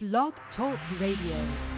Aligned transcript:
Blog 0.00 0.32
Talk 0.54 0.78
Radio. 1.00 1.77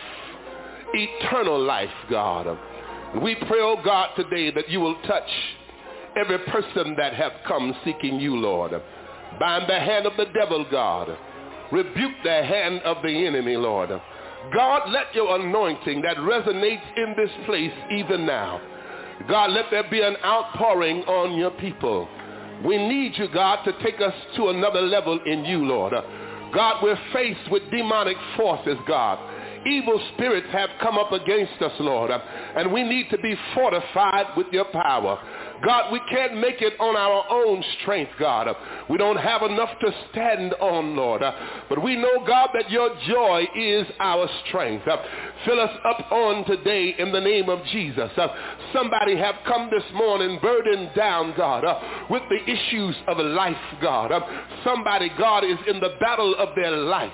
eternal 0.93 1.59
life, 1.59 1.89
God. 2.09 2.57
We 3.21 3.35
pray, 3.35 3.59
oh 3.59 3.81
God, 3.83 4.09
today 4.15 4.51
that 4.51 4.69
you 4.69 4.79
will 4.79 4.95
touch 5.07 5.29
every 6.15 6.39
person 6.39 6.95
that 6.97 7.13
have 7.13 7.33
come 7.47 7.75
seeking 7.83 8.19
you, 8.19 8.35
Lord. 8.35 8.71
Bind 9.39 9.69
the 9.69 9.79
hand 9.79 10.05
of 10.05 10.13
the 10.17 10.25
devil, 10.33 10.65
God. 10.69 11.17
Rebuke 11.71 12.15
the 12.23 12.43
hand 12.43 12.81
of 12.83 12.97
the 13.03 13.27
enemy, 13.27 13.55
Lord. 13.55 13.89
God, 14.53 14.89
let 14.89 15.13
your 15.13 15.39
anointing 15.39 16.01
that 16.01 16.17
resonates 16.17 16.97
in 16.97 17.13
this 17.15 17.29
place 17.45 17.71
even 17.91 18.25
now. 18.25 18.59
God, 19.27 19.51
let 19.51 19.65
there 19.71 19.89
be 19.89 20.01
an 20.01 20.17
outpouring 20.23 21.03
on 21.03 21.37
your 21.37 21.51
people. 21.51 22.07
We 22.65 22.77
need 22.77 23.17
you, 23.17 23.27
God, 23.33 23.63
to 23.65 23.73
take 23.83 24.01
us 24.01 24.13
to 24.37 24.49
another 24.49 24.81
level 24.81 25.19
in 25.25 25.45
you, 25.45 25.65
Lord. 25.65 25.93
God, 26.53 26.83
we're 26.83 26.99
faced 27.13 27.49
with 27.49 27.63
demonic 27.71 28.17
forces, 28.35 28.77
God. 28.87 29.19
Evil 29.65 30.01
spirits 30.13 30.47
have 30.51 30.69
come 30.81 30.97
up 30.97 31.11
against 31.11 31.61
us, 31.61 31.73
Lord, 31.79 32.11
and 32.11 32.71
we 32.71 32.83
need 32.83 33.09
to 33.11 33.17
be 33.17 33.35
fortified 33.53 34.35
with 34.35 34.47
your 34.51 34.65
power. 34.65 35.19
God, 35.63 35.91
we 35.91 36.01
can't 36.09 36.37
make 36.37 36.59
it 36.63 36.73
on 36.79 36.95
our 36.95 37.23
own 37.29 37.63
strength, 37.79 38.13
God. 38.19 38.47
We 38.89 38.97
don't 38.97 39.17
have 39.17 39.43
enough 39.43 39.69
to 39.81 39.91
stand 40.09 40.55
on, 40.55 40.95
Lord. 40.95 41.21
But 41.69 41.83
we 41.83 41.95
know, 41.95 42.25
God, 42.25 42.49
that 42.55 42.71
your 42.71 42.89
joy 43.07 43.45
is 43.55 43.85
our 43.99 44.27
strength. 44.47 44.85
Fill 45.45 45.59
us 45.59 45.77
up 45.85 46.11
on 46.11 46.45
today 46.45 46.95
in 46.97 47.11
the 47.11 47.21
name 47.21 47.47
of 47.47 47.63
Jesus. 47.65 48.09
Somebody 48.73 49.15
have 49.17 49.35
come 49.45 49.69
this 49.71 49.83
morning 49.93 50.39
burdened 50.41 50.91
down, 50.95 51.35
God, 51.37 51.63
with 52.09 52.23
the 52.29 52.51
issues 52.51 52.95
of 53.07 53.19
life, 53.19 53.55
God. 53.83 54.11
Somebody, 54.63 55.11
God, 55.15 55.43
is 55.43 55.59
in 55.67 55.79
the 55.79 55.95
battle 55.99 56.33
of 56.39 56.55
their 56.55 56.71
life. 56.71 57.11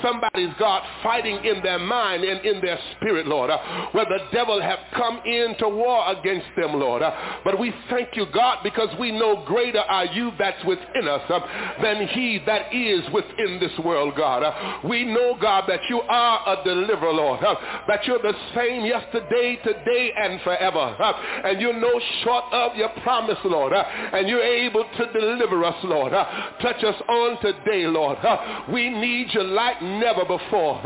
Somebody's, 0.00 0.54
God, 0.56 0.84
fighting 1.02 1.44
in 1.44 1.64
their 1.64 1.71
mind 1.78 2.24
and 2.24 2.44
in 2.44 2.60
their 2.60 2.78
spirit, 2.96 3.26
Lord, 3.26 3.50
where 3.92 4.04
the 4.04 4.18
devil 4.32 4.60
have 4.60 4.78
come 4.94 5.20
in 5.24 5.54
to 5.58 5.68
war 5.68 6.10
against 6.12 6.48
them, 6.56 6.74
Lord. 6.74 7.02
But 7.44 7.58
we 7.58 7.72
thank 7.90 8.10
you, 8.14 8.26
God, 8.32 8.58
because 8.62 8.88
we 8.98 9.12
know 9.12 9.44
greater 9.46 9.80
are 9.80 10.06
you 10.06 10.32
that's 10.38 10.62
within 10.64 11.08
us 11.08 11.22
uh, 11.28 11.40
than 11.82 12.06
he 12.08 12.40
that 12.46 12.72
is 12.74 13.02
within 13.12 13.58
this 13.60 13.72
world, 13.84 14.14
God. 14.16 14.42
Uh, 14.42 14.80
we 14.84 15.04
know, 15.04 15.36
God, 15.40 15.64
that 15.68 15.80
you 15.88 16.00
are 16.00 16.58
a 16.60 16.64
deliverer, 16.64 17.12
Lord, 17.12 17.42
uh, 17.44 17.54
that 17.88 18.04
you're 18.06 18.22
the 18.22 18.34
same 18.54 18.84
yesterday, 18.84 19.58
today, 19.62 20.12
and 20.16 20.40
forever. 20.42 20.78
Uh, 20.78 21.12
and 21.44 21.60
you're 21.60 21.78
no 21.78 22.00
short 22.24 22.44
of 22.52 22.76
your 22.76 22.90
promise, 23.02 23.38
Lord. 23.44 23.72
Uh, 23.72 23.82
and 24.12 24.28
you're 24.28 24.42
able 24.42 24.84
to 24.84 25.12
deliver 25.12 25.64
us, 25.64 25.76
Lord. 25.84 26.12
Uh, 26.12 26.24
touch 26.60 26.82
us 26.84 27.00
on 27.08 27.40
today, 27.40 27.86
Lord. 27.86 28.18
we 28.72 28.90
need 28.90 29.28
you 29.32 29.42
like 29.42 29.80
never 29.82 30.24
before. 30.24 30.82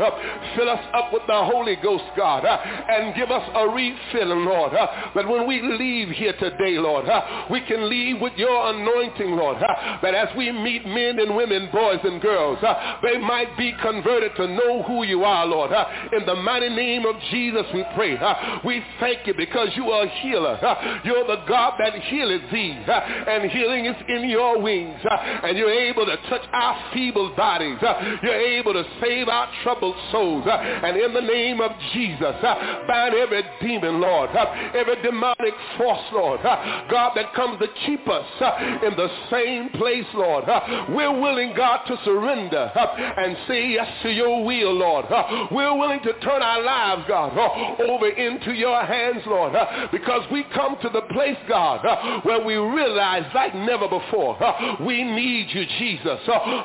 fill 0.55 0.69
us 0.69 0.76
up 0.93 1.13
with 1.13 1.23
the 1.27 1.43
Holy 1.45 1.75
Ghost, 1.77 2.05
God, 2.15 2.45
uh, 2.45 2.57
and 2.57 3.15
give 3.15 3.31
us 3.31 3.49
a 3.55 3.67
refilling, 3.67 4.45
Lord, 4.45 4.73
uh, 4.73 5.11
that 5.15 5.27
when 5.27 5.47
we 5.47 5.61
leave 5.61 6.09
here 6.09 6.33
today, 6.33 6.77
Lord. 6.77 7.07
Uh, 7.07 7.45
we 7.49 7.61
can 7.61 7.89
leave 7.89 8.21
with 8.21 8.33
your 8.35 8.69
anointing, 8.69 9.31
Lord, 9.31 9.57
that 10.01 10.13
as 10.13 10.35
we 10.35 10.51
meet 10.51 10.85
men 10.85 11.19
and 11.19 11.35
women, 11.35 11.69
boys 11.71 11.99
and 12.03 12.21
girls, 12.21 12.59
they 13.01 13.17
might 13.17 13.57
be 13.57 13.73
converted 13.81 14.35
to 14.35 14.47
know 14.47 14.83
who 14.83 15.03
you 15.03 15.23
are, 15.23 15.45
Lord. 15.45 15.71
In 16.13 16.25
the 16.25 16.35
mighty 16.35 16.69
name 16.69 17.05
of 17.05 17.15
Jesus, 17.31 17.65
we 17.73 17.83
pray. 17.95 18.17
We 18.65 18.83
thank 18.99 19.27
you 19.27 19.33
because 19.35 19.69
you 19.75 19.89
are 19.91 20.05
a 20.05 20.09
healer. 20.21 20.57
You're 21.03 21.27
the 21.27 21.43
God 21.47 21.73
that 21.79 21.95
healeth 21.95 22.51
thee, 22.51 22.71
and 22.71 23.49
healing 23.51 23.85
is 23.85 23.95
in 24.07 24.29
your 24.29 24.61
wings, 24.61 24.99
and 25.09 25.57
you're 25.57 25.71
able 25.71 26.05
to 26.05 26.17
touch 26.29 26.43
our 26.53 26.91
feeble 26.93 27.35
bodies. 27.35 27.77
You're 28.23 28.33
able 28.33 28.73
to 28.73 28.83
save 29.01 29.27
our 29.27 29.49
troubled 29.63 29.95
souls, 30.11 30.45
and 30.83 30.97
in 30.97 31.13
the 31.13 31.21
name 31.21 31.61
of 31.61 31.71
Jesus, 31.93 32.35
uh, 32.43 32.85
bind 32.87 33.15
every 33.15 33.43
demon, 33.61 34.01
Lord, 34.01 34.29
uh, 34.31 34.45
every 34.73 35.01
demonic 35.01 35.53
force, 35.77 36.05
Lord, 36.11 36.39
uh, 36.41 36.87
God, 36.89 37.13
that 37.15 37.33
comes 37.33 37.59
to 37.59 37.67
keep 37.85 38.07
us 38.07 38.25
uh, 38.41 38.79
in 38.85 38.95
the 38.95 39.09
same 39.31 39.69
place, 39.69 40.05
Lord. 40.13 40.45
Uh, 40.47 40.85
we're 40.89 41.19
willing, 41.19 41.53
God, 41.55 41.85
to 41.87 41.97
surrender 42.03 42.71
uh, 42.75 42.95
and 43.17 43.37
say 43.47 43.69
yes 43.69 43.87
to 44.03 44.09
your 44.09 44.43
will, 44.43 44.73
Lord. 44.73 45.05
we're 45.51 45.77
willing 45.77 46.01
to 46.03 46.13
turn 46.19 46.41
our 46.41 46.61
lives, 46.61 47.03
God, 47.07 47.37
over 47.81 48.09
into 48.09 48.51
your 48.53 48.83
hands, 48.85 49.23
Lord, 49.25 49.53
because 49.91 50.21
we 50.31 50.43
come 50.53 50.77
to 50.81 50.89
the 50.89 51.01
place, 51.13 51.37
God, 51.47 52.23
where 52.23 52.43
we 52.43 52.55
realize 52.55 53.23
like 53.33 53.55
never 53.55 53.87
before, 53.87 54.37
we 54.81 55.03
need 55.03 55.47
you, 55.49 55.65
Jesus. 55.79 56.19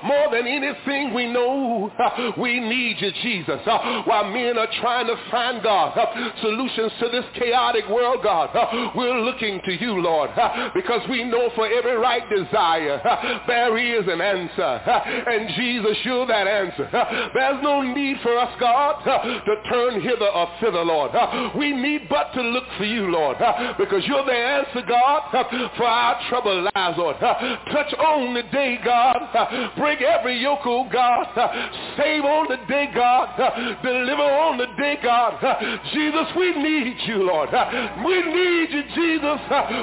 more 0.04 0.30
than 0.30 0.46
anything 0.46 1.14
we 1.14 1.26
know, 1.32 1.90
we 2.38 2.60
need 2.60 2.96
you, 3.00 3.10
Jesus. 3.22 3.60
While 4.04 4.30
men 4.30 4.58
are 4.58 4.68
trying 4.80 5.06
to 5.06 5.16
find, 5.30 5.62
God, 5.62 5.96
solutions 6.40 6.92
to 7.00 7.08
this 7.08 7.24
chaotic 7.34 7.88
world, 7.88 8.22
God, 8.22 8.50
we're 8.94 9.20
looking 9.20 9.60
to 9.64 9.72
you, 9.72 10.00
Lord, 10.00 10.30
because 10.74 11.00
we 11.08 11.24
know 11.24 11.50
for 11.54 11.66
every 11.66 11.96
right 11.96 12.22
desire 12.28 13.00
there 13.46 13.76
is 13.78 14.06
an 14.08 14.20
answer. 14.20 14.62
And 14.62 15.48
Jesus, 15.56 15.96
you're 16.04 16.26
that 16.26 16.46
answer. 16.46 16.88
There's 17.34 17.62
no 17.62 17.82
need 17.82 18.18
for 18.22 18.36
us, 18.38 18.54
God, 18.58 19.02
to 19.04 19.70
turn 19.70 20.00
hither 20.00 20.28
or 20.28 20.48
thither, 20.60 20.84
Lord. 20.84 21.12
We 21.56 21.72
need 21.72 22.08
but 22.08 22.32
to 22.34 22.42
look 22.42 22.64
for 22.78 22.84
you, 22.84 23.10
Lord, 23.10 23.36
because 23.78 24.02
you're 24.06 24.24
the 24.24 24.32
answer, 24.32 24.82
God, 24.86 25.46
for 25.76 25.84
our 25.84 26.20
troubled 26.28 26.70
lives, 26.74 26.98
Lord. 26.98 27.16
Touch 27.18 27.92
on 27.94 28.34
the 28.34 28.42
day, 28.52 28.78
God. 28.84 29.72
Break 29.76 30.00
every 30.00 30.38
yoke, 30.40 30.60
oh 30.64 30.88
God. 30.92 31.26
Save 31.96 32.24
on 32.24 32.48
the 32.48 32.58
day, 32.68 32.90
God. 32.94 33.28
Deliver 33.82 34.22
on 34.22 34.58
the 34.58 34.66
day, 34.78 34.98
God. 35.02 35.38
Jesus, 35.92 36.28
we 36.36 36.54
need 36.54 36.96
you, 37.06 37.26
Lord. 37.26 37.50
We 38.06 38.22
need 38.22 38.70
you, 38.70 38.82
Jesus. 38.94 39.40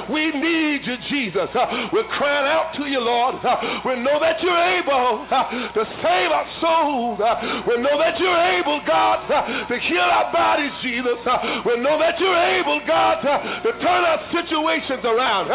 We 0.08 0.32
need 0.32 0.86
you, 0.88 0.96
Jesus. 1.08 1.48
We're 1.92 2.08
crying 2.16 2.48
out 2.48 2.72
to 2.76 2.86
you, 2.88 3.00
Lord. 3.00 3.36
We 3.84 4.00
know 4.00 4.18
that 4.20 4.40
you're 4.40 4.64
able 4.80 5.26
to 5.28 5.82
save 6.00 6.32
our 6.32 6.48
souls. 6.60 7.20
We 7.68 7.76
know 7.82 7.98
that 7.98 8.18
you're 8.18 8.42
able, 8.56 8.80
God, 8.86 9.28
to 9.68 9.78
heal 9.78 10.00
our 10.00 10.32
bodies, 10.32 10.72
Jesus. 10.82 11.20
We 11.66 11.76
know 11.78 11.98
that 11.98 12.18
you're 12.18 12.42
able, 12.56 12.80
God, 12.86 13.20
to 13.20 13.70
turn 13.84 14.04
our 14.04 14.20
situations 14.32 15.04
around. 15.04 15.52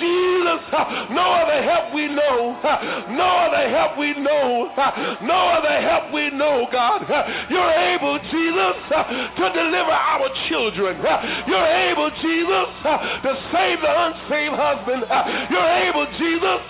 Jesus, 0.00 0.62
no 1.12 1.26
other 1.44 1.62
help 1.62 1.94
we 1.94 2.08
know. 2.08 2.56
No 3.12 3.28
other 3.48 3.68
help 3.68 3.98
we 3.98 4.14
know. 4.14 4.72
No 5.22 5.38
other 5.60 5.80
help 5.80 6.12
we 6.12 6.30
know, 6.30 6.66
God. 6.72 7.04
You're 7.50 7.81
able, 7.82 8.18
Jesus, 8.30 8.76
uh, 8.94 9.02
to 9.36 9.44
deliver 9.52 9.90
our 9.90 10.28
children. 10.48 11.00
Uh, 11.02 11.44
you're 11.46 11.70
able, 11.90 12.10
Jesus, 12.22 12.70
uh, 12.86 13.22
to 13.22 13.30
save 13.50 13.80
the 13.82 13.90
unsaved 13.90 14.54
husband. 14.54 15.02
You're 15.50 15.72
able, 15.90 16.06
Jesus, 16.18 16.60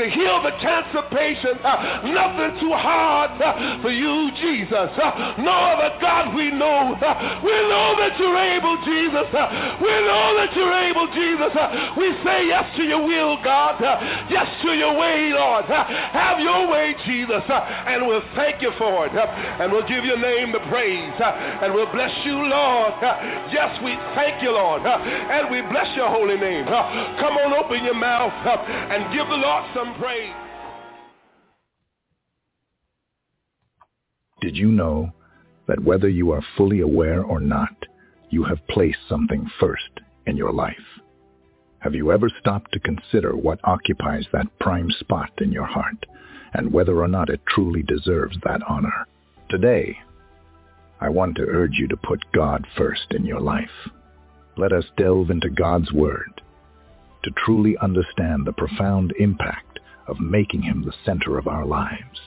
to 0.00 0.04
heal 0.10 0.42
the 0.42 0.54
cancer 0.60 1.02
patient. 1.10 1.60
Nothing 1.60 2.60
too 2.60 2.72
hard 2.72 3.36
for 3.82 3.90
you, 3.90 4.30
Jesus. 4.40 4.90
No 5.38 5.54
other 5.76 5.92
God 6.00 6.34
we 6.34 6.50
know. 6.50 6.96
We 7.44 7.56
know 7.68 7.96
that 7.98 8.16
you're 8.18 8.38
able, 8.38 8.76
Jesus. 8.84 9.28
We 9.80 9.94
know 10.08 10.26
that 10.40 10.50
you're 10.56 10.78
able, 10.88 11.06
Jesus. 11.12 11.52
We 11.96 12.14
say 12.24 12.46
yes 12.48 12.64
to 12.76 12.82
your 12.82 13.04
will, 13.04 13.36
God. 13.42 13.80
Yes 14.30 14.48
to 14.62 14.72
your 14.72 14.96
way, 14.98 15.32
Lord. 15.32 15.66
Have 15.66 16.40
your 16.40 16.68
way, 16.68 16.94
Jesus. 17.04 17.42
And 17.48 18.06
we'll 18.06 18.24
thank 18.34 18.62
you 18.62 18.72
for 18.78 19.06
it. 19.06 19.12
And 19.14 19.72
we'll 19.72 19.86
give 19.88 20.04
your 20.04 20.18
name 20.18 20.53
the 20.54 20.62
praise. 20.70 21.12
Uh, 21.18 21.66
and 21.66 21.74
we'll 21.74 21.90
bless 21.90 22.14
you, 22.24 22.34
Lord. 22.34 22.94
Uh, 23.02 23.50
yes, 23.50 23.74
we 23.82 23.94
thank 24.14 24.40
you, 24.42 24.52
Lord. 24.52 24.86
Uh, 24.86 24.96
and 25.02 25.50
we 25.50 25.60
bless 25.62 25.94
your 25.96 26.08
holy 26.08 26.36
name. 26.36 26.64
Come 26.64 27.34
on, 27.36 27.52
open 27.52 27.84
your 27.84 27.94
mouth 27.94 28.32
and 28.32 29.12
give 29.12 29.26
the 29.26 29.34
Lord 29.34 29.64
some 29.74 29.94
praise. 29.98 30.32
Did 34.40 34.56
you 34.56 34.68
know 34.68 35.12
that 35.66 35.82
whether 35.82 36.08
you 36.08 36.30
are 36.30 36.44
fully 36.56 36.80
aware 36.80 37.24
or 37.24 37.40
not, 37.40 37.74
you 38.30 38.44
have 38.44 38.66
placed 38.68 38.98
something 39.08 39.50
first 39.58 40.00
in 40.26 40.36
your 40.36 40.52
life? 40.52 40.76
Have 41.78 41.94
you 41.94 42.12
ever 42.12 42.30
stopped 42.40 42.72
to 42.72 42.80
consider 42.80 43.36
what 43.36 43.60
occupies 43.64 44.26
that 44.32 44.58
prime 44.58 44.90
spot 45.00 45.30
in 45.38 45.52
your 45.52 45.66
heart 45.66 46.06
and 46.52 46.72
whether 46.72 47.00
or 47.00 47.08
not 47.08 47.28
it 47.28 47.40
truly 47.46 47.82
deserves 47.82 48.36
that 48.44 48.60
honor? 48.68 49.06
Today, 49.50 49.96
I 51.00 51.08
want 51.08 51.36
to 51.36 51.46
urge 51.46 51.74
you 51.74 51.88
to 51.88 51.96
put 51.96 52.20
God 52.32 52.66
first 52.76 53.06
in 53.10 53.24
your 53.24 53.40
life. 53.40 53.88
Let 54.56 54.72
us 54.72 54.84
delve 54.96 55.30
into 55.30 55.50
God's 55.50 55.92
Word 55.92 56.40
to 57.22 57.30
truly 57.44 57.76
understand 57.78 58.46
the 58.46 58.52
profound 58.52 59.12
impact 59.18 59.80
of 60.06 60.20
making 60.20 60.62
him 60.62 60.84
the 60.84 60.92
center 61.04 61.38
of 61.38 61.46
our 61.48 61.64
lives. 61.64 62.20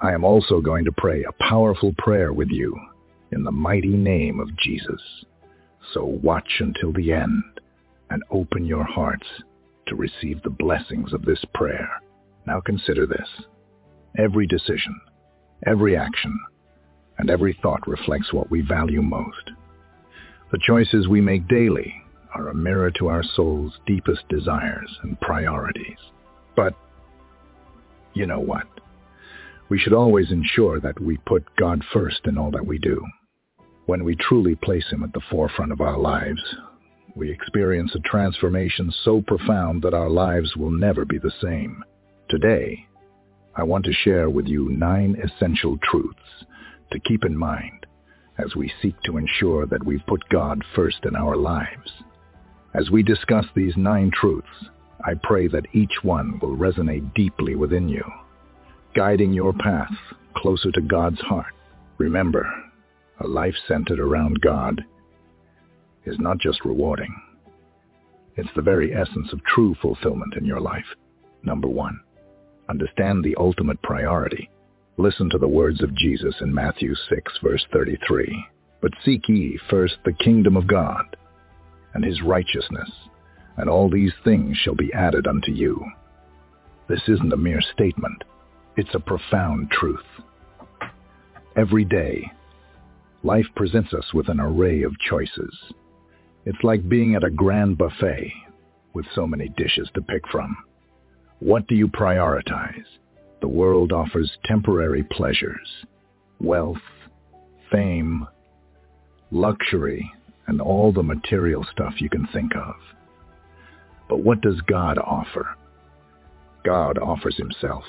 I 0.00 0.12
am 0.12 0.24
also 0.24 0.60
going 0.60 0.84
to 0.84 0.92
pray 0.92 1.22
a 1.24 1.44
powerful 1.48 1.94
prayer 1.96 2.32
with 2.32 2.48
you 2.50 2.76
in 3.30 3.44
the 3.44 3.52
mighty 3.52 3.88
name 3.88 4.40
of 4.40 4.56
Jesus. 4.58 5.00
So 5.94 6.04
watch 6.04 6.60
until 6.60 6.92
the 6.92 7.12
end 7.12 7.42
and 8.10 8.22
open 8.30 8.66
your 8.66 8.84
hearts 8.84 9.26
to 9.86 9.94
receive 9.94 10.42
the 10.42 10.50
blessings 10.50 11.12
of 11.12 11.24
this 11.24 11.44
prayer. 11.54 11.88
Now 12.46 12.60
consider 12.60 13.06
this. 13.06 13.28
Every 14.18 14.46
decision, 14.46 15.00
Every 15.64 15.96
action 15.96 16.36
and 17.22 17.30
every 17.30 17.56
thought 17.62 17.86
reflects 17.86 18.32
what 18.32 18.50
we 18.50 18.62
value 18.62 19.00
most. 19.00 19.52
The 20.50 20.58
choices 20.66 21.06
we 21.06 21.20
make 21.20 21.46
daily 21.46 21.94
are 22.34 22.48
a 22.48 22.54
mirror 22.54 22.90
to 22.98 23.06
our 23.06 23.22
soul's 23.36 23.78
deepest 23.86 24.28
desires 24.28 24.90
and 25.04 25.20
priorities. 25.20 25.98
But 26.56 26.74
you 28.12 28.26
know 28.26 28.40
what? 28.40 28.66
We 29.68 29.78
should 29.78 29.92
always 29.92 30.32
ensure 30.32 30.80
that 30.80 31.00
we 31.00 31.16
put 31.18 31.44
God 31.54 31.84
first 31.92 32.22
in 32.24 32.36
all 32.36 32.50
that 32.50 32.66
we 32.66 32.78
do. 32.78 33.00
When 33.86 34.02
we 34.02 34.16
truly 34.16 34.56
place 34.56 34.90
him 34.90 35.04
at 35.04 35.12
the 35.12 35.22
forefront 35.30 35.70
of 35.70 35.80
our 35.80 35.98
lives, 35.98 36.42
we 37.14 37.30
experience 37.30 37.94
a 37.94 38.00
transformation 38.00 38.92
so 39.04 39.22
profound 39.24 39.82
that 39.82 39.94
our 39.94 40.10
lives 40.10 40.56
will 40.56 40.72
never 40.72 41.04
be 41.04 41.18
the 41.18 41.32
same. 41.40 41.84
Today, 42.28 42.84
I 43.54 43.62
want 43.62 43.84
to 43.84 43.92
share 43.92 44.28
with 44.28 44.48
you 44.48 44.70
nine 44.70 45.16
essential 45.22 45.78
truths 45.84 46.18
to 46.92 47.00
keep 47.00 47.24
in 47.24 47.36
mind 47.36 47.86
as 48.38 48.54
we 48.56 48.72
seek 48.80 48.94
to 49.02 49.18
ensure 49.18 49.66
that 49.66 49.84
we 49.84 49.98
put 50.06 50.28
God 50.28 50.62
first 50.74 50.98
in 51.04 51.16
our 51.16 51.36
lives. 51.36 51.90
As 52.74 52.90
we 52.90 53.02
discuss 53.02 53.44
these 53.54 53.76
nine 53.76 54.10
truths, 54.10 54.48
I 55.04 55.14
pray 55.22 55.48
that 55.48 55.66
each 55.74 55.92
one 56.02 56.38
will 56.40 56.56
resonate 56.56 57.14
deeply 57.14 57.54
within 57.56 57.88
you, 57.88 58.04
guiding 58.94 59.32
your 59.32 59.52
path 59.52 59.92
closer 60.36 60.70
to 60.72 60.80
God's 60.80 61.20
heart. 61.20 61.52
Remember, 61.98 62.50
a 63.20 63.26
life 63.26 63.54
centered 63.68 64.00
around 64.00 64.40
God 64.40 64.82
is 66.06 66.18
not 66.18 66.38
just 66.38 66.64
rewarding. 66.64 67.14
It's 68.36 68.48
the 68.56 68.62
very 68.62 68.94
essence 68.94 69.32
of 69.32 69.44
true 69.44 69.76
fulfillment 69.82 70.34
in 70.36 70.44
your 70.44 70.60
life. 70.60 70.86
Number 71.42 71.68
one, 71.68 72.00
understand 72.68 73.22
the 73.22 73.36
ultimate 73.38 73.80
priority. 73.82 74.48
Listen 75.02 75.28
to 75.30 75.38
the 75.38 75.48
words 75.48 75.82
of 75.82 75.96
Jesus 75.96 76.32
in 76.42 76.54
Matthew 76.54 76.94
6, 76.94 77.32
verse 77.42 77.66
33. 77.72 78.46
But 78.80 78.92
seek 79.04 79.28
ye 79.28 79.58
first 79.68 79.96
the 80.04 80.12
kingdom 80.12 80.56
of 80.56 80.68
God 80.68 81.16
and 81.92 82.04
his 82.04 82.22
righteousness, 82.22 82.88
and 83.56 83.68
all 83.68 83.90
these 83.90 84.12
things 84.22 84.56
shall 84.58 84.76
be 84.76 84.92
added 84.92 85.26
unto 85.26 85.50
you. 85.50 85.84
This 86.88 87.00
isn't 87.08 87.32
a 87.32 87.36
mere 87.36 87.60
statement. 87.74 88.22
It's 88.76 88.94
a 88.94 89.00
profound 89.00 89.72
truth. 89.72 90.06
Every 91.56 91.84
day, 91.84 92.30
life 93.24 93.46
presents 93.56 93.92
us 93.92 94.14
with 94.14 94.28
an 94.28 94.38
array 94.38 94.84
of 94.84 94.96
choices. 95.10 95.72
It's 96.44 96.62
like 96.62 96.88
being 96.88 97.16
at 97.16 97.24
a 97.24 97.30
grand 97.30 97.76
buffet 97.76 98.32
with 98.94 99.06
so 99.16 99.26
many 99.26 99.48
dishes 99.56 99.90
to 99.94 100.00
pick 100.00 100.22
from. 100.30 100.56
What 101.40 101.66
do 101.66 101.74
you 101.74 101.88
prioritize? 101.88 102.84
The 103.42 103.48
world 103.48 103.92
offers 103.92 104.38
temporary 104.46 105.02
pleasures, 105.02 105.84
wealth, 106.40 106.78
fame, 107.70 108.26
luxury, 109.30 110.10
and 110.46 110.60
all 110.60 110.92
the 110.92 111.02
material 111.02 111.66
stuff 111.70 112.00
you 112.00 112.08
can 112.08 112.26
think 112.32 112.54
of. 112.54 112.74
But 114.08 114.20
what 114.20 114.40
does 114.40 114.60
God 114.62 114.96
offer? 114.96 115.56
God 116.64 116.98
offers 116.98 117.36
himself, 117.36 117.84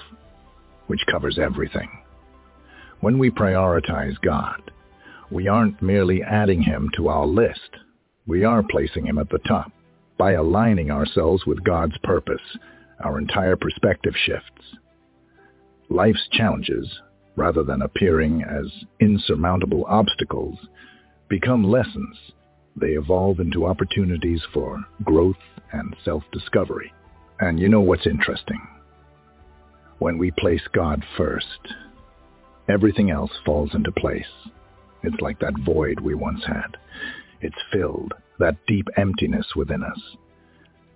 which 0.87 1.05
covers 1.09 1.37
everything. 1.39 1.89
When 2.99 3.19
we 3.19 3.29
prioritize 3.29 4.19
God, 4.21 4.71
we 5.29 5.47
aren't 5.47 5.81
merely 5.81 6.23
adding 6.23 6.63
him 6.63 6.89
to 6.95 7.09
our 7.09 7.27
list. 7.27 7.59
We 8.25 8.43
are 8.43 8.63
placing 8.63 9.05
him 9.05 9.19
at 9.19 9.29
the 9.29 9.39
top. 9.39 9.71
By 10.17 10.33
aligning 10.33 10.89
ourselves 10.89 11.45
with 11.45 11.63
God's 11.63 11.97
purpose, 12.03 12.57
our 13.03 13.19
entire 13.19 13.55
perspective 13.55 14.13
shifts. 14.25 14.77
Life's 15.93 16.27
challenges, 16.31 16.87
rather 17.35 17.63
than 17.63 17.83
appearing 17.83 18.41
as 18.41 18.65
insurmountable 18.99 19.85
obstacles, 19.87 20.57
become 21.29 21.63
lessons. 21.63 22.17
They 22.75 22.93
evolve 22.93 23.39
into 23.39 23.67
opportunities 23.67 24.41
for 24.51 24.83
growth 25.03 25.37
and 25.71 25.95
self-discovery. 26.03 26.91
And 27.39 27.59
you 27.59 27.69
know 27.69 27.81
what's 27.81 28.07
interesting? 28.07 28.59
When 29.99 30.17
we 30.17 30.31
place 30.31 30.63
God 30.73 31.03
first, 31.15 31.45
everything 32.67 33.11
else 33.11 33.31
falls 33.45 33.75
into 33.75 33.91
place. 33.91 34.25
It's 35.03 35.21
like 35.21 35.39
that 35.41 35.59
void 35.63 35.99
we 35.99 36.15
once 36.15 36.43
had. 36.43 36.75
It's 37.41 37.55
filled, 37.71 38.15
that 38.39 38.57
deep 38.65 38.87
emptiness 38.97 39.45
within 39.55 39.83
us. 39.83 39.99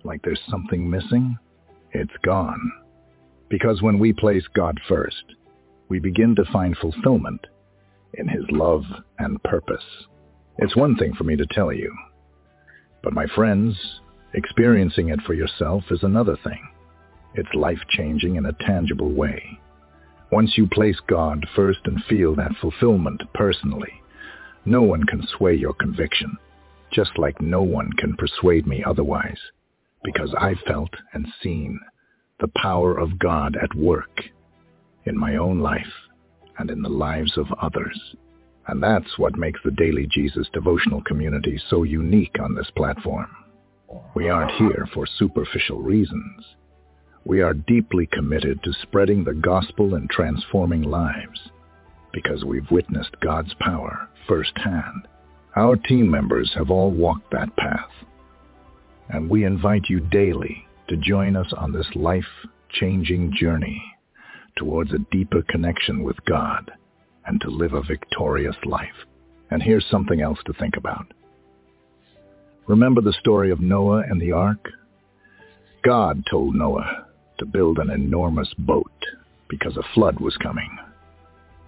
Like 0.02 0.22
there's 0.24 0.42
something 0.50 0.90
missing, 0.90 1.38
it's 1.92 2.16
gone. 2.24 2.72
Because 3.48 3.82
when 3.82 3.98
we 3.98 4.12
place 4.12 4.44
God 4.54 4.78
first, 4.88 5.24
we 5.88 5.98
begin 5.98 6.34
to 6.36 6.44
find 6.52 6.76
fulfillment 6.76 7.46
in 8.14 8.28
his 8.28 8.44
love 8.50 8.84
and 9.18 9.42
purpose. 9.42 9.84
It's 10.58 10.76
one 10.76 10.96
thing 10.96 11.14
for 11.14 11.24
me 11.24 11.36
to 11.36 11.46
tell 11.46 11.72
you, 11.72 11.94
but 13.02 13.12
my 13.12 13.26
friends, 13.34 13.76
experiencing 14.34 15.08
it 15.08 15.20
for 15.22 15.34
yourself 15.34 15.84
is 15.90 16.02
another 16.02 16.36
thing. 16.44 16.60
It's 17.34 17.48
life-changing 17.54 18.36
in 18.36 18.46
a 18.46 18.52
tangible 18.52 19.12
way. 19.12 19.60
Once 20.30 20.58
you 20.58 20.66
place 20.66 20.98
God 21.06 21.46
first 21.54 21.80
and 21.84 22.02
feel 22.04 22.34
that 22.34 22.56
fulfillment 22.60 23.22
personally, 23.34 24.02
no 24.64 24.82
one 24.82 25.04
can 25.04 25.26
sway 25.36 25.54
your 25.54 25.74
conviction, 25.74 26.36
just 26.92 27.12
like 27.16 27.40
no 27.40 27.62
one 27.62 27.90
can 27.98 28.14
persuade 28.16 28.66
me 28.66 28.82
otherwise, 28.84 29.38
because 30.04 30.34
I've 30.38 30.60
felt 30.66 30.90
and 31.14 31.26
seen 31.42 31.78
the 32.40 32.50
power 32.62 32.96
of 32.96 33.18
God 33.18 33.56
at 33.60 33.74
work 33.74 34.20
in 35.04 35.18
my 35.18 35.36
own 35.36 35.58
life 35.60 35.82
and 36.58 36.70
in 36.70 36.82
the 36.82 36.88
lives 36.88 37.36
of 37.36 37.46
others. 37.60 37.98
And 38.66 38.82
that's 38.82 39.18
what 39.18 39.38
makes 39.38 39.60
the 39.64 39.70
Daily 39.70 40.06
Jesus 40.10 40.46
devotional 40.52 41.02
community 41.02 41.60
so 41.68 41.82
unique 41.82 42.36
on 42.40 42.54
this 42.54 42.70
platform. 42.76 43.28
We 44.14 44.28
aren't 44.28 44.52
here 44.52 44.86
for 44.92 45.06
superficial 45.06 45.80
reasons. 45.80 46.44
We 47.24 47.40
are 47.40 47.54
deeply 47.54 48.06
committed 48.12 48.62
to 48.62 48.72
spreading 48.82 49.24
the 49.24 49.34
gospel 49.34 49.94
and 49.94 50.08
transforming 50.10 50.82
lives 50.82 51.40
because 52.12 52.44
we've 52.44 52.70
witnessed 52.70 53.16
God's 53.20 53.54
power 53.60 54.08
firsthand. 54.26 55.08
Our 55.56 55.76
team 55.76 56.10
members 56.10 56.52
have 56.56 56.70
all 56.70 56.90
walked 56.90 57.32
that 57.32 57.54
path, 57.56 57.90
and 59.08 59.28
we 59.28 59.44
invite 59.44 59.88
you 59.88 60.00
daily 60.00 60.67
to 60.88 60.96
join 60.96 61.36
us 61.36 61.52
on 61.56 61.72
this 61.72 61.86
life-changing 61.94 63.34
journey 63.38 63.82
towards 64.56 64.92
a 64.92 65.04
deeper 65.10 65.42
connection 65.48 66.02
with 66.02 66.16
God 66.24 66.70
and 67.26 67.40
to 67.40 67.50
live 67.50 67.74
a 67.74 67.82
victorious 67.82 68.56
life. 68.64 68.88
And 69.50 69.62
here's 69.62 69.86
something 69.90 70.20
else 70.20 70.38
to 70.46 70.52
think 70.54 70.76
about. 70.76 71.06
Remember 72.66 73.00
the 73.00 73.14
story 73.20 73.50
of 73.50 73.60
Noah 73.60 74.02
and 74.08 74.20
the 74.20 74.32
ark? 74.32 74.68
God 75.84 76.22
told 76.30 76.54
Noah 76.54 77.06
to 77.38 77.46
build 77.46 77.78
an 77.78 77.90
enormous 77.90 78.52
boat 78.58 78.90
because 79.48 79.76
a 79.76 79.94
flood 79.94 80.20
was 80.20 80.36
coming. 80.36 80.76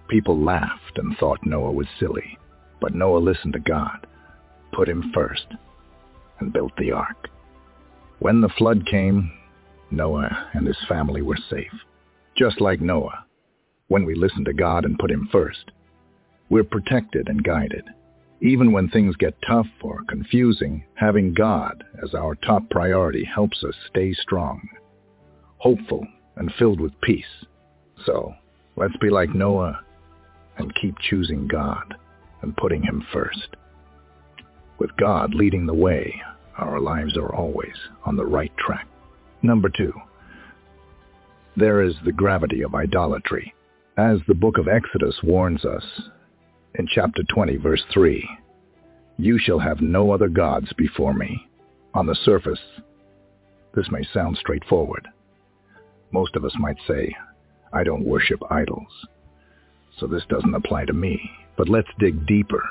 People 0.09 0.43
laughed 0.43 0.97
and 0.97 1.17
thought 1.17 1.39
Noah 1.45 1.71
was 1.71 1.87
silly, 1.99 2.37
but 2.79 2.93
Noah 2.93 3.19
listened 3.19 3.53
to 3.53 3.59
God, 3.59 4.05
put 4.73 4.89
him 4.89 5.11
first, 5.13 5.45
and 6.39 6.53
built 6.53 6.73
the 6.77 6.91
ark. 6.91 7.29
When 8.21 8.39
the 8.39 8.49
flood 8.49 8.85
came, 8.85 9.31
Noah 9.89 10.51
and 10.53 10.67
his 10.67 10.77
family 10.87 11.23
were 11.23 11.39
safe. 11.49 11.73
Just 12.37 12.61
like 12.61 12.79
Noah, 12.79 13.25
when 13.87 14.05
we 14.05 14.13
listen 14.13 14.45
to 14.45 14.53
God 14.53 14.85
and 14.85 14.99
put 14.99 15.09
him 15.09 15.27
first, 15.31 15.71
we're 16.47 16.63
protected 16.63 17.29
and 17.29 17.43
guided. 17.43 17.83
Even 18.39 18.71
when 18.71 18.89
things 18.89 19.15
get 19.15 19.41
tough 19.41 19.65
or 19.81 20.03
confusing, 20.07 20.83
having 20.93 21.33
God 21.33 21.83
as 22.03 22.13
our 22.13 22.35
top 22.35 22.69
priority 22.69 23.23
helps 23.23 23.63
us 23.63 23.73
stay 23.89 24.13
strong, 24.13 24.69
hopeful, 25.57 26.05
and 26.35 26.53
filled 26.59 26.79
with 26.79 27.01
peace. 27.01 27.45
So, 28.05 28.35
let's 28.75 28.97
be 28.97 29.09
like 29.09 29.33
Noah 29.33 29.79
and 30.59 30.75
keep 30.75 30.93
choosing 30.99 31.47
God 31.47 31.95
and 32.43 32.55
putting 32.55 32.83
him 32.83 33.03
first. 33.11 33.55
With 34.77 34.95
God 34.97 35.33
leading 35.33 35.65
the 35.65 35.73
way, 35.73 36.21
our 36.61 36.79
lives 36.79 37.17
are 37.17 37.33
always 37.35 37.75
on 38.05 38.15
the 38.15 38.25
right 38.25 38.55
track. 38.57 38.87
Number 39.41 39.69
two, 39.69 39.93
there 41.57 41.81
is 41.81 41.95
the 42.05 42.11
gravity 42.11 42.61
of 42.61 42.75
idolatry. 42.75 43.53
As 43.97 44.19
the 44.27 44.35
book 44.35 44.57
of 44.57 44.67
Exodus 44.67 45.15
warns 45.23 45.65
us 45.65 45.83
in 46.75 46.87
chapter 46.87 47.23
20, 47.23 47.57
verse 47.57 47.83
3, 47.93 48.27
you 49.17 49.37
shall 49.37 49.59
have 49.59 49.81
no 49.81 50.11
other 50.11 50.29
gods 50.29 50.71
before 50.77 51.13
me. 51.13 51.47
On 51.93 52.05
the 52.05 52.15
surface, 52.23 52.59
this 53.75 53.91
may 53.91 54.03
sound 54.13 54.37
straightforward. 54.37 55.07
Most 56.11 56.35
of 56.35 56.45
us 56.45 56.53
might 56.57 56.77
say, 56.87 57.13
I 57.73 57.83
don't 57.83 58.05
worship 58.05 58.39
idols, 58.49 59.07
so 59.99 60.07
this 60.07 60.23
doesn't 60.29 60.55
apply 60.55 60.85
to 60.85 60.93
me. 60.93 61.19
But 61.57 61.69
let's 61.69 61.87
dig 61.99 62.25
deeper. 62.25 62.63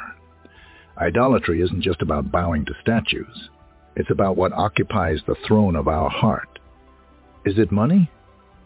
Idolatry 0.99 1.63
isn't 1.63 1.83
just 1.83 2.03
about 2.03 2.33
bowing 2.33 2.65
to 2.65 2.75
statues. 2.81 3.51
It's 3.97 4.11
about 4.11 4.37
what 4.37 4.53
occupies 4.53 5.21
the 5.27 5.35
throne 5.47 5.77
of 5.77 5.89
our 5.89 6.09
heart. 6.09 6.59
Is 7.45 7.59
it 7.59 7.73
money? 7.73 8.11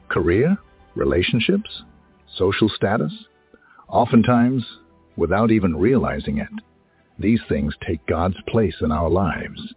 Career? 0.08 0.56
Relationships? 0.94 1.82
Social 2.36 2.68
status? 2.68 3.12
Oftentimes, 3.88 4.64
without 5.16 5.50
even 5.50 5.76
realizing 5.76 6.38
it, 6.38 6.48
these 7.18 7.40
things 7.48 7.74
take 7.86 8.04
God's 8.06 8.36
place 8.48 8.74
in 8.80 8.90
our 8.90 9.08
lives. 9.08 9.74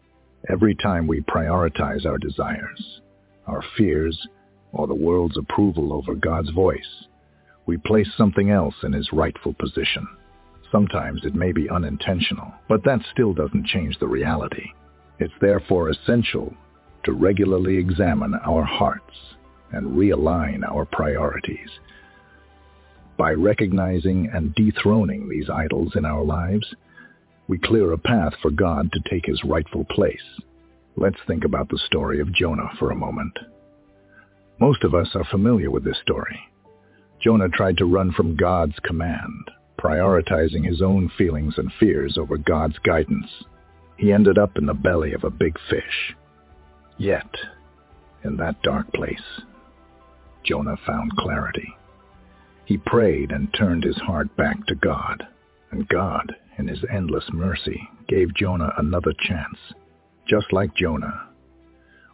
Every 0.50 0.76
time 0.76 1.08
we 1.08 1.22
prioritize 1.22 2.06
our 2.06 2.18
desires, 2.18 3.02
our 3.46 3.64
fears, 3.78 4.28
or 4.72 4.88
the 4.88 4.96
world's 4.96 5.38
approval 5.38 5.94
over 5.94 6.16
God's 6.16 6.50
voice, 6.52 7.06
we 7.66 7.78
place 7.78 8.08
something 8.18 8.50
else 8.50 8.76
in 8.84 8.94
his 8.94 9.14
rightful 9.14 9.54
position. 9.54 10.08
Sometimes 10.72 11.22
it 11.24 11.36
may 11.36 11.52
be 11.52 11.70
unintentional, 11.70 12.54
but 12.68 12.84
that 12.84 13.00
still 13.12 13.34
doesn't 13.34 13.68
change 13.68 13.98
the 14.00 14.08
reality. 14.08 14.72
It's 15.20 15.34
therefore 15.42 15.90
essential 15.90 16.54
to 17.04 17.12
regularly 17.14 17.78
examine 17.78 18.34
our 18.46 18.64
hearts 18.64 19.16
and 19.72 19.98
realign 19.98 20.64
our 20.68 20.86
priorities. 20.86 21.70
By 23.18 23.32
recognizing 23.32 24.30
and 24.34 24.54
dethroning 24.54 25.28
these 25.28 25.50
idols 25.50 25.94
in 25.96 26.06
our 26.06 26.24
lives, 26.24 26.76
we 27.48 27.58
clear 27.58 27.94
a 27.94 27.98
path 27.98 28.34
for 28.42 28.52
God 28.52 28.92
to 28.92 29.10
take 29.10 29.26
his 29.26 29.44
rightful 29.44 29.86
place. 29.86 30.40
Let's 30.96 31.18
think 31.26 31.44
about 31.44 31.70
the 31.70 31.80
story 31.86 32.20
of 32.20 32.34
Jonah 32.34 32.70
for 32.78 32.92
a 32.92 32.96
moment. 32.96 33.38
Most 34.60 34.84
of 34.84 34.94
us 34.94 35.10
are 35.16 35.24
familiar 35.24 35.72
with 35.72 35.84
this 35.84 36.00
story. 36.02 36.40
Jonah 37.20 37.50
tried 37.50 37.78
to 37.78 37.86
run 37.86 38.12
from 38.12 38.36
God's 38.36 38.78
command, 38.84 39.52
prioritizing 39.80 40.68
his 40.68 40.82
own 40.82 41.10
feelings 41.18 41.56
and 41.58 41.72
fears 41.80 42.18
over 42.20 42.38
God's 42.38 42.78
guidance. 42.80 43.28
He 43.98 44.14
ended 44.14 44.38
up 44.38 44.58
in 44.58 44.66
the 44.66 44.74
belly 44.74 45.14
of 45.14 45.24
a 45.24 45.30
big 45.30 45.58
fish. 45.70 46.16
Yet, 46.98 47.30
in 48.24 48.38
that 48.38 48.62
dark 48.62 48.92
place, 48.94 49.42
Jonah 50.44 50.78
found 50.86 51.12
clarity. 51.18 51.76
He 52.66 52.78
prayed 52.78 53.32
and 53.32 53.54
turned 53.54 53.84
his 53.84 53.98
heart 53.98 54.36
back 54.36 54.66
to 54.68 54.76
God, 54.76 55.26
and 55.72 55.88
God, 55.88 56.36
in 56.58 56.68
his 56.68 56.84
endless 56.92 57.26
mercy, 57.32 57.82
gave 58.08 58.36
Jonah 58.36 58.74
another 58.78 59.14
chance. 59.20 59.58
Just 60.28 60.52
like 60.52 60.76
Jonah, 60.76 61.30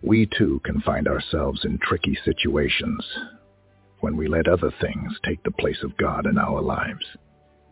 we 0.02 0.26
too 0.38 0.62
can 0.64 0.82
find 0.82 1.08
ourselves 1.08 1.64
in 1.64 1.80
tricky 1.80 2.18
situations 2.24 3.06
when 4.02 4.18
we 4.18 4.28
let 4.28 4.48
other 4.48 4.72
things 4.82 5.14
take 5.24 5.42
the 5.44 5.52
place 5.52 5.82
of 5.82 5.98
God 5.98 6.26
in 6.26 6.38
our 6.38 6.62
lives. 6.62 7.06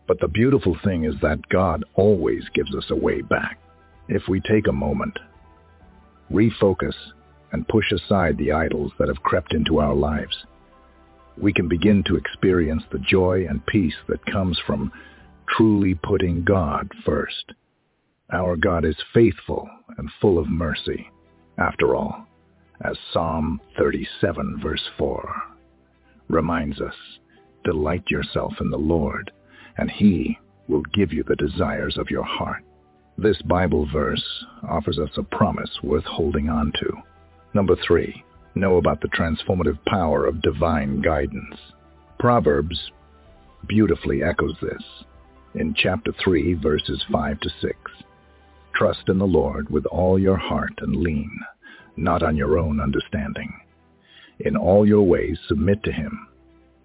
But 0.08 0.18
the 0.20 0.28
beautiful 0.28 0.76
thing 0.82 1.04
is 1.04 1.14
that 1.22 1.48
God 1.48 1.84
always 1.94 2.42
gives 2.54 2.74
us 2.74 2.86
a 2.90 2.96
way 2.96 3.20
back. 3.20 3.58
If 4.14 4.28
we 4.28 4.40
take 4.40 4.68
a 4.68 4.72
moment, 4.72 5.18
refocus, 6.30 6.92
and 7.50 7.66
push 7.66 7.90
aside 7.92 8.36
the 8.36 8.52
idols 8.52 8.92
that 8.98 9.08
have 9.08 9.22
crept 9.22 9.54
into 9.54 9.80
our 9.80 9.94
lives, 9.94 10.36
we 11.38 11.50
can 11.50 11.66
begin 11.66 12.04
to 12.04 12.16
experience 12.16 12.82
the 12.92 12.98
joy 12.98 13.46
and 13.48 13.64
peace 13.64 13.94
that 14.08 14.26
comes 14.26 14.60
from 14.66 14.92
truly 15.48 15.94
putting 15.94 16.44
God 16.44 16.90
first. 17.06 17.52
Our 18.30 18.54
God 18.54 18.84
is 18.84 18.96
faithful 19.14 19.66
and 19.96 20.10
full 20.20 20.38
of 20.38 20.46
mercy. 20.46 21.08
After 21.56 21.96
all, 21.96 22.26
as 22.82 22.98
Psalm 23.14 23.62
37 23.78 24.60
verse 24.62 24.90
4 24.98 25.42
reminds 26.28 26.82
us, 26.82 26.94
delight 27.64 28.04
yourself 28.10 28.52
in 28.60 28.68
the 28.68 28.76
Lord, 28.76 29.30
and 29.78 29.90
he 29.90 30.38
will 30.68 30.82
give 30.92 31.14
you 31.14 31.24
the 31.26 31.36
desires 31.36 31.96
of 31.96 32.10
your 32.10 32.24
heart. 32.24 32.62
This 33.18 33.40
Bible 33.42 33.86
verse 33.92 34.44
offers 34.68 34.98
us 34.98 35.10
a 35.16 35.22
promise 35.22 35.70
worth 35.82 36.04
holding 36.04 36.48
on 36.48 36.72
to. 36.80 36.92
Number 37.54 37.76
three, 37.86 38.24
know 38.54 38.76
about 38.76 39.00
the 39.00 39.08
transformative 39.08 39.78
power 39.86 40.26
of 40.26 40.42
divine 40.42 41.02
guidance. 41.02 41.56
Proverbs 42.18 42.90
beautifully 43.68 44.22
echoes 44.22 44.56
this 44.60 44.82
in 45.54 45.74
chapter 45.74 46.12
3, 46.24 46.54
verses 46.54 47.04
5 47.12 47.40
to 47.40 47.50
6. 47.60 47.74
Trust 48.74 49.08
in 49.08 49.18
the 49.18 49.26
Lord 49.26 49.68
with 49.68 49.84
all 49.86 50.18
your 50.18 50.38
heart 50.38 50.72
and 50.78 50.96
lean, 50.96 51.30
not 51.96 52.22
on 52.22 52.36
your 52.36 52.58
own 52.58 52.80
understanding. 52.80 53.52
In 54.40 54.56
all 54.56 54.86
your 54.86 55.02
ways 55.02 55.38
submit 55.46 55.82
to 55.84 55.92
him, 55.92 56.28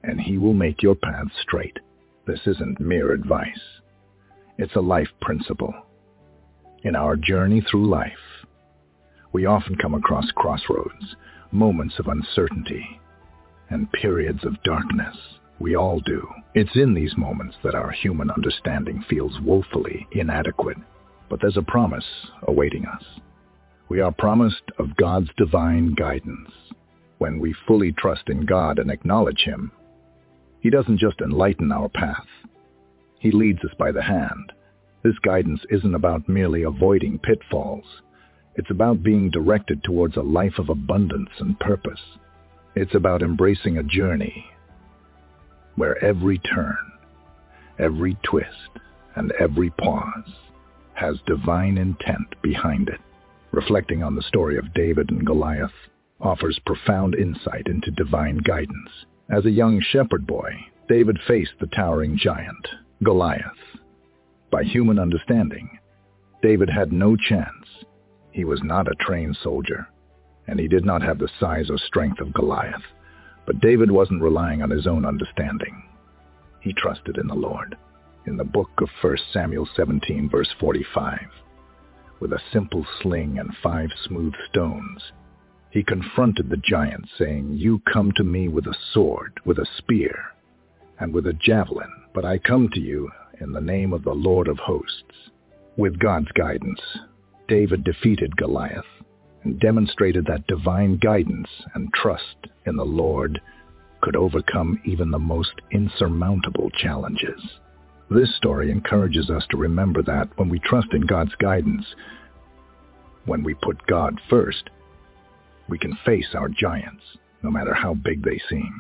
and 0.04 0.20
he 0.20 0.38
will 0.38 0.54
make 0.54 0.84
your 0.84 0.96
path 0.96 1.28
straight. 1.42 1.80
This 2.26 2.42
isn't 2.46 2.82
mere 2.82 3.14
advice. 3.14 3.80
It's 4.58 4.76
a 4.76 4.82
life 4.82 5.10
principle. 5.22 5.74
In 6.84 6.96
our 6.96 7.16
journey 7.16 7.62
through 7.62 7.90
life, 7.90 8.46
we 9.34 9.46
often 9.46 9.76
come 9.76 9.96
across 9.96 10.30
crossroads, 10.36 11.16
moments 11.52 11.96
of 11.98 12.08
uncertainty, 12.08 13.00
and 13.70 13.92
periods 13.92 14.46
of 14.46 14.62
darkness. 14.64 15.16
We 15.60 15.76
all 15.76 16.00
do. 16.00 16.28
It's 16.54 16.76
in 16.76 16.94
these 16.94 17.18
moments 17.18 17.56
that 17.64 17.74
our 17.74 17.90
human 17.90 18.30
understanding 18.30 19.04
feels 19.10 19.40
woefully 19.42 20.08
inadequate. 20.12 20.78
But 21.30 21.42
there's 21.42 21.58
a 21.58 21.64
promise 21.64 22.06
awaiting 22.48 22.86
us. 22.86 23.04
We 23.90 24.00
are 24.00 24.12
promised 24.12 24.64
of 24.78 24.96
God's 24.98 25.30
divine 25.36 25.96
guidance. 25.96 26.52
When 27.18 27.40
we 27.40 27.56
fully 27.66 27.92
trust 27.92 28.30
in 28.30 28.46
God 28.46 28.78
and 28.78 28.92
acknowledge 28.92 29.44
Him, 29.46 29.72
He 30.60 30.70
doesn't 30.70 31.00
just 31.00 31.22
enlighten 31.22 31.72
our 31.72 31.90
path. 31.90 32.28
He 33.20 33.32
leads 33.32 33.60
us 33.66 33.74
by 33.80 33.92
the 33.92 34.04
hand. 34.04 34.52
This 35.08 35.20
guidance 35.20 35.62
isn't 35.70 35.96
about 35.96 36.28
merely 36.28 36.64
avoiding 36.64 37.18
pitfalls. 37.18 37.86
It's 38.56 38.70
about 38.70 39.04
being 39.04 39.30
directed 39.30 39.82
towards 39.82 40.18
a 40.18 40.22
life 40.22 40.60
of 40.60 40.68
abundance 40.68 41.30
and 41.40 41.58
purpose. 41.62 42.02
It's 42.76 42.94
about 42.94 43.22
embracing 43.22 43.78
a 43.78 43.84
journey 43.84 44.46
where 45.76 46.04
every 46.04 46.40
turn, 46.40 46.76
every 47.80 48.18
twist, 48.24 48.70
and 49.16 49.32
every 49.40 49.70
pause 49.70 50.30
has 50.96 51.22
divine 51.26 51.78
intent 51.78 52.36
behind 52.42 52.90
it. 52.90 53.00
Reflecting 53.52 54.04
on 54.04 54.14
the 54.14 54.22
story 54.24 54.58
of 54.58 54.74
David 54.74 55.10
and 55.10 55.26
Goliath, 55.26 55.72
offers 56.20 56.60
profound 56.66 57.16
insight 57.16 57.68
into 57.68 57.92
divine 57.92 58.40
guidance. 58.40 59.06
As 59.30 59.46
a 59.46 59.52
young 59.52 59.80
shepherd 59.80 60.28
boy, 60.28 60.52
David 60.90 61.18
faced 61.26 61.54
the 61.62 61.68
towering 61.68 62.18
giant, 62.18 62.68
Goliath. 63.02 63.54
By 64.50 64.64
human 64.64 64.98
understanding, 64.98 65.78
David 66.42 66.70
had 66.70 66.94
no 66.94 67.16
chance. 67.16 67.68
He 68.32 68.46
was 68.46 68.62
not 68.64 68.88
a 68.88 68.96
trained 69.00 69.38
soldier, 69.44 69.88
and 70.48 70.60
he 70.60 70.68
did 70.68 70.86
not 70.86 71.02
have 71.02 71.20
the 71.20 71.30
size 71.40 71.70
or 71.70 71.78
strength 71.78 72.22
of 72.22 72.34
Goliath. 72.34 72.84
But 73.46 73.60
David 73.60 73.92
wasn't 73.92 74.22
relying 74.22 74.62
on 74.62 74.70
his 74.70 74.88
own 74.88 75.06
understanding. 75.06 75.84
He 76.62 76.74
trusted 76.74 77.18
in 77.18 77.28
the 77.28 77.36
Lord. 77.36 77.78
In 78.26 78.38
the 78.38 78.44
book 78.44 78.70
of 78.80 78.90
1 79.02 79.18
Samuel 79.32 79.68
17, 79.76 80.30
verse 80.30 80.54
45, 80.60 81.20
with 82.20 82.34
a 82.34 82.42
simple 82.52 82.86
sling 83.02 83.40
and 83.40 83.56
five 83.62 83.90
smooth 84.06 84.34
stones, 84.50 85.12
he 85.70 85.84
confronted 85.84 86.50
the 86.50 86.58
giant, 86.58 87.08
saying, 87.18 87.54
You 87.54 87.82
come 87.92 88.12
to 88.16 88.24
me 88.24 88.48
with 88.48 88.66
a 88.66 88.76
sword, 88.94 89.40
with 89.46 89.60
a 89.60 89.68
spear, 89.78 90.18
and 91.00 91.14
with 91.14 91.28
a 91.28 91.34
javelin, 91.34 91.92
but 92.14 92.26
I 92.26 92.38
come 92.38 92.70
to 92.74 92.80
you 92.80 93.10
in 93.40 93.52
the 93.52 93.62
name 93.62 93.94
of 93.94 94.04
the 94.04 94.14
Lord 94.14 94.48
of 94.48 94.58
hosts. 94.58 95.30
With 95.78 96.00
God's 96.00 96.32
guidance, 96.34 96.82
David 97.48 97.84
defeated 97.84 98.36
Goliath 98.36 98.86
and 99.44 99.60
demonstrated 99.60 100.26
that 100.26 100.48
divine 100.48 100.98
guidance 100.98 101.48
and 101.76 101.94
trust 101.94 102.48
in 102.66 102.76
the 102.76 102.86
Lord 102.86 103.40
could 104.02 104.16
overcome 104.16 104.80
even 104.86 105.12
the 105.12 105.20
most 105.20 105.54
insurmountable 105.72 106.70
challenges. 106.72 107.42
This 108.10 108.36
story 108.36 108.72
encourages 108.72 109.30
us 109.30 109.46
to 109.50 109.58
remember 109.58 110.02
that 110.04 110.30
when 110.38 110.50
we 110.50 110.60
trust 110.60 110.94
in 110.94 111.02
God's 111.02 111.36
guidance, 111.36 111.86
when 113.26 113.44
we 113.44 113.54
put 113.54 113.86
God 113.88 114.20
first, 114.30 114.70
we 115.68 115.78
can 115.78 115.98
face 116.06 116.28
our 116.34 116.48
giants, 116.50 117.04
no 117.44 117.52
matter 117.52 117.74
how 117.74 117.94
big 117.94 118.24
they 118.24 118.40
seem. 118.50 118.80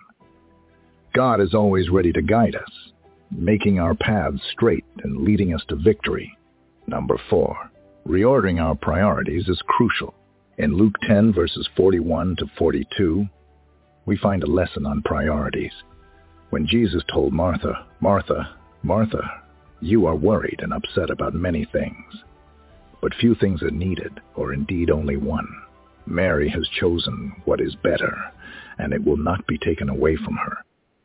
God 1.18 1.42
is 1.42 1.56
always 1.56 1.90
ready 1.90 2.14
to 2.14 2.22
guide 2.22 2.56
us, 2.56 2.92
making 3.32 3.80
our 3.80 3.96
paths 3.96 4.40
straight 4.52 4.86
and 5.02 5.24
leading 5.24 5.52
us 5.52 5.64
to 5.68 5.76
victory. 5.76 6.32
Number 6.86 7.20
four, 7.28 7.72
reordering 8.08 8.62
our 8.62 8.76
priorities 8.76 9.48
is 9.48 9.60
crucial. 9.66 10.14
In 10.60 10.78
Luke 10.78 10.94
10 11.08 11.34
verses 11.34 11.68
41 11.76 12.36
to 12.36 12.46
42, 12.60 13.26
we 14.06 14.16
find 14.18 14.44
a 14.44 14.46
lesson 14.46 14.86
on 14.86 15.02
priorities. 15.02 15.72
When 16.52 16.68
Jesus 16.68 17.02
told 17.12 17.34
Martha, 17.34 17.88
Martha, 18.00 18.56
Martha, 18.84 19.42
you 19.82 20.06
are 20.06 20.16
worried 20.16 20.60
and 20.60 20.72
upset 20.72 21.10
about 21.10 21.34
many 21.34 21.66
things, 21.74 22.14
but 23.02 23.16
few 23.16 23.34
things 23.34 23.64
are 23.64 23.72
needed, 23.72 24.22
or 24.36 24.54
indeed 24.54 24.92
only 24.92 25.18
one. 25.18 25.48
Mary 26.06 26.48
has 26.48 26.70
chosen 26.80 27.34
what 27.46 27.60
is 27.60 27.74
better, 27.84 28.16
and 28.78 28.94
it 28.94 29.04
will 29.04 29.18
not 29.18 29.48
be 29.48 29.58
taken 29.58 29.90
away 29.90 30.16
from 30.16 30.36
her. 30.36 30.58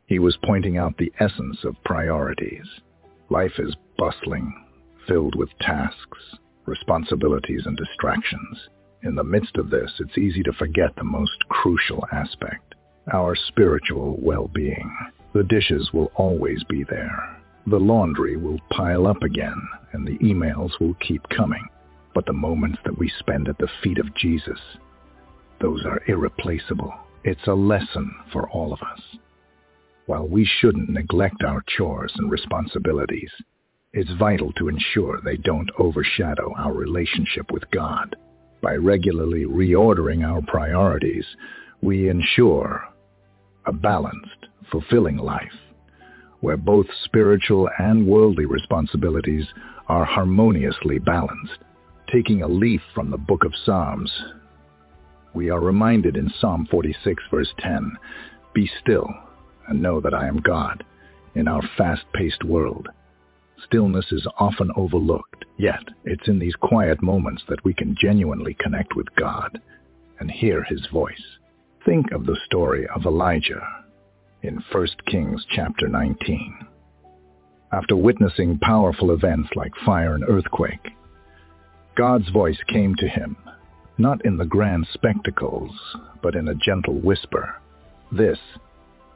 He 0.05 0.19
was 0.19 0.37
pointing 0.43 0.77
out 0.77 0.97
the 0.97 1.11
essence 1.19 1.63
of 1.63 1.81
priorities. 1.83 2.65
Life 3.29 3.57
is 3.57 3.75
bustling, 3.97 4.53
filled 5.07 5.35
with 5.35 5.49
tasks, 5.59 6.37
responsibilities, 6.65 7.63
and 7.65 7.75
distractions. 7.77 8.69
In 9.03 9.15
the 9.15 9.23
midst 9.23 9.57
of 9.57 9.69
this, 9.69 9.91
it's 9.99 10.17
easy 10.17 10.43
to 10.43 10.53
forget 10.53 10.95
the 10.95 11.03
most 11.03 11.37
crucial 11.49 12.05
aspect, 12.11 12.75
our 13.11 13.35
spiritual 13.35 14.17
well-being. 14.21 14.95
The 15.33 15.43
dishes 15.43 15.91
will 15.93 16.11
always 16.15 16.63
be 16.65 16.83
there, 16.83 17.37
The 17.65 17.79
laundry 17.79 18.35
will 18.35 18.59
pile 18.71 19.07
up 19.07 19.23
again, 19.23 19.55
and 19.93 20.05
the 20.05 20.17
emails 20.17 20.77
will 20.81 20.95
keep 20.95 21.27
coming. 21.29 21.65
But 22.13 22.25
the 22.25 22.33
moments 22.33 22.79
that 22.83 22.97
we 22.97 23.09
spend 23.19 23.47
at 23.47 23.57
the 23.57 23.69
feet 23.81 23.99
of 23.99 24.13
Jesus, 24.15 24.59
those 25.61 25.85
are 25.85 26.01
irreplaceable. 26.07 26.93
It's 27.23 27.47
a 27.47 27.53
lesson 27.53 28.13
for 28.33 28.49
all 28.49 28.73
of 28.73 28.81
us. 28.81 28.99
While 30.05 30.27
we 30.27 30.43
shouldn't 30.59 30.89
neglect 30.89 31.43
our 31.45 31.63
chores 31.77 32.11
and 32.17 32.29
responsibilities, 32.29 33.31
it's 33.93 34.11
vital 34.19 34.51
to 34.53 34.67
ensure 34.67 35.21
they 35.21 35.37
don't 35.37 35.69
overshadow 35.77 36.53
our 36.57 36.73
relationship 36.73 37.51
with 37.51 37.63
God. 37.71 38.15
By 38.61 38.75
regularly 38.75 39.45
reordering 39.45 40.25
our 40.25 40.41
priorities, 40.41 41.25
we 41.81 42.09
ensure 42.09 42.83
a 43.65 43.71
balanced, 43.71 44.47
fulfilling 44.71 45.17
life, 45.17 45.53
where 46.41 46.57
both 46.57 46.87
spiritual 47.05 47.69
and 47.79 48.05
worldly 48.05 48.45
responsibilities 48.45 49.45
are 49.87 50.03
harmoniously 50.03 50.99
balanced. 50.99 51.59
Taking 52.11 52.41
a 52.41 52.47
leaf 52.47 52.81
from 52.93 53.09
the 53.09 53.17
book 53.17 53.45
of 53.45 53.53
Psalms, 53.65 54.11
we 55.33 55.49
are 55.49 55.61
reminded 55.61 56.17
in 56.17 56.29
Psalm 56.39 56.67
46 56.69 57.23
verse 57.31 57.53
10, 57.59 57.91
Be 58.53 58.69
still 58.81 59.07
and 59.67 59.81
know 59.81 59.99
that 60.01 60.13
I 60.13 60.27
am 60.27 60.41
God 60.41 60.83
in 61.35 61.47
our 61.47 61.61
fast-paced 61.77 62.43
world. 62.43 62.87
Stillness 63.65 64.11
is 64.11 64.27
often 64.37 64.71
overlooked, 64.75 65.45
yet 65.57 65.83
it's 66.03 66.27
in 66.27 66.39
these 66.39 66.55
quiet 66.55 67.01
moments 67.01 67.43
that 67.47 67.63
we 67.63 67.73
can 67.73 67.95
genuinely 67.99 68.55
connect 68.59 68.95
with 68.95 69.07
God 69.15 69.61
and 70.19 70.29
hear 70.29 70.63
his 70.63 70.85
voice. 70.91 71.23
Think 71.85 72.11
of 72.11 72.25
the 72.25 72.37
story 72.45 72.87
of 72.87 73.05
Elijah 73.05 73.65
in 74.41 74.63
1 74.71 74.87
Kings 75.07 75.45
chapter 75.49 75.87
19. 75.87 76.67
After 77.71 77.95
witnessing 77.95 78.59
powerful 78.59 79.11
events 79.11 79.49
like 79.55 79.71
fire 79.85 80.13
and 80.15 80.23
earthquake, 80.27 80.91
God's 81.95 82.29
voice 82.29 82.59
came 82.67 82.95
to 82.95 83.07
him, 83.07 83.37
not 83.97 84.25
in 84.25 84.37
the 84.37 84.45
grand 84.45 84.87
spectacles, 84.93 85.71
but 86.21 86.35
in 86.35 86.47
a 86.47 86.55
gentle 86.55 86.99
whisper. 86.99 87.55
This 88.11 88.39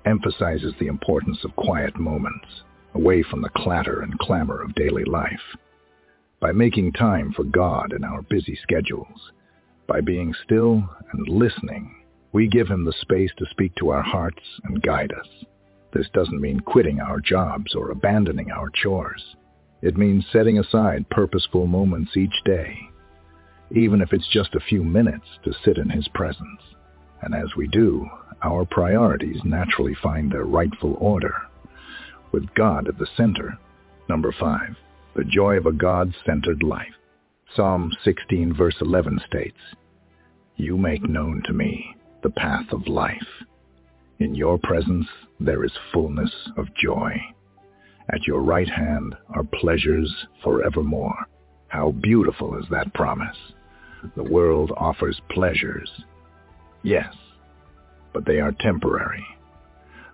emphasizes 0.07 0.73
the 0.79 0.87
importance 0.87 1.37
of 1.43 1.55
quiet 1.55 1.99
moments, 1.99 2.47
away 2.93 3.21
from 3.23 3.41
the 3.41 3.49
clatter 3.49 4.01
and 4.01 4.17
clamor 4.19 4.61
of 4.61 4.73
daily 4.75 5.03
life. 5.03 5.57
By 6.39 6.51
making 6.51 6.93
time 6.93 7.33
for 7.33 7.43
God 7.43 7.93
in 7.93 8.03
our 8.03 8.21
busy 8.23 8.57
schedules, 8.63 9.31
by 9.87 10.01
being 10.01 10.33
still 10.43 10.83
and 11.13 11.27
listening, 11.27 11.93
we 12.31 12.47
give 12.47 12.67
him 12.67 12.85
the 12.85 12.93
space 13.01 13.31
to 13.37 13.45
speak 13.51 13.73
to 13.75 13.89
our 13.89 14.01
hearts 14.01 14.43
and 14.63 14.81
guide 14.81 15.11
us. 15.11 15.27
This 15.93 16.07
doesn't 16.13 16.41
mean 16.41 16.59
quitting 16.59 16.99
our 16.99 17.19
jobs 17.19 17.73
or 17.75 17.91
abandoning 17.91 18.51
our 18.51 18.69
chores. 18.69 19.35
It 19.81 19.97
means 19.97 20.25
setting 20.31 20.59
aside 20.59 21.09
purposeful 21.09 21.67
moments 21.67 22.17
each 22.17 22.43
day, 22.45 22.77
even 23.75 24.01
if 24.01 24.13
it's 24.13 24.27
just 24.31 24.55
a 24.55 24.67
few 24.69 24.83
minutes 24.83 25.25
to 25.43 25.53
sit 25.63 25.77
in 25.77 25.89
his 25.89 26.07
presence. 26.09 26.61
And 27.21 27.33
as 27.33 27.55
we 27.55 27.67
do, 27.67 28.07
our 28.47 28.65
priorities 28.65 29.41
naturally 29.43 29.95
find 30.01 30.31
their 30.31 30.45
rightful 30.45 30.95
order, 30.99 31.35
with 32.31 32.53
God 32.55 32.87
at 32.87 32.97
the 32.97 33.07
center. 33.17 33.57
Number 34.07 34.33
five, 34.39 34.75
the 35.15 35.25
joy 35.25 35.57
of 35.57 35.65
a 35.65 35.73
God-centered 35.73 36.63
life. 36.63 36.93
Psalm 37.55 37.91
16 38.03 38.53
verse 38.53 38.75
11 38.79 39.19
states, 39.27 39.57
You 40.55 40.77
make 40.77 41.03
known 41.03 41.43
to 41.45 41.53
me 41.53 41.95
the 42.23 42.29
path 42.29 42.71
of 42.71 42.87
life. 42.87 43.27
In 44.19 44.33
your 44.33 44.57
presence 44.57 45.07
there 45.39 45.65
is 45.65 45.71
fullness 45.93 46.31
of 46.57 46.73
joy. 46.81 47.11
At 48.13 48.25
your 48.25 48.41
right 48.41 48.69
hand 48.69 49.15
are 49.35 49.43
pleasures 49.43 50.13
forevermore. 50.41 51.27
How 51.67 51.91
beautiful 51.91 52.57
is 52.57 52.65
that 52.71 52.93
promise. 52.93 53.37
The 54.15 54.23
world 54.23 54.71
offers 54.77 55.19
pleasures. 55.31 55.89
Yes, 56.83 57.13
but 58.13 58.25
they 58.25 58.39
are 58.39 58.51
temporary. 58.59 59.25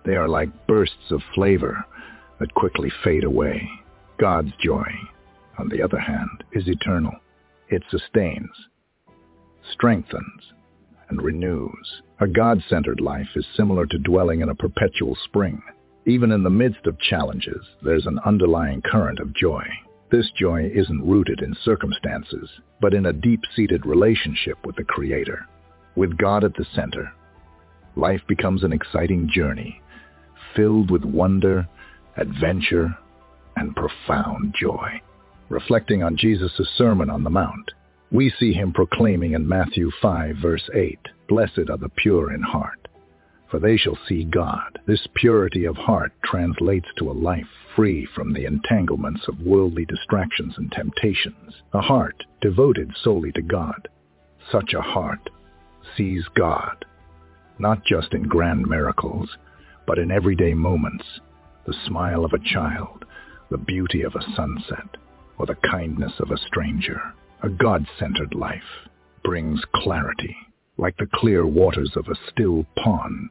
They 0.04 0.16
are 0.16 0.28
like 0.28 0.66
bursts 0.66 1.10
of 1.10 1.20
flavor 1.34 1.84
that 2.40 2.54
quickly 2.54 2.90
fade 3.02 3.24
away. 3.24 3.68
God's 4.18 4.52
joy, 4.62 4.86
on 5.58 5.68
the 5.68 5.82
other 5.82 5.98
hand, 5.98 6.44
is 6.52 6.68
eternal. 6.68 7.12
It 7.68 7.82
sustains, 7.90 8.50
strengthens, 9.72 10.52
and 11.08 11.22
renews. 11.22 12.02
A 12.20 12.26
God-centered 12.26 13.00
life 13.00 13.28
is 13.34 13.46
similar 13.56 13.86
to 13.86 13.98
dwelling 13.98 14.40
in 14.40 14.48
a 14.48 14.54
perpetual 14.54 15.16
spring. 15.24 15.62
Even 16.06 16.32
in 16.32 16.42
the 16.42 16.50
midst 16.50 16.86
of 16.86 16.98
challenges, 16.98 17.64
there's 17.82 18.06
an 18.06 18.18
underlying 18.26 18.82
current 18.82 19.20
of 19.20 19.34
joy. 19.34 19.64
This 20.10 20.30
joy 20.38 20.70
isn't 20.74 21.06
rooted 21.06 21.40
in 21.40 21.56
circumstances, 21.64 22.48
but 22.80 22.94
in 22.94 23.06
a 23.06 23.12
deep-seated 23.12 23.86
relationship 23.86 24.58
with 24.64 24.76
the 24.76 24.84
Creator. 24.84 25.46
With 25.96 26.18
God 26.18 26.44
at 26.44 26.54
the 26.54 26.66
center, 26.74 27.10
life 27.96 28.22
becomes 28.26 28.64
an 28.64 28.72
exciting 28.72 29.28
journey 29.32 29.80
filled 30.54 30.90
with 30.90 31.04
wonder, 31.04 31.68
adventure, 32.16 32.96
and 33.56 33.74
profound 33.76 34.54
joy. 34.58 35.00
Reflecting 35.48 36.02
on 36.02 36.16
Jesus' 36.16 36.60
Sermon 36.76 37.10
on 37.10 37.24
the 37.24 37.30
Mount, 37.30 37.72
we 38.10 38.30
see 38.30 38.52
him 38.52 38.72
proclaiming 38.72 39.32
in 39.32 39.48
Matthew 39.48 39.90
5 40.00 40.36
verse 40.36 40.68
8, 40.74 40.98
Blessed 41.28 41.70
are 41.70 41.78
the 41.78 41.90
pure 41.96 42.32
in 42.32 42.42
heart, 42.42 42.88
for 43.50 43.58
they 43.58 43.76
shall 43.76 43.98
see 44.08 44.24
God. 44.24 44.78
This 44.86 45.06
purity 45.14 45.64
of 45.64 45.76
heart 45.76 46.12
translates 46.22 46.88
to 46.98 47.10
a 47.10 47.12
life 47.12 47.48
free 47.74 48.06
from 48.14 48.32
the 48.32 48.44
entanglements 48.46 49.22
of 49.28 49.40
worldly 49.40 49.84
distractions 49.84 50.54
and 50.56 50.70
temptations, 50.70 51.54
a 51.72 51.80
heart 51.80 52.22
devoted 52.40 52.92
solely 53.02 53.32
to 53.32 53.42
God. 53.42 53.88
Such 54.50 54.74
a 54.74 54.80
heart 54.80 55.30
sees 55.96 56.24
God 56.34 56.84
not 57.58 57.84
just 57.84 58.12
in 58.12 58.22
grand 58.22 58.66
miracles, 58.66 59.28
but 59.86 59.98
in 59.98 60.10
everyday 60.10 60.54
moments, 60.54 61.04
the 61.66 61.74
smile 61.86 62.24
of 62.24 62.32
a 62.32 62.52
child, 62.52 63.04
the 63.50 63.58
beauty 63.58 64.02
of 64.02 64.14
a 64.14 64.34
sunset, 64.34 64.96
or 65.38 65.46
the 65.46 65.56
kindness 65.70 66.12
of 66.18 66.30
a 66.30 66.38
stranger. 66.46 67.00
A 67.42 67.48
God-centered 67.48 68.34
life 68.34 68.88
brings 69.22 69.60
clarity, 69.74 70.36
like 70.78 70.96
the 70.96 71.08
clear 71.14 71.46
waters 71.46 71.92
of 71.96 72.06
a 72.08 72.30
still 72.30 72.66
pond. 72.82 73.28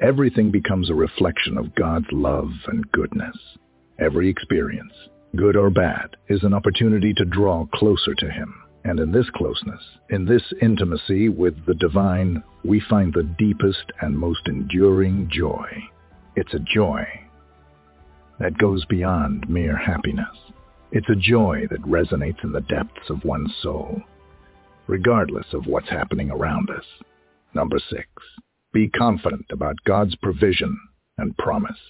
Everything 0.00 0.50
becomes 0.50 0.90
a 0.90 0.94
reflection 0.94 1.56
of 1.58 1.74
God's 1.74 2.06
love 2.12 2.50
and 2.66 2.90
goodness. 2.92 3.36
Every 3.98 4.28
experience, 4.28 4.92
good 5.36 5.56
or 5.56 5.70
bad, 5.70 6.16
is 6.28 6.42
an 6.42 6.54
opportunity 6.54 7.14
to 7.14 7.24
draw 7.24 7.66
closer 7.74 8.14
to 8.14 8.30
him. 8.30 8.54
And 8.86 9.00
in 9.00 9.10
this 9.10 9.28
closeness, 9.34 9.82
in 10.10 10.26
this 10.26 10.44
intimacy 10.62 11.28
with 11.28 11.56
the 11.66 11.74
divine, 11.74 12.40
we 12.64 12.78
find 12.88 13.12
the 13.12 13.24
deepest 13.24 13.82
and 14.00 14.16
most 14.16 14.46
enduring 14.46 15.28
joy. 15.28 15.68
It's 16.36 16.54
a 16.54 16.60
joy 16.60 17.04
that 18.38 18.58
goes 18.58 18.84
beyond 18.84 19.50
mere 19.50 19.76
happiness. 19.76 20.36
It's 20.92 21.08
a 21.08 21.16
joy 21.16 21.66
that 21.68 21.82
resonates 21.82 22.44
in 22.44 22.52
the 22.52 22.60
depths 22.60 23.10
of 23.10 23.24
one's 23.24 23.52
soul, 23.60 24.00
regardless 24.86 25.46
of 25.52 25.66
what's 25.66 25.90
happening 25.90 26.30
around 26.30 26.70
us. 26.70 26.84
Number 27.54 27.80
six, 27.90 28.06
be 28.72 28.88
confident 28.88 29.46
about 29.50 29.82
God's 29.84 30.14
provision 30.14 30.78
and 31.18 31.36
promise. 31.38 31.80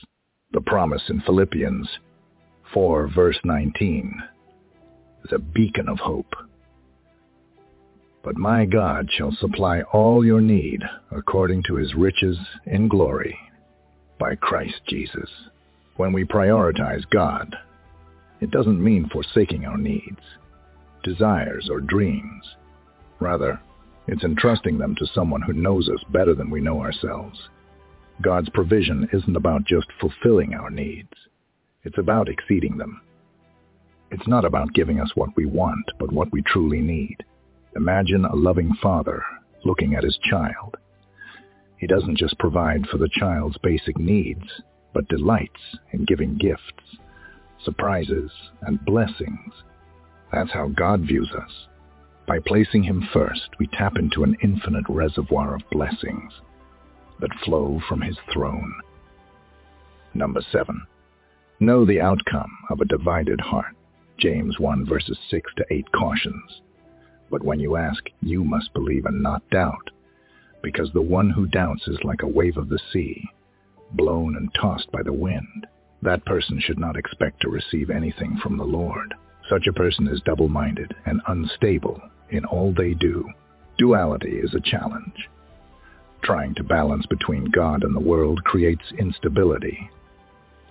The 0.52 0.62
promise 0.62 1.02
in 1.10 1.20
Philippians 1.20 1.90
4 2.72 3.08
verse 3.14 3.38
19 3.44 4.22
is 5.26 5.32
a 5.32 5.38
beacon 5.38 5.90
of 5.90 5.98
hope. 5.98 6.32
But 8.26 8.36
my 8.36 8.64
God 8.64 9.08
shall 9.12 9.30
supply 9.30 9.82
all 9.92 10.26
your 10.26 10.40
need 10.40 10.82
according 11.12 11.62
to 11.68 11.76
his 11.76 11.94
riches 11.94 12.36
in 12.64 12.88
glory 12.88 13.38
by 14.18 14.34
Christ 14.34 14.80
Jesus. 14.88 15.30
When 15.96 16.12
we 16.12 16.24
prioritize 16.24 17.08
God, 17.08 17.54
it 18.40 18.50
doesn't 18.50 18.82
mean 18.82 19.08
forsaking 19.08 19.64
our 19.64 19.78
needs, 19.78 20.18
desires, 21.04 21.68
or 21.70 21.80
dreams. 21.80 22.42
Rather, 23.20 23.60
it's 24.08 24.24
entrusting 24.24 24.76
them 24.76 24.96
to 24.96 25.06
someone 25.14 25.42
who 25.42 25.52
knows 25.52 25.88
us 25.88 26.02
better 26.10 26.34
than 26.34 26.50
we 26.50 26.60
know 26.60 26.80
ourselves. 26.80 27.38
God's 28.22 28.48
provision 28.48 29.08
isn't 29.12 29.36
about 29.36 29.66
just 29.66 29.86
fulfilling 30.00 30.52
our 30.52 30.70
needs. 30.70 31.12
It's 31.84 31.98
about 31.98 32.28
exceeding 32.28 32.76
them. 32.76 33.02
It's 34.10 34.26
not 34.26 34.44
about 34.44 34.74
giving 34.74 34.98
us 34.98 35.12
what 35.14 35.30
we 35.36 35.46
want, 35.46 35.92
but 36.00 36.10
what 36.10 36.32
we 36.32 36.42
truly 36.42 36.80
need. 36.80 37.18
Imagine 37.76 38.24
a 38.24 38.34
loving 38.34 38.72
father 38.82 39.22
looking 39.64 39.94
at 39.94 40.04
his 40.04 40.18
child. 40.28 40.76
He 41.78 41.86
doesn't 41.86 42.18
just 42.18 42.38
provide 42.38 42.86
for 42.86 42.98
the 42.98 43.10
child's 43.12 43.58
basic 43.58 43.98
needs, 43.98 44.62
but 44.94 45.08
delights 45.08 45.60
in 45.92 46.04
giving 46.04 46.38
gifts, 46.38 46.98
surprises, 47.64 48.30
and 48.62 48.84
blessings. 48.84 49.52
That's 50.32 50.52
how 50.52 50.68
God 50.68 51.02
views 51.02 51.30
us. 51.36 51.50
By 52.26 52.38
placing 52.44 52.82
him 52.82 53.08
first, 53.12 53.50
we 53.58 53.68
tap 53.68 53.96
into 53.96 54.24
an 54.24 54.36
infinite 54.42 54.86
reservoir 54.88 55.54
of 55.54 55.70
blessings 55.70 56.32
that 57.20 57.30
flow 57.44 57.80
from 57.88 58.00
his 58.00 58.16
throne. 58.32 58.74
Number 60.14 60.40
seven, 60.50 60.86
Know 61.58 61.86
the 61.86 62.02
outcome 62.02 62.50
of 62.68 62.82
a 62.82 62.84
divided 62.84 63.40
heart. 63.40 63.74
James 64.18 64.60
1 64.60 64.84
verses 64.84 65.18
6 65.30 65.50
to 65.56 65.64
8 65.70 65.86
cautions. 65.92 66.60
But 67.30 67.42
when 67.42 67.60
you 67.60 67.76
ask, 67.76 68.02
you 68.20 68.44
must 68.44 68.72
believe 68.72 69.04
and 69.04 69.22
not 69.22 69.48
doubt, 69.50 69.90
because 70.62 70.92
the 70.92 71.02
one 71.02 71.30
who 71.30 71.46
doubts 71.46 71.86
is 71.88 71.98
like 72.04 72.22
a 72.22 72.28
wave 72.28 72.56
of 72.56 72.68
the 72.68 72.80
sea, 72.92 73.28
blown 73.92 74.36
and 74.36 74.52
tossed 74.54 74.90
by 74.92 75.02
the 75.02 75.12
wind. 75.12 75.66
That 76.02 76.24
person 76.24 76.60
should 76.60 76.78
not 76.78 76.96
expect 76.96 77.40
to 77.40 77.48
receive 77.48 77.90
anything 77.90 78.38
from 78.42 78.56
the 78.56 78.64
Lord. 78.64 79.14
Such 79.48 79.66
a 79.66 79.72
person 79.72 80.08
is 80.08 80.20
double-minded 80.24 80.94
and 81.04 81.20
unstable 81.26 82.00
in 82.30 82.44
all 82.44 82.72
they 82.72 82.94
do. 82.94 83.28
Duality 83.78 84.38
is 84.38 84.54
a 84.54 84.60
challenge. 84.60 85.28
Trying 86.22 86.54
to 86.56 86.64
balance 86.64 87.06
between 87.06 87.44
God 87.50 87.84
and 87.84 87.94
the 87.94 88.00
world 88.00 88.42
creates 88.44 88.92
instability, 88.98 89.90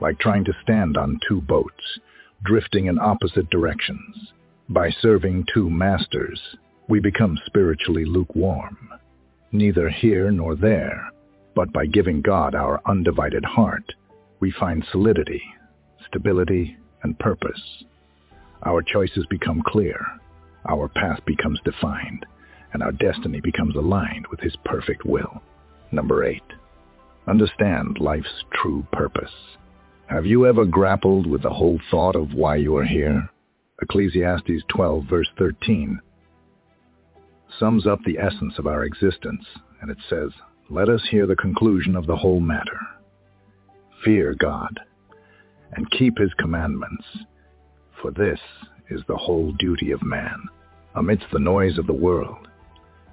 like 0.02 0.20
trying 0.20 0.44
to 0.46 0.54
stand 0.62 0.98
on 0.98 1.20
two 1.28 1.42
boats, 1.42 2.00
drifting 2.44 2.88
in 2.88 3.00
opposite 3.00 3.50
directions. 3.50 4.34
By 4.70 4.90
serving 4.90 5.46
two 5.54 5.70
masters, 5.70 6.42
we 6.88 7.00
become 7.00 7.38
spiritually 7.46 8.04
lukewarm, 8.04 8.90
neither 9.52 9.90
here 9.90 10.32
nor 10.32 10.56
there, 10.56 11.08
but 11.54 11.72
by 11.72 11.86
giving 11.86 12.22
God 12.24 12.56
our 12.56 12.82
undivided 12.88 13.46
heart, 13.46 13.94
we 14.40 14.52
find 14.52 14.84
solidity, 14.92 15.44
stability, 16.08 16.78
and 17.04 17.18
purpose. 17.20 17.62
Our 18.66 18.82
choices 18.82 19.28
become 19.30 19.62
clear, 19.62 20.04
our 20.68 20.88
path 20.88 21.20
becomes 21.28 21.60
defined, 21.64 22.26
and 22.74 22.82
our 22.82 22.92
destiny 22.92 23.42
becomes 23.42 23.76
aligned 23.76 24.26
with 24.32 24.40
his 24.40 24.56
perfect 24.66 25.06
will. 25.06 25.44
Number 25.92 26.24
eight, 26.24 26.44
understand 27.28 28.00
life's 28.00 28.44
true 28.52 28.86
purpose. 28.92 29.32
Have 30.08 30.26
you 30.26 30.48
ever 30.48 30.66
grappled 30.66 31.28
with 31.28 31.44
the 31.44 31.52
whole 31.54 31.80
thought 31.92 32.16
of 32.16 32.34
why 32.34 32.56
you 32.56 32.76
are 32.78 32.84
here? 32.84 33.30
Ecclesiastes 33.82 34.64
12 34.70 35.04
verse 35.10 35.28
13 35.38 36.00
sums 37.60 37.86
up 37.86 38.00
the 38.06 38.18
essence 38.18 38.54
of 38.58 38.68
our 38.68 38.84
existence, 38.84 39.46
and 39.82 39.92
it 39.92 39.98
says, 40.10 40.32
Let 40.70 40.90
us 40.90 41.02
hear 41.10 41.26
the 41.26 41.36
conclusion 41.36 41.96
of 41.96 42.06
the 42.06 42.16
whole 42.16 42.40
matter. 42.40 42.80
Fear 44.04 44.36
God, 44.40 44.80
and 45.74 45.90
keep 45.92 46.18
his 46.18 46.34
commandments, 46.38 47.06
for 48.02 48.12
this 48.12 48.40
is 48.90 49.02
the 49.08 49.16
whole 49.16 49.52
duty 49.54 49.92
of 49.92 50.04
man. 50.04 50.42
Amidst 50.96 51.26
the 51.32 51.40
noise 51.40 51.78
of 51.78 51.88
the 51.88 51.94
world, 51.94 52.48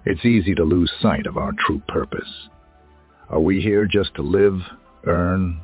it's 0.04 0.24
easy 0.24 0.54
to 0.54 0.64
lose 0.64 0.92
sight 1.00 1.26
of 1.26 1.36
our 1.36 1.52
true 1.66 1.82
purpose. 1.88 2.48
Are 3.28 3.40
we 3.40 3.60
here 3.60 3.86
just 3.86 4.14
to 4.16 4.22
live, 4.22 4.60
earn, 5.04 5.60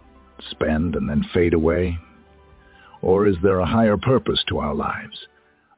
spend, 0.50 0.96
and 0.96 1.08
then 1.08 1.24
fade 1.34 1.54
away? 1.54 1.98
Or 3.02 3.26
is 3.26 3.36
there 3.42 3.60
a 3.60 3.66
higher 3.66 3.96
purpose 3.96 4.42
to 4.48 4.58
our 4.58 4.74
lives, 4.74 5.26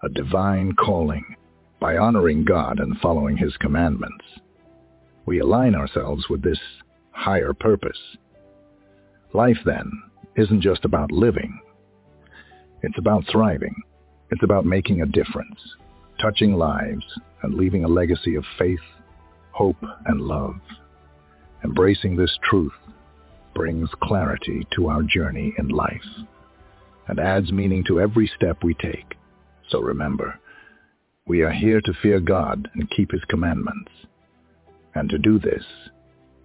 a 0.02 0.08
divine 0.08 0.74
calling, 0.74 1.36
by 1.78 1.96
honoring 1.96 2.44
God 2.44 2.80
and 2.80 2.98
following 2.98 3.36
his 3.36 3.56
commandments? 3.58 4.24
We 5.26 5.40
align 5.40 5.74
ourselves 5.74 6.28
with 6.30 6.42
this 6.42 6.58
higher 7.10 7.52
purpose. 7.52 7.98
Life, 9.34 9.58
then, 9.64 9.90
isn't 10.36 10.62
just 10.62 10.84
about 10.84 11.12
living. 11.12 11.60
It's 12.82 12.98
about 12.98 13.24
thriving. 13.30 13.74
It's 14.30 14.42
about 14.42 14.64
making 14.64 15.02
a 15.02 15.06
difference, 15.06 15.60
touching 16.20 16.54
lives, 16.54 17.04
and 17.42 17.54
leaving 17.54 17.84
a 17.84 17.88
legacy 17.88 18.34
of 18.36 18.44
faith, 18.58 18.80
hope, 19.52 19.82
and 20.06 20.20
love. 20.22 20.56
Embracing 21.64 22.16
this 22.16 22.36
truth 22.48 22.72
brings 23.54 23.90
clarity 24.02 24.66
to 24.74 24.88
our 24.88 25.02
journey 25.02 25.52
in 25.58 25.68
life 25.68 26.00
and 27.10 27.18
adds 27.18 27.50
meaning 27.50 27.82
to 27.88 28.00
every 28.00 28.30
step 28.36 28.62
we 28.62 28.72
take. 28.74 29.16
So 29.68 29.80
remember, 29.80 30.38
we 31.26 31.42
are 31.42 31.50
here 31.50 31.80
to 31.80 31.92
fear 32.00 32.20
God 32.20 32.70
and 32.74 32.88
keep 32.90 33.10
his 33.10 33.24
commandments. 33.28 33.90
And 34.94 35.10
to 35.10 35.18
do 35.18 35.40
this, 35.40 35.64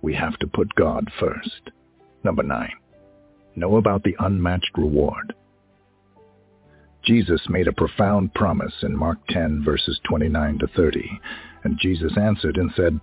we 0.01 0.15
have 0.15 0.37
to 0.39 0.47
put 0.47 0.73
God 0.73 1.07
first. 1.19 1.69
Number 2.23 2.41
nine, 2.41 2.73
know 3.55 3.77
about 3.77 4.03
the 4.03 4.15
unmatched 4.17 4.71
reward. 4.75 5.35
Jesus 7.03 7.41
made 7.47 7.67
a 7.67 7.73
profound 7.73 8.33
promise 8.33 8.73
in 8.81 8.97
Mark 8.97 9.19
10 9.29 9.63
verses 9.63 9.99
29 10.09 10.57
to 10.59 10.67
30, 10.75 11.19
and 11.63 11.77
Jesus 11.79 12.17
answered 12.17 12.57
and 12.57 12.71
said, 12.75 12.99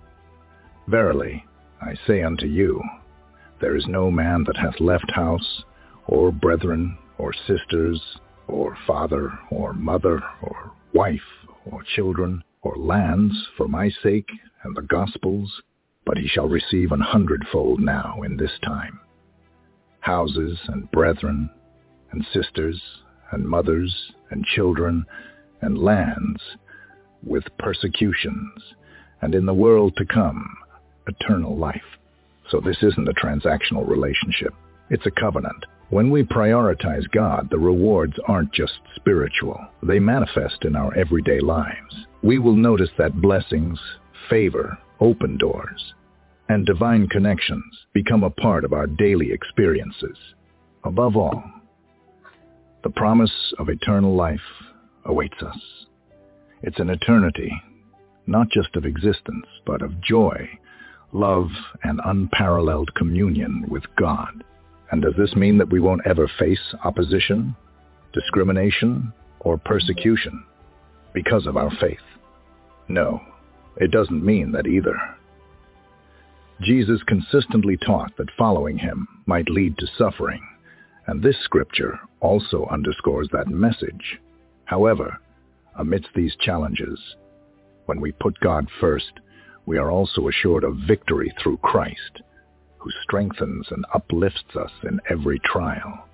Verily, 0.89 1.45
I 1.81 1.93
say 2.05 2.23
unto 2.23 2.45
you, 2.45 2.83
there 3.61 3.77
is 3.77 3.85
no 3.87 4.11
man 4.11 4.43
that 4.47 4.57
hath 4.57 4.81
left 4.81 5.09
house, 5.11 5.63
or 6.07 6.33
brethren, 6.33 6.97
or 7.17 7.33
sisters, 7.47 8.01
or 8.47 8.77
father, 8.85 9.31
or 9.51 9.73
mother, 9.73 10.21
or 10.41 10.71
wife, 10.93 11.19
or 11.71 11.81
children, 11.95 12.43
or 12.61 12.75
lands 12.77 13.35
for 13.57 13.67
my 13.67 13.89
sake 14.01 14.29
and 14.63 14.75
the 14.75 14.81
gospel's, 14.81 15.51
but 16.05 16.17
he 16.17 16.27
shall 16.27 16.47
receive 16.47 16.91
an 16.91 17.01
hundredfold 17.01 17.79
now 17.79 18.21
in 18.23 18.37
this 18.37 18.51
time. 18.63 18.99
Houses 20.01 20.57
and 20.67 20.89
brethren, 20.91 21.49
and 22.11 22.25
sisters, 22.33 22.81
and 23.31 23.47
mothers, 23.47 24.11
and 24.31 24.45
children, 24.45 25.05
and 25.61 25.77
lands, 25.77 26.41
with 27.23 27.43
persecutions, 27.57 28.51
and 29.21 29.33
in 29.33 29.45
the 29.45 29.53
world 29.53 29.95
to 29.97 30.05
come, 30.05 30.45
eternal 31.07 31.57
life. 31.57 31.81
So 32.49 32.59
this 32.59 32.77
isn't 32.81 33.07
a 33.07 33.13
transactional 33.13 33.87
relationship. 33.87 34.53
It's 34.89 35.05
a 35.05 35.11
covenant. 35.11 35.65
When 35.93 36.09
we 36.09 36.23
prioritize 36.23 37.07
God, 37.11 37.49
the 37.51 37.59
rewards 37.59 38.15
aren't 38.27 38.51
just 38.51 38.79
spiritual. 38.95 39.63
They 39.83 39.99
manifest 39.99 40.65
in 40.65 40.75
our 40.75 40.91
everyday 40.97 41.39
lives. 41.39 42.07
We 42.23 42.39
will 42.39 42.55
notice 42.55 42.89
that 42.97 43.21
blessings, 43.21 43.79
favor, 44.27 44.75
open 44.99 45.37
doors, 45.37 45.93
and 46.49 46.65
divine 46.65 47.09
connections 47.09 47.63
become 47.93 48.23
a 48.23 48.31
part 48.31 48.65
of 48.65 48.73
our 48.73 48.87
daily 48.87 49.31
experiences. 49.31 50.17
Above 50.83 51.15
all, 51.15 51.43
the 52.81 52.89
promise 52.89 53.53
of 53.59 53.69
eternal 53.69 54.15
life 54.15 54.41
awaits 55.05 55.43
us. 55.43 55.59
It's 56.63 56.79
an 56.79 56.89
eternity, 56.89 57.53
not 58.25 58.49
just 58.49 58.75
of 58.75 58.87
existence, 58.87 59.45
but 59.63 59.83
of 59.83 60.01
joy, 60.01 60.49
love, 61.11 61.49
and 61.83 62.01
unparalleled 62.03 62.95
communion 62.95 63.65
with 63.69 63.83
God. 63.95 64.43
And 64.93 65.01
does 65.01 65.15
this 65.17 65.35
mean 65.35 65.57
that 65.57 65.71
we 65.71 65.79
won't 65.79 66.05
ever 66.05 66.29
face 66.37 66.75
opposition, 66.83 67.55
discrimination, 68.13 69.11
or 69.39 69.57
persecution 69.57 70.45
because 71.15 71.47
of 71.47 71.57
our 71.57 71.71
faith? 71.81 71.97
No, 72.87 73.19
it 73.77 73.89
doesn't 73.89 74.23
mean 74.23 74.51
that 74.51 74.67
either. 74.67 74.95
Jesus 76.61 77.01
consistently 77.07 77.75
taught 77.75 78.15
that 78.17 78.29
following 78.37 78.77
him 78.77 79.07
might 79.25 79.49
lead 79.49 79.79
to 79.79 79.87
suffering, 79.97 80.47
and 81.07 81.23
this 81.23 81.37
scripture 81.43 81.99
also 82.19 82.67
underscores 82.69 83.29
that 83.31 83.47
message. 83.47 84.19
However, 84.65 85.19
amidst 85.75 86.09
these 86.13 86.35
challenges, 86.39 86.99
when 87.87 87.99
we 87.99 88.11
put 88.11 88.39
God 88.41 88.67
first, 88.79 89.13
we 89.65 89.79
are 89.79 89.89
also 89.89 90.27
assured 90.27 90.63
of 90.63 90.77
victory 90.87 91.33
through 91.41 91.57
Christ, 91.63 92.21
who 92.83 92.91
strengthens 93.03 93.65
and 93.71 93.85
uplifts 93.93 94.55
us 94.55 94.71
in 94.83 94.99
every 95.09 95.39
trial. 95.39 96.05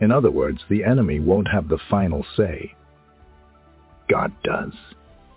In 0.00 0.10
other 0.10 0.30
words, 0.30 0.60
the 0.68 0.82
enemy 0.82 1.20
won't 1.20 1.48
have 1.48 1.68
the 1.68 1.78
final 1.90 2.24
say. 2.36 2.74
God 4.08 4.32
does. 4.42 4.72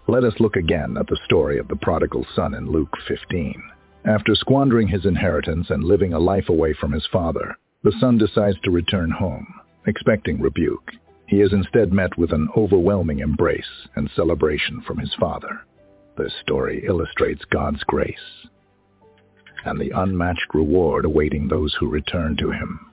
Let 0.08 0.24
us 0.24 0.40
look 0.40 0.56
again 0.56 0.96
at 0.98 1.08
the 1.08 1.20
story 1.26 1.60
of 1.60 1.68
the 1.68 1.76
prodigal 1.76 2.26
son 2.34 2.54
in 2.54 2.72
Luke 2.72 2.96
15. 3.08 3.62
After 4.06 4.36
squandering 4.36 4.88
his 4.88 5.06
inheritance 5.06 5.70
and 5.70 5.84
living 5.84 6.14
a 6.14 6.20
life 6.20 6.48
away 6.48 6.74
from 6.74 6.94
his 6.94 7.06
father, 7.12 7.58
the 7.84 7.94
son 8.00 8.18
decides 8.18 8.58
to 8.64 8.72
return 8.72 9.12
home, 9.12 9.48
expecting 9.86 10.42
rebuke. 10.42 10.92
He 11.28 11.42
is 11.42 11.52
instead 11.52 11.92
met 11.92 12.18
with 12.18 12.32
an 12.32 12.48
overwhelming 12.56 13.20
embrace 13.20 13.88
and 13.98 14.10
celebration 14.16 14.82
from 14.88 14.98
his 14.98 15.14
father. 15.20 15.60
This 16.18 16.34
story 16.42 16.86
illustrates 16.88 17.44
God's 17.52 17.84
grace 17.84 18.48
and 19.66 19.80
the 19.80 19.92
unmatched 19.96 20.54
reward 20.54 21.06
awaiting 21.06 21.48
those 21.48 21.76
who 21.80 21.90
return 21.90 22.38
to 22.38 22.52
him. 22.52 22.92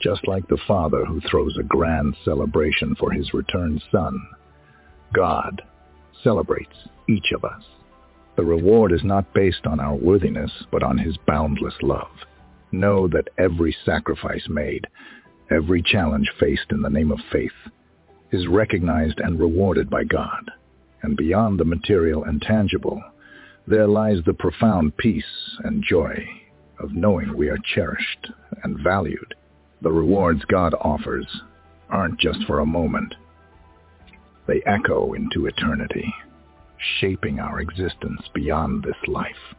Just 0.00 0.26
like 0.28 0.46
the 0.48 0.58
father 0.66 1.04
who 1.04 1.20
throws 1.20 1.56
a 1.58 1.64
grand 1.64 2.16
celebration 2.24 2.94
for 2.94 3.10
his 3.10 3.34
returned 3.34 3.82
son, 3.90 4.18
God 5.12 5.62
celebrates 6.22 6.76
each 7.08 7.32
of 7.34 7.44
us. 7.44 7.62
The 8.36 8.44
reward 8.44 8.92
is 8.92 9.02
not 9.02 9.34
based 9.34 9.66
on 9.66 9.80
our 9.80 9.96
worthiness, 9.96 10.52
but 10.70 10.84
on 10.84 10.98
his 10.98 11.16
boundless 11.26 11.74
love. 11.82 12.10
Know 12.70 13.08
that 13.08 13.28
every 13.38 13.76
sacrifice 13.84 14.46
made, 14.48 14.86
every 15.50 15.82
challenge 15.82 16.30
faced 16.38 16.70
in 16.70 16.82
the 16.82 16.90
name 16.90 17.10
of 17.10 17.18
faith, 17.32 17.50
is 18.30 18.46
recognized 18.46 19.18
and 19.18 19.40
rewarded 19.40 19.90
by 19.90 20.04
God. 20.04 20.50
And 21.02 21.16
beyond 21.16 21.58
the 21.58 21.64
material 21.64 22.24
and 22.24 22.40
tangible, 22.40 23.02
there 23.68 23.86
lies 23.86 24.18
the 24.24 24.32
profound 24.32 24.96
peace 24.96 25.24
and 25.64 25.84
joy 25.86 26.26
of 26.80 26.92
knowing 26.92 27.36
we 27.36 27.48
are 27.48 27.58
cherished 27.74 28.30
and 28.62 28.78
valued 28.82 29.34
The 29.82 29.92
rewards 29.92 30.42
God 30.46 30.74
offers 30.80 31.26
aren't 31.90 32.18
just 32.18 32.38
for 32.46 32.60
a 32.60 32.66
moment. 32.66 33.14
They 34.46 34.62
echo 34.66 35.12
into 35.12 35.46
eternity, 35.46 36.12
shaping 36.98 37.38
our 37.38 37.60
existence 37.60 38.22
beyond 38.34 38.82
this 38.82 38.96
life. 39.06 39.54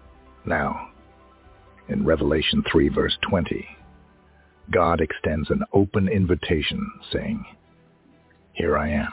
Now, 0.46 0.90
in 1.88 2.04
Revelation 2.04 2.64
3 2.72 2.90
verse 2.90 3.18
20, 3.30 3.66
God 4.72 5.02
extends 5.02 5.52
an 5.52 5.64
open 5.74 6.08
invitation 6.08 6.86
saying, 7.14 7.46
Here 8.54 8.78
I 8.78 8.90
am. 8.90 9.12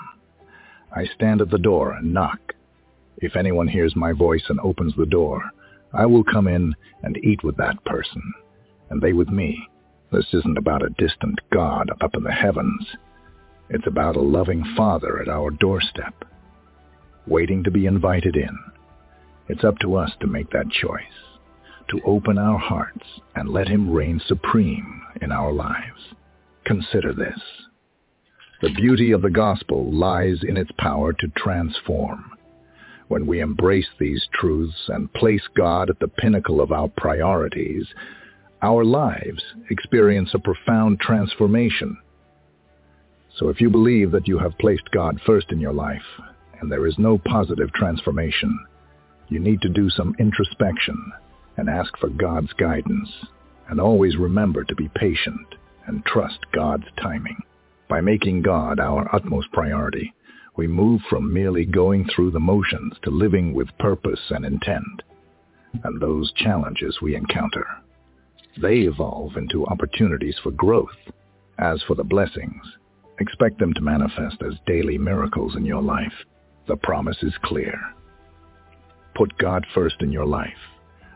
I 0.95 1.05
stand 1.15 1.43
at 1.43 1.51
the 1.51 1.59
door 1.59 1.93
and 1.93 2.15
knock. 2.15 2.56
If 3.19 3.37
anyone 3.37 3.69
hears 3.69 3.97
my 3.97 4.13
voice 4.13 4.45
and 4.49 4.61
opens 4.61 4.95
the 4.97 5.07
door, 5.07 5.43
I 5.93 6.07
will 6.07 6.25
come 6.25 6.49
in 6.49 6.75
and 7.03 7.17
eat 7.19 7.43
with 7.43 7.57
that 7.57 7.83
person, 7.85 8.23
and 8.91 9.01
they 9.01 9.13
with 9.13 9.29
me. 9.29 9.59
This 10.13 10.27
isn't 10.33 10.59
about 10.59 10.85
a 10.85 10.95
distant 10.99 11.41
God 11.51 11.91
up 12.01 12.15
in 12.15 12.23
the 12.23 12.33
heavens. 12.33 12.87
It's 13.71 13.87
about 13.87 14.17
a 14.17 14.21
loving 14.21 14.65
Father 14.77 15.21
at 15.21 15.29
our 15.29 15.51
doorstep, 15.51 16.25
waiting 17.27 17.65
to 17.65 17.71
be 17.71 17.87
invited 17.87 18.37
in. 18.37 18.57
It's 19.49 19.65
up 19.65 19.79
to 19.81 19.97
us 19.97 20.13
to 20.21 20.27
make 20.27 20.51
that 20.51 20.71
choice, 20.71 21.03
to 21.89 22.01
open 22.05 22.39
our 22.39 22.59
hearts 22.59 23.07
and 23.35 23.49
let 23.49 23.69
him 23.69 23.91
reign 23.91 24.21
supreme 24.27 25.03
in 25.21 25.33
our 25.33 25.53
lives. 25.53 26.15
Consider 26.65 27.13
this. 27.13 27.41
The 28.61 28.71
beauty 28.75 29.13
of 29.13 29.23
the 29.23 29.31
gospel 29.31 29.93
lies 29.93 30.39
in 30.43 30.57
its 30.57 30.71
power 30.79 31.13
to 31.13 31.29
transform. 31.37 32.33
When 33.09 33.27
we 33.27 33.41
embrace 33.41 33.89
these 33.99 34.27
truths 34.33 34.89
and 34.89 35.13
place 35.13 35.47
God 35.57 35.91
at 35.91 36.01
the 36.01 36.09
pinnacle 36.09 36.61
of 36.61 36.73
our 36.73 36.89
priorities, 36.89 37.87
our 38.63 38.85
lives 38.85 39.43
experience 39.71 40.31
a 40.35 40.39
profound 40.39 40.99
transformation. 40.99 41.97
So 43.39 43.49
if 43.49 43.61
you 43.61 43.71
believe 43.71 44.11
that 44.11 44.27
you 44.27 44.39
have 44.39 44.59
placed 44.59 44.91
God 44.91 45.21
first 45.25 45.53
in 45.53 45.61
your 45.61 45.73
life 45.73 46.03
and 46.61 46.73
there 46.73 46.87
is 46.87 46.99
no 46.99 47.19
positive 47.19 47.73
transformation, 47.75 48.59
you 49.29 49.39
need 49.39 49.61
to 49.63 49.69
do 49.69 49.91
some 49.91 50.17
introspection 50.19 50.97
and 51.57 51.69
ask 51.69 51.97
for 51.99 52.09
God's 52.09 52.53
guidance. 52.55 53.09
And 53.69 53.81
always 53.81 54.17
remember 54.17 54.65
to 54.65 54.75
be 54.75 54.89
patient 54.95 55.55
and 55.87 56.05
trust 56.05 56.39
God's 56.53 56.87
timing. 57.01 57.39
By 57.89 58.01
making 58.01 58.43
God 58.43 58.81
our 58.81 59.15
utmost 59.15 59.53
priority, 59.53 60.13
we 60.57 60.67
move 60.67 61.01
from 61.09 61.33
merely 61.33 61.65
going 61.65 62.07
through 62.09 62.31
the 62.31 62.41
motions 62.41 62.95
to 63.03 63.11
living 63.11 63.53
with 63.53 63.77
purpose 63.79 64.21
and 64.31 64.45
intent. 64.45 65.03
And 65.85 66.01
those 66.01 66.33
challenges 66.33 66.99
we 67.03 67.15
encounter, 67.15 67.67
they 68.61 68.81
evolve 68.81 69.37
into 69.37 69.67
opportunities 69.67 70.37
for 70.43 70.51
growth. 70.51 70.97
As 71.59 71.83
for 71.87 71.95
the 71.95 72.05
blessings, 72.05 72.63
expect 73.21 73.59
them 73.59 73.75
to 73.75 73.81
manifest 73.81 74.43
as 74.43 74.55
daily 74.67 74.99
miracles 74.99 75.57
in 75.57 75.65
your 75.65 75.83
life. 75.83 76.13
The 76.67 76.77
promise 76.77 77.19
is 77.23 77.35
clear. 77.43 77.79
Put 79.15 79.37
God 79.39 79.67
first 79.75 79.97
in 80.01 80.11
your 80.11 80.27
life, 80.27 80.51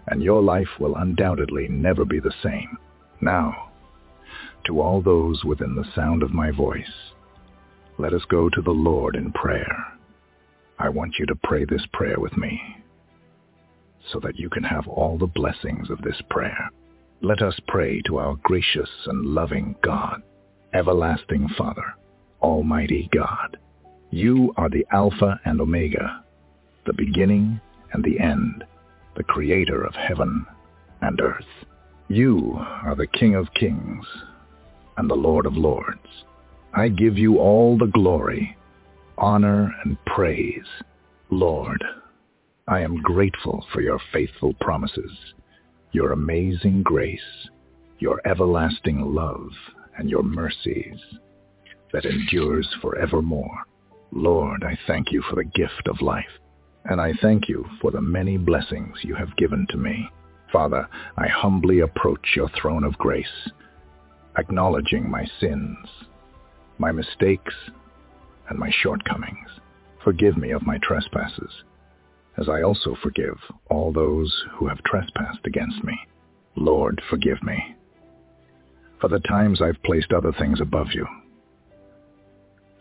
and 0.08 0.22
your 0.22 0.42
life 0.42 0.68
will 0.78 0.96
undoubtedly 0.96 1.68
never 1.68 2.04
be 2.04 2.20
the 2.20 2.34
same. 2.42 2.76
Now, 3.20 3.70
to 4.66 4.80
all 4.80 5.02
those 5.02 5.44
within 5.44 5.74
the 5.74 5.90
sound 5.94 6.22
of 6.22 6.32
my 6.32 6.50
voice, 6.50 7.12
let 8.00 8.14
us 8.14 8.22
go 8.30 8.48
to 8.48 8.62
the 8.62 8.70
Lord 8.70 9.14
in 9.14 9.30
prayer. 9.32 9.92
I 10.78 10.88
want 10.88 11.18
you 11.18 11.26
to 11.26 11.34
pray 11.42 11.66
this 11.66 11.84
prayer 11.92 12.18
with 12.18 12.34
me 12.34 12.58
so 14.10 14.18
that 14.20 14.38
you 14.38 14.48
can 14.48 14.62
have 14.62 14.88
all 14.88 15.18
the 15.18 15.26
blessings 15.26 15.90
of 15.90 16.00
this 16.00 16.16
prayer. 16.30 16.70
Let 17.20 17.42
us 17.42 17.60
pray 17.68 18.00
to 18.06 18.18
our 18.18 18.36
gracious 18.42 18.88
and 19.04 19.26
loving 19.26 19.76
God, 19.82 20.22
everlasting 20.72 21.48
Father, 21.58 21.94
Almighty 22.40 23.10
God. 23.12 23.58
You 24.10 24.54
are 24.56 24.70
the 24.70 24.86
Alpha 24.92 25.38
and 25.44 25.60
Omega, 25.60 26.24
the 26.86 26.94
beginning 26.94 27.60
and 27.92 28.02
the 28.02 28.18
end, 28.18 28.64
the 29.14 29.24
creator 29.24 29.84
of 29.84 29.94
heaven 29.94 30.46
and 31.02 31.20
earth. 31.20 31.44
You 32.08 32.54
are 32.56 32.94
the 32.96 33.06
King 33.06 33.34
of 33.34 33.52
kings 33.52 34.06
and 34.96 35.10
the 35.10 35.14
Lord 35.14 35.44
of 35.44 35.54
lords. 35.54 35.98
I 36.72 36.88
give 36.88 37.18
you 37.18 37.38
all 37.38 37.76
the 37.76 37.86
glory, 37.86 38.56
honor, 39.18 39.74
and 39.84 39.96
praise. 40.06 40.66
Lord, 41.28 41.82
I 42.68 42.80
am 42.80 43.02
grateful 43.02 43.66
for 43.72 43.80
your 43.80 43.98
faithful 44.12 44.54
promises, 44.60 45.10
your 45.90 46.12
amazing 46.12 46.84
grace, 46.84 47.48
your 47.98 48.20
everlasting 48.24 49.00
love, 49.14 49.50
and 49.98 50.08
your 50.08 50.22
mercies 50.22 51.00
that 51.92 52.04
endures 52.04 52.68
forevermore. 52.80 53.64
Lord, 54.12 54.62
I 54.62 54.78
thank 54.86 55.10
you 55.10 55.22
for 55.28 55.34
the 55.34 55.44
gift 55.44 55.88
of 55.88 56.00
life, 56.00 56.38
and 56.84 57.00
I 57.00 57.14
thank 57.20 57.48
you 57.48 57.66
for 57.80 57.90
the 57.90 58.00
many 58.00 58.38
blessings 58.38 58.96
you 59.02 59.16
have 59.16 59.36
given 59.36 59.66
to 59.70 59.76
me. 59.76 60.08
Father, 60.52 60.88
I 61.16 61.26
humbly 61.26 61.80
approach 61.80 62.34
your 62.36 62.48
throne 62.50 62.84
of 62.84 62.96
grace, 62.98 63.50
acknowledging 64.36 65.10
my 65.10 65.26
sins, 65.40 65.76
my 66.80 66.90
mistakes, 66.90 67.54
and 68.48 68.58
my 68.58 68.70
shortcomings. 68.82 69.48
Forgive 70.02 70.36
me 70.36 70.50
of 70.50 70.66
my 70.66 70.78
trespasses, 70.82 71.62
as 72.36 72.48
I 72.48 72.62
also 72.62 72.96
forgive 73.00 73.38
all 73.68 73.92
those 73.92 74.34
who 74.54 74.66
have 74.66 74.82
trespassed 74.82 75.46
against 75.46 75.84
me. 75.84 75.96
Lord, 76.56 77.00
forgive 77.08 77.40
me 77.44 77.76
for 79.00 79.08
the 79.08 79.20
times 79.20 79.62
I've 79.62 79.82
placed 79.82 80.12
other 80.12 80.32
things 80.38 80.60
above 80.60 80.88
you. 80.92 81.06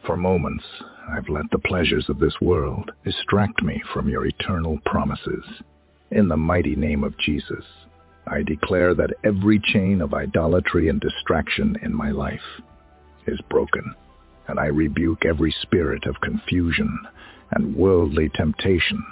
For 0.06 0.18
moments, 0.18 0.64
I've 1.10 1.30
let 1.30 1.50
the 1.52 1.60
pleasures 1.60 2.06
of 2.10 2.20
this 2.20 2.36
world 2.42 2.92
distract 3.06 3.64
me 3.64 3.82
from 3.94 4.10
your 4.10 4.26
eternal 4.26 4.80
promises. 4.86 5.44
In 6.12 6.28
the 6.28 6.38
mighty 6.38 6.76
name 6.76 7.04
of 7.04 7.18
Jesus, 7.18 7.64
I 8.28 8.44
declare 8.44 8.94
that 8.96 9.14
every 9.24 9.60
chain 9.60 10.02
of 10.02 10.14
idolatry 10.14 10.90
and 10.90 11.00
distraction 11.00 11.78
in 11.82 11.94
my 11.94 12.12
life 12.12 12.40
is 13.28 13.40
broken, 13.50 13.94
and 14.48 14.60
I 14.60 14.66
rebuke 14.66 15.26
every 15.26 15.54
spirit 15.62 16.06
of 16.06 16.22
confusion 16.22 17.00
and 17.52 17.76
worldly 17.76 18.30
temptation 18.30 19.04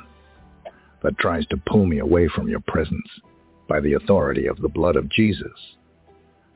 that 1.03 1.17
tries 1.19 1.45
to 1.47 1.61
pull 1.65 1.85
me 1.85 1.99
away 1.99 2.27
from 2.27 2.47
your 2.47 2.61
presence 2.67 3.07
by 3.67 3.79
the 3.79 3.93
authority 3.93 4.47
of 4.47 4.59
the 4.61 4.69
blood 4.69 4.95
of 4.95 5.09
Jesus. 5.09 5.75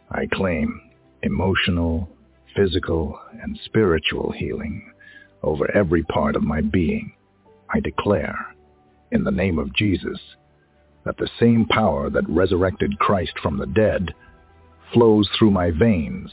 I 0.09 0.27
claim 0.31 0.81
emotional, 1.23 2.09
physical, 2.55 3.19
and 3.41 3.59
spiritual 3.65 4.31
healing 4.31 4.91
over 5.43 5.69
every 5.75 6.03
part 6.03 6.35
of 6.35 6.43
my 6.43 6.61
being. 6.61 7.13
I 7.73 7.79
declare, 7.79 8.55
in 9.11 9.23
the 9.23 9.31
name 9.31 9.59
of 9.59 9.73
Jesus, 9.75 10.19
that 11.05 11.17
the 11.17 11.29
same 11.39 11.65
power 11.65 12.09
that 12.09 12.29
resurrected 12.29 12.99
Christ 12.99 13.33
from 13.41 13.57
the 13.57 13.67
dead 13.67 14.13
flows 14.93 15.29
through 15.37 15.51
my 15.51 15.71
veins 15.71 16.31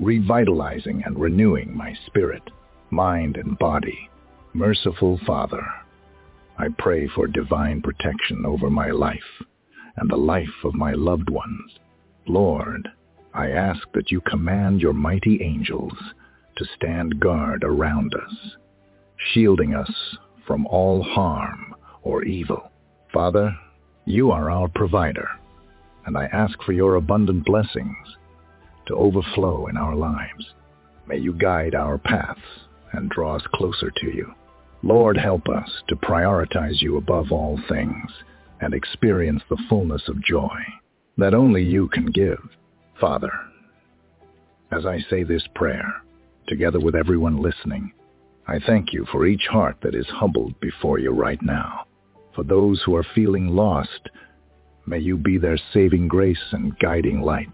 revitalizing 0.00 1.02
and 1.04 1.18
renewing 1.18 1.76
my 1.76 1.94
spirit, 2.06 2.42
mind, 2.90 3.36
and 3.36 3.58
body. 3.58 4.10
Merciful 4.52 5.18
Father, 5.26 5.64
I 6.58 6.68
pray 6.78 7.08
for 7.08 7.26
divine 7.26 7.82
protection 7.82 8.44
over 8.46 8.70
my 8.70 8.90
life 8.90 9.18
and 9.96 10.08
the 10.10 10.16
life 10.16 10.64
of 10.64 10.74
my 10.74 10.92
loved 10.92 11.30
ones. 11.30 11.78
Lord, 12.26 12.88
I 13.32 13.50
ask 13.50 13.80
that 13.94 14.10
you 14.10 14.20
command 14.20 14.80
your 14.80 14.92
mighty 14.92 15.42
angels 15.42 15.92
to 16.56 16.64
stand 16.76 17.20
guard 17.20 17.64
around 17.64 18.14
us, 18.14 18.34
shielding 19.32 19.74
us 19.74 19.90
from 20.46 20.66
all 20.66 21.02
harm 21.02 21.74
or 22.02 22.24
evil. 22.24 22.70
Father, 23.12 23.56
you 24.04 24.30
are 24.30 24.50
our 24.50 24.68
provider, 24.68 25.28
and 26.06 26.16
I 26.16 26.26
ask 26.26 26.60
for 26.62 26.72
your 26.72 26.96
abundant 26.96 27.44
blessings 27.44 27.96
to 28.86 28.94
overflow 28.94 29.66
in 29.66 29.76
our 29.76 29.94
lives. 29.94 30.54
May 31.06 31.18
you 31.18 31.32
guide 31.32 31.74
our 31.74 31.98
paths 31.98 32.40
and 32.92 33.10
draw 33.10 33.36
us 33.36 33.42
closer 33.54 33.90
to 33.90 34.06
you. 34.06 34.32
Lord, 34.82 35.16
help 35.16 35.48
us 35.48 35.70
to 35.88 35.96
prioritize 35.96 36.80
you 36.80 36.96
above 36.96 37.32
all 37.32 37.58
things 37.68 38.10
and 38.60 38.74
experience 38.74 39.42
the 39.48 39.62
fullness 39.68 40.02
of 40.08 40.22
joy 40.22 40.58
that 41.16 41.34
only 41.34 41.62
you 41.62 41.88
can 41.88 42.06
give. 42.06 42.40
Father, 43.00 43.32
as 44.72 44.84
I 44.86 44.98
say 45.08 45.22
this 45.22 45.46
prayer, 45.54 46.02
together 46.48 46.80
with 46.80 46.94
everyone 46.94 47.40
listening, 47.40 47.92
I 48.46 48.58
thank 48.66 48.92
you 48.92 49.06
for 49.10 49.26
each 49.26 49.46
heart 49.50 49.76
that 49.82 49.94
is 49.94 50.06
humbled 50.08 50.58
before 50.60 50.98
you 50.98 51.12
right 51.12 51.40
now. 51.42 51.86
For 52.34 52.44
those 52.44 52.82
who 52.84 52.96
are 52.96 53.06
feeling 53.14 53.48
lost, 53.48 54.10
may 54.86 54.98
you 54.98 55.16
be 55.16 55.38
their 55.38 55.58
saving 55.72 56.08
grace 56.08 56.52
and 56.52 56.78
guiding 56.78 57.22
light. 57.22 57.48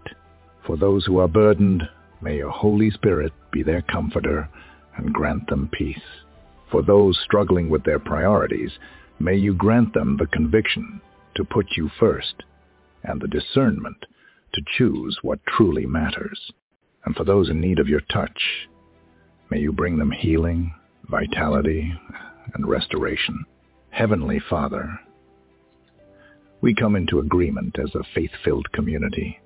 For 0.71 0.77
those 0.77 1.05
who 1.05 1.17
are 1.17 1.27
burdened, 1.27 1.83
may 2.21 2.37
your 2.37 2.49
Holy 2.49 2.91
Spirit 2.91 3.33
be 3.51 3.61
their 3.61 3.81
comforter 3.81 4.47
and 4.95 5.13
grant 5.13 5.49
them 5.49 5.67
peace. 5.69 6.23
For 6.71 6.81
those 6.81 7.19
struggling 7.25 7.69
with 7.69 7.83
their 7.83 7.99
priorities, 7.99 8.71
may 9.19 9.35
you 9.35 9.53
grant 9.53 9.93
them 9.93 10.15
the 10.15 10.27
conviction 10.27 11.01
to 11.35 11.43
put 11.43 11.75
you 11.75 11.89
first 11.99 12.43
and 13.03 13.19
the 13.19 13.27
discernment 13.27 13.97
to 14.53 14.61
choose 14.77 15.19
what 15.21 15.45
truly 15.45 15.85
matters. 15.85 16.53
And 17.03 17.17
for 17.17 17.25
those 17.25 17.49
in 17.49 17.59
need 17.59 17.77
of 17.77 17.89
your 17.89 18.03
touch, 18.09 18.69
may 19.49 19.59
you 19.59 19.73
bring 19.73 19.97
them 19.97 20.11
healing, 20.11 20.73
vitality, 21.09 21.93
and 22.53 22.65
restoration. 22.65 23.43
Heavenly 23.89 24.39
Father, 24.49 25.01
we 26.61 26.73
come 26.73 26.95
into 26.95 27.19
agreement 27.19 27.77
as 27.77 27.93
a 27.93 28.05
faith-filled 28.15 28.71
community, 28.71 29.40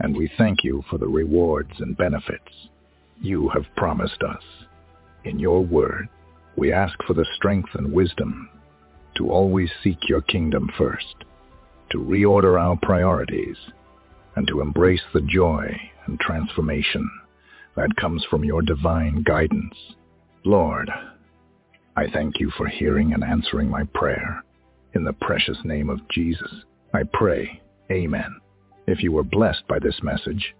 and 0.00 0.16
we 0.16 0.30
thank 0.38 0.64
you 0.64 0.82
for 0.88 0.98
the 0.98 1.08
rewards 1.08 1.72
and 1.78 1.96
benefits 1.96 2.68
you 3.20 3.48
have 3.48 3.64
promised 3.76 4.22
us. 4.22 4.42
In 5.24 5.38
your 5.38 5.64
word, 5.64 6.08
we 6.56 6.72
ask 6.72 6.96
for 7.06 7.14
the 7.14 7.26
strength 7.36 7.70
and 7.74 7.92
wisdom 7.92 8.48
to 9.16 9.30
always 9.30 9.70
seek 9.82 10.08
your 10.08 10.22
kingdom 10.22 10.70
first, 10.78 11.24
to 11.90 11.98
reorder 11.98 12.60
our 12.60 12.76
priorities, 12.80 13.56
and 14.36 14.46
to 14.46 14.60
embrace 14.60 15.02
the 15.12 15.20
joy 15.20 15.68
and 16.06 16.20
transformation 16.20 17.08
that 17.76 17.96
comes 17.96 18.24
from 18.30 18.44
your 18.44 18.62
divine 18.62 19.22
guidance. 19.24 19.74
Lord, 20.44 20.90
I 21.96 22.08
thank 22.12 22.38
you 22.38 22.50
for 22.56 22.68
hearing 22.68 23.12
and 23.12 23.24
answering 23.24 23.68
my 23.68 23.84
prayer. 23.94 24.42
In 24.94 25.04
the 25.04 25.12
precious 25.12 25.58
name 25.64 25.90
of 25.90 26.00
Jesus, 26.10 26.50
I 26.94 27.02
pray, 27.12 27.60
Amen. 27.90 28.36
If 28.88 29.02
you 29.02 29.12
were 29.12 29.22
blessed 29.22 29.68
by 29.68 29.80
this 29.80 30.00
message, 30.02 30.54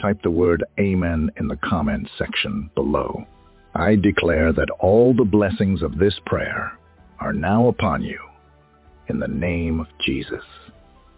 type 0.00 0.22
the 0.22 0.30
word 0.30 0.64
Amen 0.80 1.30
in 1.36 1.46
the 1.46 1.58
comments 1.62 2.10
section 2.16 2.70
below. 2.74 3.26
I 3.74 3.96
declare 3.96 4.50
that 4.54 4.70
all 4.80 5.12
the 5.12 5.26
blessings 5.26 5.82
of 5.82 5.98
this 5.98 6.18
prayer 6.24 6.72
are 7.20 7.34
now 7.34 7.68
upon 7.68 8.02
you 8.02 8.18
in 9.08 9.18
the 9.18 9.28
name 9.28 9.78
of 9.78 9.88
Jesus. 10.06 10.42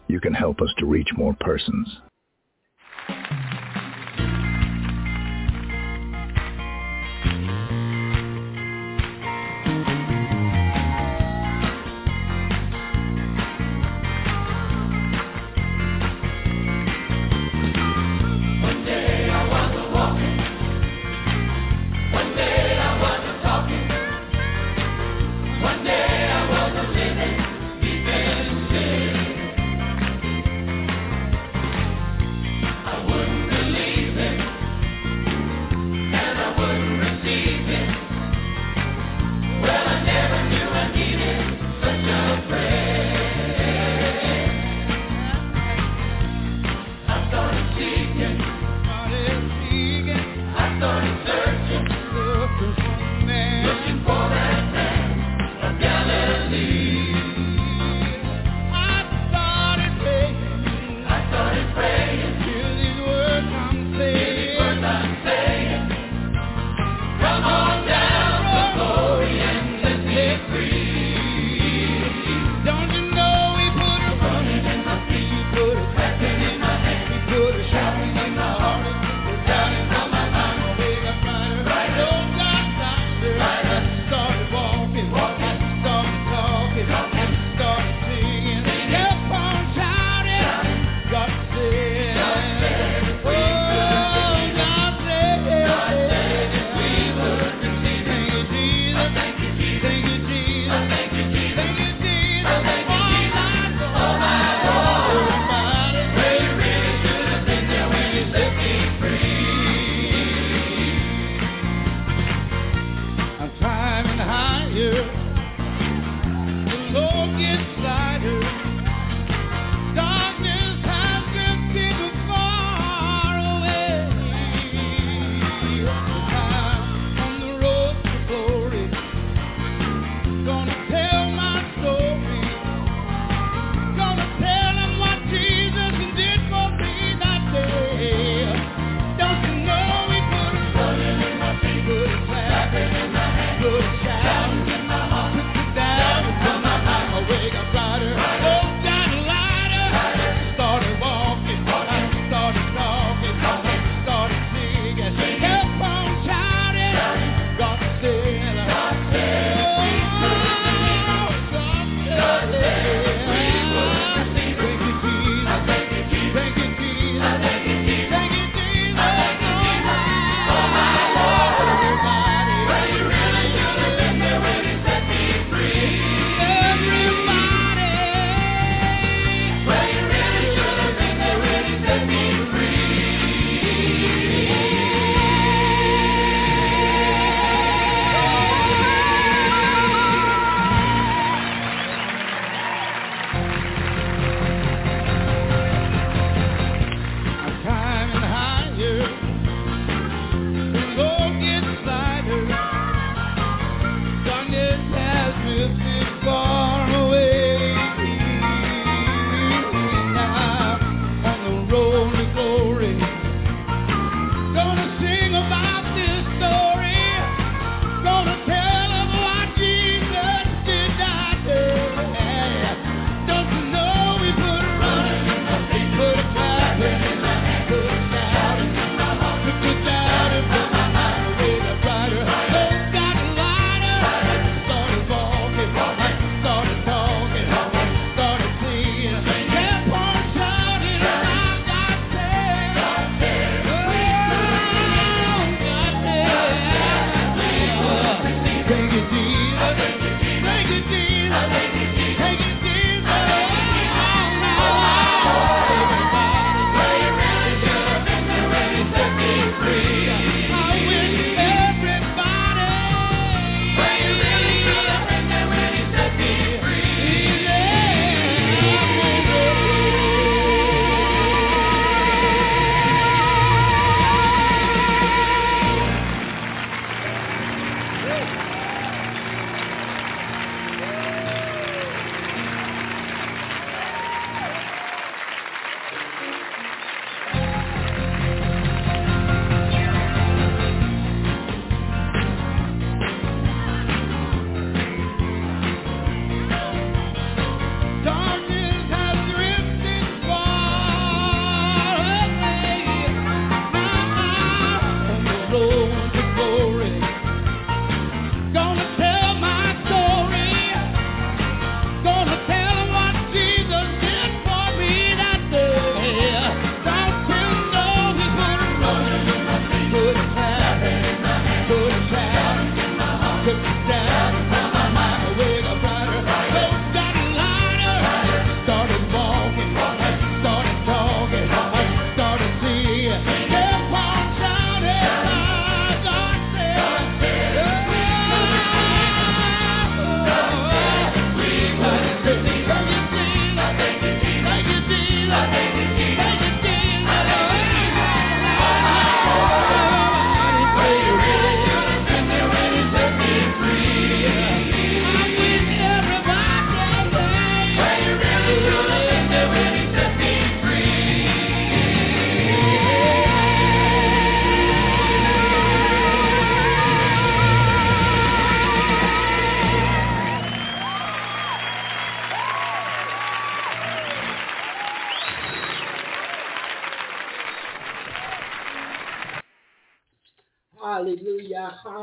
You 0.09 0.19
can 0.19 0.35
help 0.35 0.61
us 0.61 0.75
to 0.79 0.87
reach 0.87 1.07
more 1.17 1.37
persons. 1.39 2.01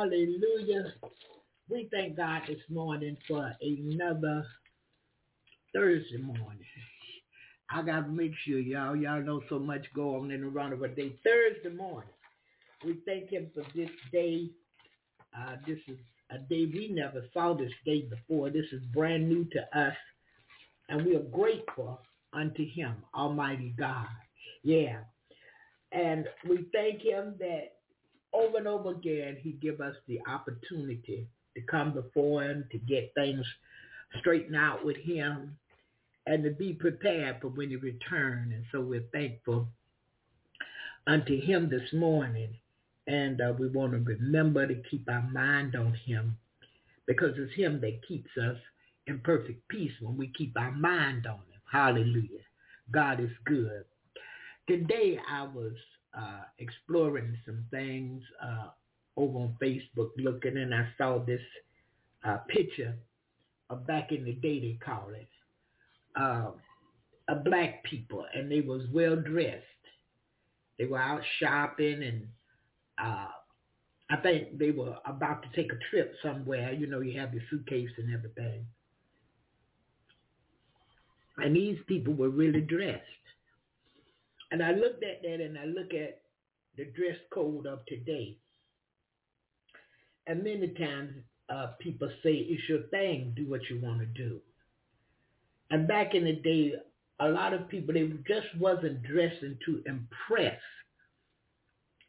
Hallelujah. 0.05 0.93
We 1.67 1.89
thank 1.91 2.15
God 2.15 2.43
this 2.47 2.59
morning 2.69 3.17
for 3.27 3.51
another 3.59 4.45
Thursday 5.73 6.17
morning. 6.17 6.59
I 7.71 7.81
got 7.81 8.01
to 8.01 8.11
make 8.11 8.33
sure 8.45 8.59
y'all, 8.59 8.95
y'all 8.95 9.23
know 9.23 9.41
so 9.49 9.57
much 9.57 9.83
go 9.95 10.17
on 10.17 10.29
in 10.29 10.41
the 10.41 10.47
run 10.47 10.73
of 10.73 10.83
a 10.83 10.89
day. 10.89 11.15
Thursday 11.23 11.75
morning. 11.75 12.11
We 12.85 12.99
thank 13.07 13.31
him 13.31 13.49
for 13.55 13.63
this 13.75 13.89
day. 14.11 14.51
Uh, 15.35 15.55
this 15.65 15.79
is 15.87 15.97
a 16.29 16.37
day 16.37 16.69
we 16.71 16.91
never 16.93 17.25
saw 17.33 17.55
this 17.55 17.73
day 17.83 18.03
before. 18.03 18.51
This 18.51 18.67
is 18.73 18.83
brand 18.93 19.27
new 19.27 19.45
to 19.53 19.79
us. 19.79 19.95
And 20.87 21.03
we 21.03 21.15
are 21.15 21.23
grateful 21.23 21.99
unto 22.31 22.63
him, 22.63 22.93
Almighty 23.15 23.73
God. 23.75 24.05
Yeah. 24.63 24.99
And 25.91 26.27
we 26.47 26.67
thank 26.71 27.01
him 27.01 27.33
that 27.39 27.74
over 28.35 28.57
and 28.57 28.67
over 28.67 28.91
again, 28.91 29.37
he 29.39 29.51
give 29.53 29.81
us 29.81 29.95
the 30.07 30.19
opportunity 30.27 31.27
to 31.55 31.61
come 31.61 31.93
before 31.93 32.43
him, 32.43 32.65
to 32.71 32.77
get 32.77 33.13
things 33.15 33.45
straightened 34.19 34.55
out 34.55 34.85
with 34.85 34.97
him, 34.97 35.57
and 36.27 36.43
to 36.43 36.51
be 36.51 36.73
prepared 36.73 37.37
for 37.41 37.47
when 37.49 37.69
he 37.69 37.75
return. 37.75 38.51
And 38.53 38.63
so 38.71 38.81
we're 38.81 39.03
thankful 39.13 39.67
unto 41.07 41.39
him 41.39 41.69
this 41.69 41.93
morning. 41.93 42.49
And 43.07 43.39
uh, 43.39 43.53
we 43.57 43.67
want 43.67 43.93
to 43.93 43.99
remember 43.99 44.67
to 44.67 44.81
keep 44.89 45.07
our 45.09 45.27
mind 45.31 45.75
on 45.75 45.93
him 46.05 46.37
because 47.05 47.33
it's 47.37 47.53
him 47.53 47.79
that 47.81 48.05
keeps 48.07 48.31
us 48.37 48.57
in 49.05 49.19
perfect 49.19 49.67
peace 49.69 49.91
when 50.01 50.17
we 50.17 50.31
keep 50.35 50.57
our 50.57 50.71
mind 50.71 51.27
on 51.27 51.35
him. 51.35 51.61
Hallelujah. 51.71 52.41
God 52.91 53.19
is 53.19 53.29
good. 53.45 53.85
Today 54.67 55.19
I 55.31 55.43
was 55.43 55.73
uh, 56.17 56.41
exploring 56.59 57.37
some 57.45 57.65
things 57.71 58.21
uh, 58.43 58.67
over 59.17 59.39
on 59.39 59.55
Facebook 59.61 60.09
looking 60.17 60.57
and 60.57 60.73
I 60.73 60.87
saw 60.97 61.19
this 61.19 61.41
uh, 62.23 62.37
picture 62.47 62.95
of 63.69 63.85
back 63.87 64.11
in 64.11 64.25
the 64.25 64.33
day 64.33 64.59
they 64.59 64.79
call 64.83 65.09
it, 65.13 65.29
uh, 66.15 66.51
black 67.43 67.83
people 67.83 68.25
and 68.33 68.51
they 68.51 68.61
was 68.61 68.83
well 68.93 69.15
dressed. 69.15 69.63
They 70.77 70.85
were 70.85 70.99
out 70.99 71.21
shopping 71.39 72.03
and 72.03 72.27
uh, 73.01 73.27
I 74.09 74.17
think 74.17 74.57
they 74.57 74.71
were 74.71 74.95
about 75.05 75.43
to 75.43 75.49
take 75.55 75.71
a 75.71 75.79
trip 75.89 76.13
somewhere. 76.23 76.73
You 76.73 76.87
know, 76.87 77.01
you 77.01 77.19
have 77.19 77.33
your 77.33 77.43
suitcase 77.49 77.89
and 77.97 78.13
everything. 78.13 78.65
And 81.37 81.55
these 81.55 81.77
people 81.87 82.13
were 82.13 82.29
really 82.29 82.61
dressed. 82.61 83.01
And 84.55 84.63
I 84.63 84.71
looked 84.71 85.03
at 85.03 85.21
that 85.21 85.41
and 85.41 85.57
I 85.59 85.65
look 85.65 85.93
at 85.93 86.21
the 86.77 86.85
dress 86.85 87.17
code 87.33 87.67
of 87.67 87.85
today. 87.87 88.37
And 90.27 90.45
many 90.45 90.69
times 90.69 91.11
uh, 91.49 91.71
people 91.81 92.09
say, 92.23 92.31
it's 92.31 92.69
your 92.69 92.83
thing, 92.83 93.33
do 93.35 93.49
what 93.49 93.69
you 93.69 93.81
want 93.81 93.99
to 93.99 94.05
do. 94.05 94.39
And 95.71 95.89
back 95.89 96.15
in 96.15 96.23
the 96.23 96.37
day, 96.37 96.71
a 97.19 97.27
lot 97.27 97.51
of 97.51 97.67
people, 97.67 97.95
they 97.95 98.07
just 98.25 98.47
wasn't 98.57 99.03
dressing 99.03 99.57
to 99.65 99.83
impress. 99.85 100.61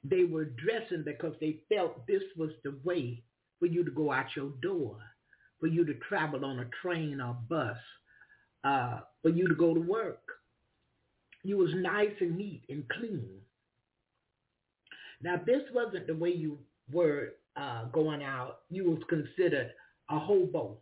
They 0.05 0.23
were 0.23 0.45
dressing 0.45 1.03
because 1.05 1.35
they 1.41 1.63
felt 1.69 2.07
this 2.07 2.23
was 2.37 2.51
the 2.63 2.79
way 2.85 3.25
for 3.59 3.67
you 3.67 3.85
to 3.85 3.91
go 3.91 4.13
out 4.13 4.37
your 4.37 4.53
door, 4.63 4.99
for 5.59 5.67
you 5.67 5.85
to 5.85 5.95
travel 6.09 6.45
on 6.45 6.61
a 6.61 6.71
train 6.81 7.21
or 7.21 7.37
bus, 7.49 7.77
uh, 8.63 9.01
for 9.21 9.31
you 9.31 9.49
to 9.49 9.55
go 9.57 9.75
to 9.75 9.81
work. 9.81 10.21
You 11.47 11.59
was 11.59 11.71
nice 11.77 12.11
and 12.21 12.37
neat 12.37 12.65
and 12.69 12.83
clean. 12.89 13.29
Now, 15.23 15.41
this 15.47 15.63
wasn't 15.73 16.09
the 16.09 16.17
way 16.17 16.31
you 16.31 16.59
were 16.93 17.35
uh, 17.57 17.85
going 17.93 18.25
out, 18.25 18.63
you 18.69 18.91
was 18.91 18.99
considered 19.09 19.71
a 20.11 20.19
hobo. 20.19 20.79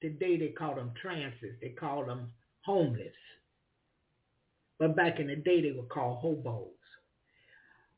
Today 0.00 0.38
they 0.38 0.48
call 0.48 0.74
them 0.74 0.92
trances. 1.00 1.54
They 1.60 1.68
call 1.68 2.06
them 2.06 2.32
homeless. 2.62 3.12
But 4.78 4.96
back 4.96 5.20
in 5.20 5.26
the 5.26 5.36
day 5.36 5.60
they 5.60 5.72
were 5.72 5.86
called 5.86 6.20
hobos. 6.22 6.70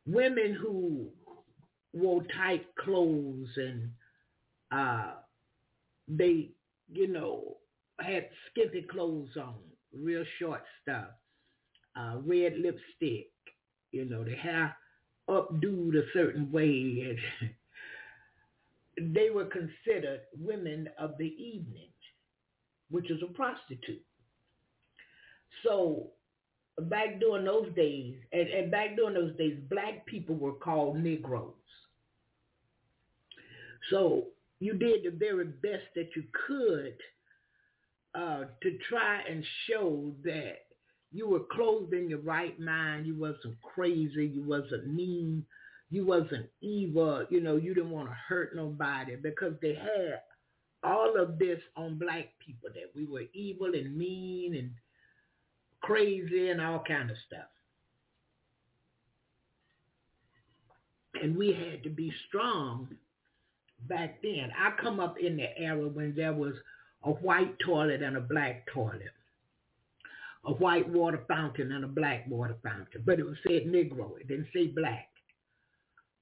Women 0.06 0.58
who 0.60 1.06
wore 1.92 2.24
tight 2.36 2.66
clothes 2.84 3.48
and 3.56 3.90
uh, 4.72 5.12
they, 6.08 6.50
you 6.92 7.06
know, 7.06 7.58
had 8.00 8.28
skimpy 8.50 8.82
clothes 8.90 9.36
on, 9.36 9.54
real 9.92 10.24
short 10.40 10.62
stuff 10.82 11.10
uh, 12.00 12.16
red 12.24 12.54
lipstick, 12.58 13.30
you 13.92 14.04
know, 14.04 14.24
the 14.24 14.34
hair 14.34 14.76
updoed 15.28 15.96
a 15.96 16.04
certain 16.12 16.50
way. 16.50 17.16
And 18.98 19.14
they 19.14 19.30
were 19.30 19.46
considered 19.46 20.20
women 20.38 20.88
of 20.98 21.16
the 21.18 21.26
evening, 21.26 21.90
which 22.90 23.10
is 23.10 23.22
a 23.22 23.32
prostitute. 23.32 24.04
So 25.64 26.08
back 26.82 27.20
during 27.20 27.44
those 27.44 27.68
days, 27.74 28.14
and, 28.32 28.48
and 28.48 28.70
back 28.70 28.96
during 28.96 29.14
those 29.14 29.36
days, 29.36 29.58
black 29.68 30.06
people 30.06 30.36
were 30.36 30.52
called 30.52 30.96
Negroes. 30.96 31.52
So 33.90 34.24
you 34.60 34.74
did 34.74 35.04
the 35.04 35.16
very 35.16 35.46
best 35.46 35.84
that 35.96 36.10
you 36.14 36.22
could 36.46 36.96
uh, 38.14 38.44
to 38.62 38.78
try 38.88 39.22
and 39.28 39.44
show 39.66 40.12
that 40.24 40.69
you 41.12 41.28
were 41.28 41.40
clothed 41.50 41.92
in 41.92 42.08
your 42.08 42.20
right 42.20 42.58
mind. 42.60 43.06
You 43.06 43.16
wasn't 43.16 43.60
crazy. 43.62 44.26
You 44.26 44.42
wasn't 44.42 44.94
mean. 44.94 45.44
You 45.90 46.06
wasn't 46.06 46.46
evil. 46.60 47.26
You 47.30 47.40
know, 47.40 47.56
you 47.56 47.74
didn't 47.74 47.90
want 47.90 48.08
to 48.08 48.16
hurt 48.28 48.54
nobody 48.54 49.16
because 49.16 49.54
they 49.60 49.74
had 49.74 50.20
all 50.82 51.20
of 51.20 51.38
this 51.38 51.58
on 51.76 51.98
black 51.98 52.28
people 52.44 52.70
that 52.74 52.90
we 52.94 53.06
were 53.06 53.24
evil 53.34 53.74
and 53.74 53.96
mean 53.96 54.54
and 54.54 54.70
crazy 55.80 56.50
and 56.50 56.60
all 56.60 56.82
kind 56.86 57.10
of 57.10 57.16
stuff. 57.26 57.48
And 61.22 61.36
we 61.36 61.48
had 61.48 61.82
to 61.82 61.90
be 61.90 62.12
strong 62.28 62.88
back 63.88 64.22
then. 64.22 64.50
I 64.56 64.80
come 64.80 65.00
up 65.00 65.16
in 65.18 65.36
the 65.36 65.58
era 65.58 65.88
when 65.88 66.14
there 66.14 66.32
was 66.32 66.54
a 67.02 67.10
white 67.10 67.58
toilet 67.58 68.00
and 68.00 68.16
a 68.16 68.20
black 68.20 68.66
toilet 68.72 69.12
a 70.44 70.52
white 70.52 70.88
water 70.88 71.22
fountain 71.28 71.72
and 71.72 71.84
a 71.84 71.88
black 71.88 72.24
water 72.28 72.56
fountain, 72.62 73.02
but 73.04 73.18
it 73.18 73.26
was 73.26 73.36
said 73.46 73.64
Negro. 73.64 74.18
It 74.18 74.28
didn't 74.28 74.48
say 74.54 74.68
black. 74.68 75.08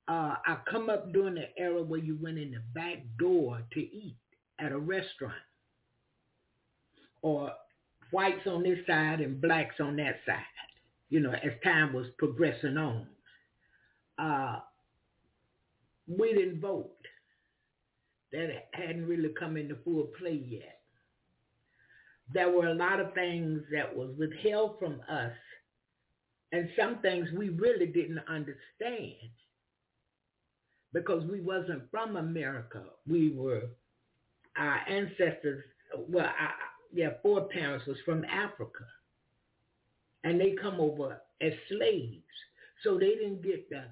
Uh, 0.08 0.34
I 0.46 0.56
come 0.70 0.88
up 0.90 1.12
during 1.12 1.34
the 1.34 1.46
era 1.56 1.82
where 1.82 2.00
you 2.00 2.18
went 2.20 2.38
in 2.38 2.50
the 2.50 2.62
back 2.74 2.98
door 3.18 3.62
to 3.72 3.80
eat 3.80 4.16
at 4.58 4.72
a 4.72 4.78
restaurant, 4.78 5.34
or 7.22 7.52
whites 8.10 8.46
on 8.46 8.62
this 8.62 8.78
side 8.86 9.20
and 9.20 9.40
blacks 9.40 9.76
on 9.80 9.96
that 9.96 10.16
side. 10.26 10.42
You 11.10 11.20
know, 11.20 11.32
as 11.32 11.52
time 11.62 11.92
was 11.92 12.06
progressing 12.18 12.76
on, 12.76 13.06
uh, 14.18 14.60
we 16.08 16.32
didn't 16.32 16.60
vote. 16.60 16.90
That 18.32 18.68
hadn't 18.72 19.06
really 19.06 19.30
come 19.38 19.56
into 19.56 19.76
full 19.84 20.08
play 20.18 20.42
yet 20.46 20.77
there 22.32 22.50
were 22.50 22.68
a 22.68 22.74
lot 22.74 23.00
of 23.00 23.14
things 23.14 23.62
that 23.72 23.96
was 23.96 24.10
withheld 24.18 24.78
from 24.78 25.00
us 25.10 25.32
and 26.52 26.68
some 26.78 26.98
things 27.00 27.28
we 27.36 27.50
really 27.50 27.86
didn't 27.86 28.20
understand 28.28 29.30
because 30.92 31.24
we 31.30 31.40
wasn't 31.40 31.90
from 31.90 32.16
America. 32.16 32.82
We 33.06 33.30
were, 33.30 33.64
our 34.56 34.80
ancestors, 34.88 35.62
well, 36.08 36.24
our, 36.24 36.54
yeah, 36.92 37.10
parents 37.52 37.86
was 37.86 37.98
from 38.04 38.24
Africa. 38.24 38.84
And 40.24 40.40
they 40.40 40.54
come 40.60 40.80
over 40.80 41.20
as 41.40 41.52
slaves. 41.68 42.22
So 42.82 42.98
they 42.98 43.10
didn't 43.10 43.42
get 43.42 43.68
the 43.68 43.84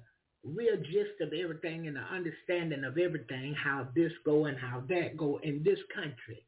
real 0.43 0.77
gist 0.77 1.21
of 1.21 1.33
everything 1.33 1.87
and 1.87 1.95
the 1.95 2.01
understanding 2.01 2.83
of 2.83 2.97
everything, 2.97 3.53
how 3.53 3.87
this 3.95 4.11
go 4.25 4.45
and 4.45 4.57
how 4.57 4.83
that 4.89 5.15
go 5.15 5.39
in 5.43 5.61
this 5.63 5.79
country. 5.93 6.43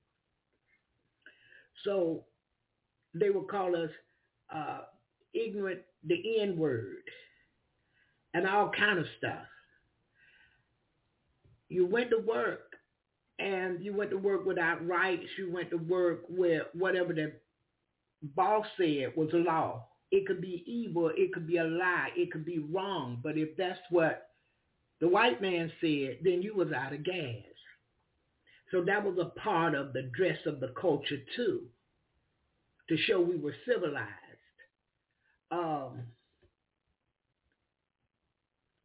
So 1.83 2.25
they 3.13 3.29
would 3.29 3.47
call 3.47 3.75
us 3.75 3.89
uh, 4.53 4.81
ignorant, 5.33 5.81
the 6.05 6.41
N 6.41 6.57
word, 6.57 7.03
and 8.33 8.47
all 8.47 8.71
kind 8.77 8.99
of 8.99 9.05
stuff. 9.17 9.45
You 11.69 11.85
went 11.85 12.09
to 12.09 12.17
work 12.17 12.73
and 13.37 13.83
you 13.83 13.93
went 13.93 14.09
to 14.11 14.17
work 14.17 14.45
without 14.45 14.85
rights. 14.85 15.25
You 15.37 15.51
went 15.51 15.69
to 15.69 15.77
work 15.77 16.23
with 16.29 16.63
whatever 16.73 17.13
the 17.13 17.33
boss 18.35 18.65
said 18.77 19.13
was 19.15 19.29
a 19.33 19.37
law. 19.37 19.85
It 20.11 20.25
could 20.25 20.41
be 20.41 20.63
evil. 20.65 21.11
It 21.15 21.33
could 21.33 21.47
be 21.47 21.57
a 21.57 21.63
lie. 21.63 22.09
It 22.15 22.31
could 22.31 22.45
be 22.45 22.59
wrong. 22.59 23.19
But 23.23 23.37
if 23.37 23.55
that's 23.55 23.79
what 23.91 24.29
the 24.99 25.07
white 25.07 25.41
man 25.41 25.71
said, 25.79 26.17
then 26.23 26.41
you 26.41 26.55
was 26.55 26.71
out 26.71 26.93
of 26.93 27.03
gas. 27.03 27.43
So 28.71 28.83
that 28.83 29.03
was 29.03 29.17
a 29.17 29.39
part 29.39 29.73
of 29.73 29.93
the 29.93 30.03
dress 30.15 30.37
of 30.45 30.59
the 30.59 30.73
culture 30.79 31.17
too, 31.35 31.61
to 32.87 32.97
show 32.97 33.19
we 33.19 33.37
were 33.37 33.55
civilized. 33.65 34.07
Um, 35.51 36.03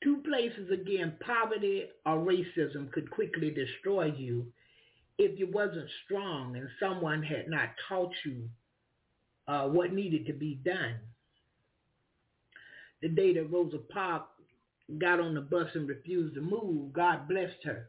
Two 0.05 0.19
places 0.19 0.71
again, 0.71 1.15
poverty 1.21 1.85
or 2.05 2.19
racism 2.19 2.93
could 2.93 3.11
quickly 3.11 3.51
destroy 3.51 4.13
you 4.15 4.47
if 5.17 5.39
you 5.39 5.51
wasn't 5.51 5.89
strong 6.05 6.57
and 6.57 6.69
someone 6.79 7.23
had 7.23 7.49
not 7.49 7.71
taught 7.89 8.13
you 8.27 8.47
uh, 9.49 9.67
what 9.67 9.95
needed 9.95 10.27
to 10.27 10.35
be 10.35 10.57
done. 10.63 10.97
The 13.01 13.09
day 13.09 13.33
that 13.33 13.51
Rosa 13.51 13.79
Parks 13.79 14.29
got 14.99 15.21
on 15.21 15.35
the 15.35 15.41
bus 15.41 15.69
and 15.73 15.89
refused 15.89 16.35
to 16.35 16.43
move, 16.43 16.93
God 16.93 17.27
blessed 17.27 17.65
her. 17.65 17.89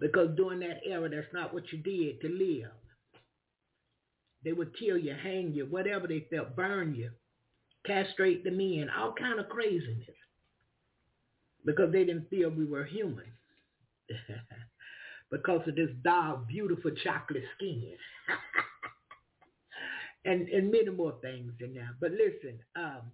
Because 0.00 0.36
during 0.36 0.60
that 0.60 0.80
era, 0.84 1.08
that's 1.08 1.32
not 1.32 1.54
what 1.54 1.72
you 1.72 1.78
did 1.78 2.20
to 2.20 2.28
live. 2.28 2.70
They 4.44 4.52
would 4.52 4.78
kill 4.78 4.96
you, 4.96 5.14
hang 5.14 5.52
you, 5.52 5.66
whatever 5.66 6.06
they 6.06 6.26
felt, 6.30 6.54
burn 6.54 6.94
you, 6.94 7.10
castrate 7.84 8.44
the 8.44 8.50
men, 8.50 8.88
all 8.96 9.12
kind 9.12 9.40
of 9.40 9.48
craziness. 9.48 10.08
Because 11.64 11.92
they 11.92 12.04
didn't 12.04 12.30
feel 12.30 12.50
we 12.50 12.64
were 12.64 12.84
human. 12.84 13.26
because 15.30 15.66
of 15.66 15.74
this 15.74 15.90
dark, 16.04 16.46
beautiful 16.46 16.92
chocolate 17.02 17.42
skin. 17.56 17.94
and, 20.24 20.48
and 20.48 20.70
many 20.70 20.90
more 20.90 21.14
things 21.22 21.52
in 21.60 21.74
there. 21.74 21.96
But 22.00 22.12
listen, 22.12 22.60
um, 22.76 23.10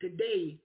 today 0.00 0.58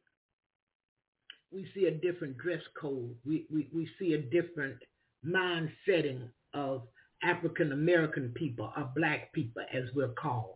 we 1.52 1.68
see 1.74 1.86
a 1.86 1.92
different 1.92 2.38
dress 2.38 2.62
code. 2.80 3.16
We, 3.26 3.46
we, 3.52 3.68
we 3.74 3.90
see 3.98 4.14
a 4.14 4.22
different 4.22 4.78
mind 5.24 5.70
setting 5.86 6.30
of 6.54 6.84
African 7.24 7.72
American 7.72 8.32
people 8.36 8.72
or 8.76 8.90
black 8.96 9.34
people 9.34 9.64
as 9.74 9.84
we're 9.96 10.10
called. 10.10 10.56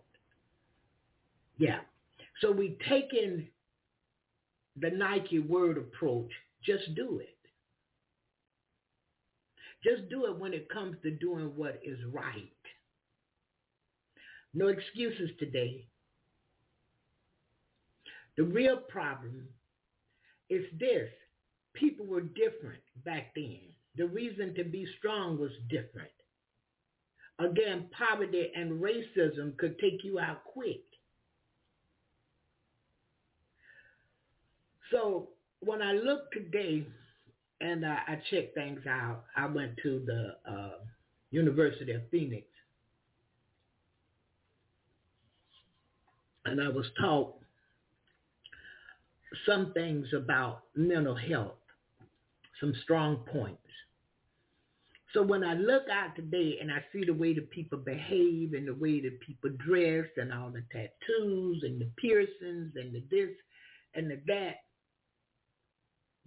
Yeah. 1.58 1.80
So 2.42 2.52
we 2.52 2.78
take 2.88 3.14
in 3.14 3.48
the 4.80 4.90
Nike 4.90 5.40
word 5.40 5.78
approach, 5.78 6.30
just 6.64 6.96
do 6.96 7.20
it. 7.20 7.30
Just 9.84 10.10
do 10.10 10.26
it 10.26 10.40
when 10.40 10.54
it 10.54 10.70
comes 10.70 10.96
to 11.04 11.12
doing 11.12 11.52
what 11.56 11.80
is 11.84 12.00
right. 12.12 12.50
No 14.54 14.68
excuses 14.68 15.30
today. 15.40 15.86
The 18.38 18.44
real 18.44 18.78
problem 18.78 19.48
is 20.54 20.66
this. 20.80 21.10
People 21.74 22.06
were 22.06 22.22
different 22.22 22.82
back 23.04 23.34
then. 23.36 23.60
The 23.96 24.06
reason 24.08 24.54
to 24.56 24.64
be 24.64 24.88
strong 25.00 25.40
was 25.40 25.52
different. 25.70 26.10
Again, 27.40 27.90
poverty 27.98 28.52
and 28.56 28.82
racism 28.82 29.58
could 29.58 29.78
take 29.80 30.04
you 30.04 30.20
out 30.20 30.44
quick. 30.46 30.84
So 34.92 35.30
when 35.62 35.82
I 35.82 35.94
look 35.94 36.32
today 36.32 36.86
and 37.60 37.86
I, 37.86 37.98
I 38.08 38.22
checked 38.30 38.54
things 38.54 38.82
out, 38.88 39.24
I 39.36 39.48
went 39.48 39.72
to 39.82 40.04
the 40.06 40.52
uh, 40.52 40.78
University 41.32 41.94
of 41.94 42.02
Phoenix 42.12 42.46
and 46.46 46.62
I 46.62 46.70
was 46.70 46.86
taught 47.00 47.36
some 49.46 49.74
things 49.74 50.08
about 50.16 50.64
mental 50.76 51.16
health, 51.16 51.58
some 52.60 52.74
strong 52.84 53.18
points. 53.32 53.60
So 55.14 55.22
when 55.22 55.44
I 55.44 55.54
look 55.54 55.84
out 55.92 56.16
today 56.16 56.58
and 56.60 56.72
I 56.72 56.84
see 56.92 57.04
the 57.06 57.14
way 57.14 57.36
the 57.36 57.42
people 57.42 57.78
behave 57.78 58.54
and 58.54 58.68
the 58.68 58.74
way 58.74 59.00
the 59.00 59.12
people 59.26 59.52
dress 59.64 60.06
and 60.18 60.34
all 60.34 60.50
the 60.50 60.64
tattoos 60.72 61.64
and 61.64 61.80
the 61.80 61.90
piercings 61.98 62.74
and 62.76 62.94
the 62.94 63.04
this 63.12 63.30
and 63.94 64.10
the 64.10 64.20
that, 64.26 64.56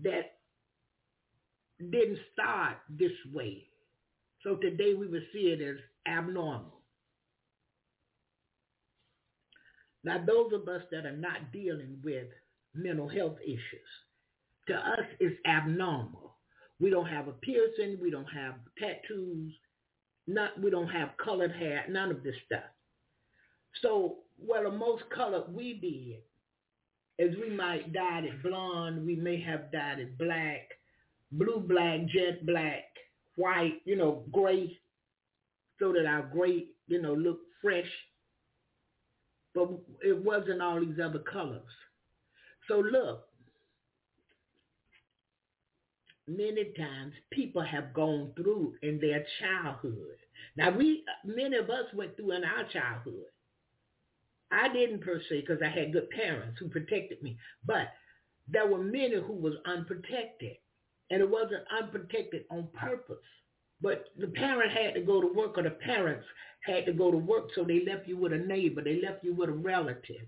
that 0.04 0.38
didn't 1.90 2.18
start 2.32 2.76
this 2.88 3.12
way. 3.32 3.64
So 4.44 4.54
today 4.54 4.94
we 4.94 5.08
would 5.08 5.26
see 5.32 5.48
it 5.48 5.60
as 5.60 5.78
abnormal. 6.06 6.80
Now 10.04 10.24
those 10.24 10.52
of 10.52 10.68
us 10.68 10.82
that 10.92 11.04
are 11.04 11.16
not 11.16 11.50
dealing 11.52 11.98
with 12.04 12.28
mental 12.76 13.08
health 13.08 13.36
issues, 13.44 13.90
to 14.68 14.74
us 14.74 15.06
it's 15.20 15.36
abnormal. 15.46 16.36
We 16.80 16.90
don't 16.90 17.06
have 17.06 17.28
a 17.28 17.32
piercing. 17.32 17.98
We 18.00 18.10
don't 18.10 18.26
have 18.26 18.54
tattoos. 18.78 19.52
Not, 20.26 20.60
we 20.60 20.70
don't 20.70 20.88
have 20.88 21.10
colored 21.22 21.52
hair. 21.52 21.84
None 21.88 22.10
of 22.10 22.22
this 22.22 22.34
stuff. 22.44 22.64
So, 23.82 24.16
well, 24.38 24.64
the 24.64 24.70
most 24.70 25.04
colored 25.14 25.54
we 25.54 25.74
did 25.74 26.22
is 27.18 27.36
we 27.40 27.54
might 27.54 27.92
dyed 27.92 28.24
it 28.24 28.42
blonde. 28.42 29.06
We 29.06 29.16
may 29.16 29.40
have 29.40 29.72
dyed 29.72 30.00
it 30.00 30.18
black, 30.18 30.68
blue 31.32 31.60
black, 31.60 32.06
jet 32.06 32.44
black, 32.44 32.84
white, 33.36 33.80
you 33.84 33.96
know, 33.96 34.24
gray, 34.32 34.78
so 35.78 35.92
that 35.92 36.06
our 36.06 36.22
gray, 36.22 36.66
you 36.88 37.00
know, 37.00 37.14
look 37.14 37.38
fresh. 37.62 37.90
But 39.54 39.70
it 40.02 40.22
wasn't 40.22 40.60
all 40.60 40.80
these 40.80 40.98
other 41.02 41.20
colors. 41.20 41.62
So 42.68 42.78
look, 42.80 43.28
many 46.26 46.72
times 46.76 47.12
people 47.30 47.62
have 47.62 47.94
gone 47.94 48.32
through 48.36 48.74
in 48.82 48.98
their 49.00 49.24
childhood. 49.40 50.16
Now 50.56 50.70
we, 50.76 51.04
many 51.24 51.56
of 51.56 51.70
us 51.70 51.86
went 51.94 52.16
through 52.16 52.32
in 52.32 52.44
our 52.44 52.64
childhood. 52.72 53.26
I 54.50 54.72
didn't 54.72 55.02
per 55.02 55.20
se 55.28 55.40
because 55.40 55.62
I 55.62 55.68
had 55.68 55.92
good 55.92 56.08
parents 56.10 56.58
who 56.58 56.68
protected 56.68 57.22
me, 57.22 57.36
but 57.64 57.88
there 58.48 58.66
were 58.66 58.82
many 58.82 59.16
who 59.16 59.34
was 59.34 59.54
unprotected, 59.66 60.56
and 61.10 61.20
it 61.20 61.28
wasn't 61.28 61.64
unprotected 61.70 62.44
on 62.50 62.68
purpose. 62.72 63.16
But 63.82 64.06
the 64.16 64.28
parent 64.28 64.72
had 64.72 64.94
to 64.94 65.00
go 65.00 65.20
to 65.20 65.26
work, 65.26 65.58
or 65.58 65.62
the 65.62 65.70
parents 65.70 66.24
had 66.60 66.86
to 66.86 66.92
go 66.92 67.10
to 67.10 67.18
work, 67.18 67.50
so 67.54 67.64
they 67.64 67.84
left 67.84 68.08
you 68.08 68.16
with 68.16 68.32
a 68.32 68.38
neighbor, 68.38 68.82
they 68.82 69.00
left 69.02 69.24
you 69.24 69.34
with 69.34 69.48
a 69.48 69.52
relative. 69.52 70.26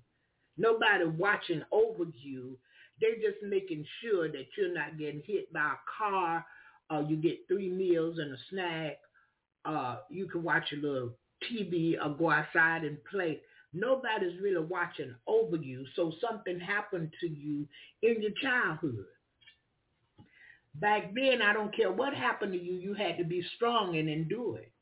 Nobody 0.59 1.05
watching 1.07 1.63
over 1.73 2.05
you 2.23 2.59
they're 3.01 3.17
just 3.17 3.43
making 3.43 3.85
sure 4.03 4.29
that 4.29 4.47
you're 4.57 4.75
not 4.75 4.99
getting 4.99 5.23
hit 5.25 5.53
by 5.53 5.61
a 5.61 5.77
car 5.99 6.45
or 6.91 7.03
you 7.03 7.17
get 7.17 7.47
three 7.47 7.71
meals 7.71 8.19
and 8.19 8.33
a 8.33 8.37
snack. 8.51 8.99
Uh, 9.65 9.99
you 10.09 10.27
can 10.27 10.43
watch 10.43 10.73
a 10.73 10.77
little 10.77 11.13
TV 11.51 11.95
or 12.03 12.15
go 12.17 12.31
outside 12.31 12.85
and 12.85 12.99
play. 13.05 13.41
Nobody's 13.73 14.41
really 14.43 14.65
watching 14.65 15.15
over 15.27 15.57
you. 15.57 15.85
So 15.95 16.13
something 16.27 16.59
happened 16.59 17.13
to 17.21 17.29
you 17.29 17.69
in 18.03 18.23
your 18.23 18.33
childhood. 18.43 19.05
Back 20.75 21.13
then, 21.15 21.43
I 21.43 21.53
don't 21.53 21.75
care 21.75 21.93
what 21.93 22.15
happened 22.15 22.53
to 22.53 22.59
you, 22.59 22.75
you 22.75 22.95
had 22.95 23.19
to 23.19 23.25
be 23.25 23.45
strong 23.57 23.97
and 23.97 24.09
endure 24.09 24.59
it. 24.59 24.73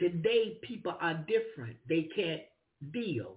Today, 0.00 0.58
people 0.62 0.94
are 1.00 1.24
different. 1.26 1.76
They 1.88 2.08
can't 2.14 2.42
deal. 2.92 3.36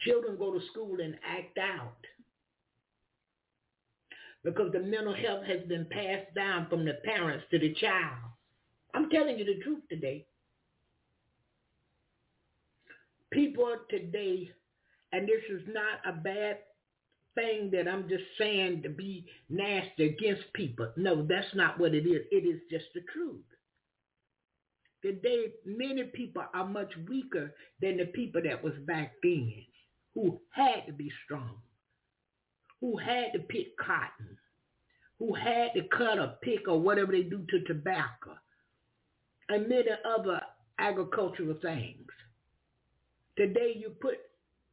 Children 0.00 0.36
go 0.36 0.52
to 0.52 0.60
school 0.72 1.00
and 1.00 1.14
act 1.24 1.58
out 1.58 1.96
because 4.44 4.72
the 4.72 4.80
mental 4.80 5.14
health 5.14 5.44
has 5.46 5.62
been 5.68 5.86
passed 5.90 6.34
down 6.34 6.66
from 6.68 6.84
the 6.84 6.94
parents 7.04 7.44
to 7.50 7.58
the 7.58 7.74
child. 7.74 8.18
I'm 8.94 9.08
telling 9.10 9.38
you 9.38 9.44
the 9.44 9.62
truth 9.62 9.82
today. 9.88 10.26
People 13.30 13.76
today, 13.88 14.50
and 15.12 15.26
this 15.26 15.42
is 15.48 15.62
not 15.68 16.00
a 16.06 16.18
bad 16.18 16.58
thing 17.34 17.70
that 17.72 17.88
I'm 17.88 18.08
just 18.08 18.24
saying 18.36 18.82
to 18.82 18.90
be 18.90 19.24
nasty 19.48 20.06
against 20.06 20.52
people. 20.52 20.90
No, 20.96 21.24
that's 21.26 21.54
not 21.54 21.80
what 21.80 21.94
it 21.94 22.06
is. 22.06 22.26
It 22.30 22.44
is 22.46 22.60
just 22.70 22.86
the 22.94 23.00
truth. 23.12 23.40
Today, 25.02 25.52
many 25.66 26.04
people 26.04 26.44
are 26.54 26.66
much 26.66 26.92
weaker 27.08 27.52
than 27.80 27.96
the 27.96 28.06
people 28.06 28.40
that 28.44 28.62
was 28.62 28.74
back 28.86 29.14
then 29.22 29.52
who 30.14 30.40
had 30.50 30.86
to 30.86 30.92
be 30.92 31.10
strong, 31.24 31.56
who 32.80 32.96
had 32.96 33.32
to 33.32 33.40
pick 33.40 33.76
cotton, 33.78 34.38
who 35.18 35.34
had 35.34 35.74
to 35.74 35.82
cut 35.96 36.20
or 36.20 36.34
pick 36.42 36.68
or 36.68 36.80
whatever 36.80 37.10
they 37.10 37.24
do 37.24 37.44
to 37.50 37.64
tobacco, 37.64 38.36
and 39.48 39.68
many 39.68 39.88
other 40.04 40.40
agricultural 40.78 41.56
things. 41.60 42.06
Today 43.36 43.74
you 43.76 43.90
put 44.00 44.18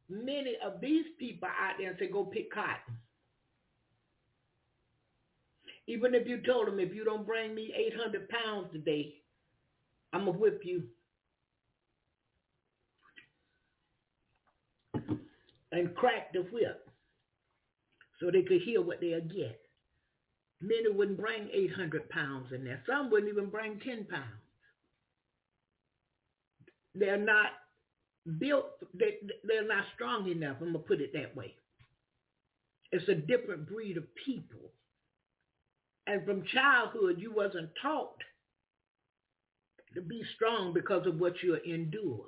many 0.08 0.56
of 0.64 0.80
these 0.80 1.06
people 1.18 1.48
out 1.48 1.74
there 1.78 1.90
and 1.90 1.98
say, 1.98 2.08
go 2.08 2.24
pick 2.24 2.52
cotton. 2.52 2.98
Even 5.86 6.14
if 6.14 6.28
you 6.28 6.40
told 6.42 6.68
them, 6.68 6.78
if 6.78 6.94
you 6.94 7.04
don't 7.04 7.26
bring 7.26 7.52
me 7.54 7.72
800 7.74 8.28
pounds 8.28 8.68
today, 8.72 9.14
I'm 10.12 10.24
going 10.24 10.34
to 10.34 10.40
whip 10.40 10.62
you. 10.64 10.84
and 15.72 15.94
crack 15.94 16.32
the 16.32 16.40
whip 16.52 16.88
so 18.20 18.30
they 18.30 18.42
could 18.42 18.62
hear 18.62 18.82
what 18.82 19.00
they'll 19.00 19.20
get. 19.20 19.60
Many 20.60 20.90
wouldn't 20.92 21.18
bring 21.18 21.48
800 21.52 22.08
pounds 22.10 22.52
in 22.52 22.64
there. 22.64 22.82
Some 22.88 23.10
wouldn't 23.10 23.32
even 23.32 23.50
bring 23.50 23.80
10 23.80 24.06
pounds. 24.10 24.40
they're 26.94 27.16
not 27.18 27.48
built, 28.38 28.66
they, 28.94 29.16
they're 29.44 29.66
not 29.66 29.84
strong 29.94 30.28
enough. 30.28 30.56
I'm 30.60 30.72
going 30.72 30.84
to 30.84 30.88
put 30.88 31.00
it 31.00 31.12
that 31.14 31.36
way. 31.36 31.54
It's 32.92 33.08
a 33.08 33.14
different 33.14 33.68
breed 33.68 33.96
of 33.96 34.04
people. 34.24 34.72
And 36.06 36.24
from 36.26 36.44
childhood, 36.52 37.16
you 37.18 37.32
wasn't 37.32 37.70
taught 37.80 38.16
to 39.94 40.00
be 40.00 40.22
strong 40.36 40.72
because 40.72 41.06
of 41.06 41.18
what 41.18 41.42
you 41.42 41.56
endure. 41.56 42.26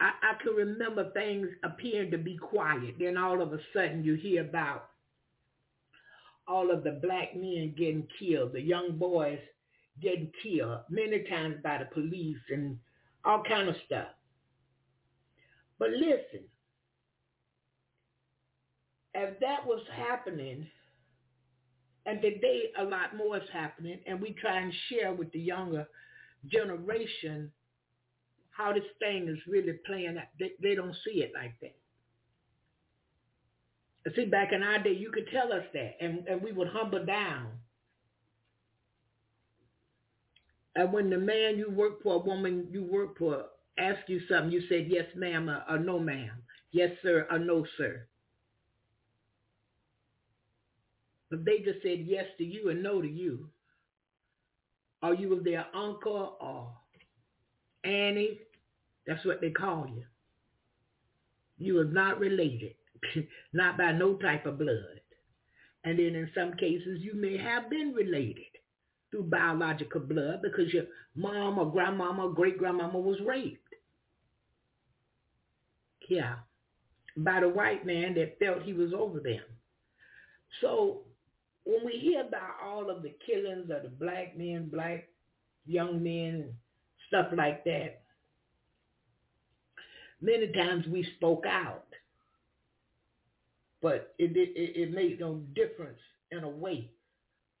I, 0.00 0.12
I 0.22 0.42
can 0.42 0.54
remember 0.54 1.10
things 1.12 1.48
appearing 1.62 2.10
to 2.12 2.18
be 2.18 2.36
quiet. 2.36 2.94
Then 2.98 3.16
all 3.16 3.42
of 3.42 3.52
a 3.52 3.58
sudden 3.74 4.02
you 4.04 4.14
hear 4.14 4.42
about 4.42 4.88
all 6.48 6.70
of 6.70 6.82
the 6.82 6.98
black 7.02 7.36
men 7.36 7.74
getting 7.76 8.08
killed, 8.18 8.52
the 8.52 8.60
young 8.60 8.96
boys 8.98 9.38
getting 10.00 10.32
killed, 10.42 10.80
many 10.88 11.24
times 11.24 11.56
by 11.62 11.78
the 11.78 11.84
police 11.84 12.38
and 12.50 12.78
all 13.24 13.42
kind 13.46 13.68
of 13.68 13.76
stuff. 13.86 14.08
But 15.78 15.90
listen, 15.90 16.44
if 19.14 19.38
that 19.40 19.66
was 19.66 19.82
happening, 19.94 20.66
and 22.10 22.20
today 22.20 22.72
a 22.76 22.82
lot 22.82 23.16
more 23.16 23.36
is 23.36 23.48
happening, 23.52 24.00
and 24.04 24.20
we 24.20 24.32
try 24.32 24.58
and 24.60 24.72
share 24.88 25.12
with 25.14 25.30
the 25.30 25.38
younger 25.38 25.86
generation 26.50 27.52
how 28.50 28.72
this 28.72 28.82
thing 28.98 29.28
is 29.28 29.38
really 29.46 29.74
playing 29.86 30.18
out. 30.18 30.24
They, 30.38 30.52
they 30.60 30.74
don't 30.74 30.96
see 31.04 31.22
it 31.22 31.30
like 31.34 31.54
that. 31.60 31.76
See, 34.16 34.24
back 34.24 34.52
in 34.52 34.64
our 34.64 34.82
day, 34.82 34.92
you 34.92 35.12
could 35.12 35.28
tell 35.32 35.52
us 35.52 35.62
that, 35.72 35.98
and, 36.00 36.26
and 36.26 36.42
we 36.42 36.50
would 36.50 36.68
humble 36.68 37.04
down. 37.04 37.46
And 40.74 40.92
when 40.92 41.10
the 41.10 41.18
man 41.18 41.58
you 41.58 41.70
work 41.70 42.02
for, 42.02 42.14
a 42.14 42.18
woman 42.18 42.66
you 42.72 42.82
work 42.82 43.18
for, 43.18 43.44
asked 43.78 44.08
you 44.08 44.20
something, 44.28 44.50
you 44.50 44.62
said 44.68 44.86
yes, 44.88 45.06
ma'am, 45.14 45.48
or, 45.48 45.62
or 45.68 45.78
no, 45.78 46.00
ma'am. 46.00 46.30
Yes, 46.72 46.90
sir, 47.02 47.28
or 47.30 47.38
no, 47.38 47.64
sir. 47.78 48.06
But 51.30 51.44
they 51.44 51.58
just 51.58 51.82
said 51.82 52.00
yes 52.06 52.26
to 52.38 52.44
you 52.44 52.70
and 52.70 52.82
no 52.82 53.00
to 53.00 53.08
you. 53.08 53.48
Or 55.02 55.14
you 55.14 55.40
their 55.42 55.66
uncle 55.74 56.36
or 56.40 56.72
Annie. 57.84 58.40
That's 59.06 59.24
what 59.24 59.40
they 59.40 59.50
call 59.50 59.86
you. 59.86 60.04
You 61.58 61.78
are 61.80 61.84
not 61.84 62.18
related. 62.18 62.74
not 63.52 63.78
by 63.78 63.92
no 63.92 64.14
type 64.14 64.46
of 64.46 64.58
blood. 64.58 65.00
And 65.84 65.98
then 65.98 66.14
in 66.14 66.30
some 66.34 66.54
cases, 66.54 67.00
you 67.00 67.14
may 67.14 67.38
have 67.38 67.70
been 67.70 67.92
related 67.94 68.44
through 69.10 69.24
biological 69.24 70.00
blood 70.00 70.40
because 70.42 70.72
your 70.72 70.84
mom 71.14 71.58
or 71.58 71.70
grandmama 71.70 72.26
or 72.26 72.34
great-grandmama 72.34 72.98
was 72.98 73.18
raped. 73.26 73.74
Yeah, 76.08 76.36
by 77.16 77.40
the 77.40 77.48
white 77.48 77.86
man 77.86 78.14
that 78.14 78.38
felt 78.38 78.62
he 78.62 78.72
was 78.72 78.92
over 78.92 79.20
them. 79.20 79.42
So 80.60 81.02
when 81.64 81.84
we 81.84 81.92
hear 81.92 82.22
about 82.22 82.56
all 82.64 82.90
of 82.90 83.02
the 83.02 83.14
killings 83.24 83.70
of 83.70 83.82
the 83.82 83.88
black 83.88 84.36
men, 84.36 84.68
black 84.72 85.08
young 85.66 86.02
men, 86.02 86.52
stuff 87.08 87.28
like 87.36 87.64
that, 87.64 88.02
many 90.20 90.52
times 90.52 90.86
we 90.86 91.06
spoke 91.16 91.44
out 91.46 91.84
but 93.82 94.14
it, 94.18 94.36
it, 94.36 94.80
it 94.80 94.94
made 94.94 95.20
no 95.20 95.40
difference 95.54 95.98
in 96.30 96.44
a 96.44 96.48
way. 96.48 96.90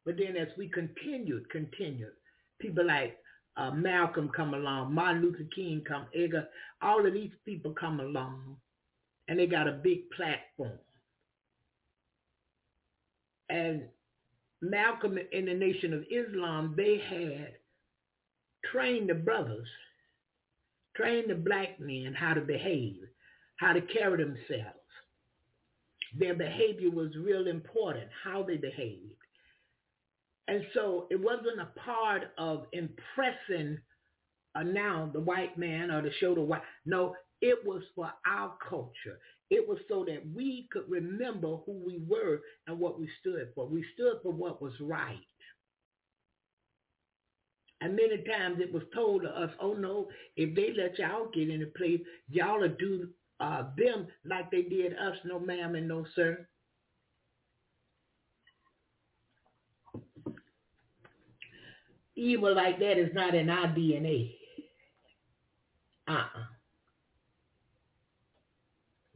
But 0.04 0.16
then 0.18 0.36
as 0.36 0.48
we 0.56 0.68
continued, 0.68 1.48
continued, 1.50 2.12
people 2.58 2.86
like 2.86 3.16
uh, 3.56 3.70
Malcolm 3.70 4.30
come 4.34 4.54
along, 4.54 4.94
Martin 4.94 5.22
Luther 5.22 5.48
King 5.54 5.82
come, 5.86 6.06
Medgar, 6.16 6.46
all 6.82 7.06
of 7.06 7.12
these 7.12 7.32
people 7.44 7.72
come 7.78 8.00
along, 8.00 8.56
and 9.28 9.38
they 9.38 9.46
got 9.46 9.68
a 9.68 9.72
big 9.72 10.10
platform. 10.10 10.78
And 13.50 13.82
Malcolm 14.62 15.18
in 15.32 15.46
the 15.46 15.54
Nation 15.54 15.92
of 15.92 16.04
Islam, 16.10 16.74
they 16.76 16.98
had 16.98 17.52
trained 18.70 19.10
the 19.10 19.14
brothers, 19.14 19.68
trained 20.96 21.30
the 21.30 21.34
black 21.34 21.80
men 21.80 22.14
how 22.16 22.34
to 22.34 22.40
behave, 22.40 23.00
how 23.56 23.72
to 23.72 23.80
carry 23.80 24.22
themselves 24.22 24.80
their 26.18 26.34
behavior 26.34 26.90
was 26.90 27.14
real 27.16 27.46
important, 27.46 28.08
how 28.24 28.42
they 28.42 28.56
behaved. 28.56 29.14
And 30.48 30.64
so 30.74 31.06
it 31.10 31.20
wasn't 31.20 31.60
a 31.60 31.68
part 31.80 32.32
of 32.36 32.66
impressing 32.72 33.78
uh, 34.56 34.64
now 34.64 35.10
the 35.12 35.20
white 35.20 35.56
man 35.56 35.90
or 35.90 36.02
to 36.02 36.10
show 36.18 36.34
the 36.34 36.40
white. 36.40 36.62
No, 36.84 37.14
it 37.40 37.64
was 37.64 37.82
for 37.94 38.10
our 38.26 38.54
culture. 38.68 39.20
It 39.50 39.68
was 39.68 39.78
so 39.88 40.04
that 40.04 40.22
we 40.34 40.68
could 40.70 40.88
remember 40.88 41.56
who 41.66 41.72
we 41.84 42.00
were 42.08 42.40
and 42.66 42.78
what 42.78 42.98
we 43.00 43.08
stood 43.20 43.48
for. 43.54 43.66
We 43.66 43.84
stood 43.94 44.18
for 44.22 44.32
what 44.32 44.62
was 44.62 44.74
right. 44.80 45.18
And 47.80 47.96
many 47.96 48.22
times 48.24 48.60
it 48.60 48.72
was 48.72 48.82
told 48.94 49.22
to 49.22 49.28
us, 49.28 49.50
oh 49.60 49.72
no, 49.74 50.08
if 50.36 50.54
they 50.54 50.72
let 50.76 50.98
y'all 50.98 51.30
get 51.32 51.48
in 51.48 51.60
the 51.60 51.66
place, 51.66 52.00
y'all 52.28 52.60
will 52.60 52.68
do 52.78 53.08
uh, 53.40 53.64
them 53.76 54.06
like 54.24 54.50
they 54.50 54.62
did 54.62 54.92
us, 54.92 55.16
no 55.24 55.40
ma'am 55.40 55.74
and 55.74 55.88
no 55.88 56.04
sir. 56.14 56.46
Evil 62.14 62.54
like 62.54 62.78
that 62.80 62.98
is 62.98 63.14
not 63.14 63.34
in 63.34 63.48
our 63.48 63.68
DNA. 63.68 64.34
Uh-uh. 66.06 66.59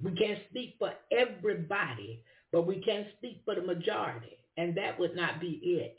We 0.05 0.13
can't 0.13 0.39
speak 0.51 0.77
for 0.79 0.93
everybody, 1.11 2.23
but 2.53 2.67
we 2.67 2.83
can 2.83 3.07
speak 3.17 3.41
for 3.47 3.55
the 3.55 3.63
majority, 3.63 4.39
and 4.59 4.77
that 4.77 5.01
would 5.01 5.17
not 5.17 5.41
be 5.41 5.61
it. 5.65 5.97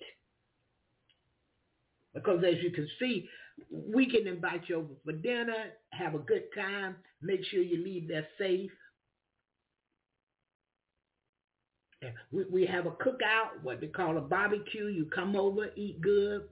Because 2.14 2.44
as 2.48 2.62
you 2.62 2.70
can 2.70 2.88
see, 3.00 3.28
we 3.72 4.10
can 4.10 4.28
invite 4.28 4.70
you 4.70 4.78
over 4.78 4.94
for 5.04 5.12
dinner, 5.12 5.72
have 5.90 6.14
a 6.14 6.20
good 6.20 6.44
time, 6.56 6.96
make 7.22 7.44
sure 7.46 7.62
you 7.62 7.84
leave 7.84 8.08
there 8.08 8.28
safe. 8.38 8.72
We, 12.32 12.44
we 12.52 12.66
have 12.68 12.86
a 12.86 12.92
cookout, 12.92 13.64
what 13.64 13.82
they 13.82 13.88
call 13.88 14.18
a 14.18 14.22
barbecue. 14.22 14.86
You 14.88 15.06
come 15.06 15.36
over, 15.36 15.70
eat 15.76 16.00
good. 16.02 16.44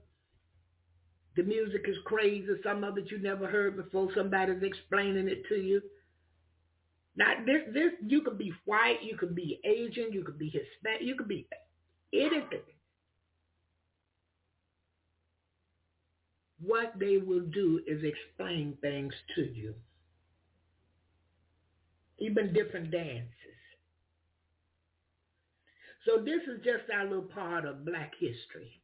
The 1.36 1.44
music 1.44 1.86
is 1.88 1.98
crazy. 2.06 2.48
Some 2.64 2.84
of 2.84 2.98
it 2.98 3.12
you 3.12 3.20
never 3.20 3.48
heard 3.48 3.78
before. 3.78 4.10
Somebody's 4.16 4.64
explaining 4.64 5.28
it 5.28 5.44
to 5.50 5.56
you. 5.56 5.82
Now, 7.16 7.34
this, 7.46 7.62
this, 7.74 7.92
you 8.06 8.22
could 8.22 8.38
be 8.38 8.52
white, 8.66 9.04
you 9.04 9.18
could 9.18 9.36
be 9.36 9.60
Asian, 9.64 10.12
you 10.12 10.24
could 10.24 10.40
be 10.40 10.48
Hispanic, 10.48 11.02
you 11.02 11.16
could 11.16 11.28
be 11.28 11.48
anything. 12.12 12.62
what 16.66 16.94
they 16.98 17.18
will 17.18 17.42
do 17.42 17.82
is 17.86 18.02
explain 18.04 18.78
things 18.82 19.14
to 19.36 19.42
you. 19.42 19.74
Even 22.20 22.54
different 22.54 22.92
dances. 22.92 23.30
So 26.06 26.24
this 26.24 26.42
is 26.48 26.64
just 26.64 26.90
our 26.94 27.06
little 27.06 27.24
part 27.24 27.66
of 27.66 27.86
black 27.86 28.14
history. 28.20 28.82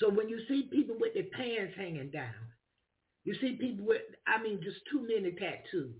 So 0.00 0.10
when 0.10 0.28
you 0.28 0.40
see 0.48 0.68
people 0.70 0.96
with 0.98 1.14
their 1.14 1.24
pants 1.32 1.74
hanging 1.76 2.10
down, 2.10 2.34
you 3.24 3.34
see 3.40 3.52
people 3.52 3.86
with, 3.86 4.02
I 4.26 4.42
mean, 4.42 4.60
just 4.62 4.78
too 4.90 5.06
many 5.06 5.32
tattoos. 5.32 5.94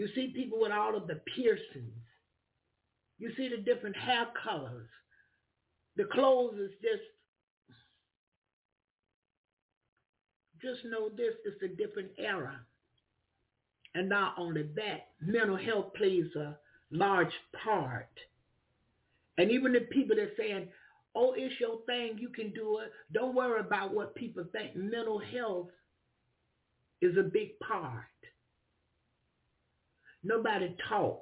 You 0.00 0.08
see 0.14 0.32
people 0.34 0.58
with 0.58 0.72
all 0.72 0.96
of 0.96 1.06
the 1.08 1.20
piercings. 1.36 1.92
You 3.18 3.32
see 3.36 3.50
the 3.50 3.58
different 3.58 3.94
hair 3.94 4.28
colors. 4.42 4.88
The 5.96 6.04
clothes 6.04 6.54
is 6.54 6.70
just 6.80 7.02
just 10.62 10.86
know 10.86 11.10
this 11.10 11.34
is 11.44 11.62
a 11.62 11.68
different 11.76 12.12
era. 12.16 12.58
And 13.94 14.08
not 14.08 14.36
only 14.38 14.70
that, 14.74 15.08
mental 15.20 15.58
health 15.58 15.92
plays 15.92 16.34
a 16.34 16.56
large 16.90 17.34
part. 17.62 18.08
And 19.36 19.50
even 19.50 19.74
the 19.74 19.80
people 19.80 20.16
that 20.16 20.30
saying, 20.38 20.68
oh, 21.14 21.34
it's 21.36 21.60
your 21.60 21.80
thing, 21.84 22.16
you 22.16 22.30
can 22.30 22.54
do 22.54 22.78
it. 22.78 22.90
Don't 23.12 23.34
worry 23.34 23.60
about 23.60 23.92
what 23.92 24.14
people 24.14 24.44
think. 24.50 24.74
Mental 24.74 25.18
health 25.18 25.68
is 27.02 27.18
a 27.18 27.22
big 27.22 27.60
part. 27.60 28.09
Nobody 30.22 30.76
taught. 30.88 31.20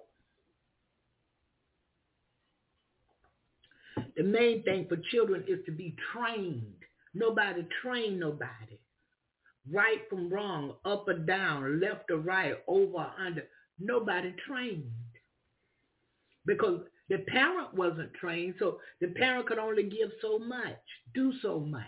The 4.16 4.24
main 4.24 4.62
thing 4.64 4.86
for 4.88 4.96
children 5.11 5.44
is 5.46 5.64
to 5.66 5.72
be 5.72 5.94
trained. 6.12 6.74
Nobody 7.14 7.66
train 7.82 8.18
nobody 8.18 8.78
right 9.72 10.09
from 10.09 10.30
wrong, 10.30 10.74
up 10.84 11.09
or 11.09 11.14
down, 11.14 11.80
left 11.80 12.11
or 12.11 12.18
right, 12.18 12.55
over 12.66 12.94
or 12.99 13.12
under. 13.18 13.44
Nobody 13.78 14.34
trained. 14.46 14.90
Because 16.46 16.80
the 17.09 17.18
parent 17.28 17.74
wasn't 17.74 18.14
trained, 18.14 18.55
so 18.59 18.78
the 19.01 19.09
parent 19.09 19.46
could 19.46 19.59
only 19.59 19.84
give 19.84 20.11
so 20.22 20.38
much, 20.38 20.78
do 21.14 21.32
so 21.42 21.61
much. 21.61 21.84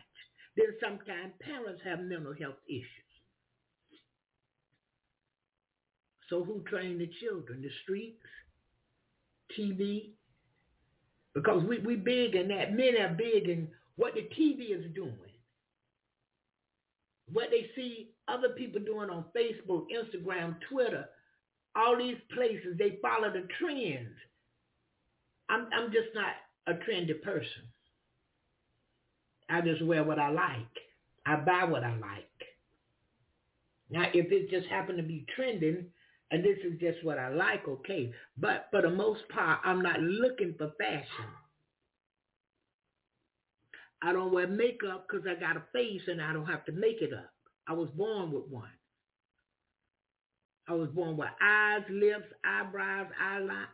Then 0.56 0.66
sometimes 0.80 1.32
parents 1.40 1.80
have 1.84 2.00
mental 2.00 2.34
health 2.38 2.56
issues. 2.68 2.99
So 6.30 6.44
who 6.44 6.62
train 6.68 6.98
the 6.98 7.10
children? 7.20 7.60
The 7.60 7.70
streets? 7.82 8.22
TV? 9.58 10.10
Because 11.34 11.64
we, 11.64 11.78
we 11.80 11.96
big 11.96 12.36
in 12.36 12.48
that. 12.48 12.72
Men 12.72 12.96
are 12.96 13.14
big 13.14 13.48
in 13.48 13.68
what 13.96 14.14
the 14.14 14.22
TV 14.38 14.70
is 14.70 14.94
doing. 14.94 15.14
What 17.32 17.48
they 17.50 17.70
see 17.76 18.10
other 18.28 18.50
people 18.50 18.80
doing 18.80 19.10
on 19.10 19.24
Facebook, 19.36 19.86
Instagram, 19.92 20.56
Twitter, 20.70 21.06
all 21.76 21.96
these 21.96 22.16
places, 22.34 22.76
they 22.78 22.98
follow 23.02 23.30
the 23.32 23.46
trends. 23.58 24.14
I'm, 25.48 25.68
I'm 25.72 25.92
just 25.92 26.08
not 26.14 26.32
a 26.66 26.74
trendy 26.74 27.20
person. 27.22 27.68
I 29.48 29.60
just 29.60 29.84
wear 29.84 30.04
what 30.04 30.18
I 30.18 30.30
like. 30.30 30.76
I 31.26 31.36
buy 31.36 31.64
what 31.64 31.84
I 31.84 31.96
like. 31.96 32.26
Now, 33.90 34.04
if 34.14 34.30
it 34.30 34.50
just 34.50 34.68
happened 34.68 34.98
to 34.98 35.04
be 35.04 35.26
trending, 35.34 35.86
and 36.30 36.44
this 36.44 36.58
is 36.64 36.78
just 36.78 37.04
what 37.04 37.18
I 37.18 37.28
like, 37.28 37.66
okay. 37.66 38.12
But 38.38 38.68
for 38.70 38.82
the 38.82 38.90
most 38.90 39.28
part, 39.28 39.60
I'm 39.64 39.82
not 39.82 40.00
looking 40.00 40.54
for 40.56 40.72
fashion. 40.78 41.26
I 44.02 44.12
don't 44.12 44.32
wear 44.32 44.46
makeup 44.46 45.06
because 45.08 45.26
I 45.26 45.38
got 45.38 45.56
a 45.56 45.62
face 45.72 46.02
and 46.06 46.22
I 46.22 46.32
don't 46.32 46.46
have 46.46 46.64
to 46.66 46.72
make 46.72 47.02
it 47.02 47.12
up. 47.12 47.30
I 47.68 47.72
was 47.72 47.88
born 47.96 48.32
with 48.32 48.46
one. 48.48 48.70
I 50.68 50.74
was 50.74 50.88
born 50.90 51.16
with 51.16 51.28
eyes, 51.42 51.82
lips, 51.90 52.26
eyebrows, 52.44 53.08
eyelash, 53.20 53.68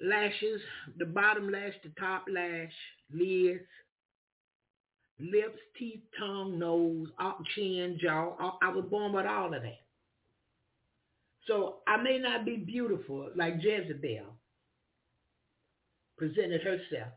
lashes, 0.00 0.60
the 0.96 1.06
bottom 1.06 1.50
lash, 1.50 1.74
the 1.82 1.90
top 1.98 2.24
lash, 2.32 2.72
lids, 3.12 3.60
lips, 5.18 5.58
teeth, 5.76 6.02
tongue, 6.18 6.58
nose, 6.58 7.08
chin, 7.54 7.98
jaw. 8.00 8.56
I 8.62 8.68
was 8.72 8.84
born 8.88 9.12
with 9.12 9.26
all 9.26 9.52
of 9.52 9.62
that. 9.62 9.83
So 11.46 11.76
I 11.86 11.96
may 11.98 12.18
not 12.18 12.44
be 12.44 12.56
beautiful 12.56 13.30
like 13.36 13.56
Jezebel 13.60 14.26
presented 16.16 16.62
herself, 16.62 17.12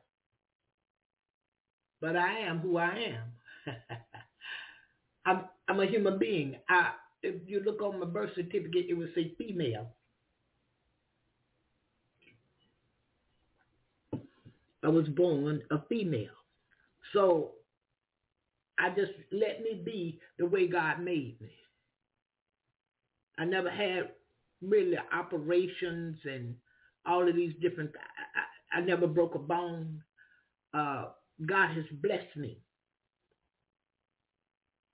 but 2.01 2.15
I 2.15 2.39
am 2.39 2.59
who 2.59 2.77
I 2.77 3.13
am. 3.67 3.75
I'm, 5.25 5.45
I'm 5.67 5.79
a 5.79 5.85
human 5.85 6.19
being. 6.19 6.55
I, 6.69 6.91
if 7.23 7.35
you 7.47 7.61
look 7.65 7.81
on 7.81 7.99
my 7.99 8.05
birth 8.05 8.31
certificate, 8.35 8.85
it 8.89 8.93
would 8.93 9.13
say 9.15 9.33
female. 9.37 9.87
I 14.83 14.89
was 14.89 15.07
born 15.09 15.61
a 15.71 15.79
female. 15.89 16.29
So 17.13 17.51
I 18.79 18.89
just 18.89 19.11
let 19.31 19.61
me 19.61 19.81
be 19.83 20.19
the 20.37 20.45
way 20.45 20.67
God 20.67 21.01
made 21.01 21.39
me. 21.41 21.51
I 23.37 23.45
never 23.45 23.69
had 23.69 24.09
really 24.61 24.97
operations 25.13 26.17
and 26.25 26.55
all 27.05 27.27
of 27.27 27.35
these 27.35 27.53
different, 27.61 27.91
I, 28.73 28.77
I, 28.77 28.81
I 28.81 28.85
never 28.85 29.07
broke 29.07 29.35
a 29.35 29.39
bone. 29.39 30.01
Uh, 30.73 31.05
God 31.45 31.69
has 31.75 31.85
blessed 32.01 32.35
me. 32.35 32.59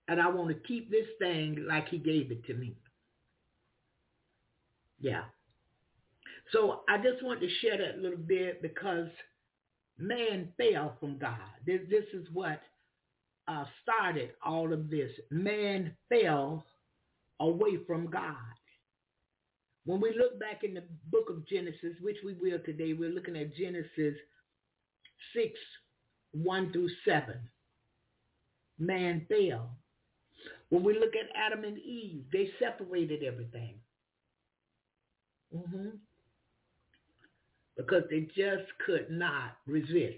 And 0.07 0.21
I 0.21 0.27
want 0.29 0.49
to 0.49 0.67
keep 0.67 0.91
this 0.91 1.07
thing 1.17 1.65
like 1.67 1.87
he 1.89 1.97
gave 1.97 2.31
it 2.31 2.45
to 2.45 2.53
me. 2.53 2.75
Yeah. 4.99 5.23
So 6.51 6.81
I 6.89 6.97
just 6.97 7.23
want 7.23 7.39
to 7.39 7.49
share 7.61 7.77
that 7.77 7.99
little 7.99 8.17
bit 8.17 8.61
because 8.61 9.07
man 9.97 10.49
fell 10.57 10.97
from 10.99 11.17
God. 11.17 11.37
This, 11.65 11.81
this 11.89 12.05
is 12.13 12.27
what 12.33 12.61
uh, 13.47 13.65
started 13.81 14.31
all 14.45 14.73
of 14.73 14.89
this. 14.89 15.11
Man 15.31 15.95
fell 16.09 16.65
away 17.39 17.77
from 17.87 18.09
God. 18.09 18.35
When 19.85 19.99
we 19.99 20.13
look 20.17 20.39
back 20.39 20.63
in 20.63 20.73
the 20.73 20.83
book 21.11 21.29
of 21.29 21.47
Genesis, 21.47 21.95
which 22.01 22.17
we 22.23 22.33
will 22.33 22.59
today, 22.59 22.93
we're 22.93 23.09
looking 23.09 23.35
at 23.35 23.55
Genesis 23.55 24.15
6, 25.35 25.59
1 26.31 26.71
through 26.71 26.89
7. 27.05 27.35
Man 28.79 29.25
fell. 29.27 29.77
When 30.69 30.83
we 30.83 30.93
look 30.93 31.13
at 31.15 31.35
Adam 31.35 31.65
and 31.65 31.77
Eve, 31.77 32.23
they 32.31 32.49
separated 32.59 33.23
everything. 33.23 33.75
Mm-hmm. 35.55 35.89
Because 37.75 38.03
they 38.09 38.21
just 38.21 38.71
could 38.85 39.07
not 39.09 39.57
resist 39.67 40.17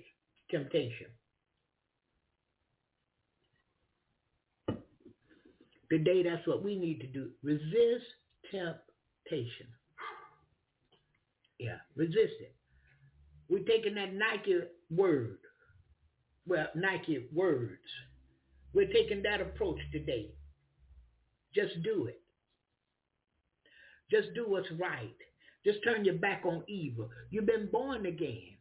temptation. 0.51 1.07
Today, 5.89 6.23
that's 6.23 6.45
what 6.47 6.63
we 6.63 6.77
need 6.77 6.99
to 7.01 7.07
do. 7.07 7.29
Resist 7.43 8.05
temptation. 8.51 8.79
Yeah, 11.59 11.77
resist 11.95 12.35
it. 12.41 12.55
We're 13.49 13.63
taking 13.63 13.95
that 13.95 14.13
Nike 14.13 14.59
word, 14.89 15.37
well, 16.47 16.67
Nike 16.75 17.27
words. 17.33 17.79
We're 18.73 18.91
taking 18.91 19.23
that 19.23 19.41
approach 19.41 19.79
today. 19.91 20.31
Just 21.53 21.81
do 21.83 22.07
it. 22.07 22.21
Just 24.11 24.29
do 24.35 24.45
what's 24.47 24.69
right. 24.79 25.15
Just 25.65 25.79
turn 25.83 26.05
your 26.05 26.15
back 26.15 26.43
on 26.45 26.63
evil. 26.67 27.09
You've 27.31 27.45
been 27.45 27.69
born 27.71 28.05
again. 28.05 28.57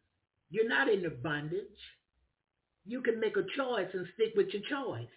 You're 0.49 0.69
not 0.69 0.89
in 0.89 1.03
the 1.03 1.09
bondage. 1.09 1.61
You 2.85 3.01
can 3.01 3.19
make 3.19 3.35
a 3.35 3.43
choice 3.57 3.89
and 3.93 4.07
stick 4.13 4.33
with 4.35 4.47
your 4.53 4.63
choice. 4.69 5.07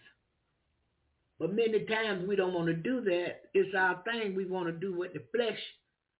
But 1.39 1.55
many 1.55 1.85
times 1.85 2.27
we 2.27 2.37
don't 2.37 2.55
want 2.55 2.67
to 2.67 2.75
do 2.75 3.01
that. 3.03 3.43
It's 3.55 3.75
our 3.75 4.03
thing. 4.05 4.35
We 4.35 4.45
want 4.45 4.67
to 4.67 4.73
do 4.73 4.97
what 4.97 5.13
the 5.13 5.23
flesh, 5.35 5.59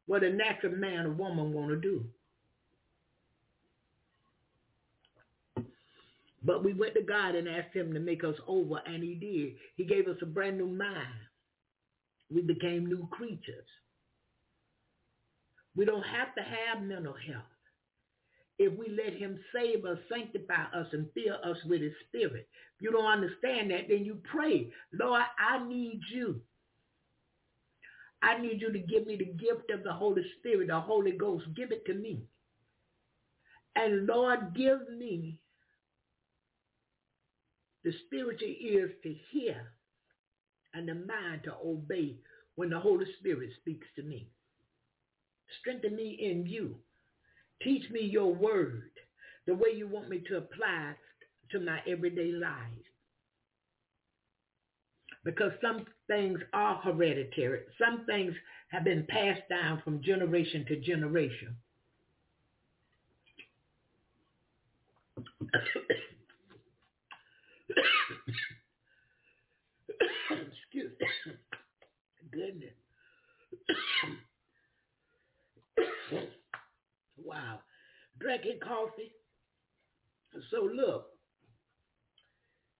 what 0.07 0.23
a 0.23 0.33
natural 0.33 0.77
man 0.77 1.07
or 1.07 1.13
woman 1.13 1.53
want 1.53 1.71
to 1.71 1.77
do. 1.77 2.05
But 6.45 6.63
we 6.63 6.73
went 6.73 6.95
to 6.95 7.03
God 7.03 7.35
and 7.35 7.49
asked 7.49 7.75
him 7.75 7.93
to 7.95 8.01
make 8.01 8.23
us 8.23 8.37
over, 8.47 8.81
and 8.87 9.03
he 9.03 9.15
did. 9.15 9.57
He 9.77 9.85
gave 9.85 10.07
us 10.07 10.17
a 10.23 10.27
brand 10.27 10.57
new 10.57 10.69
mind. 10.69 11.09
We 12.31 12.43
became 12.43 12.87
new 12.87 13.09
creatures. 13.11 13.67
We 15.75 15.85
don't 15.85 16.05
have 16.05 16.35
to 16.37 16.43
have 16.43 16.83
mental 16.83 17.15
health 17.15 17.58
if 18.59 18.77
we 18.77 18.89
let 18.91 19.15
him 19.15 19.39
save 19.55 19.85
us, 19.85 19.99
sanctify 20.13 20.65
us, 20.75 20.89
and 20.93 21.07
fill 21.15 21.37
us 21.45 21.59
with 21.65 21.81
his 21.81 21.93
spirit. 22.09 22.49
If 22.77 22.83
you 22.83 22.91
don't 22.91 23.07
understand 23.07 23.71
that, 23.71 23.89
then 23.89 24.05
you 24.05 24.21
pray, 24.31 24.71
Lord, 24.93 25.23
I 25.39 25.65
need 25.67 26.01
you. 26.13 26.41
I 28.21 28.41
need 28.41 28.61
you 28.61 28.73
to 28.73 28.79
give 28.81 29.07
me 29.07 29.17
the 29.17 29.27
gift 29.27 29.71
of 29.71 29.85
the 29.85 29.93
Holy 29.93 30.25
Spirit, 30.39 30.69
the 30.69 30.81
Holy 30.81 31.13
Ghost. 31.13 31.45
Give 31.55 31.71
it 31.71 31.87
to 31.87 31.95
me. 31.95 32.23
And 33.77 34.07
Lord, 34.07 34.57
give 34.57 34.81
me 34.99 35.39
the 37.85 37.93
spiritual 38.07 38.55
ears 38.61 38.91
to 39.05 39.15
hear 39.31 39.73
and 40.75 40.89
the 40.89 40.95
mind 40.95 41.43
to 41.45 41.55
obey 41.65 42.17
when 42.57 42.71
the 42.71 42.81
Holy 42.81 43.07
Spirit 43.21 43.51
speaks 43.61 43.87
to 43.95 44.03
me. 44.03 44.27
Strengthen 45.61 45.95
me 45.95 46.19
in 46.21 46.45
you 46.45 46.75
Teach 47.63 47.91
me 47.91 48.01
your 48.03 48.33
word, 48.35 48.91
the 49.47 49.55
way 49.55 49.71
you 49.75 49.89
want 49.89 50.09
me 50.09 50.23
to 50.29 50.37
apply 50.37 50.95
to 51.51 51.61
my 51.61 51.81
everyday 51.87 52.33
life. 52.33 52.55
Because 55.25 55.53
some 55.61 55.85
things 56.07 56.39
are 56.53 56.77
hereditary. 56.77 57.63
Some 57.79 58.07
things 58.07 58.35
have 58.69 58.85
been 58.85 59.07
passed 59.09 59.43
down 59.51 59.83
from 59.85 60.03
generation 60.03 60.65
to 60.69 60.77
generation. 60.77 61.57
Excuse 70.31 70.93
me. 71.01 71.07
Goodness. 72.31 72.75
Wow. 77.29 77.61
Drinking 78.19 78.61
coffee. 78.63 79.13
So 80.51 80.63
look, 80.65 81.07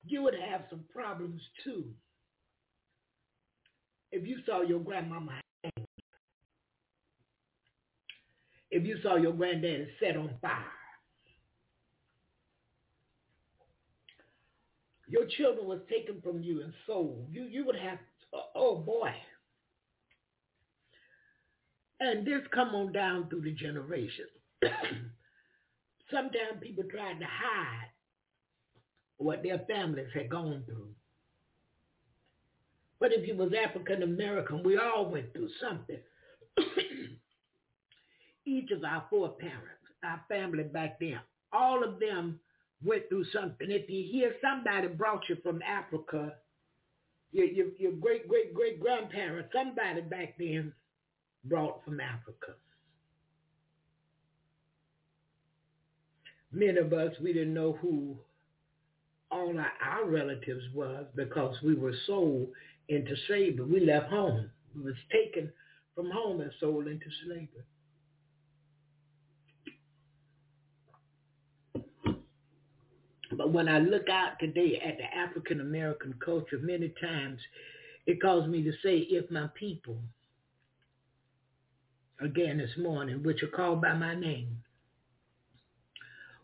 you 0.07 0.23
would 0.23 0.35
have 0.35 0.63
some 0.71 0.85
problems 0.93 1.41
too 1.65 1.85
if 4.13 4.27
you 4.27 4.39
saw 4.47 4.63
your 4.63 4.81
grandmama 4.81 5.41
hang. 5.63 5.87
If 8.71 8.87
you 8.87 8.99
saw 9.03 9.17
your 9.17 9.33
granddaddy 9.33 9.89
set 10.01 10.17
on 10.17 10.31
fire. 10.41 10.65
Your 15.09 15.27
children 15.27 15.67
was 15.67 15.81
taken 15.91 16.21
from 16.23 16.43
you 16.43 16.63
and 16.63 16.73
sold. 16.87 17.29
You 17.31 17.45
you 17.45 17.67
would 17.67 17.77
have 17.77 17.99
oh 18.55 18.79
boy. 18.79 19.13
And 22.01 22.27
this 22.27 22.43
come 22.55 22.75
on 22.75 22.93
down 22.93 23.29
through 23.29 23.43
the 23.43 23.53
generations. 23.53 24.38
Sometimes 26.11 26.63
people 26.63 26.85
try 26.91 27.13
to 27.13 27.25
hide 27.25 27.91
what 29.19 29.43
their 29.43 29.59
families 29.69 30.09
had 30.15 30.31
gone 30.31 30.63
through. 30.67 30.89
But 33.01 33.13
if 33.13 33.27
you 33.29 33.37
was 33.37 33.53
African 33.53 34.03
American, 34.03 34.63
we 34.63 34.77
all 34.79 35.11
went 35.11 35.33
through 35.33 35.51
something. 35.61 35.99
Each 38.45 38.71
of 38.71 38.83
our 38.83 39.05
four 39.11 39.31
parents, 39.31 39.85
our 40.03 40.21
family 40.29 40.65
back 40.65 40.99
then, 40.99 41.21
all 41.53 41.85
of 41.85 42.01
them 42.01 42.41
went 42.85 43.09
through 43.09 43.25
something. 43.33 43.71
If 43.71 43.89
you 43.89 44.05
hear 44.11 44.35
somebody 44.43 44.89
brought 44.89 45.29
you 45.29 45.37
from 45.43 45.61
Africa, 45.63 46.35
your, 47.33 47.47
your, 47.47 47.67
your 47.79 47.93
great, 47.93 48.29
great, 48.29 48.55
great 48.55 48.81
grandparents, 48.81 49.51
somebody 49.55 50.01
back 50.01 50.35
then 50.39 50.73
brought 51.45 51.85
from 51.85 52.01
Africa. 52.01 52.55
Many 56.53 56.79
of 56.79 56.93
us, 56.93 57.13
we 57.23 57.33
didn't 57.33 57.55
know 57.55 57.79
who 57.81 58.17
all 59.31 59.55
our, 59.59 59.73
our 59.83 60.09
relatives 60.09 60.65
was 60.75 61.05
because 61.15 61.57
we 61.63 61.75
were 61.75 61.95
sold 62.07 62.49
into 62.89 63.15
slavery. 63.27 63.65
We 63.65 63.81
left 63.81 64.09
home. 64.11 64.51
We 64.75 64.83
was 64.83 64.95
taken 65.13 65.53
from 65.95 66.11
home 66.11 66.41
and 66.41 66.51
sold 66.59 66.87
into 66.87 67.07
slavery. 67.25 67.65
But 73.37 73.53
when 73.53 73.69
I 73.69 73.79
look 73.79 74.09
out 74.09 74.39
today 74.41 74.81
at 74.85 74.97
the 74.97 75.05
African 75.05 75.61
American 75.61 76.15
culture, 76.25 76.59
many 76.63 76.93
times 77.01 77.39
it 78.07 78.23
calls 78.23 78.49
me 78.49 78.63
to 78.63 78.73
say, 78.83 78.99
if 79.11 79.31
my 79.31 79.49
people, 79.55 79.99
again 82.21 82.59
this 82.59 82.77
morning, 82.79 83.23
which 83.23 83.43
are 83.43 83.49
called 83.49 83.83
by 83.83 83.93
my 83.93 84.15
name, 84.15 84.57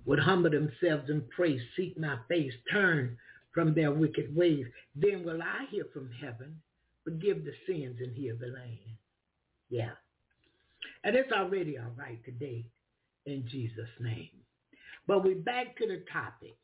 would 0.07 0.19
humble 0.19 0.51
themselves 0.51 1.09
and 1.09 1.29
pray, 1.31 1.61
seek 1.77 1.99
my 1.99 2.17
face, 2.29 2.53
turn 2.71 3.17
from 3.53 3.75
their 3.75 3.93
wicked 3.93 4.35
ways, 4.35 4.67
then 4.97 5.25
will 5.25 5.41
I 5.41 5.67
hear 5.71 5.87
from 5.93 6.11
heaven, 6.21 6.61
forgive 7.05 7.45
the 7.45 7.53
sins 7.67 7.97
and 8.01 8.15
heal 8.15 8.37
the 8.39 8.49
land. 8.49 8.97
Yeah. 9.71 9.93
And 11.05 11.17
it's 11.17 11.33
already 11.33 11.79
all 11.79 11.93
right 11.97 12.23
today 12.25 12.65
in 13.27 13.47
Jesus' 13.49 13.89
name. 14.01 14.31
But 15.07 15.25
we're 15.25 15.37
back 15.37 15.77
to 15.77 15.87
the 15.87 16.03
topic. 16.13 16.57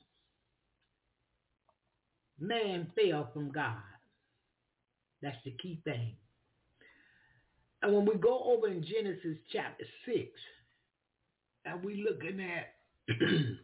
Man 2.38 2.90
fell 2.96 3.30
from 3.32 3.50
God. 3.50 3.76
That's 5.22 5.36
the 5.44 5.54
key 5.62 5.80
thing. 5.84 6.16
And 7.82 7.94
when 7.94 8.06
we 8.06 8.14
go 8.16 8.42
over 8.44 8.68
in 8.68 8.82
Genesis 8.82 9.38
chapter 9.52 9.84
6, 10.06 10.18
and 11.66 11.84
we're 11.84 12.04
looking 12.04 12.40
at 12.40 12.74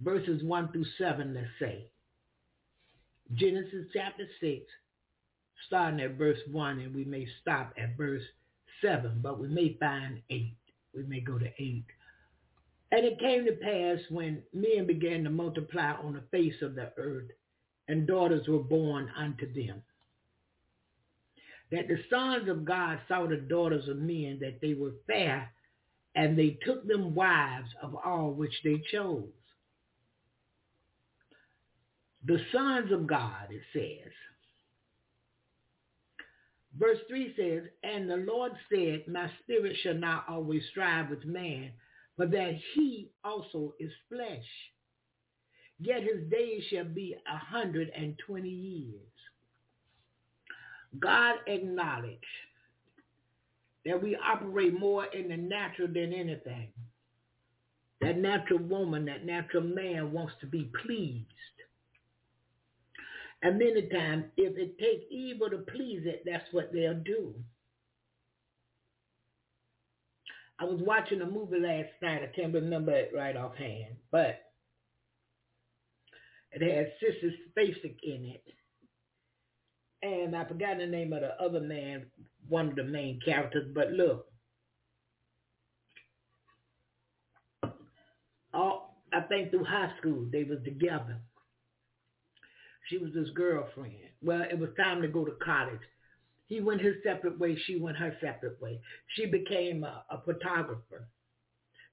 verses 0.00 0.42
1 0.42 0.72
through 0.72 0.86
7, 0.98 1.34
let's 1.34 1.46
say. 1.58 1.86
Genesis 3.32 3.86
chapter 3.92 4.26
6, 4.40 4.62
starting 5.66 6.00
at 6.00 6.16
verse 6.16 6.38
1, 6.50 6.80
and 6.80 6.94
we 6.94 7.04
may 7.04 7.26
stop 7.40 7.72
at 7.78 7.96
verse 7.96 8.22
7, 8.82 9.20
but 9.22 9.40
we 9.40 9.48
may 9.48 9.76
find 9.80 10.20
8. 10.30 10.54
We 10.94 11.02
may 11.04 11.20
go 11.20 11.38
to 11.38 11.46
8. 11.46 11.84
And 12.92 13.04
it 13.04 13.18
came 13.18 13.44
to 13.46 13.52
pass 13.52 13.98
when 14.10 14.42
men 14.52 14.86
began 14.86 15.24
to 15.24 15.30
multiply 15.30 15.92
on 15.92 16.12
the 16.12 16.22
face 16.30 16.60
of 16.62 16.74
the 16.74 16.92
earth, 16.96 17.30
and 17.88 18.06
daughters 18.06 18.46
were 18.46 18.62
born 18.62 19.10
unto 19.16 19.52
them, 19.52 19.82
that 21.72 21.88
the 21.88 21.98
sons 22.08 22.48
of 22.48 22.64
God 22.64 23.00
saw 23.08 23.26
the 23.26 23.36
daughters 23.36 23.88
of 23.88 23.96
men, 23.96 24.38
that 24.40 24.60
they 24.60 24.74
were 24.74 24.92
fair, 25.06 25.50
and 26.14 26.38
they 26.38 26.58
took 26.64 26.86
them 26.86 27.14
wives 27.14 27.68
of 27.82 27.96
all 28.04 28.32
which 28.32 28.54
they 28.62 28.82
chose. 28.92 29.28
The 32.26 32.38
sons 32.52 32.90
of 32.92 33.06
God, 33.06 33.48
it 33.50 33.62
says. 33.72 34.12
Verse 36.78 36.98
3 37.08 37.34
says, 37.36 37.62
And 37.82 38.10
the 38.10 38.16
Lord 38.16 38.52
said, 38.72 39.04
My 39.08 39.30
spirit 39.42 39.76
shall 39.82 39.94
not 39.94 40.24
always 40.28 40.62
strive 40.70 41.10
with 41.10 41.24
man, 41.24 41.70
but 42.16 42.30
that 42.30 42.58
he 42.74 43.10
also 43.24 43.74
is 43.78 43.92
flesh. 44.08 44.46
Yet 45.78 46.02
his 46.02 46.30
days 46.30 46.62
shall 46.70 46.84
be 46.84 47.14
a 47.14 47.36
hundred 47.36 47.90
and 47.96 48.16
twenty 48.26 48.48
years. 48.48 49.00
God 50.98 51.36
acknowledged 51.46 52.24
that 53.84 54.02
we 54.02 54.16
operate 54.16 54.78
more 54.78 55.04
in 55.06 55.28
the 55.28 55.36
natural 55.36 55.88
than 55.88 56.12
anything. 56.12 56.68
That 58.00 58.18
natural 58.18 58.60
woman, 58.60 59.04
that 59.06 59.24
natural 59.24 59.62
man 59.62 60.12
wants 60.12 60.34
to 60.40 60.46
be 60.46 60.70
pleased. 60.84 61.26
And 63.42 63.58
many 63.58 63.88
times, 63.88 64.24
if 64.36 64.56
it 64.56 64.78
takes 64.78 65.04
evil 65.10 65.50
to 65.50 65.58
please 65.58 66.02
it, 66.06 66.22
that's 66.24 66.50
what 66.52 66.72
they'll 66.72 66.94
do. 66.94 67.34
I 70.58 70.64
was 70.64 70.80
watching 70.82 71.20
a 71.20 71.26
movie 71.26 71.60
last 71.60 71.90
night. 72.00 72.22
I 72.22 72.34
can't 72.34 72.54
remember 72.54 72.92
it 72.92 73.12
right 73.14 73.36
offhand, 73.36 73.96
but 74.10 74.40
it 76.52 76.62
had 76.62 76.92
Sissy 77.02 77.32
Spacek 77.50 77.96
in 78.02 78.34
it. 78.34 78.44
And 80.02 80.36
I 80.36 80.44
forgot 80.44 80.78
the 80.78 80.86
name 80.86 81.12
of 81.12 81.20
the 81.20 81.34
other 81.42 81.60
man 81.60 82.06
one 82.48 82.68
of 82.68 82.76
the 82.76 82.84
main 82.84 83.20
characters. 83.24 83.70
But 83.74 83.92
look, 83.92 84.26
all 88.52 89.00
I 89.12 89.20
think 89.22 89.50
through 89.50 89.64
high 89.64 89.92
school 89.98 90.26
they 90.30 90.44
was 90.44 90.58
together. 90.64 91.20
She 92.88 92.98
was 92.98 93.14
his 93.14 93.30
girlfriend. 93.30 93.94
Well, 94.22 94.42
it 94.50 94.58
was 94.58 94.70
time 94.76 95.00
to 95.02 95.08
go 95.08 95.24
to 95.24 95.32
college. 95.44 95.80
He 96.46 96.60
went 96.60 96.82
his 96.82 96.96
separate 97.02 97.38
way. 97.38 97.56
She 97.66 97.80
went 97.80 97.96
her 97.96 98.14
separate 98.20 98.60
way. 98.60 98.80
She 99.14 99.26
became 99.26 99.84
a, 99.84 100.04
a 100.10 100.20
photographer. 100.22 101.08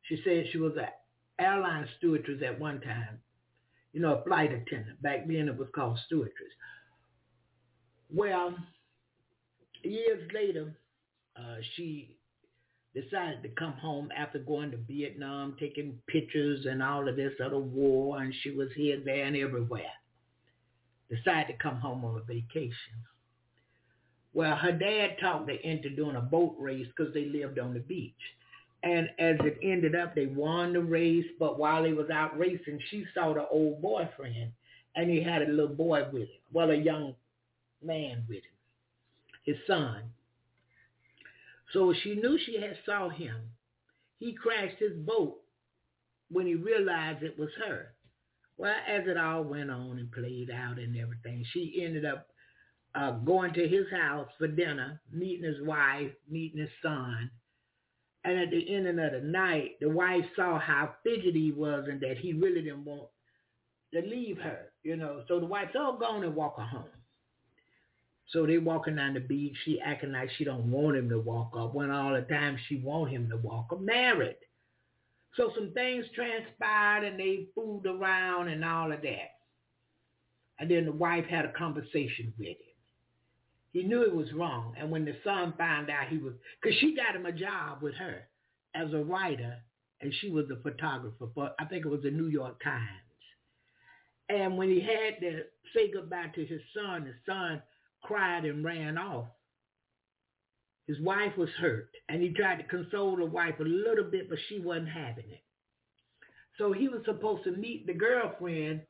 She 0.04 0.22
said 0.24 0.46
she 0.52 0.58
was 0.58 0.74
an 0.78 0.88
airline 1.40 1.88
stewardess 1.98 2.42
at 2.46 2.60
one 2.60 2.82
time. 2.82 3.20
You 3.94 4.02
know, 4.02 4.16
a 4.16 4.24
flight 4.24 4.52
attendant. 4.52 5.02
Back 5.02 5.28
then 5.28 5.48
it 5.48 5.58
was 5.58 5.68
called 5.74 6.00
stewardess. 6.06 6.34
Well, 8.14 8.56
years 9.84 10.30
later, 10.34 10.74
uh, 11.38 11.58
she 11.76 12.16
decided 12.94 13.42
to 13.44 13.50
come 13.50 13.74
home 13.74 14.10
after 14.16 14.40
going 14.40 14.72
to 14.72 14.78
Vietnam, 14.78 15.56
taking 15.60 15.98
pictures 16.08 16.66
and 16.66 16.84
all 16.84 17.08
of 17.08 17.16
this 17.16 17.34
other 17.44 17.60
war, 17.60 18.22
and 18.22 18.34
she 18.42 18.52
was 18.52 18.70
here, 18.76 19.00
there, 19.04 19.26
and 19.26 19.36
everywhere. 19.36 19.92
Decided 21.10 21.48
to 21.48 21.64
come 21.64 21.78
home 21.78 22.04
on 22.04 22.18
a 22.18 22.24
vacation. 22.24 22.74
Well, 24.34 24.56
her 24.56 24.72
dad 24.72 25.18
talked 25.22 25.50
her 25.50 25.56
into 25.56 25.90
doing 25.90 26.16
a 26.16 26.22
boat 26.22 26.56
race 26.58 26.88
because 26.96 27.14
they 27.14 27.26
lived 27.26 27.60
on 27.60 27.74
the 27.74 27.82
beach. 27.82 28.14
And 28.84 29.10
as 29.20 29.36
it 29.42 29.60
ended 29.62 29.96
up, 29.96 30.16
they 30.16 30.26
won 30.26 30.74
the 30.74 30.82
race, 30.82 31.26
but 31.38 31.60
while 31.60 31.84
he 31.84 31.94
was 31.94 32.10
out 32.10 32.38
racing, 32.38 32.80
she 32.90 33.06
saw 33.14 33.34
the 33.34 33.48
old 33.48 33.82
boyfriend, 33.82 34.52
and 34.96 35.10
he 35.10 35.22
had 35.22 35.44
a 35.44 35.52
little 35.52 35.76
boy 35.76 36.06
with 36.12 36.24
him. 36.24 36.42
Well, 36.52 36.72
a 36.72 36.76
young 36.76 37.14
man 37.84 38.24
with 38.28 38.38
him 38.38 38.52
his 39.44 39.58
son. 39.68 40.04
So 41.74 41.94
she 41.94 42.16
knew 42.16 42.38
she 42.38 42.60
had 42.60 42.78
saw 42.86 43.10
him. 43.10 43.36
He 44.20 44.34
crashed 44.34 44.78
his 44.80 44.94
boat 44.94 45.38
when 46.30 46.46
he 46.46 46.56
realized 46.56 47.24
it 47.24 47.40
was 47.40 47.50
her. 47.66 47.94
Well, 48.58 48.76
as 48.88 49.08
it 49.08 49.18
all 49.18 49.44
went 49.44 49.72
on 49.72 49.98
and 49.98 50.12
played 50.12 50.52
out 50.52 50.78
and 50.78 50.96
everything, 50.98 51.44
she 51.52 51.82
ended 51.84 52.06
up 52.06 52.28
uh, 52.94 53.12
going 53.12 53.54
to 53.54 53.68
his 53.68 53.86
house 53.90 54.28
for 54.38 54.48
dinner, 54.48 55.02
meeting 55.12 55.46
his 55.46 55.62
wife, 55.66 56.12
meeting 56.30 56.60
his 56.60 56.70
son. 56.82 57.32
And 58.24 58.38
at 58.38 58.52
the 58.52 58.76
end 58.76 58.88
of 58.88 58.96
the 58.96 59.22
night, 59.24 59.80
the 59.80 59.90
wife 59.90 60.26
saw 60.36 60.60
how 60.60 60.94
fidgety 61.04 61.46
he 61.46 61.52
was 61.52 61.88
and 61.90 62.00
that 62.02 62.18
he 62.20 62.34
really 62.34 62.62
didn't 62.62 62.86
want 62.86 63.10
to 63.94 64.02
leave 64.02 64.38
her, 64.38 64.72
you 64.84 64.96
know. 64.96 65.24
So 65.28 65.40
the 65.40 65.46
wife 65.48 65.70
said, 65.72 65.82
oh, 65.82 65.98
go 66.00 66.06
on 66.06 66.24
and 66.24 66.36
walk 66.36 66.58
her 66.58 66.66
home. 66.66 66.86
So 68.32 68.46
they 68.46 68.58
walking 68.58 68.96
down 68.96 69.14
the 69.14 69.20
beach. 69.20 69.56
She 69.66 69.80
acting 69.82 70.14
like 70.14 70.30
she 70.38 70.46
don't 70.46 70.72
want 70.72 70.98
him 70.98 71.10
to 71.10 71.20
walk 71.20 71.52
up 71.58 71.74
when 71.74 71.92
all 71.92 72.14
the 72.14 72.22
time 72.22 72.58
she 72.68 72.78
want 72.78 73.12
him 73.12 73.30
to 73.30 73.38
walk 73.38 73.68
up. 73.72 73.82
Married. 73.82 74.38
So 75.36 75.52
some 75.56 75.72
things 75.74 76.06
transpired 76.16 77.06
and 77.06 77.20
they 77.20 77.48
fooled 77.56 77.86
around 77.86 78.50
and 78.50 78.64
all 78.64 78.92
of 78.92 79.02
that. 79.02 79.32
And 80.60 80.70
then 80.70 80.86
the 80.86 80.92
wife 80.92 81.26
had 81.26 81.46
a 81.46 81.52
conversation 81.54 82.34
with 82.38 82.50
him. 82.50 82.56
He 83.74 83.84
knew 83.84 84.04
it 84.04 84.14
was 84.14 84.32
wrong. 84.34 84.76
And 84.78 84.92
when 84.92 85.06
the 85.06 85.16
son 85.24 85.54
found 85.58 85.90
out 85.90 86.10
he 86.10 86.18
was, 86.18 86.34
because 86.62 86.78
she 86.80 86.96
got 86.96 87.16
him 87.16 87.26
a 87.26 87.32
job 87.32 87.82
with 87.82 87.96
her 87.96 88.28
as 88.76 88.94
a 88.94 89.04
writer, 89.04 89.58
and 90.02 90.14
she 90.20 90.30
was 90.30 90.46
a 90.50 90.62
photographer 90.62 91.28
for, 91.34 91.52
I 91.60 91.66
think 91.66 91.86
it 91.86 91.90
was 91.90 92.02
the 92.04 92.12
New 92.12 92.28
York 92.28 92.62
Times. 92.64 92.88
And 94.30 94.58
when 94.58 94.70
he 94.70 94.82
had 94.82 95.20
to 95.22 95.44
say 95.76 95.92
goodbye 95.92 96.32
to 96.36 96.46
his 96.46 96.62
son, 96.74 97.06
the 97.06 97.14
son 97.32 97.62
cried 98.02 98.46
and 98.46 98.64
ran 98.64 98.98
off. 98.98 99.28
His 100.88 101.00
wife 101.00 101.38
was 101.38 101.50
hurt, 101.60 101.90
and 102.10 102.22
he 102.22 102.30
tried 102.30 102.58
to 102.58 102.64
console 102.64 103.16
the 103.16 103.26
wife 103.26 103.60
a 103.60 103.64
little 103.64 104.04
bit, 104.04 104.30
but 104.30 104.40
she 104.50 104.60
wasn't 104.60 104.90
having 104.90 105.30
it. 105.30 105.44
So 106.58 106.74
he 106.74 106.88
was 106.88 107.02
supposed 107.06 107.44
to 107.46 107.52
meet 107.52 107.88
the 107.88 107.94
girlfriend 107.94 108.82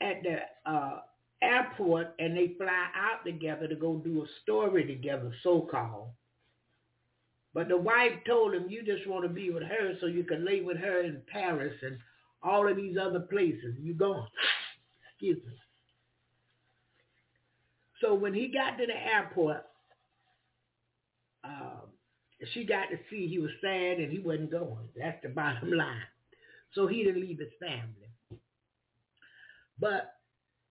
at 0.00 0.22
the 0.22 0.70
uh, 0.70 1.00
airport 1.42 2.14
and 2.18 2.36
they 2.36 2.54
fly 2.56 2.86
out 2.94 3.24
together 3.24 3.68
to 3.68 3.74
go 3.74 3.96
do 3.96 4.22
a 4.22 4.26
story 4.42 4.86
together, 4.86 5.32
so-called. 5.42 6.08
But 7.54 7.68
the 7.68 7.76
wife 7.76 8.12
told 8.26 8.54
him, 8.54 8.66
you 8.68 8.82
just 8.82 9.06
want 9.06 9.24
to 9.24 9.28
be 9.28 9.50
with 9.50 9.64
her 9.64 9.94
so 10.00 10.06
you 10.06 10.24
can 10.24 10.44
lay 10.44 10.62
with 10.62 10.78
her 10.78 11.02
in 11.02 11.20
Paris 11.30 11.74
and 11.82 11.98
all 12.42 12.68
of 12.68 12.76
these 12.76 12.96
other 13.00 13.20
places. 13.20 13.74
You 13.78 13.94
going. 13.94 14.26
Excuse 15.12 15.38
me. 15.46 15.52
So 18.02 18.14
when 18.14 18.34
he 18.34 18.48
got 18.48 18.76
to 18.78 18.86
the 18.86 18.96
airport, 18.96 19.64
um, 21.44 21.88
she 22.52 22.64
got 22.64 22.86
to 22.90 22.98
see 23.08 23.28
he 23.28 23.38
was 23.38 23.52
sad 23.60 23.98
and 23.98 24.12
he 24.12 24.18
wasn't 24.18 24.50
going. 24.50 24.88
That's 24.96 25.22
the 25.22 25.28
bottom 25.30 25.72
line. 25.76 26.02
So 26.74 26.86
he 26.86 27.04
didn't 27.04 27.20
leave 27.22 27.38
his 27.38 27.52
family. 27.60 28.40
But 29.78 30.14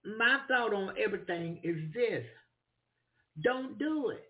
my 0.06 0.40
thought 0.48 0.74
on 0.74 0.94
everything 1.02 1.60
is 1.64 1.94
this. 1.94 2.26
Don't 3.42 3.80
do 3.80 4.10
it. 4.10 4.28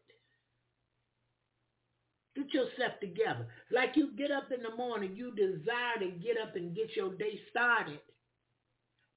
Get 2.36 2.54
yourself 2.54 3.00
together. 3.02 3.48
Like 3.72 3.92
you 3.96 4.12
get 4.18 4.32
up 4.32 4.52
in 4.56 4.64
the 4.64 4.76
morning, 4.76 5.16
you 5.16 5.34
desire 5.36 6.00
to 6.00 6.12
get 6.24 6.38
up 6.42 6.56
and 6.56 6.76
get 6.76 6.96
your 6.96 7.14
day 7.16 7.40
started. 7.50 8.00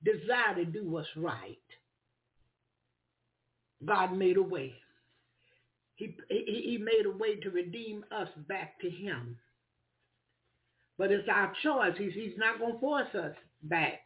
Desire 0.03 0.57
to 0.57 0.64
do 0.64 0.89
what's 0.89 1.09
right. 1.16 1.59
God 3.87 4.16
made 4.16 4.37
a 4.37 4.43
way. 4.43 4.74
He, 5.97 6.16
he, 6.28 6.78
made 6.78 7.07
a 7.07 7.16
way 7.16 7.37
to 7.37 7.51
redeem 7.51 8.05
us 8.11 8.28
back 8.49 8.80
to 8.80 8.91
him. 8.91 9.37
But 10.99 11.11
it's 11.12 11.28
our 11.28 11.53
choice. 11.62 11.95
He's, 11.97 12.14
he's 12.14 12.37
not 12.37 12.59
going 12.59 12.74
to 12.74 12.80
force 12.80 13.14
us 13.14 13.35
back. 13.62 14.01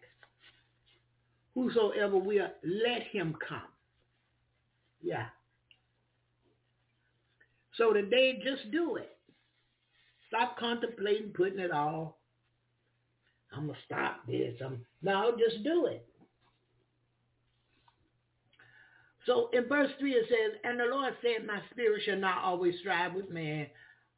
Whosoever 1.54 2.18
will, 2.18 2.48
let 2.62 3.02
him 3.10 3.36
come. 3.46 3.62
Yeah. 5.02 5.26
So 7.76 7.92
today, 7.92 8.40
just 8.44 8.70
do 8.70 8.96
it. 8.96 9.16
Stop 10.28 10.58
contemplating 10.58 11.30
putting 11.30 11.58
it 11.58 11.70
all. 11.70 12.18
I'm 13.52 13.66
going 13.66 13.74
to 13.74 13.84
stop 13.86 14.26
this. 14.26 14.54
I'm, 14.64 14.84
no, 15.02 15.32
just 15.38 15.64
do 15.64 15.86
it. 15.86 16.07
So 19.26 19.50
in 19.52 19.68
verse 19.68 19.90
3 19.98 20.12
it 20.12 20.26
says, 20.28 20.60
And 20.64 20.78
the 20.78 20.84
Lord 20.84 21.14
said, 21.22 21.46
My 21.46 21.60
spirit 21.70 22.02
shall 22.04 22.18
not 22.18 22.44
always 22.44 22.74
strive 22.80 23.14
with 23.14 23.30
man, 23.30 23.66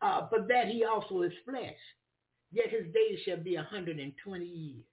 uh, 0.03 0.27
but 0.31 0.49
that 0.49 0.69
he 0.69 0.85
also 0.85 1.23
is 1.23 1.33
flesh. 1.45 1.77
Yet 2.53 2.71
his 2.71 2.93
days 2.93 3.19
shall 3.25 3.43
be 3.43 3.57
120 3.57 4.45
years. 4.45 4.85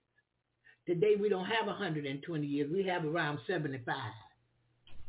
Today 0.86 1.16
we 1.20 1.30
don't 1.30 1.46
have 1.46 1.68
120 1.68 2.48
years. 2.48 2.72
We 2.72 2.84
have 2.84 3.06
around 3.06 3.40
75. 3.48 3.96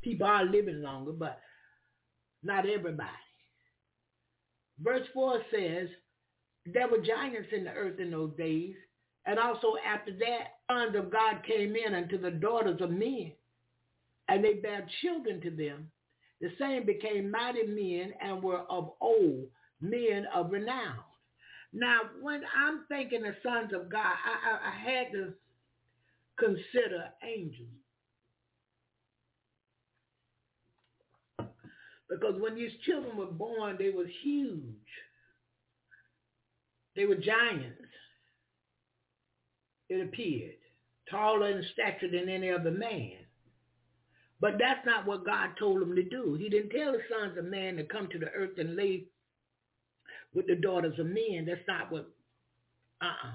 People 0.02 0.26
are 0.26 0.44
living 0.44 0.82
longer, 0.82 1.12
but 1.12 1.40
not 2.42 2.68
everybody. 2.68 3.08
Verse 4.80 5.06
4 5.12 5.42
says, 5.52 5.88
there 6.72 6.88
were 6.88 6.98
giants 6.98 7.48
in 7.52 7.64
the 7.64 7.70
earth 7.70 7.98
in 7.98 8.10
those 8.10 8.32
days, 8.36 8.74
and 9.26 9.38
also 9.38 9.74
after 9.86 10.12
that, 10.12 10.58
sons 10.70 10.96
of 10.96 11.10
God 11.10 11.42
came 11.46 11.74
in 11.76 11.94
unto 11.94 12.20
the 12.20 12.30
daughters 12.30 12.80
of 12.80 12.90
men 12.90 13.32
and 14.28 14.44
they 14.44 14.54
bare 14.54 14.86
children 15.02 15.40
to 15.40 15.50
them. 15.50 15.90
The 16.40 16.50
same 16.60 16.86
became 16.86 17.30
mighty 17.30 17.66
men 17.66 18.12
and 18.20 18.42
were 18.42 18.60
of 18.70 18.92
old, 19.00 19.48
men 19.80 20.26
of 20.34 20.52
renown. 20.52 20.98
Now, 21.72 22.00
when 22.20 22.42
I'm 22.56 22.84
thinking 22.88 23.22
the 23.22 23.34
sons 23.42 23.72
of 23.74 23.90
God, 23.90 24.00
I, 24.00 24.50
I, 24.50 24.68
I 24.68 24.90
had 24.90 25.12
to 25.12 25.32
consider 26.38 27.08
angels. 27.22 27.68
Because 32.08 32.40
when 32.40 32.54
these 32.54 32.72
children 32.86 33.16
were 33.16 33.26
born, 33.26 33.76
they 33.78 33.90
were 33.90 34.06
huge. 34.22 34.62
They 36.96 37.04
were 37.04 37.14
giants, 37.14 37.78
it 39.88 40.04
appeared, 40.04 40.56
taller 41.08 41.48
in 41.48 41.64
stature 41.72 42.10
than 42.10 42.28
any 42.28 42.50
other 42.50 42.72
man. 42.72 43.27
But 44.40 44.58
that's 44.58 44.84
not 44.86 45.06
what 45.06 45.26
God 45.26 45.50
told 45.58 45.82
him 45.82 45.94
to 45.96 46.02
do. 46.02 46.36
He 46.38 46.48
didn't 46.48 46.70
tell 46.70 46.92
the 46.92 47.00
sons 47.10 47.36
of 47.36 47.44
man 47.44 47.76
to 47.76 47.84
come 47.84 48.08
to 48.08 48.18
the 48.18 48.30
earth 48.30 48.58
and 48.58 48.76
lay 48.76 49.04
with 50.34 50.46
the 50.46 50.54
daughters 50.54 50.98
of 50.98 51.06
men. 51.06 51.46
That's 51.46 51.60
not 51.66 51.90
what, 51.90 52.08
uh-uh. 53.02 53.32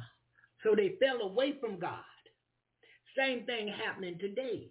So 0.63 0.75
they 0.75 0.95
fell 1.01 1.21
away 1.21 1.55
from 1.59 1.79
God. 1.79 1.99
Same 3.17 3.45
thing 3.45 3.67
happening 3.67 4.17
today. 4.17 4.67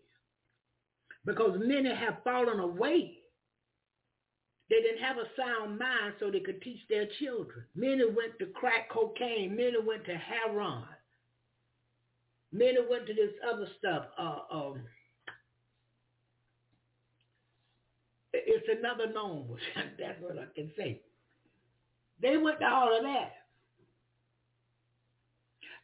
Because 1.24 1.58
many 1.62 1.94
have 1.94 2.18
fallen 2.24 2.60
away. 2.60 3.18
They 4.70 4.80
didn't 4.80 5.02
have 5.02 5.18
a 5.18 5.28
sound 5.36 5.78
mind 5.78 6.14
so 6.18 6.30
they 6.30 6.40
could 6.40 6.62
teach 6.62 6.80
their 6.88 7.06
children. 7.20 7.64
Many 7.76 8.04
went 8.06 8.38
to 8.38 8.46
crack 8.46 8.88
cocaine. 8.90 9.54
Many 9.54 9.76
went 9.86 10.06
to 10.06 10.14
heroin. 10.14 10.84
Many 12.52 12.78
went 12.88 13.06
to 13.06 13.14
this 13.14 13.32
other 13.46 13.68
stuff. 13.78 14.06
Uh, 14.18 14.38
um, 14.50 14.82
It's 18.32 18.66
another 18.78 19.12
known. 19.12 19.56
That's 19.98 20.20
what 20.20 20.38
I 20.38 20.46
can 20.54 20.70
say. 20.76 21.00
They 22.20 22.36
went 22.36 22.60
to 22.60 22.66
all 22.66 22.96
of 22.96 23.02
that. 23.04 23.32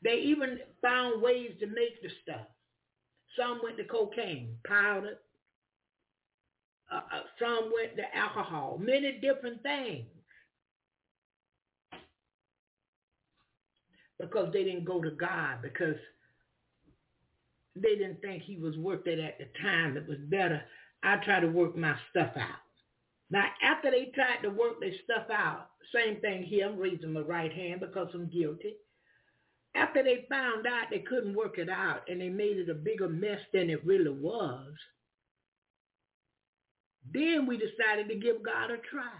They 0.02 0.14
even 0.14 0.60
found 0.80 1.20
ways 1.20 1.52
to 1.60 1.66
make 1.66 2.00
the 2.02 2.08
stuff. 2.22 2.46
Some 3.36 3.60
went 3.62 3.76
to 3.78 3.84
cocaine, 3.84 4.54
powder. 4.64 5.18
Uh, 6.90 6.96
uh, 6.96 7.22
some 7.38 7.72
went 7.74 7.96
to 7.96 8.16
alcohol. 8.16 8.78
Many 8.80 9.18
different 9.20 9.62
things. 9.62 10.06
Because 14.20 14.52
they 14.52 14.64
didn't 14.64 14.84
go 14.84 15.02
to 15.02 15.10
God. 15.10 15.58
Because 15.62 15.96
they 17.76 17.96
didn't 17.96 18.20
think 18.22 18.42
he 18.42 18.56
was 18.56 18.76
worth 18.76 19.06
it 19.06 19.18
at 19.18 19.38
the 19.38 19.46
time. 19.60 19.96
It 19.96 20.08
was 20.08 20.18
better 20.28 20.62
I 21.02 21.16
try 21.16 21.40
to 21.40 21.48
work 21.48 21.76
my 21.76 21.94
stuff 22.10 22.32
out. 22.36 22.60
Now, 23.30 23.44
after 23.62 23.90
they 23.90 24.10
tried 24.14 24.42
to 24.42 24.50
work 24.50 24.80
their 24.80 24.92
stuff 25.04 25.26
out, 25.30 25.68
same 25.94 26.20
thing 26.20 26.42
here, 26.42 26.66
I'm 26.68 26.78
raising 26.78 27.12
my 27.12 27.20
right 27.20 27.52
hand 27.52 27.80
because 27.80 28.08
I'm 28.14 28.28
guilty. 28.28 28.74
After 29.74 30.02
they 30.02 30.26
found 30.28 30.66
out 30.66 30.86
they 30.90 31.00
couldn't 31.00 31.34
work 31.34 31.58
it 31.58 31.68
out 31.68 32.02
and 32.08 32.20
they 32.20 32.30
made 32.30 32.56
it 32.56 32.70
a 32.70 32.74
bigger 32.74 33.08
mess 33.08 33.40
than 33.52 33.70
it 33.70 33.84
really 33.84 34.10
was, 34.10 34.72
then 37.12 37.46
we 37.46 37.56
decided 37.56 38.08
to 38.08 38.14
give 38.16 38.42
God 38.42 38.70
a 38.70 38.78
try. 38.78 39.12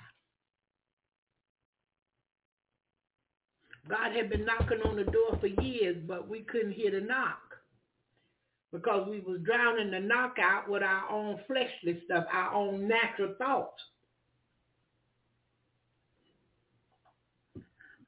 God 3.89 4.13
had 4.13 4.29
been 4.29 4.45
knocking 4.45 4.83
on 4.83 4.97
the 4.97 5.05
door 5.05 5.39
for 5.41 5.47
years, 5.63 5.97
but 6.07 6.29
we 6.29 6.41
couldn't 6.41 6.73
hear 6.73 6.91
the 6.91 7.01
knock 7.01 7.48
because 8.73 9.09
we 9.09 9.21
was 9.21 9.41
drowning 9.45 9.91
the 9.91 10.01
knockout 10.01 10.69
with 10.69 10.83
our 10.83 11.11
own 11.11 11.39
fleshly 11.47 12.03
stuff, 12.05 12.25
our 12.33 12.55
own 12.55 12.87
natural 12.87 13.35
thoughts. 13.39 13.81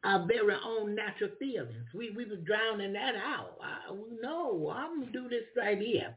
Our 0.02 0.26
very 0.26 0.54
own 0.64 0.94
natural 0.94 1.30
feelings. 1.38 1.86
We 1.94 2.10
we 2.10 2.24
was 2.24 2.38
drowning 2.46 2.94
that 2.94 3.14
out. 3.16 3.58
I, 3.62 3.94
no, 4.22 4.72
I'm 4.74 5.00
gonna 5.00 5.12
do 5.12 5.28
this 5.28 5.44
right 5.56 5.78
here. 5.78 6.16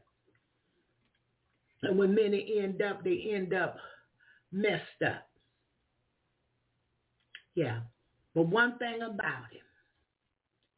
And 1.82 1.98
when 1.98 2.14
many 2.14 2.60
end 2.62 2.80
up, 2.80 3.04
they 3.04 3.30
end 3.34 3.52
up 3.52 3.76
messed 4.52 5.02
up. 5.06 5.28
Yeah. 7.54 7.80
But 8.34 8.48
one 8.48 8.78
thing 8.78 9.02
about 9.02 9.52
him, 9.52 9.60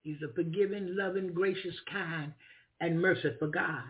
he's 0.02 0.18
a 0.28 0.32
forgiving, 0.34 0.96
loving, 0.96 1.32
gracious, 1.32 1.76
kind, 1.90 2.32
and 2.80 3.00
merciful 3.00 3.50
God. 3.50 3.84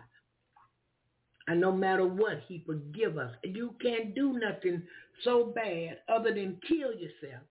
And 1.47 1.61
no 1.61 1.71
matter 1.71 2.05
what, 2.05 2.41
he 2.47 2.63
forgive 2.65 3.17
us. 3.17 3.31
You 3.43 3.75
can't 3.81 4.13
do 4.13 4.33
nothing 4.33 4.83
so 5.23 5.53
bad 5.55 5.99
other 6.09 6.33
than 6.33 6.59
kill 6.67 6.93
yourself 6.93 7.43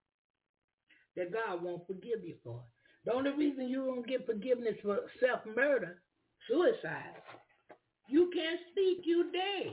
that 1.17 1.33
God 1.33 1.63
won't 1.63 1.87
forgive 1.87 2.25
you 2.25 2.35
for. 2.45 2.61
The 3.07 3.13
only 3.13 3.31
reason 3.31 3.69
you 3.69 3.87
don't 3.87 4.07
get 4.07 4.27
forgiveness 4.27 4.75
for 4.83 4.99
self-murder, 5.21 6.03
suicide, 6.49 7.15
you 8.09 8.31
can't 8.35 8.61
speak, 8.71 8.99
you 9.05 9.31
dead. 9.33 9.73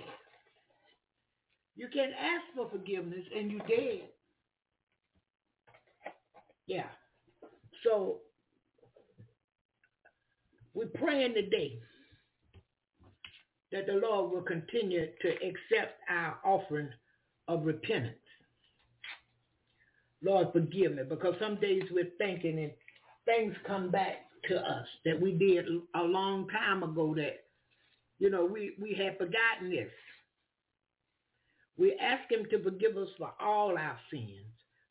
You 1.76 1.88
can't 1.94 2.14
ask 2.14 2.44
for 2.56 2.70
forgiveness 2.70 3.26
and 3.36 3.52
you 3.52 3.60
dead. 3.68 4.10
Yeah. 6.68 6.88
So 7.84 8.20
we're 10.74 10.88
praying 10.88 11.34
today 11.34 11.80
that 13.72 13.88
the 13.88 13.94
Lord 13.94 14.32
will 14.32 14.42
continue 14.42 15.08
to 15.22 15.30
accept 15.30 16.00
our 16.10 16.38
offering 16.46 16.90
of 17.48 17.66
repentance. 17.66 18.18
Lord, 20.24 20.48
forgive 20.54 20.96
me, 20.96 21.04
because 21.08 21.36
some 21.40 21.56
days 21.60 21.84
we're 21.92 22.12
thinking 22.18 22.60
and 22.60 22.72
things 23.26 23.56
come 23.68 23.90
back 23.90 24.26
to 24.50 24.56
us 24.58 24.88
that 25.06 25.20
we 25.20 25.34
did 25.34 25.66
a 25.96 26.02
long 26.02 26.48
time 26.50 26.84
ago 26.84 27.14
that, 27.16 27.46
you 28.20 28.30
know, 28.30 28.46
we, 28.46 28.74
we 28.82 28.94
had 28.94 29.18
forgotten 29.18 29.70
this. 29.70 29.90
We 31.78 31.98
ask 32.00 32.32
him 32.32 32.46
to 32.52 32.64
forgive 32.64 32.96
us 32.98 33.10
for 33.18 33.34
all 33.42 33.78
our 33.78 33.98
sins. 34.12 34.46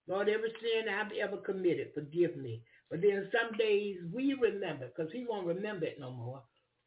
Lord, 0.08 0.28
every 0.28 0.52
sin 0.60 0.92
I've 0.92 1.12
ever 1.12 1.36
committed, 1.38 1.92
forgive 1.94 2.36
me. 2.36 2.62
But 2.92 3.00
then 3.00 3.26
some 3.32 3.56
days 3.56 3.96
we 4.12 4.34
remember, 4.34 4.86
because 4.86 5.10
he 5.14 5.24
won't 5.26 5.46
remember 5.46 5.86
it 5.86 5.98
no 5.98 6.10
more. 6.10 6.42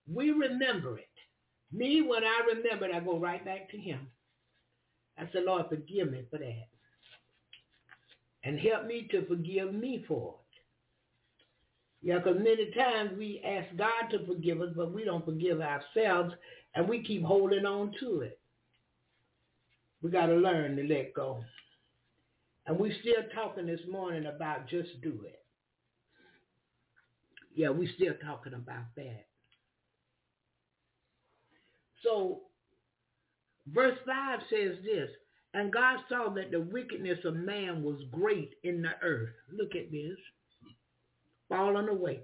We 0.08 0.30
remember 0.30 1.00
it. 1.00 1.10
Me, 1.72 2.04
when 2.04 2.24
I 2.24 2.42
remember 2.56 2.86
it, 2.86 2.94
I 2.94 3.00
go 3.00 3.18
right 3.18 3.44
back 3.44 3.72
to 3.72 3.78
him. 3.78 4.02
I 5.18 5.28
said, 5.34 5.46
Lord, 5.46 5.66
forgive 5.68 6.12
me 6.12 6.22
for 6.30 6.38
that. 6.38 6.68
And 8.44 8.60
help 8.60 8.86
me 8.86 9.08
to 9.10 9.26
forgive 9.26 9.74
me 9.74 10.06
for 10.08 10.36
it. 12.04 12.08
Yeah, 12.08 12.20
because 12.20 12.38
many 12.38 12.70
times 12.78 13.18
we 13.18 13.42
ask 13.44 13.76
God 13.76 14.12
to 14.12 14.28
forgive 14.28 14.62
us, 14.62 14.74
but 14.76 14.94
we 14.94 15.06
don't 15.06 15.26
forgive 15.26 15.60
ourselves, 15.60 16.36
and 16.76 16.88
we 16.88 17.04
keep 17.04 17.24
holding 17.24 17.66
on 17.66 17.96
to 18.00 18.22
it. 18.22 18.40
We 20.04 20.12
got 20.12 20.28
to 20.28 20.36
learn 20.36 20.76
to 20.76 20.84
let 20.84 21.16
go. 21.16 21.44
And 22.68 22.78
we 22.78 22.96
still 23.02 23.24
talking 23.34 23.66
this 23.66 23.80
morning 23.90 24.28
about 24.28 24.70
just 24.70 25.02
do 25.02 25.24
it. 25.26 25.42
Yeah, 27.56 27.70
we 27.70 27.88
still 27.96 28.14
talking 28.24 28.54
about 28.54 28.94
that. 28.98 29.26
So 32.04 32.42
verse 33.74 33.98
5 34.06 34.40
says 34.50 34.76
this, 34.84 35.10
and 35.54 35.72
God 35.72 36.00
saw 36.10 36.30
that 36.34 36.52
the 36.52 36.60
wickedness 36.60 37.20
of 37.24 37.36
man 37.36 37.82
was 37.82 38.02
great 38.12 38.56
in 38.64 38.82
the 38.82 38.92
earth. 39.02 39.34
Look 39.52 39.74
at 39.74 39.90
this. 39.90 40.18
Falling 41.48 41.88
away. 41.88 42.20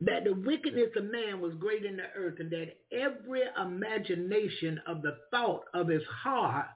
That 0.00 0.24
the 0.24 0.32
wickedness 0.32 0.90
of 0.96 1.04
man 1.04 1.40
was 1.40 1.54
great 1.58 1.84
in 1.84 1.96
the 1.98 2.08
earth, 2.16 2.36
and 2.38 2.50
that 2.52 2.76
every 2.90 3.42
imagination 3.60 4.80
of 4.86 5.02
the 5.02 5.18
thought 5.30 5.64
of 5.74 5.88
his 5.88 6.02
heart 6.22 6.68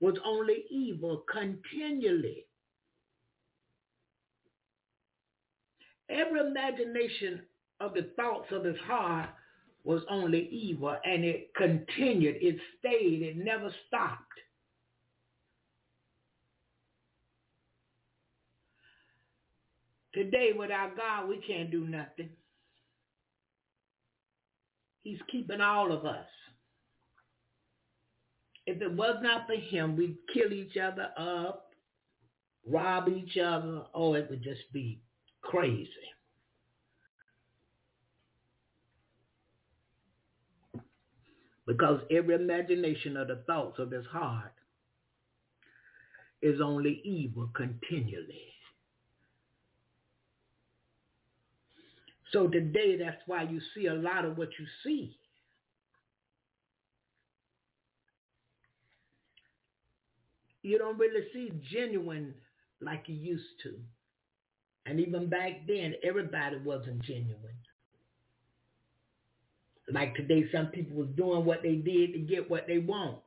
was 0.00 0.16
only 0.24 0.64
evil 0.70 1.24
continually. 1.30 2.47
Every 6.10 6.40
imagination 6.40 7.42
of 7.80 7.94
the 7.94 8.10
thoughts 8.16 8.46
of 8.50 8.64
his 8.64 8.78
heart 8.86 9.28
was 9.84 10.02
only 10.10 10.48
evil 10.48 10.96
and 11.04 11.24
it 11.24 11.50
continued, 11.54 12.36
it 12.40 12.56
stayed, 12.78 13.22
it 13.22 13.36
never 13.36 13.72
stopped. 13.86 14.22
Today 20.14 20.50
without 20.58 20.96
God 20.96 21.28
we 21.28 21.38
can't 21.46 21.70
do 21.70 21.86
nothing. 21.86 22.30
He's 25.02 25.20
keeping 25.30 25.60
all 25.60 25.92
of 25.92 26.04
us. 26.04 26.26
If 28.66 28.82
it 28.82 28.92
was 28.92 29.16
not 29.22 29.46
for 29.46 29.54
him, 29.54 29.96
we'd 29.96 30.18
kill 30.34 30.52
each 30.52 30.76
other 30.76 31.08
up, 31.16 31.70
rob 32.66 33.08
each 33.08 33.38
other, 33.38 33.84
oh, 33.94 34.14
it 34.14 34.28
would 34.28 34.42
just 34.42 34.70
be 34.72 35.00
crazy. 35.48 36.08
because 41.68 42.00
every 42.10 42.34
imagination 42.34 43.18
of 43.18 43.28
the 43.28 43.42
thoughts 43.46 43.78
of 43.78 43.90
his 43.90 44.06
heart 44.06 44.54
is 46.40 46.62
only 46.62 47.02
evil 47.04 47.50
continually. 47.54 48.54
So 52.32 52.48
today, 52.48 52.96
that's 52.96 53.20
why 53.26 53.42
you 53.42 53.60
see 53.74 53.86
a 53.86 53.94
lot 53.94 54.24
of 54.24 54.38
what 54.38 54.48
you 54.58 54.66
see. 54.82 55.18
You 60.62 60.78
don't 60.78 60.98
really 60.98 61.26
see 61.34 61.52
genuine 61.70 62.34
like 62.80 63.04
you 63.06 63.14
used 63.14 63.60
to. 63.64 63.74
And 64.88 65.00
even 65.00 65.28
back 65.28 65.66
then, 65.66 65.94
everybody 66.02 66.56
wasn't 66.64 67.02
genuine. 67.02 67.36
Like 69.92 70.14
today, 70.14 70.46
some 70.52 70.68
people 70.68 70.96
was 70.96 71.08
doing 71.16 71.44
what 71.44 71.62
they 71.62 71.76
did 71.76 72.14
to 72.14 72.18
get 72.20 72.50
what 72.50 72.66
they 72.66 72.78
want. 72.78 73.18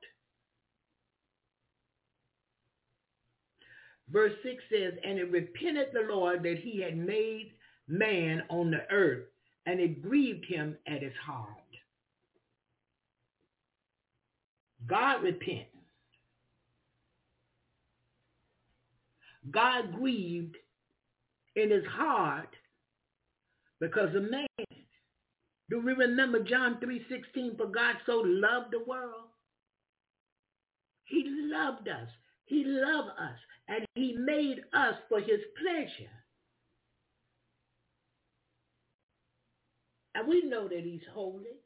Verse 4.11 4.33
6 4.43 4.55
says, 4.71 4.93
And 5.03 5.19
it 5.19 5.31
repented 5.31 5.87
the 5.93 6.13
Lord 6.13 6.43
that 6.43 6.57
he 6.61 6.81
had 6.81 6.97
made 6.97 7.53
man 7.87 8.43
on 8.49 8.71
the 8.71 8.85
earth, 8.91 9.25
and 9.65 9.79
it 9.79 10.01
grieved 10.01 10.45
him 10.45 10.77
at 10.87 11.03
his 11.03 11.13
heart. 11.25 11.47
God 14.87 15.23
repent. 15.23 15.67
God 19.51 19.93
grieved 19.93 20.57
in 21.55 21.69
his 21.69 21.85
heart 21.85 22.55
because 23.79 24.15
of 24.15 24.23
man. 24.23 24.47
Do 25.69 25.81
we 25.81 25.93
remember 25.93 26.43
John 26.43 26.79
3.16, 26.83 27.57
for 27.57 27.67
God 27.67 27.95
so 28.05 28.21
loved 28.25 28.71
the 28.71 28.83
world? 28.85 29.29
He 31.05 31.23
loved 31.27 31.87
us. 31.87 32.09
He 32.45 32.63
loved 32.65 33.09
us. 33.09 33.37
And 33.67 33.85
he 33.95 34.15
made 34.17 34.61
us 34.73 34.95
for 35.07 35.19
his 35.19 35.39
pleasure. 35.61 36.11
And 40.13 40.27
we 40.27 40.43
know 40.43 40.67
that 40.67 40.83
he's 40.83 41.01
holy. 41.13 41.61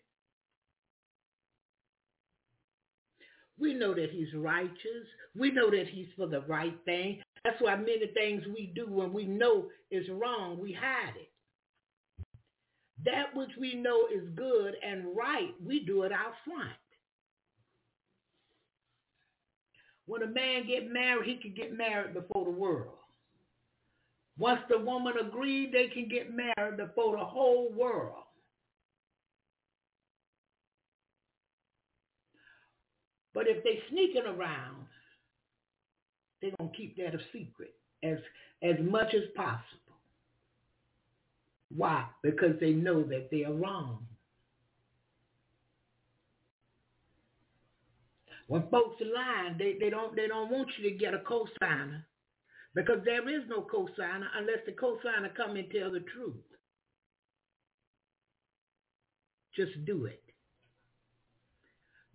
We 3.58 3.74
know 3.74 3.94
that 3.96 4.12
he's 4.12 4.34
righteous. 4.36 5.08
We 5.36 5.52
know 5.52 5.72
that 5.72 5.88
he's 5.90 6.10
for 6.16 6.28
the 6.28 6.42
right 6.42 6.78
thing. 6.86 7.22
That's 7.46 7.62
why 7.62 7.76
many 7.76 8.08
things 8.16 8.44
we 8.48 8.72
do 8.76 8.88
when 8.90 9.14
we 9.14 9.26
know 9.26 9.68
is 9.92 10.10
wrong, 10.10 10.58
we 10.60 10.74
hide 10.74 11.14
it. 11.16 11.30
That 13.06 13.36
which 13.36 13.52
we 13.60 13.76
know 13.76 14.08
is 14.12 14.28
good 14.36 14.74
and 14.84 15.16
right, 15.16 15.54
we 15.64 15.86
do 15.86 16.02
it 16.04 16.12
out 16.12 16.34
front. 16.44 16.72
When 20.08 20.24
a 20.24 20.28
man 20.28 20.66
get 20.66 20.92
married, 20.92 21.30
he 21.30 21.36
can 21.36 21.54
get 21.54 21.72
married 21.72 22.16
before 22.16 22.46
the 22.46 22.52
world. 22.52 22.98
Once 24.40 24.62
the 24.68 24.80
woman 24.80 25.14
agreed, 25.22 25.72
they 25.72 25.88
can 25.88 26.10
get 26.10 26.34
married 26.34 26.78
before 26.78 27.16
the 27.16 27.24
whole 27.24 27.72
world. 27.72 28.24
But 33.36 33.48
if 33.48 33.64
they 33.64 33.82
sneaking 33.92 34.26
around, 34.26 34.85
they're 36.46 36.56
going 36.60 36.72
to 36.72 36.78
keep 36.78 36.98
that 36.98 37.16
a 37.16 37.20
secret 37.34 37.74
as, 38.04 38.18
as 38.62 38.76
much 38.82 39.14
as 39.14 39.24
possible. 39.36 39.64
Why? 41.76 42.06
Because 42.22 42.60
they 42.60 42.72
know 42.72 43.04
that 43.04 43.30
they 43.32 43.44
are 43.44 43.54
wrong. 43.54 44.06
When 48.48 48.64
folks 48.70 49.02
are 49.02 49.06
lying, 49.06 49.58
they, 49.58 49.76
they 49.80 49.90
don't 49.90 50.16
they 50.16 50.28
don't 50.28 50.52
want 50.52 50.68
you 50.78 50.88
to 50.88 50.96
get 50.96 51.16
a 51.16 51.18
cosigner 51.18 52.04
because 52.76 53.00
there 53.04 53.28
is 53.28 53.42
no 53.50 53.62
cosigner 53.62 54.28
unless 54.38 54.60
the 54.68 54.72
cosigner 54.74 55.34
come 55.36 55.56
and 55.56 55.68
tell 55.72 55.92
the 55.92 56.02
truth. 56.02 56.36
Just 59.56 59.84
do 59.86 60.06
it. 60.06 60.22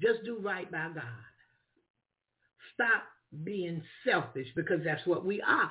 Just 0.00 0.24
do 0.24 0.38
right 0.38 0.70
by 0.70 0.88
God. 0.94 1.04
Stop 2.74 3.02
being 3.44 3.82
selfish 4.04 4.48
because 4.56 4.80
that's 4.84 5.06
what 5.06 5.24
we 5.24 5.40
are 5.42 5.70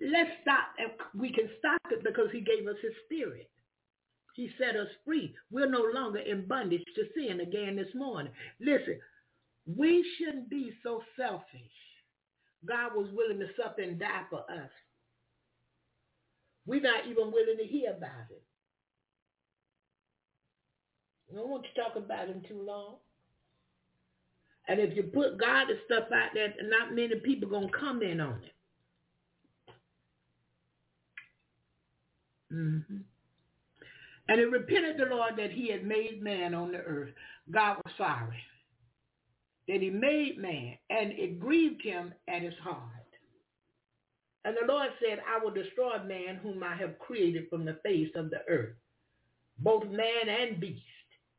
let's 0.00 0.30
stop. 0.42 0.74
We 1.14 1.32
can 1.32 1.48
stop 1.58 1.80
it 1.90 2.04
because 2.04 2.28
he 2.32 2.40
gave 2.40 2.66
us 2.66 2.76
his 2.82 2.92
spirit. 3.06 3.50
He 4.34 4.50
set 4.58 4.76
us 4.76 4.88
free. 5.04 5.34
We're 5.50 5.68
no 5.68 5.84
longer 5.92 6.20
in 6.20 6.46
bondage 6.46 6.84
to 6.94 7.04
sin 7.14 7.40
again 7.40 7.76
this 7.76 7.94
morning. 7.94 8.32
Listen, 8.60 8.98
we 9.66 10.04
shouldn't 10.16 10.48
be 10.48 10.72
so 10.82 11.02
selfish. 11.16 11.44
God 12.66 12.92
was 12.94 13.08
willing 13.12 13.40
to 13.40 13.48
suffer 13.56 13.80
and 13.82 13.98
die 13.98 14.22
for 14.30 14.40
us. 14.40 14.70
We're 16.66 16.82
not 16.82 17.06
even 17.06 17.32
willing 17.32 17.56
to 17.58 17.64
hear 17.64 17.90
about 17.90 18.30
it. 18.30 18.42
I 21.32 21.36
don't 21.36 21.48
want 21.48 21.64
to 21.64 21.80
talk 21.80 21.96
about 21.96 22.28
him 22.28 22.42
too 22.46 22.62
long. 22.62 22.96
And 24.70 24.78
if 24.78 24.96
you 24.96 25.02
put 25.02 25.36
God 25.36 25.68
and 25.68 25.80
stuff 25.84 26.04
out 26.14 26.30
there, 26.32 26.54
not 26.62 26.94
many 26.94 27.16
people 27.16 27.48
going 27.48 27.66
to 27.66 27.76
comment 27.76 28.20
on 28.20 28.40
it. 28.44 29.74
Mm-hmm. 32.54 32.96
And 34.28 34.40
it 34.40 34.44
repented 34.44 34.96
the 34.96 35.12
Lord 35.12 35.32
that 35.38 35.50
he 35.50 35.72
had 35.72 35.84
made 35.84 36.22
man 36.22 36.54
on 36.54 36.70
the 36.70 36.78
earth. 36.78 37.12
God 37.50 37.78
was 37.84 37.92
sorry 37.98 38.38
that 39.66 39.82
he 39.82 39.90
made 39.90 40.38
man, 40.38 40.76
and 40.88 41.10
it 41.18 41.40
grieved 41.40 41.82
him 41.82 42.14
at 42.28 42.42
his 42.42 42.54
heart. 42.62 42.78
And 44.44 44.54
the 44.54 44.72
Lord 44.72 44.90
said, 45.00 45.18
I 45.28 45.44
will 45.44 45.50
destroy 45.50 45.98
man 46.04 46.36
whom 46.36 46.62
I 46.62 46.76
have 46.76 46.96
created 47.00 47.48
from 47.50 47.64
the 47.64 47.80
face 47.82 48.10
of 48.14 48.30
the 48.30 48.42
earth, 48.48 48.76
both 49.58 49.84
man 49.86 50.28
and 50.28 50.60
beast, 50.60 50.80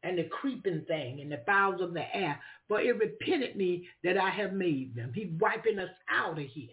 and 0.03 0.18
the 0.18 0.23
creeping 0.23 0.84
thing, 0.88 1.22
and 1.22 1.32
the 1.32 1.44
fowls 1.45 1.82
of 1.82 1.94
the 1.94 2.03
air, 2.15 2.40
for 2.68 2.82
it 2.82 2.98
repented 2.98 3.56
me 3.56 3.88
that 4.03 4.18
I 4.18 4.30
have 4.30 4.53
made 4.53 4.95
them. 4.95 5.11
He's 5.14 5.30
wiping 5.40 5.80
us 5.80 5.90
out 6.10 6.40
of 6.40 6.45
here. 6.45 6.69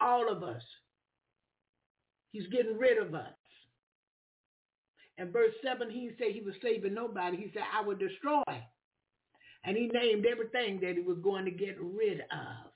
All 0.00 0.28
of 0.30 0.42
us. 0.42 0.62
He's 2.32 2.48
getting 2.48 2.76
rid 2.76 2.98
of 2.98 3.14
us. 3.14 3.28
And 5.18 5.32
verse 5.32 5.52
7, 5.62 5.88
he 5.90 6.10
said 6.18 6.32
he 6.32 6.40
was 6.40 6.54
saving 6.60 6.94
nobody. 6.94 7.36
He 7.36 7.50
said, 7.54 7.62
I 7.72 7.86
will 7.86 7.96
destroy. 7.96 8.42
And 9.64 9.76
he 9.76 9.86
named 9.86 10.26
everything 10.26 10.80
that 10.80 10.96
he 10.96 11.00
was 11.00 11.18
going 11.22 11.44
to 11.44 11.52
get 11.52 11.76
rid 11.80 12.20
of. 12.20 12.72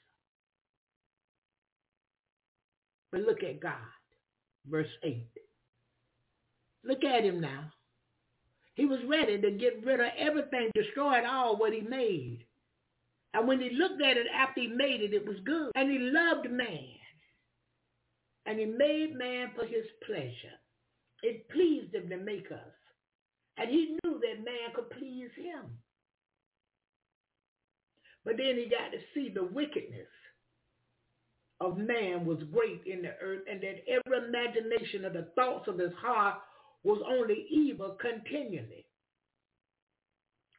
But 3.10 3.22
look 3.22 3.42
at 3.42 3.60
God. 3.60 3.74
Verse 4.70 4.88
8. 5.02 5.26
Look 6.84 7.02
at 7.02 7.24
him 7.24 7.40
now. 7.40 7.72
He 8.78 8.84
was 8.84 9.00
ready 9.08 9.40
to 9.40 9.50
get 9.50 9.84
rid 9.84 9.98
of 9.98 10.06
everything, 10.16 10.70
destroy 10.72 11.18
it 11.18 11.26
all 11.26 11.56
what 11.56 11.72
he 11.72 11.80
made. 11.80 12.44
And 13.34 13.48
when 13.48 13.60
he 13.60 13.70
looked 13.70 14.00
at 14.00 14.16
it 14.16 14.28
after 14.32 14.60
he 14.60 14.68
made 14.68 15.00
it, 15.00 15.12
it 15.12 15.26
was 15.26 15.36
good. 15.44 15.72
And 15.74 15.90
he 15.90 15.98
loved 15.98 16.48
man. 16.48 16.94
And 18.46 18.60
he 18.60 18.66
made 18.66 19.16
man 19.16 19.50
for 19.56 19.66
his 19.66 19.84
pleasure. 20.06 20.54
It 21.24 21.48
pleased 21.48 21.92
him 21.92 22.08
to 22.08 22.18
make 22.18 22.52
us. 22.52 22.76
And 23.56 23.68
he 23.68 23.98
knew 24.04 24.20
that 24.20 24.44
man 24.44 24.70
could 24.76 24.90
please 24.90 25.30
him. 25.36 25.64
But 28.24 28.36
then 28.36 28.54
he 28.54 28.70
got 28.70 28.92
to 28.92 28.98
see 29.12 29.28
the 29.28 29.42
wickedness 29.42 30.06
of 31.60 31.78
man 31.78 32.24
was 32.24 32.38
great 32.52 32.82
in 32.86 33.02
the 33.02 33.16
earth 33.20 33.42
and 33.50 33.60
that 33.60 33.82
every 33.88 34.28
imagination 34.28 35.04
of 35.04 35.14
the 35.14 35.26
thoughts 35.34 35.66
of 35.66 35.80
his 35.80 35.92
heart 36.00 36.36
was 36.84 37.02
only 37.06 37.46
evil 37.50 37.96
continually. 38.00 38.86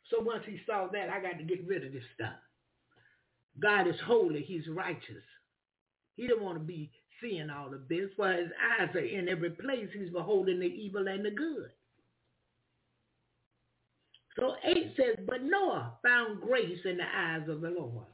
So 0.10 0.22
once 0.22 0.44
he 0.46 0.60
saw 0.66 0.88
that, 0.92 1.10
I 1.10 1.22
got 1.22 1.38
to 1.38 1.44
get 1.44 1.68
rid 1.68 1.86
of 1.86 1.94
this 1.94 2.04
stuff. 2.16 2.34
God 3.60 3.88
is 3.88 4.00
holy. 4.06 4.42
He's 4.42 4.68
righteous. 4.68 5.24
He 6.16 6.28
don't 6.28 6.42
want 6.42 6.58
to 6.58 6.64
be 6.64 6.92
seeing 7.22 7.50
all 7.50 7.74
of 7.74 7.88
this, 7.88 8.10
for 8.16 8.32
his 8.32 8.50
eyes 8.80 8.96
are 8.96 9.00
in 9.00 9.30
every 9.30 9.52
place. 9.52 9.90
He's 9.94 10.10
beholding 10.10 10.60
the 10.60 10.66
evil 10.66 11.08
and 11.08 11.26
the 11.26 11.32
good. 11.32 11.70
So 14.40 14.56
8 14.64 14.94
says, 14.96 15.26
but 15.28 15.44
Noah 15.44 15.98
found 16.04 16.42
grace 16.42 16.80
in 16.86 16.98
the 16.98 17.04
eyes 17.04 17.48
of 17.50 17.62
the 17.62 17.70
Lord. 17.70 18.06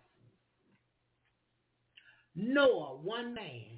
Noah, 2.36 2.98
one 2.98 3.34
man. 3.34 3.75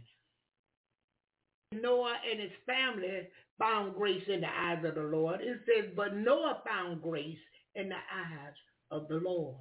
Noah 1.72 2.15
and 2.30 2.39
his 2.39 2.52
family 2.65 3.27
found 3.60 3.95
grace 3.95 4.23
in 4.27 4.41
the 4.41 4.48
eyes 4.48 4.84
of 4.85 4.95
the 4.95 5.02
Lord. 5.02 5.41
It 5.41 5.60
says, 5.65 5.91
but 5.95 6.15
Noah 6.15 6.61
found 6.65 7.02
grace 7.02 7.38
in 7.76 7.89
the 7.89 7.95
eyes 7.95 8.53
of 8.91 9.07
the 9.07 9.15
Lord. 9.15 9.56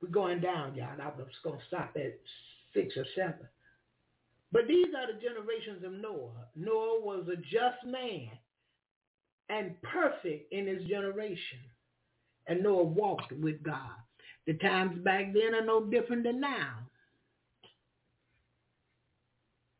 We're 0.00 0.08
going 0.08 0.40
down, 0.40 0.74
y'all. 0.74 1.00
I 1.00 1.08
was 1.08 1.26
going 1.42 1.58
to 1.58 1.64
stop 1.66 1.96
at 1.96 2.18
six 2.74 2.96
or 2.96 3.04
seven. 3.16 3.48
But 4.52 4.66
these 4.66 4.86
are 4.96 5.12
the 5.12 5.20
generations 5.20 5.84
of 5.84 5.92
Noah. 5.92 6.46
Noah 6.56 7.00
was 7.00 7.26
a 7.28 7.36
just 7.36 7.84
man 7.84 8.30
and 9.48 9.80
perfect 9.82 10.52
in 10.52 10.66
his 10.66 10.84
generation. 10.84 11.58
And 12.46 12.62
Noah 12.62 12.84
walked 12.84 13.32
with 13.32 13.62
God. 13.62 13.96
The 14.46 14.54
times 14.54 15.04
back 15.04 15.34
then 15.34 15.54
are 15.54 15.64
no 15.64 15.84
different 15.84 16.24
than 16.24 16.40
now. 16.40 16.87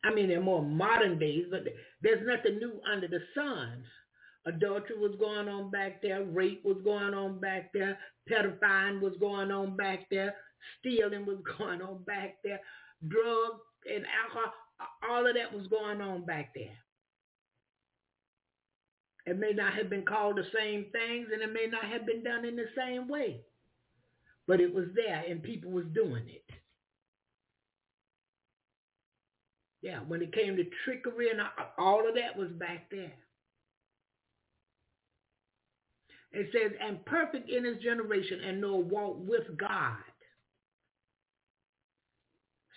I 0.04 0.14
mean, 0.14 0.28
they're 0.28 0.40
more 0.40 0.62
modern 0.62 1.18
days, 1.18 1.46
but 1.50 1.64
there's 2.02 2.26
nothing 2.26 2.58
new 2.58 2.80
under 2.90 3.08
the 3.08 3.20
sun. 3.34 3.84
Adultery 4.46 4.96
was 4.96 5.16
going 5.18 5.48
on 5.48 5.70
back 5.70 6.00
there. 6.00 6.24
Rape 6.24 6.64
was 6.64 6.78
going 6.84 7.14
on 7.14 7.40
back 7.40 7.70
there. 7.74 7.98
Pedophiling 8.30 9.00
was 9.00 9.14
going 9.20 9.50
on 9.50 9.76
back 9.76 10.06
there. 10.10 10.34
Stealing 10.78 11.26
was 11.26 11.38
going 11.58 11.82
on 11.82 12.02
back 12.04 12.36
there. 12.44 12.60
Drug 13.08 13.58
and 13.92 14.04
alcohol, 14.24 14.52
all 15.08 15.26
of 15.26 15.34
that 15.34 15.52
was 15.52 15.66
going 15.68 16.00
on 16.00 16.24
back 16.24 16.54
there. 16.54 16.76
It 19.26 19.38
may 19.38 19.52
not 19.52 19.74
have 19.74 19.90
been 19.90 20.04
called 20.06 20.36
the 20.36 20.46
same 20.56 20.86
things 20.90 21.28
and 21.32 21.42
it 21.42 21.52
may 21.52 21.66
not 21.66 21.84
have 21.84 22.06
been 22.06 22.24
done 22.24 22.46
in 22.46 22.56
the 22.56 22.68
same 22.76 23.08
way. 23.08 23.42
But 24.46 24.60
it 24.60 24.72
was 24.74 24.86
there 24.94 25.22
and 25.28 25.42
people 25.42 25.70
was 25.70 25.84
doing 25.94 26.24
it. 26.28 26.47
Yeah, 29.80 30.00
when 30.00 30.22
it 30.22 30.32
came 30.32 30.56
to 30.56 30.64
trickery 30.84 31.30
and 31.30 31.40
all 31.78 32.08
of 32.08 32.14
that 32.16 32.36
was 32.36 32.50
back 32.50 32.90
there. 32.90 33.12
It 36.32 36.50
says, 36.52 36.72
and 36.80 37.04
perfect 37.06 37.48
in 37.48 37.64
his 37.64 37.78
generation 37.78 38.40
and 38.44 38.60
Noah 38.60 38.80
walk 38.80 39.16
with 39.20 39.56
God. 39.56 39.96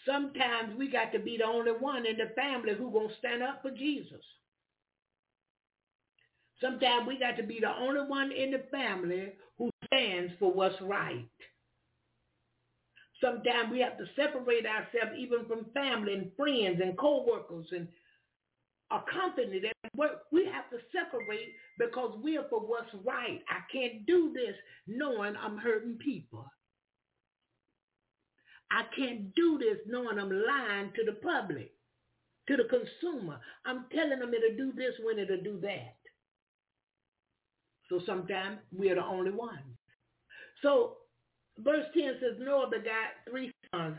Sometimes 0.06 0.76
we 0.78 0.90
got 0.90 1.11
to 1.11 1.19
be 1.19 1.38
the 1.38 1.45
only 1.45 1.72
one 1.72 2.06
in 2.06 2.18
the 2.18 2.34
family 2.36 2.73
who 2.73 2.91
going 2.91 3.10
to 3.10 3.15
stand 3.18 3.44
up 3.44 3.61
for 3.61 3.72
Jesus. 3.72 4.23
Sometimes 6.61 7.07
we 7.07 7.19
got 7.19 7.38
to 7.38 7.44
be 7.44 7.60
the 7.60 7.69
only 7.69 8.02
one 8.02 8.32
in 8.32 8.52
the 8.52 8.64
family 8.72 9.34
who 9.57 9.69
stands 9.88 10.34
for 10.40 10.52
what's 10.52 10.80
right. 10.82 11.28
Sometimes 13.22 13.72
we 13.72 13.80
have 13.80 13.98
to 13.99 14.06
separate 14.15 14.65
ourselves 14.65 15.15
even 15.18 15.45
from 15.45 15.65
family 15.73 16.14
and 16.14 16.31
friends 16.35 16.81
and 16.81 16.98
co-workers 16.98 17.68
and 17.72 17.88
a 18.91 18.99
company 19.11 19.60
that 19.60 19.76
work. 19.95 20.23
We 20.31 20.45
have 20.45 20.69
to 20.72 20.77
separate 20.91 21.53
because 21.77 22.18
we 22.23 22.38
are 22.38 22.45
for 22.49 22.60
what's 22.60 22.93
right. 23.06 23.39
I 23.48 23.61
can't 23.72 24.06
do 24.06 24.34
this 24.34 24.56
knowing 24.88 25.35
I'm 25.35 25.57
hurting 25.57 25.98
people. 26.03 26.45
I 28.72 28.84
can't 28.98 29.35
do 29.35 29.57
this 29.60 29.77
knowing 29.88 30.18
I'm 30.18 30.31
lying 30.31 30.91
to 30.95 31.03
the 31.06 31.18
public, 31.22 31.73
to 32.48 32.57
the 32.57 32.64
consumer. 32.64 33.39
I'm 33.65 33.85
telling 33.93 34.19
them 34.19 34.34
it'll 34.34 34.57
do 34.57 34.73
this 34.76 34.93
when 35.03 35.19
it'll 35.19 35.43
do 35.43 35.60
that. 35.61 35.95
So 37.89 38.02
sometimes 38.06 38.60
we're 38.72 38.95
the 38.95 39.03
only 39.03 39.31
ones. 39.31 39.77
So 40.64 40.98
verse 41.64 41.86
10 41.94 42.18
says 42.20 42.38
Noah 42.40 42.70
begot 42.70 43.26
three 43.30 43.52
sons, 43.74 43.98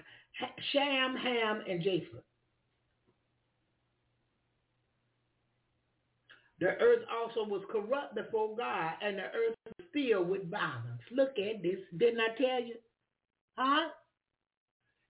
Shem, 0.73 1.17
Ham, 1.17 1.63
and 1.69 1.83
Japheth. 1.83 2.23
The 6.61 6.69
earth 6.81 7.05
also 7.11 7.49
was 7.49 7.63
corrupt 7.71 8.15
before 8.15 8.57
God, 8.57 8.93
and 9.03 9.19
the 9.19 9.25
earth 9.25 9.57
was 9.67 9.87
filled 9.93 10.29
with 10.29 10.49
violence. 10.49 11.03
Look 11.11 11.37
at 11.39 11.61
this. 11.61 11.81
Didn't 11.97 12.21
I 12.21 12.37
tell 12.37 12.63
you? 12.63 12.75
Huh? 13.59 13.89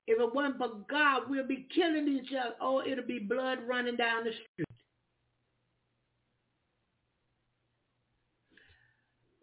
If 0.07 0.19
it 0.19 0.35
wasn't 0.35 0.57
for 0.57 0.71
God, 0.91 1.25
we'll 1.29 1.47
be 1.47 1.69
killing 1.75 2.09
each 2.09 2.33
other. 2.33 2.55
Oh, 2.61 2.83
it'll 2.83 3.07
be 3.07 3.19
blood 3.19 3.59
running 3.67 3.97
down 3.97 4.25
the 4.25 4.31
street. 4.31 4.72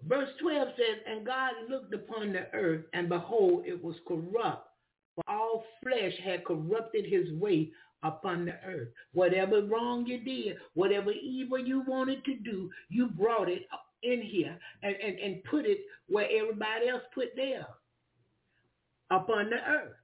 Verse 0.07 0.30
12 0.41 0.67
says, 0.77 1.03
And 1.07 1.26
God 1.26 1.51
looked 1.69 1.93
upon 1.93 2.34
the 2.34 2.47
earth, 2.53 2.85
and 2.93 3.09
behold, 3.09 3.63
it 3.65 3.84
was 3.84 3.95
corrupt, 4.07 4.69
for 5.15 5.23
all 5.27 5.65
flesh 5.84 6.13
had 6.23 6.45
corrupted 6.45 7.05
his 7.05 7.31
way 7.39 7.71
upon 8.03 8.45
the 8.45 8.55
earth. 8.65 8.89
Whatever 9.13 9.61
wrong 9.63 10.05
you 10.05 10.19
did, 10.19 10.57
whatever 10.73 11.11
evil 11.11 11.59
you 11.59 11.84
wanted 11.85 12.23
to 12.26 12.35
do, 12.35 12.69
you 12.89 13.07
brought 13.07 13.49
it 13.49 13.67
in 14.03 14.21
here 14.21 14.57
and, 14.84 14.95
and, 14.95 15.19
and 15.19 15.43
put 15.43 15.65
it 15.65 15.80
where 16.07 16.27
everybody 16.31 16.88
else 16.88 17.03
put 17.13 17.35
theirs, 17.35 17.65
upon 19.11 19.49
the 19.49 19.57
earth. 19.57 19.95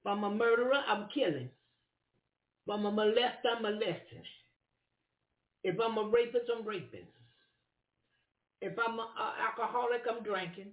If 0.00 0.10
I'm 0.10 0.24
a 0.24 0.30
murderer, 0.30 0.82
I'm 0.86 1.08
killing. 1.14 1.50
If 2.66 2.72
I'm 2.72 2.86
a 2.86 2.92
molester, 2.92 3.56
I'm 3.56 3.62
molesting. 3.62 4.22
If 5.62 5.76
I'm 5.80 5.98
a 5.98 6.04
rapist, 6.04 6.50
I'm 6.56 6.66
raping. 6.66 7.06
If 8.60 8.74
I'm 8.78 8.98
an 8.98 9.06
alcoholic, 9.46 10.02
I'm 10.10 10.22
drinking. 10.22 10.72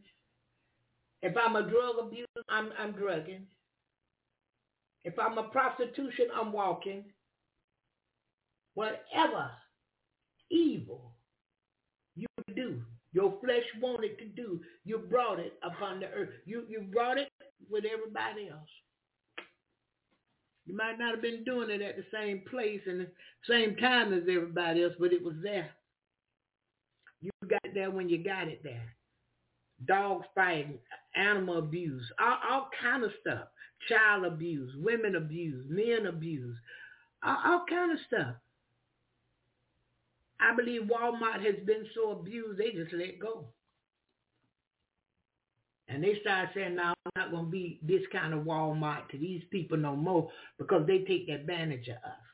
If 1.22 1.36
I'm 1.38 1.56
a 1.56 1.64
drug 1.64 1.96
abuser, 2.02 2.28
I'm, 2.50 2.72
I'm 2.78 2.92
drugging. 2.94 3.48
If 5.04 5.20
I'm 5.20 5.38
a 5.38 5.44
prostitution, 5.44 6.28
I'm 6.36 6.52
walking. 6.52 7.06
Whatever 8.76 9.52
evil 10.50 11.14
you 12.16 12.28
do, 12.56 12.82
your 13.14 13.38
flesh 13.44 13.64
wanted 13.82 14.18
to 14.20 14.26
do, 14.26 14.62
you 14.86 14.98
brought 14.98 15.40
it 15.40 15.54
upon 15.64 16.00
the 16.00 16.08
earth. 16.08 16.30
You, 16.46 16.66
you 16.68 16.82
brought 16.92 17.18
it 17.18 17.30
with 17.70 17.86
everybody 17.86 18.50
else. 18.50 18.70
You 20.66 20.76
might 20.76 20.98
not 20.98 21.12
have 21.12 21.22
been 21.22 21.44
doing 21.44 21.70
it 21.70 21.82
at 21.82 21.98
the 21.98 22.06
same 22.12 22.44
place 22.50 22.82
and 22.88 23.02
the 23.02 23.08
same 23.50 23.76
time 23.76 24.14
as 24.14 24.24
everybody 24.24 24.84
else, 24.84 24.94
but 25.00 25.14
it 25.14 25.24
was 25.24 25.36
there. 25.44 25.70
You 27.24 27.32
got 27.48 27.74
there 27.74 27.90
when 27.90 28.10
you 28.10 28.22
got 28.22 28.50
it 28.50 28.62
there. 28.64 28.96
Dog 29.88 30.24
fighting, 30.36 30.78
animal 31.16 31.60
abuse, 31.60 32.04
all, 32.22 32.38
all 32.50 32.70
kind 32.82 33.04
of 33.04 33.12
stuff. 33.22 33.48
child 33.88 34.26
abuse, 34.26 34.72
women 34.78 35.16
abuse, 35.16 35.66
men 35.70 36.08
abuse, 36.08 36.58
all, 37.24 37.38
all 37.46 37.66
kind 37.70 37.94
of 37.94 37.98
stuff. 38.08 38.36
I 40.40 40.54
believe 40.56 40.82
Walmart 40.84 41.46
has 41.46 41.56
been 41.66 41.86
so 41.96 42.12
abused, 42.12 42.60
they 42.60 42.72
just 42.72 42.94
let 42.94 43.20
go. 43.20 43.46
And 45.88 46.04
they 46.04 46.18
start 46.22 46.50
saying, 46.54 46.76
now 46.76 46.94
I'm 47.06 47.12
not 47.16 47.32
going 47.32 47.46
to 47.46 47.52
be 47.52 47.80
this 47.84 48.02
kind 48.12 48.34
of 48.34 48.42
Walmart 48.42 49.10
to 49.12 49.18
these 49.18 49.44
people 49.52 49.78
no 49.78 49.96
more 49.96 50.30
because 50.58 50.86
they 50.88 51.00
take 51.00 51.30
advantage 51.30 51.88
of 51.88 51.96
us. 51.96 52.33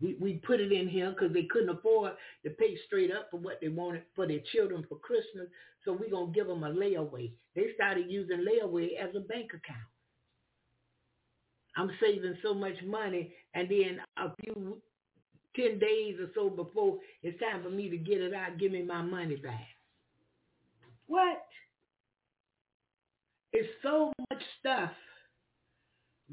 We, 0.00 0.16
we 0.20 0.34
put 0.34 0.60
it 0.60 0.72
in 0.72 0.88
here 0.88 1.10
because 1.10 1.32
they 1.34 1.44
couldn't 1.44 1.68
afford 1.68 2.12
to 2.44 2.50
pay 2.50 2.76
straight 2.86 3.12
up 3.12 3.28
for 3.30 3.38
what 3.38 3.60
they 3.60 3.68
wanted 3.68 4.02
for 4.16 4.26
their 4.26 4.40
children 4.52 4.84
for 4.88 4.98
Christmas. 4.98 5.48
So 5.84 5.92
we're 5.92 6.10
going 6.10 6.32
to 6.32 6.32
give 6.32 6.46
them 6.46 6.64
a 6.64 6.70
layaway. 6.70 7.32
They 7.54 7.66
started 7.74 8.06
using 8.10 8.44
layaway 8.46 8.96
as 8.98 9.14
a 9.14 9.20
bank 9.20 9.50
account. 9.50 9.86
I'm 11.76 11.90
saving 12.00 12.36
so 12.42 12.54
much 12.54 12.74
money 12.84 13.32
and 13.54 13.68
then 13.68 14.00
a 14.16 14.34
few, 14.42 14.80
10 15.56 15.78
days 15.78 16.16
or 16.20 16.30
so 16.34 16.50
before 16.50 16.98
it's 17.22 17.38
time 17.40 17.62
for 17.62 17.70
me 17.70 17.88
to 17.90 17.96
get 17.96 18.20
it 18.20 18.34
out, 18.34 18.58
give 18.58 18.72
me 18.72 18.82
my 18.82 19.02
money 19.02 19.36
back. 19.36 19.66
What? 21.06 21.42
It's 23.52 23.68
so 23.82 24.12
much 24.30 24.42
stuff 24.60 24.90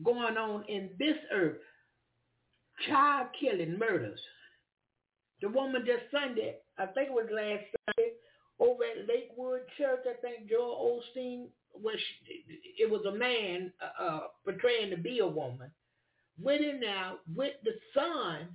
going 0.03 0.38
on 0.38 0.65
in 0.68 0.89
this 0.99 1.18
earth. 1.34 1.57
Child 2.86 3.28
killing, 3.40 3.80
murders. 3.80 4.20
The 5.41 5.49
woman 5.49 5.84
just 5.86 6.12
Sunday, 6.12 6.56
I 6.78 6.88
think 6.88 7.10
it 7.10 7.14
was 7.14 7.28
last 7.32 7.64
Sunday, 7.86 8.14
over 8.60 8.84
at 8.84 9.08
Lakewood 9.08 9.62
Church, 9.78 10.06
I 10.06 10.20
think 10.22 10.49
Joel 10.49 11.02
Osteen, 11.02 11.48
was 11.74 11.95
it 12.80 12.90
was 12.90 13.06
a 13.06 13.16
man 13.16 13.72
uh, 13.82 14.04
uh, 14.04 14.20
portraying 14.44 14.90
to 14.90 14.98
be 14.98 15.20
a 15.20 15.28
woman, 15.28 15.70
went 16.41 16.62
in 16.62 16.80
there 16.80 17.14
with 17.36 17.54
the 17.64 17.74
son, 17.94 18.48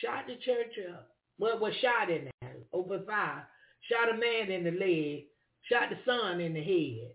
shot 0.00 0.24
the 0.26 0.36
church 0.44 0.72
up. 0.90 1.10
Well, 1.38 1.58
was 1.58 1.74
shot 1.80 2.10
in 2.10 2.30
there, 2.40 2.56
over 2.72 3.00
fire. 3.06 3.46
Shot 3.82 4.12
a 4.12 4.18
man 4.18 4.50
in 4.50 4.64
the 4.64 4.72
leg, 4.72 5.26
shot 5.70 5.90
the 5.90 5.98
son 6.04 6.40
in 6.40 6.52
the 6.52 6.62
head. 6.62 7.12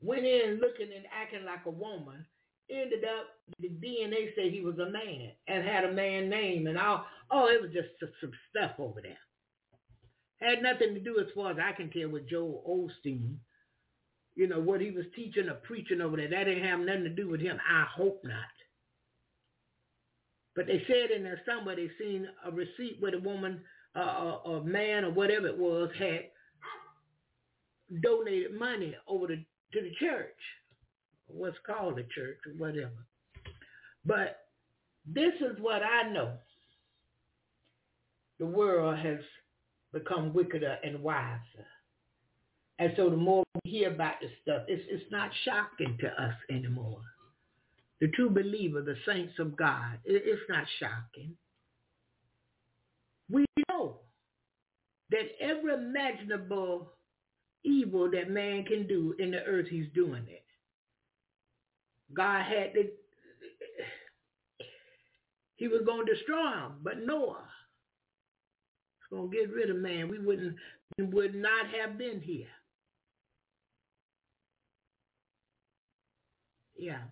Went 0.00 0.24
in 0.24 0.60
looking 0.60 0.94
and 0.94 1.04
acting 1.12 1.44
like 1.44 1.66
a 1.66 1.70
woman. 1.70 2.24
Ended 2.70 3.04
up, 3.04 3.26
the 3.60 3.68
DNA 3.68 4.34
said 4.34 4.52
he 4.52 4.60
was 4.60 4.78
a 4.78 4.90
man 4.90 5.30
and 5.46 5.66
had 5.66 5.84
a 5.84 5.92
man 5.92 6.28
name 6.28 6.66
and 6.66 6.78
all. 6.78 7.06
Oh, 7.30 7.48
it 7.48 7.62
was 7.62 7.70
just 7.72 7.88
some 8.20 8.32
stuff 8.50 8.72
over 8.78 9.00
there. 9.00 9.16
Had 10.40 10.62
nothing 10.62 10.94
to 10.94 11.00
do 11.00 11.18
as 11.18 11.26
far 11.34 11.50
as 11.50 11.58
I 11.58 11.72
can 11.72 11.90
tell 11.90 12.08
with 12.08 12.28
Joel 12.28 12.62
Osteen. 12.68 13.36
You 14.34 14.46
know, 14.46 14.60
what 14.60 14.80
he 14.80 14.90
was 14.90 15.06
teaching 15.16 15.48
or 15.48 15.54
preaching 15.54 16.00
over 16.00 16.16
there. 16.16 16.28
That 16.28 16.44
didn't 16.44 16.64
have 16.64 16.80
nothing 16.80 17.04
to 17.04 17.10
do 17.10 17.28
with 17.28 17.40
him. 17.40 17.58
I 17.68 17.86
hope 17.96 18.20
not. 18.22 18.34
But 20.54 20.66
they 20.66 20.82
said 20.86 21.10
in 21.10 21.24
there 21.24 21.40
somewhere 21.46 21.76
they 21.76 21.90
seen 21.98 22.28
a 22.44 22.50
receipt 22.50 22.96
where 23.00 23.12
the 23.12 23.20
woman, 23.20 23.60
uh, 23.96 24.00
a 24.00 24.64
man 24.64 25.04
or 25.04 25.10
whatever 25.10 25.46
it 25.46 25.56
was, 25.56 25.90
had 25.98 26.30
donated 28.02 28.58
money 28.58 28.94
over 29.06 29.28
to, 29.28 29.36
to 29.36 29.80
the 29.80 29.92
church, 30.00 30.36
what's 31.28 31.56
called 31.66 31.98
a 31.98 32.02
church 32.04 32.38
or 32.46 32.52
whatever. 32.56 32.90
But 34.04 34.46
this 35.06 35.34
is 35.40 35.58
what 35.60 35.82
I 35.82 36.10
know. 36.10 36.32
The 38.38 38.46
world 38.46 38.98
has 38.98 39.18
become 39.92 40.32
wickeder 40.32 40.78
and 40.84 41.02
wiser. 41.02 41.66
And 42.78 42.92
so 42.96 43.10
the 43.10 43.16
more 43.16 43.44
we 43.64 43.70
hear 43.70 43.92
about 43.92 44.14
this 44.20 44.30
stuff, 44.42 44.62
it's, 44.68 44.84
it's 44.88 45.10
not 45.10 45.30
shocking 45.44 45.98
to 46.00 46.06
us 46.06 46.34
anymore. 46.50 47.00
The 48.00 48.08
true 48.08 48.30
believer, 48.30 48.80
the 48.80 48.94
saints 49.06 49.34
of 49.40 49.56
God, 49.56 49.98
it, 50.04 50.22
it's 50.24 50.42
not 50.48 50.64
shocking. 50.78 51.34
We 53.30 53.44
know 53.68 53.96
that 55.10 55.24
every 55.40 55.74
imaginable 55.74 56.92
evil 57.64 58.08
that 58.12 58.30
man 58.30 58.64
can 58.64 58.86
do 58.86 59.14
in 59.18 59.32
the 59.32 59.42
earth, 59.42 59.66
he's 59.68 59.88
doing 59.94 60.24
it. 60.28 60.44
God 62.14 62.42
had 62.44 62.74
to, 62.74 62.88
he 65.56 65.68
was 65.68 65.82
going 65.84 66.06
to 66.06 66.14
destroy 66.14 66.52
him, 66.52 66.72
but 66.82 67.04
Noah 67.04 67.44
was 69.00 69.10
going 69.10 69.30
to 69.30 69.36
get 69.36 69.52
rid 69.52 69.70
of 69.70 69.76
man. 69.76 70.08
We 70.08 70.18
wouldn't, 70.18 70.56
we 70.96 71.04
would 71.04 71.34
not 71.34 71.66
have 71.78 71.98
been 71.98 72.20
here. 72.20 72.46
Yeah. 76.78 77.02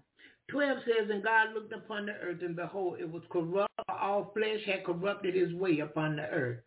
12 0.51 0.79
says, 0.85 1.11
And 1.11 1.25
God 1.25 1.55
looked 1.55 1.73
upon 1.73 2.07
the 2.07 2.13
earth, 2.13 2.43
and 2.43 2.55
behold, 2.55 2.99
it 3.01 3.11
was 3.11 3.23
corrupt. 3.31 3.73
All 3.89 4.31
flesh 4.33 4.61
had 4.65 4.85
corrupted 4.85 5.35
his 5.35 5.53
way 5.53 5.81
upon 5.81 6.17
the 6.17 6.23
earth. 6.23 6.61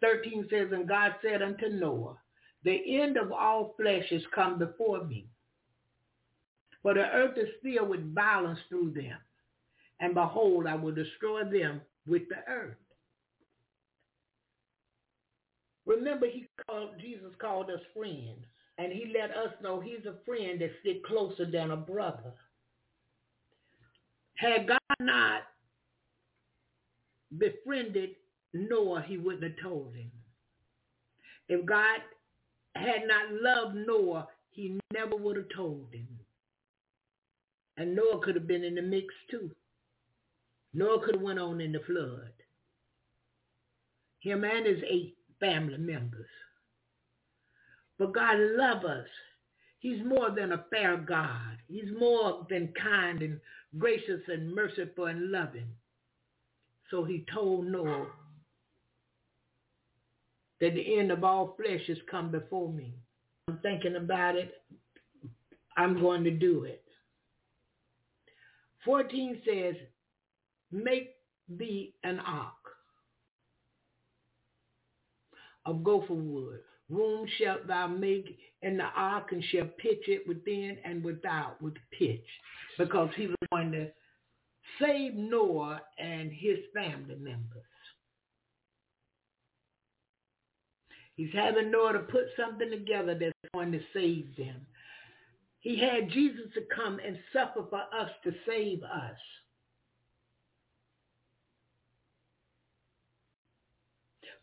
13 0.00 0.48
says, 0.50 0.68
And 0.72 0.88
God 0.88 1.14
said 1.22 1.40
unto 1.40 1.68
Noah, 1.68 2.16
the 2.64 3.00
end 3.00 3.16
of 3.16 3.30
all 3.32 3.74
flesh 3.80 4.10
is 4.10 4.22
come 4.34 4.58
before 4.58 5.04
me. 5.04 5.28
For 6.82 6.94
the 6.94 7.06
earth 7.12 7.38
is 7.38 7.48
filled 7.62 7.88
with 7.88 8.14
violence 8.14 8.58
through 8.68 8.92
them. 8.92 9.16
And 10.00 10.14
behold, 10.14 10.66
I 10.66 10.74
will 10.74 10.94
destroy 10.94 11.44
them 11.44 11.80
with 12.06 12.22
the 12.28 12.50
earth. 12.52 12.76
Remember, 15.86 16.26
he 16.26 16.48
called, 16.66 16.90
Jesus 17.00 17.32
called 17.40 17.70
us 17.70 17.80
friends. 17.96 18.44
And 18.78 18.92
he 18.92 19.12
let 19.14 19.30
us 19.30 19.52
know 19.62 19.80
he's 19.80 20.06
a 20.06 20.24
friend 20.24 20.60
that 20.60 20.70
stick 20.80 21.04
closer 21.04 21.48
than 21.48 21.70
a 21.70 21.76
brother. 21.76 22.32
Had 24.36 24.66
God 24.66 24.78
not 24.98 25.42
befriended 27.38 28.10
Noah, 28.54 29.04
he 29.06 29.18
wouldn't 29.18 29.44
have 29.44 29.62
told 29.62 29.94
him. 29.94 30.10
If 31.48 31.64
God 31.66 32.00
had 32.74 33.02
not 33.06 33.32
loved 33.32 33.76
Noah, 33.86 34.26
he 34.50 34.80
never 34.92 35.16
would 35.16 35.36
have 35.36 35.48
told 35.54 35.88
him. 35.92 36.08
And 37.82 37.96
Noah 37.96 38.20
could 38.22 38.36
have 38.36 38.46
been 38.46 38.62
in 38.62 38.76
the 38.76 38.82
mix 38.82 39.12
too. 39.28 39.50
Noah 40.72 41.04
could 41.04 41.16
have 41.16 41.22
went 41.22 41.40
on 41.40 41.60
in 41.60 41.72
the 41.72 41.80
flood. 41.80 42.32
Him 44.20 44.44
and 44.44 44.64
his 44.64 44.82
eight 44.88 45.16
family 45.40 45.78
members. 45.78 46.28
But 47.98 48.14
God 48.14 48.38
loves 48.38 48.84
us. 48.84 49.06
He's 49.80 50.04
more 50.04 50.30
than 50.30 50.52
a 50.52 50.64
fair 50.70 50.96
God. 50.96 51.58
He's 51.66 51.90
more 51.98 52.46
than 52.48 52.72
kind 52.80 53.20
and 53.20 53.40
gracious 53.78 54.20
and 54.28 54.54
merciful 54.54 55.06
and 55.06 55.32
loving. 55.32 55.66
So 56.88 57.02
he 57.02 57.26
told 57.34 57.66
Noah, 57.66 58.06
that 60.60 60.74
the 60.74 60.96
end 60.96 61.10
of 61.10 61.24
all 61.24 61.56
flesh 61.56 61.80
has 61.88 61.98
come 62.08 62.30
before 62.30 62.72
me. 62.72 62.94
I'm 63.48 63.58
thinking 63.58 63.96
about 63.96 64.36
it. 64.36 64.62
I'm 65.76 66.00
going 66.00 66.22
to 66.22 66.30
do 66.30 66.62
it. 66.62 66.81
14 68.84 69.42
says, 69.46 69.74
make 70.70 71.14
thee 71.48 71.94
an 72.04 72.20
ark 72.20 72.52
of 75.64 75.84
gopher 75.84 76.14
wood. 76.14 76.60
Room 76.88 77.26
shalt 77.38 77.66
thou 77.66 77.86
make 77.86 78.38
in 78.62 78.76
the 78.76 78.88
ark 78.96 79.32
and 79.32 79.42
shall 79.44 79.66
pitch 79.78 80.08
it 80.08 80.26
within 80.26 80.78
and 80.84 81.02
without 81.02 81.60
with 81.62 81.74
pitch. 81.96 82.26
Because 82.78 83.10
he 83.16 83.28
was 83.28 83.36
going 83.50 83.72
to 83.72 83.88
save 84.80 85.14
Noah 85.14 85.80
and 85.98 86.30
his 86.32 86.58
family 86.74 87.16
members. 87.16 87.62
He's 91.16 91.32
having 91.34 91.70
Noah 91.70 91.92
to 91.94 91.98
put 92.00 92.24
something 92.36 92.70
together 92.70 93.16
that's 93.18 93.32
going 93.54 93.72
to 93.72 93.80
save 93.92 94.34
them. 94.36 94.66
He 95.62 95.78
had 95.78 96.10
Jesus 96.10 96.52
to 96.54 96.62
come 96.74 96.98
and 97.04 97.18
suffer 97.32 97.64
for 97.70 97.82
us 97.98 98.10
to 98.24 98.32
save 98.46 98.82
us. 98.82 99.16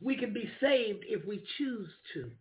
We 0.01 0.15
can 0.15 0.33
be 0.33 0.49
saved 0.61 1.03
if 1.07 1.25
we 1.25 1.43
choose 1.57 1.89
to. 2.13 2.31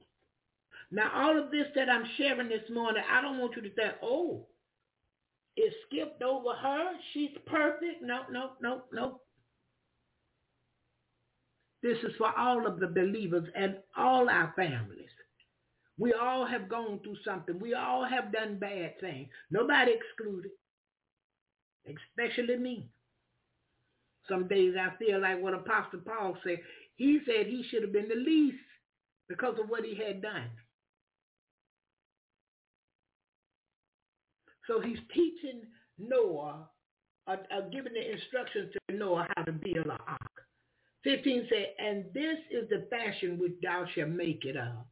Now, 0.92 1.10
all 1.12 1.38
of 1.42 1.50
this 1.50 1.66
that 1.74 1.90
I'm 1.90 2.04
sharing 2.16 2.48
this 2.48 2.70
morning, 2.70 3.02
I 3.10 3.20
don't 3.20 3.40
want 3.40 3.56
you 3.56 3.62
to 3.62 3.74
think, 3.74 3.94
oh, 4.00 4.46
it 5.56 5.74
skipped 5.88 6.22
over 6.22 6.54
her. 6.54 6.92
She's 7.12 7.36
perfect. 7.46 8.00
No, 8.00 8.20
no, 8.30 8.52
no, 8.62 8.82
no. 8.92 9.20
This 11.82 11.98
is 11.98 12.14
for 12.16 12.32
all 12.38 12.64
of 12.64 12.78
the 12.78 12.86
believers 12.86 13.48
and 13.56 13.78
all 13.96 14.30
our 14.30 14.52
families. 14.56 15.10
We 15.98 16.12
all 16.12 16.46
have 16.46 16.68
gone 16.68 17.00
through 17.02 17.16
something. 17.24 17.58
We 17.58 17.74
all 17.74 18.04
have 18.04 18.32
done 18.32 18.58
bad 18.58 19.00
things. 19.00 19.28
Nobody 19.50 19.92
excluded, 19.92 20.52
especially 21.86 22.56
me. 22.56 22.88
Some 24.28 24.46
days 24.46 24.74
I 24.78 24.96
feel 24.98 25.20
like 25.20 25.40
what 25.40 25.54
Apostle 25.54 26.00
Paul 26.06 26.36
said. 26.44 26.58
He 26.96 27.20
said 27.26 27.46
he 27.46 27.64
should 27.68 27.82
have 27.82 27.92
been 27.92 28.08
the 28.08 28.14
least 28.14 28.58
because 29.28 29.58
of 29.58 29.68
what 29.68 29.84
he 29.84 29.96
had 29.96 30.22
done. 30.22 30.50
So 34.66 34.80
he's 34.80 34.98
teaching 35.14 35.62
Noah, 35.98 36.68
uh, 37.26 37.36
uh, 37.50 37.60
giving 37.72 37.94
the 37.94 38.12
instructions 38.12 38.72
to 38.72 38.96
Noah 38.96 39.26
how 39.36 39.44
to 39.44 39.52
build 39.52 39.86
an 39.86 39.90
ark. 40.06 40.20
15 41.04 41.46
said, 41.48 41.66
and 41.78 42.04
this 42.12 42.38
is 42.50 42.68
the 42.68 42.86
fashion 42.90 43.38
which 43.38 43.52
thou 43.62 43.86
shalt 43.94 44.10
make 44.10 44.44
it 44.44 44.56
of. 44.56 44.84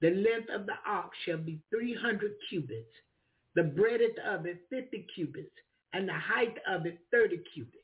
The 0.00 0.10
length 0.10 0.50
of 0.50 0.66
the 0.66 0.74
ark 0.86 1.12
shall 1.24 1.38
be 1.38 1.60
300 1.70 2.32
cubits, 2.48 2.92
the 3.54 3.62
breadth 3.62 4.18
of 4.24 4.46
it 4.46 4.60
50 4.70 5.06
cubits, 5.14 5.54
and 5.92 6.08
the 6.08 6.12
height 6.12 6.58
of 6.68 6.86
it 6.86 6.98
30 7.10 7.38
cubits. 7.54 7.76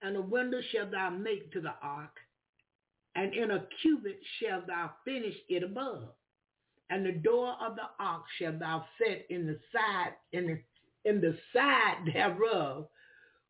And 0.00 0.16
a 0.16 0.22
window 0.22 0.60
shalt 0.72 0.90
thou 0.90 1.10
make 1.10 1.52
to 1.52 1.60
the 1.60 1.74
ark, 1.82 2.16
and 3.14 3.34
in 3.34 3.50
a 3.50 3.66
cubit 3.82 4.20
shalt 4.40 4.66
thou 4.66 4.90
finish 5.04 5.36
it 5.48 5.62
above. 5.62 6.14
And 6.90 7.04
the 7.04 7.12
door 7.12 7.56
of 7.60 7.76
the 7.76 7.88
ark 7.98 8.24
shalt 8.38 8.58
thou 8.58 8.84
set 8.98 9.26
in 9.30 9.46
the 9.46 9.58
side 9.72 10.14
in 10.32 10.46
the, 10.46 11.10
in 11.10 11.20
the 11.20 11.36
side 11.52 12.06
thereof 12.12 12.88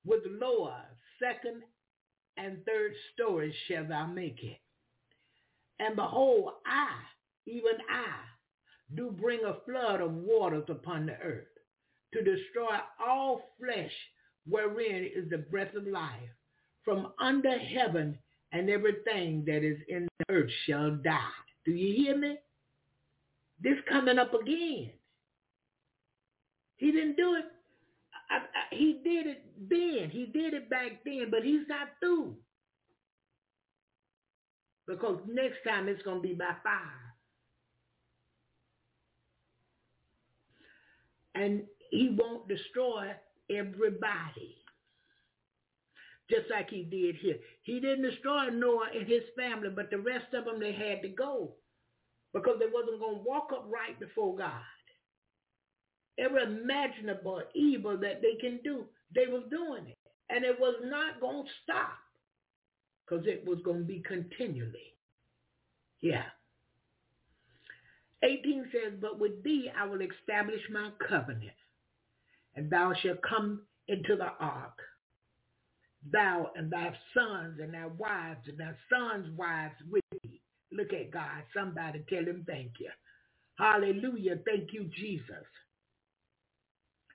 with 0.05 0.23
lower, 0.27 0.83
second 1.21 1.63
and 2.37 2.65
third 2.65 2.93
stories 3.13 3.55
shall 3.69 3.85
thou 3.87 4.07
make 4.07 4.43
it. 4.43 4.59
And 5.79 5.97
behold, 5.97 6.53
I, 6.67 6.89
even 7.47 7.73
I, 7.91 8.95
do 8.95 9.11
bring 9.11 9.41
a 9.45 9.57
flood 9.65 10.01
of 10.01 10.13
waters 10.13 10.65
upon 10.69 11.07
the 11.07 11.17
earth 11.19 11.47
to 12.13 12.23
destroy 12.23 12.77
all 13.05 13.43
flesh 13.59 13.93
wherein 14.49 15.05
is 15.05 15.31
the 15.31 15.39
breath 15.39 15.75
of 15.75 15.87
life. 15.87 16.29
From 16.85 17.13
under 17.19 17.59
heaven 17.59 18.19
and 18.53 18.69
everything 18.69 19.45
that 19.47 19.65
is 19.65 19.79
in 19.89 20.09
the 20.19 20.35
earth 20.35 20.51
shall 20.67 20.91
die. 20.97 21.19
Do 21.65 21.73
you 21.73 22.05
hear 22.05 22.19
me? 22.19 22.37
This 23.63 23.79
coming 23.89 24.19
up 24.19 24.35
again. 24.35 24.91
He 26.77 26.91
didn't 26.91 27.17
do 27.17 27.37
it. 27.37 27.45
I, 28.29 28.37
I, 28.39 28.75
he 28.75 29.01
did 29.05 29.27
it 29.27 29.45
then. 29.71 30.11
He 30.11 30.27
did 30.27 30.55
it 30.55 30.69
back 30.69 31.05
then, 31.05 31.29
but 31.31 31.45
he's 31.45 31.67
not 31.69 31.89
through. 32.01 32.35
Because 34.89 35.21
next 35.29 35.59
time 35.67 35.89
it's 35.89 36.03
going 36.03 36.21
to 36.21 36.29
be 36.29 36.35
by 36.35 36.57
fire. 36.65 37.02
And 41.35 41.63
he 41.91 42.17
won't 42.19 42.49
destroy 42.49 43.13
everybody. 43.51 44.57
Just 46.31 46.51
like 46.51 46.71
he 46.71 46.85
did 46.85 47.17
here. 47.17 47.37
He 47.63 47.81
didn't 47.81 48.09
destroy 48.11 48.49
Noah 48.49 48.89
and 48.97 49.07
his 49.07 49.23
family, 49.37 49.69
but 49.75 49.91
the 49.91 49.99
rest 49.99 50.33
of 50.35 50.45
them, 50.45 50.61
they 50.61 50.73
had 50.73 51.03
to 51.03 51.09
go. 51.09 51.55
Because 52.33 52.57
they 52.59 52.67
wasn't 52.73 53.01
going 53.01 53.17
to 53.17 53.23
walk 53.25 53.51
up 53.53 53.69
right 53.71 53.99
before 54.01 54.37
God. 54.37 54.63
Every 56.19 56.43
imaginable 56.43 57.43
evil 57.55 57.99
that 57.99 58.23
they 58.23 58.37
can 58.41 58.61
do, 58.65 58.85
they 59.15 59.27
was 59.27 59.43
doing 59.51 59.89
it. 59.89 59.99
And 60.31 60.45
it 60.45 60.59
was 60.59 60.77
not 60.85 61.21
going 61.21 61.45
to 61.45 61.51
stop. 61.63 61.99
Because 63.05 63.27
it 63.27 63.45
was 63.47 63.59
going 63.65 63.81
to 63.81 63.85
be 63.85 64.01
continually. 64.01 64.97
Yeah. 66.01 66.25
18 68.25 68.67
says, 68.73 68.95
But 69.01 69.19
with 69.21 69.43
thee 69.45 69.71
I 69.77 69.87
will 69.87 70.01
establish 70.03 70.61
my 70.73 70.91
covenant, 71.09 71.57
and 72.57 72.71
thou 72.71 72.93
shalt 73.03 73.23
come 73.23 73.63
into 73.89 74.17
the 74.17 74.29
ark, 74.41 74.79
thou 76.11 76.51
and 76.57 76.71
thy 76.73 76.95
sons 77.15 77.59
and 77.61 77.75
thy 77.75 77.87
wives 77.87 78.49
and 78.49 78.59
thy 78.59 78.73
sons' 78.91 79.29
wives 79.37 79.75
with 79.91 80.05
thee. 80.23 80.41
Look 80.73 80.93
at 80.93 81.11
God. 81.11 81.43
Somebody 81.55 82.05
tell 82.09 82.25
him 82.25 82.45
thank 82.47 82.73
you. 82.81 82.91
Hallelujah. 83.59 84.39
Thank 84.47 84.73
you, 84.73 84.85
Jesus. 84.97 85.47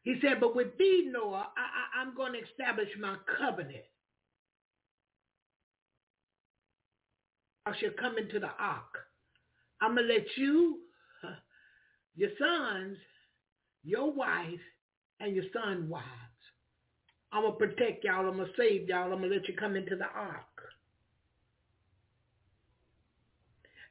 He 0.04 0.16
said, 0.22 0.40
but 0.40 0.56
with 0.56 0.78
thee, 0.78 1.10
Noah, 1.12 1.48
I, 1.58 2.02
I'm 2.02 2.16
going 2.16 2.34
to 2.34 2.40
establish 2.40 2.90
my 3.00 3.18
covenant. 3.40 3.84
I 7.66 7.74
shall 7.80 7.92
come 8.00 8.18
into 8.18 8.40
the 8.40 8.50
ark. 8.60 8.98
I'm 9.82 9.96
going 9.96 10.08
to 10.08 10.14
let 10.14 10.26
you 10.38 10.80
your 12.18 12.32
sons, 12.40 12.98
your 13.84 14.12
wife, 14.12 14.60
and 15.20 15.36
your 15.36 15.46
son's 15.54 15.90
wives. 15.90 16.04
I'm 17.32 17.44
going 17.44 17.54
to 17.54 17.58
protect 17.58 18.04
y'all. 18.04 18.28
I'm 18.28 18.38
going 18.38 18.48
to 18.48 18.54
save 18.58 18.90
y'all. 18.90 19.14
I'm 19.14 19.20
going 19.20 19.30
to 19.30 19.36
let 19.38 19.48
you 19.48 19.54
come 19.56 19.76
into 19.76 19.96
the 19.96 20.06
ark. 20.06 20.44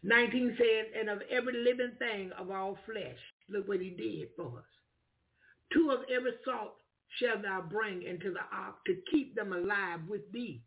19 0.02 0.56
says, 0.58 0.86
and 0.98 1.08
of 1.08 1.20
every 1.30 1.52
living 1.52 1.92
thing 1.98 2.30
of 2.38 2.50
all 2.50 2.78
flesh. 2.86 3.18
Look 3.48 3.68
what 3.68 3.80
he 3.80 3.90
did 3.90 4.28
for 4.36 4.58
us. 4.58 4.64
Two 5.72 5.90
of 5.90 6.00
every 6.14 6.32
sort 6.44 6.72
shall 7.20 7.40
thou 7.40 7.62
bring 7.68 8.02
into 8.02 8.32
the 8.32 8.40
ark 8.52 8.76
to 8.86 8.96
keep 9.10 9.34
them 9.34 9.52
alive 9.52 10.00
with 10.08 10.22
thee. 10.32 10.62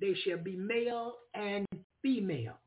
They 0.00 0.14
shall 0.24 0.38
be 0.38 0.56
male 0.56 1.14
and 1.34 1.66
female. 2.02 2.58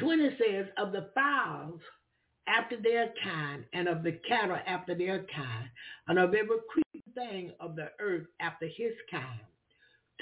20 0.00 0.30
says, 0.38 0.66
of 0.78 0.92
the 0.92 1.08
fowls 1.14 1.80
after 2.48 2.76
their 2.80 3.12
kind, 3.22 3.64
and 3.72 3.88
of 3.88 4.02
the 4.02 4.18
cattle 4.28 4.58
after 4.66 4.94
their 4.94 5.18
kind, 5.34 5.68
and 6.08 6.18
of 6.18 6.34
every 6.34 6.56
creeping 6.68 7.12
thing 7.14 7.52
of 7.60 7.76
the 7.76 7.90
earth 8.00 8.26
after 8.40 8.66
his 8.66 8.92
kind. 9.10 9.40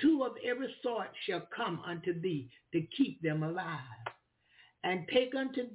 Two 0.00 0.22
of 0.24 0.32
every 0.44 0.74
sort 0.82 1.08
shall 1.26 1.46
come 1.54 1.80
unto 1.86 2.18
thee 2.20 2.50
to 2.72 2.82
keep 2.96 3.20
them 3.22 3.42
alive. 3.42 3.80
And 4.84 5.06
take 5.12 5.34
unto, 5.34 5.66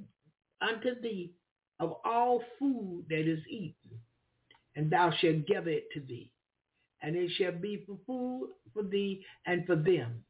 unto 0.61 0.99
thee 1.01 1.33
of 1.79 1.95
all 2.03 2.43
food 2.57 3.05
that 3.09 3.29
is 3.29 3.39
eaten, 3.49 3.99
and 4.75 4.89
thou 4.89 5.11
shalt 5.19 5.45
gather 5.45 5.69
it 5.69 5.85
to 5.93 5.99
thee. 6.01 6.31
And 7.01 7.15
it 7.15 7.31
shall 7.37 7.51
be 7.51 7.83
for 7.85 7.97
food 8.07 8.49
for 8.73 8.83
thee 8.83 9.23
and 9.45 9.65
for 9.65 9.75
them. 9.75 10.23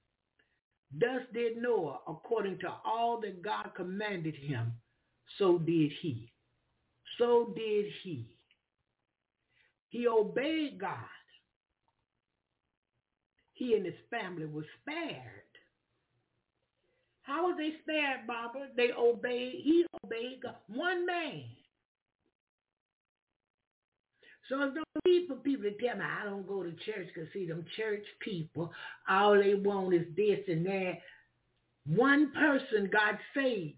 Thus 0.97 1.22
did 1.34 1.57
Noah 1.57 1.99
according 2.07 2.59
to 2.59 2.73
all 2.85 3.19
that 3.22 3.41
God 3.41 3.72
commanded 3.76 4.35
him, 4.35 4.73
so 5.38 5.57
did 5.57 5.91
he. 6.01 6.31
So 7.17 7.53
did 7.55 7.85
he. 8.03 8.27
He 9.89 10.07
obeyed 10.07 10.80
God. 10.80 10.97
He 13.53 13.73
and 13.73 13.85
his 13.85 13.95
family 14.09 14.45
were 14.45 14.65
spared. 14.81 15.41
How 17.22 17.47
was 17.47 17.55
they 17.57 17.73
spared, 17.81 18.27
Barbara? 18.27 18.67
They 18.76 18.89
obeyed, 18.97 19.53
he 19.63 19.85
obeyed 20.03 20.41
God. 20.43 20.55
One 20.67 21.05
man. 21.05 21.43
So 24.49 24.61
it's 24.61 24.76
no 24.76 24.84
need 25.05 25.27
for 25.27 25.35
people 25.35 25.63
to 25.63 25.72
tell 25.77 25.97
me 25.97 26.03
I 26.03 26.26
don't 26.26 26.47
go 26.47 26.63
to 26.63 26.72
church 26.72 27.07
because 27.13 27.31
see 27.34 27.47
them 27.47 27.65
church 27.76 28.05
people, 28.19 28.72
all 29.09 29.35
they 29.35 29.55
want 29.55 29.93
is 29.93 30.05
this 30.15 30.39
and 30.47 30.65
that. 30.65 30.99
One 31.88 32.31
person 32.31 32.89
got 32.91 33.19
saved. 33.34 33.76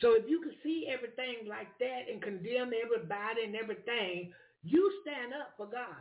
So 0.00 0.14
if 0.14 0.28
you 0.28 0.40
can 0.40 0.52
see 0.62 0.88
everything 0.92 1.48
like 1.48 1.68
that 1.80 2.02
and 2.12 2.20
condemn 2.20 2.70
everybody 2.84 3.44
and 3.44 3.56
everything, 3.56 4.32
you 4.62 4.92
stand 5.02 5.32
up 5.32 5.54
for 5.56 5.66
God. 5.66 5.96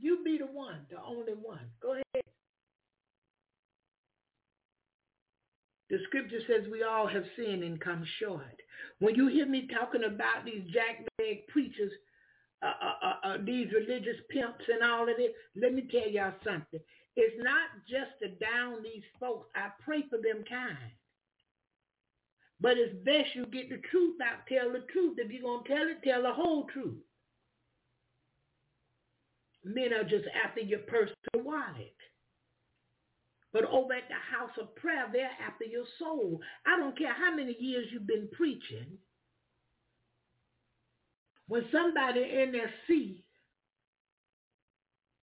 You 0.00 0.22
be 0.24 0.38
the 0.38 0.46
one, 0.46 0.86
the 0.90 1.02
only 1.02 1.32
one. 1.32 1.66
Go 1.82 1.92
ahead. 1.92 2.24
The 5.90 5.98
scripture 6.06 6.40
says 6.46 6.70
we 6.70 6.84
all 6.84 7.08
have 7.08 7.24
sinned 7.36 7.64
and 7.64 7.80
come 7.80 8.04
short. 8.20 8.60
When 9.00 9.14
you 9.14 9.28
hear 9.28 9.46
me 9.46 9.66
talking 9.66 10.04
about 10.04 10.44
these 10.44 10.62
jackleg 10.70 11.46
preachers, 11.48 11.92
uh, 12.62 12.66
uh, 12.66 13.06
uh, 13.06 13.28
uh, 13.28 13.36
these 13.44 13.68
religious 13.72 14.20
pimps 14.30 14.64
and 14.68 14.82
all 14.82 15.08
of 15.08 15.16
this, 15.16 15.30
let 15.56 15.74
me 15.74 15.88
tell 15.90 16.08
y'all 16.08 16.34
something. 16.44 16.80
It's 17.16 17.42
not 17.42 17.68
just 17.88 18.12
to 18.22 18.28
down 18.44 18.82
these 18.82 19.02
folks. 19.18 19.48
I 19.56 19.68
pray 19.82 20.04
for 20.08 20.18
them 20.18 20.44
kind. 20.48 20.92
But 22.60 22.76
it's 22.76 22.94
best 23.04 23.34
you 23.34 23.46
get 23.46 23.70
the 23.70 23.80
truth 23.90 24.16
out. 24.22 24.46
Tell 24.46 24.70
the 24.70 24.84
truth. 24.92 25.16
If 25.18 25.32
you're 25.32 25.42
going 25.42 25.64
to 25.64 25.68
tell 25.68 25.88
it, 25.88 26.02
tell 26.04 26.22
the 26.22 26.32
whole 26.32 26.66
truth. 26.66 27.00
Men 29.64 29.94
are 29.94 30.04
just 30.04 30.26
after 30.44 30.60
your 30.60 30.80
personal 30.80 31.42
wallet. 31.42 31.99
But 33.52 33.64
over 33.64 33.94
at 33.94 34.08
the 34.08 34.14
house 34.14 34.52
of 34.60 34.74
prayer, 34.76 35.08
they're 35.12 35.30
after 35.44 35.64
your 35.64 35.84
soul. 35.98 36.40
I 36.66 36.78
don't 36.78 36.96
care 36.96 37.14
how 37.14 37.34
many 37.34 37.56
years 37.58 37.86
you've 37.92 38.06
been 38.06 38.28
preaching. 38.32 38.86
When 41.48 41.64
somebody 41.72 42.20
in 42.20 42.52
their 42.52 42.70
seat 42.86 43.24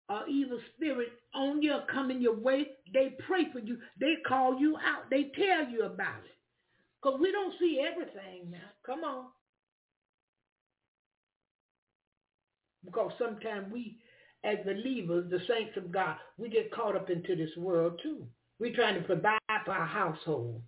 or 0.10 0.28
evil 0.28 0.60
spirit 0.76 1.10
on 1.34 1.62
you 1.62 1.78
coming 1.92 2.22
your 2.22 2.36
way, 2.36 2.68
they 2.94 3.16
pray 3.26 3.50
for 3.54 3.60
you. 3.60 3.78
They 4.00 4.16
call 4.28 4.60
you 4.60 4.78
out. 4.78 5.10
They 5.10 5.32
tell 5.36 5.70
you 5.70 5.84
about 5.84 6.26
it. 6.26 6.36
Because 7.02 7.20
we 7.22 7.32
don't 7.32 7.54
see 7.60 7.80
everything 7.80 8.52
now. 8.52 8.70
Come 8.86 9.04
on. 9.06 9.28
Because 12.84 13.12
sometimes 13.18 13.72
we 13.72 13.98
as 14.44 14.58
believers, 14.66 15.30
the 15.30 15.40
saints 15.48 15.76
of 15.78 15.92
God, 15.92 16.16
we 16.38 16.50
get 16.50 16.72
caught 16.72 16.96
up 16.96 17.10
into 17.10 17.36
this 17.36 17.56
world 17.58 18.00
too. 18.02 18.26
We're 18.60 18.76
trying 18.76 18.96
to 18.96 19.06
provide 19.06 19.40
for 19.66 19.72
our 19.72 19.86
household. 19.86 20.62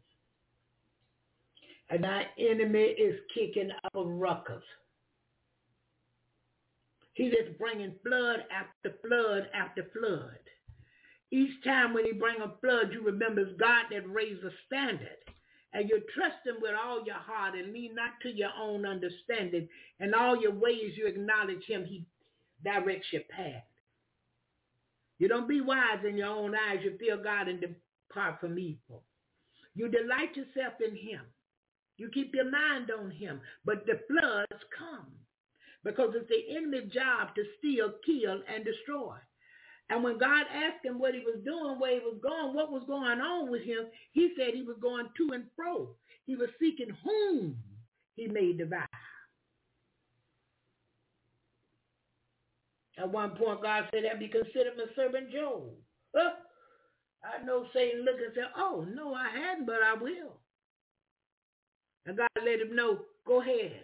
And 1.90 2.06
our 2.06 2.24
enemy 2.38 2.80
is 2.80 3.20
kicking 3.34 3.72
up 3.84 3.96
a 3.96 4.04
ruckus. 4.04 4.64
He 7.14 7.30
just 7.30 7.58
bringing 7.58 7.96
flood 8.06 8.44
after 8.52 8.96
flood 9.06 9.50
after 9.54 9.88
flood. 9.98 10.40
Each 11.32 11.64
time 11.64 11.94
when 11.94 12.06
he 12.06 12.12
bring 12.12 12.42
a 12.42 12.54
flood, 12.62 12.92
you 12.94 13.04
remember 13.04 13.42
it's 13.42 13.60
God 13.60 13.86
that 13.92 14.10
raised 14.10 14.42
the 14.44 14.52
standard. 14.68 15.18
And 15.74 15.88
you 15.88 16.02
trust 16.16 16.38
him 16.46 16.56
with 16.62 16.72
all 16.74 17.06
your 17.06 17.16
heart 17.16 17.56
and 17.56 17.74
lean 17.74 17.94
not 17.94 18.12
to 18.24 18.30
your 18.30 18.50
own 18.60 18.86
understanding. 18.86 19.68
And 20.00 20.16
all 20.16 20.40
your 20.42 20.54
ways 20.54 20.94
you 20.96 21.06
acknowledge 21.06 21.64
him. 21.68 21.86
He 21.86 22.06
directs 22.64 23.08
your 23.12 23.24
path. 23.30 23.64
You 25.18 25.28
don't 25.28 25.48
be 25.48 25.62
wise 25.62 26.04
in 26.08 26.18
your 26.18 26.30
own 26.30 26.56
eyes. 26.56 26.80
You 26.84 26.98
fear 26.98 27.18
God 27.18 27.48
and 27.48 27.60
depart 27.60 28.40
from 28.40 28.58
evil. 28.58 29.04
You 29.76 29.90
delight 29.90 30.36
yourself 30.36 30.74
in 30.86 30.96
him. 30.96 31.22
You 31.98 32.10
keep 32.10 32.34
your 32.34 32.50
mind 32.50 32.90
on 32.92 33.12
him. 33.12 33.42
But 33.66 33.86
the 33.86 34.00
floods 34.08 34.64
come 34.78 35.08
because 35.84 36.14
it's 36.16 36.30
the 36.30 36.56
enemy's 36.56 36.92
job 36.92 37.36
to 37.36 37.44
steal, 37.58 37.94
kill, 38.06 38.42
and 38.54 38.66
destroy. 38.66 39.16
And 39.90 40.04
when 40.04 40.18
God 40.18 40.46
asked 40.54 40.86
him 40.86 41.00
what 41.00 41.14
he 41.14 41.22
was 41.22 41.42
doing, 41.44 41.80
where 41.80 41.94
he 41.94 42.00
was 42.00 42.20
going, 42.22 42.54
what 42.54 42.72
was 42.72 42.84
going 42.88 43.20
on 43.20 43.50
with 43.50 43.64
him, 43.64 43.88
he 44.12 44.34
said 44.38 44.54
he 44.54 44.62
was 44.62 44.78
going 44.82 45.08
to 45.18 45.34
and 45.34 45.46
fro. 45.56 45.90
He 46.26 46.36
was 46.36 46.50
seeking 46.60 46.96
whom 47.04 47.58
he 48.16 48.28
may 48.28 48.54
devour. 48.54 48.88
At 53.00 53.12
one 53.12 53.32
point, 53.32 53.62
God 53.62 53.86
said, 53.94 54.04
have 54.12 54.22
you 54.22 54.30
considered 54.30 54.74
my 54.78 54.86
servant 54.96 55.32
Job? 55.32 55.64
Huh? 56.16 56.32
I 57.24 57.44
know 57.46 57.66
Satan 57.74 58.04
looked 58.04 58.22
and 58.22 58.34
said, 58.36 58.52
oh, 58.58 58.86
no, 58.94 59.14
I 59.14 59.30
hadn't, 59.30 59.66
but 59.66 59.82
I 59.84 59.94
will. 59.94 60.38
And 62.06 62.18
God 62.18 62.28
let 62.46 62.60
him 62.60 62.76
know, 62.76 63.00
go 63.26 63.42
ahead. 63.42 63.84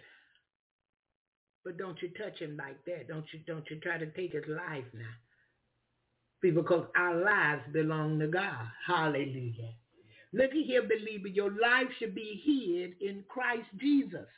But 1.64 1.78
don't 1.78 2.00
you 2.00 2.10
touch 2.10 2.38
him 2.38 2.56
like 2.56 2.84
that. 2.84 3.08
Don't 3.08 3.24
you 3.32 3.40
don't 3.46 3.68
you 3.68 3.80
try 3.80 3.98
to 3.98 4.06
take 4.06 4.32
his 4.32 4.44
life 4.48 4.84
now. 4.94 5.14
Because 6.40 6.86
our 6.96 7.16
lives 7.16 7.62
belong 7.72 8.20
to 8.20 8.28
God. 8.28 8.68
Hallelujah. 8.86 9.74
Look 10.32 10.50
at 10.50 10.56
here, 10.56 10.82
believer. 10.82 11.28
Your 11.28 11.50
life 11.50 11.88
should 11.98 12.14
be 12.14 12.40
hid 12.44 13.08
in 13.08 13.24
Christ 13.28 13.66
Jesus. 13.80 14.28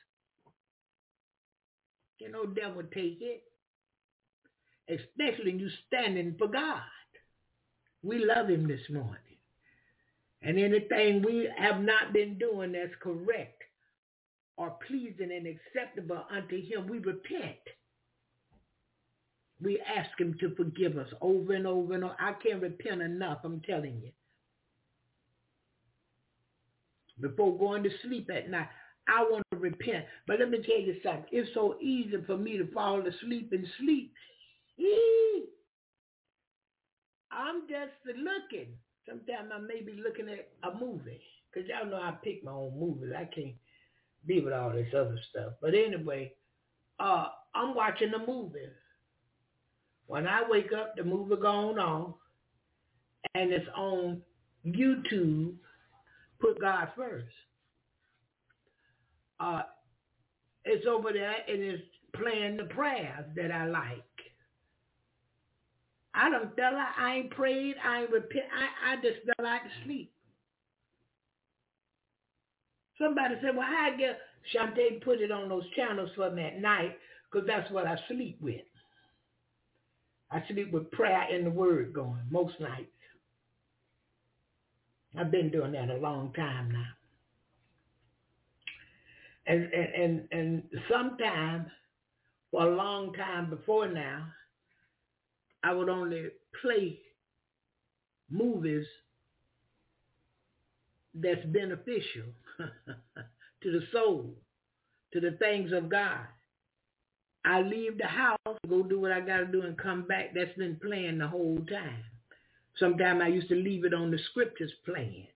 You 2.19 2.31
know, 2.31 2.47
devil 2.47 2.83
take 2.95 3.19
it. 3.21 3.43
Especially 4.89 5.53
you 5.53 5.69
standing 5.87 6.35
for 6.39 6.49
God. 6.49 6.81
We 8.03 8.25
love 8.25 8.49
him 8.49 8.67
this 8.67 8.89
morning. 8.91 9.15
And 10.43 10.59
anything 10.59 11.23
we 11.23 11.49
have 11.57 11.81
not 11.81 12.13
been 12.13 12.39
doing 12.39 12.73
that's 12.73 12.95
correct 13.03 13.63
or 14.57 14.77
pleasing 14.87 15.33
and 15.33 15.47
acceptable 15.47 16.25
unto 16.31 16.57
him, 16.57 16.87
we 16.89 16.99
repent. 16.99 17.59
We 19.61 19.81
ask 19.81 20.11
him 20.19 20.37
to 20.41 20.55
forgive 20.55 20.97
us 20.97 21.09
over 21.21 21.53
and 21.53 21.67
over 21.67 21.95
and 21.95 22.05
over. 22.05 22.17
I 22.19 22.33
can't 22.35 22.63
repent 22.63 23.03
enough, 23.03 23.39
I'm 23.43 23.61
telling 23.61 24.01
you. 24.01 24.11
Before 27.21 27.59
going 27.59 27.83
to 27.83 27.91
sleep 28.05 28.31
at 28.33 28.49
night, 28.49 28.69
I 29.09 29.23
want 29.29 29.45
to 29.51 29.59
repent. 29.59 30.05
But 30.27 30.39
let 30.39 30.51
me 30.51 30.59
tell 30.59 30.79
you 30.79 30.97
something. 31.03 31.25
It's 31.33 31.53
so 31.55 31.77
easy 31.81 32.17
for 32.27 32.37
me 32.37 32.59
to 32.59 32.71
fall 32.73 33.01
asleep 33.01 33.51
and 33.53 33.67
sleep. 33.81 34.13
I'm 37.31 37.63
just 37.69 37.93
looking. 38.07 38.75
Sometimes 39.07 39.51
I 39.55 39.59
may 39.59 39.81
be 39.81 40.01
looking 40.05 40.29
at 40.29 40.49
a 40.63 40.75
movie. 40.79 41.21
Because 41.51 41.69
y'all 41.69 41.87
know 41.91 41.97
I 41.97 42.13
pick 42.23 42.45
my 42.45 42.53
own 42.53 42.79
movies. 42.79 43.13
I 43.17 43.25
can't 43.25 43.55
be 44.27 44.41
with 44.41 44.53
all 44.53 44.71
this 44.71 44.93
other 44.95 45.19
stuff. 45.31 45.55
But 45.61 45.75
anyway, 45.75 46.33
uh, 47.01 47.29
I'm 47.55 47.75
watching 47.75 48.13
a 48.15 48.19
movie. 48.19 48.69
When 50.07 50.27
I 50.27 50.43
wake 50.49 50.73
up, 50.73 50.97
the 50.97 51.05
movie 51.05 51.37
going 51.37 51.79
on, 51.79 52.15
and 53.35 53.53
it's 53.53 53.69
on 53.77 54.23
YouTube. 54.67 55.55
Put 56.41 56.61
God 56.61 56.89
first. 56.97 57.27
Uh, 59.41 59.63
it's 60.65 60.87
over 60.87 61.13
there 61.13 61.37
and 61.49 61.63
it's 61.63 61.83
playing 62.15 62.57
the 62.57 62.65
prayers 62.65 63.25
that 63.37 63.51
I 63.51 63.67
like. 63.67 64.05
I 66.19 66.31
don't 66.31 66.55
feel 66.57 66.73
like 66.73 66.99
I 66.99 67.15
ain't 67.17 67.31
prayed, 67.31 67.77
I 67.85 68.03
ain't 68.03 68.11
repent, 68.11 68.47
I, 68.53 68.93
I 68.93 68.97
just 68.97 69.25
fell 69.25 69.45
like 69.45 69.63
to 69.63 69.71
sleep. 69.85 70.11
Somebody 73.01 73.37
said, 73.41 73.57
well, 73.57 73.69
I 73.69 73.97
get 73.97 74.19
Shantae 74.53 75.03
put 75.05 75.21
it 75.21 75.31
on 75.31 75.49
those 75.49 75.63
channels 75.77 76.11
for 76.17 76.31
me 76.31 76.43
at 76.43 76.61
night 76.61 76.99
because 77.31 77.47
that's 77.47 77.71
what 77.71 77.87
I 77.87 77.97
sleep 78.09 78.39
with. 78.41 78.63
I 80.33 80.43
sleep 80.51 80.73
with 80.73 80.91
prayer 80.91 81.27
and 81.31 81.47
the 81.47 81.51
word 81.51 81.93
going 81.93 82.21
most 82.31 82.59
nights. 82.61 82.91
I've 85.17 85.31
been 85.31 85.51
doing 85.51 85.73
that 85.73 85.89
a 85.91 85.97
long 85.97 86.33
time 86.35 86.71
now. 86.73 86.87
And 89.47 89.73
and 89.73 89.95
and, 89.95 90.29
and 90.33 90.63
sometime 90.91 91.71
for 92.51 92.67
a 92.71 92.77
long 92.77 93.15
time 93.15 93.49
before 93.49 93.89
now, 93.89 94.27
I 95.63 95.73
would 95.73 95.89
only 95.89 96.29
play 96.63 96.99
movies 98.31 98.87
that's 101.15 101.45
beneficial 101.47 102.31
to 103.63 103.73
the 103.73 103.81
soul, 103.93 104.35
to 105.13 105.21
the 105.21 105.33
things 105.33 105.73
of 105.73 105.89
God. 105.89 106.21
I 107.45 107.63
leave 107.63 107.99
the 107.99 108.07
house, 108.07 108.39
go 108.69 108.83
do 108.83 109.01
what 109.01 109.13
I 109.13 109.21
got 109.21 109.39
to 109.39 109.47
do 109.47 109.63
and 109.63 109.79
come 109.79 110.07
back. 110.07 110.35
That's 110.35 110.57
been 110.59 110.79
playing 110.83 111.19
the 111.19 111.29
whole 111.29 111.59
time. 111.71 112.05
Sometimes 112.79 113.23
I 113.23 113.29
used 113.29 113.49
to 113.49 113.55
leave 113.55 113.85
it 113.85 113.95
on 113.95 114.11
the 114.11 114.19
scriptures 114.31 114.73
playing. 114.85 115.29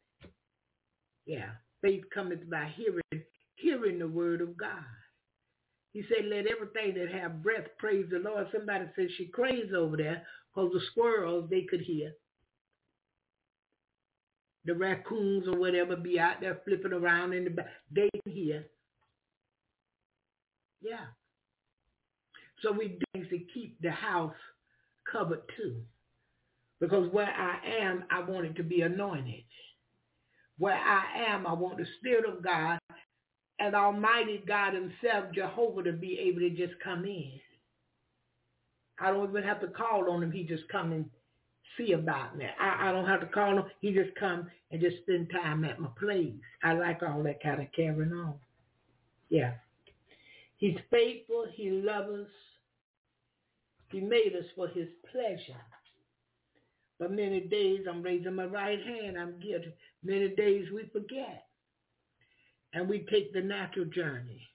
Yeah. 1.26 1.50
Faith 1.80 2.04
cometh 2.14 2.48
by 2.48 2.70
hearing, 2.76 3.24
hearing 3.56 3.98
the 3.98 4.08
word 4.08 4.40
of 4.40 4.56
God. 4.56 4.84
He 5.92 6.02
said, 6.08 6.26
let 6.26 6.46
everything 6.46 6.94
that 6.94 7.12
have 7.12 7.42
breath 7.42 7.66
praise 7.78 8.06
the 8.10 8.18
Lord. 8.18 8.46
Somebody 8.52 8.86
said 8.96 9.08
she 9.16 9.26
crazy 9.26 9.74
over 9.74 9.96
there 9.96 10.22
because 10.54 10.72
the 10.72 10.80
squirrels, 10.90 11.50
they 11.50 11.62
could 11.62 11.82
hear. 11.82 12.12
The 14.64 14.74
raccoons 14.74 15.48
or 15.48 15.58
whatever 15.58 15.96
be 15.96 16.18
out 16.18 16.40
there 16.40 16.60
flipping 16.64 16.92
around 16.92 17.34
in 17.34 17.44
the 17.44 17.50
back. 17.50 17.66
They 17.90 18.08
can 18.10 18.32
hear. 18.32 18.66
Yeah. 20.80 21.06
So 22.62 22.72
we 22.72 22.98
things 23.12 23.26
to 23.30 23.38
keep 23.52 23.80
the 23.82 23.90
house 23.90 24.34
covered 25.10 25.42
too. 25.56 25.82
Because 26.80 27.12
where 27.12 27.26
I 27.26 27.58
am, 27.82 28.04
I 28.10 28.20
want 28.22 28.46
it 28.46 28.56
to 28.56 28.62
be 28.62 28.80
anointed. 28.80 29.44
Where 30.58 30.74
I 30.74 31.32
am, 31.32 31.46
I 31.46 31.52
want 31.52 31.78
the 31.78 31.86
Spirit 31.98 32.24
of 32.28 32.42
God 32.42 32.78
and 33.62 33.76
Almighty 33.76 34.42
God 34.46 34.74
himself, 34.74 35.32
Jehovah, 35.32 35.84
to 35.84 35.92
be 35.92 36.18
able 36.18 36.40
to 36.40 36.50
just 36.50 36.78
come 36.82 37.04
in. 37.04 37.30
I 39.00 39.12
don't 39.12 39.30
even 39.30 39.44
have 39.44 39.60
to 39.60 39.68
call 39.68 40.10
on 40.10 40.22
him. 40.22 40.32
He 40.32 40.42
just 40.42 40.68
come 40.68 40.90
and 40.90 41.08
see 41.76 41.92
about 41.92 42.36
me. 42.36 42.46
I, 42.60 42.88
I 42.88 42.92
don't 42.92 43.06
have 43.06 43.20
to 43.20 43.26
call 43.26 43.56
him. 43.58 43.64
He 43.80 43.92
just 43.92 44.14
come 44.18 44.50
and 44.72 44.80
just 44.80 44.96
spend 45.02 45.30
time 45.30 45.64
at 45.64 45.78
my 45.78 45.88
place. 45.98 46.32
I 46.64 46.72
like 46.72 47.02
all 47.02 47.22
that 47.22 47.42
kind 47.42 47.60
of 47.62 47.68
carrying 47.74 48.12
on. 48.12 48.34
Yeah. 49.30 49.52
He's 50.56 50.76
faithful. 50.90 51.46
He 51.54 51.70
loves 51.70 52.10
us. 52.10 52.28
He 53.92 54.00
made 54.00 54.34
us 54.36 54.46
for 54.56 54.68
his 54.68 54.88
pleasure. 55.12 55.60
But 56.98 57.12
many 57.12 57.40
days 57.40 57.80
I'm 57.88 58.02
raising 58.02 58.34
my 58.34 58.46
right 58.46 58.80
hand. 58.84 59.18
I'm 59.18 59.38
guilty. 59.40 59.72
Many 60.02 60.30
days 60.30 60.66
we 60.74 60.84
forget. 60.92 61.46
And 62.74 62.88
we 62.88 63.06
take 63.10 63.32
the 63.32 63.40
natural 63.40 63.86
journey. 63.86 64.48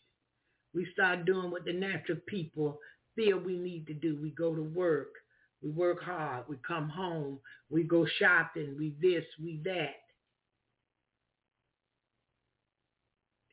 We 0.73 0.88
start 0.94 1.26
doing 1.26 1.52
what 1.52 1.65
the 1.65 1.73
natural 1.73 2.18
people 2.27 2.80
feel 3.15 3.39
we 3.39 3.57
need 3.57 3.88
to 3.88 3.94
do. 3.94 4.18
We 4.22 4.31
go 4.31 4.56
to 4.56 4.64
work. 4.64 5.14
We 5.61 5.72
work 5.72 6.02
hard. 6.02 6.45
We 6.48 6.57
come 6.68 6.89
home. 6.89 7.39
We 7.69 7.84
go 7.84 8.06
shopping. 8.19 8.76
We 8.77 8.94
this, 9.02 9.23
we 9.41 9.61
that. 9.65 9.95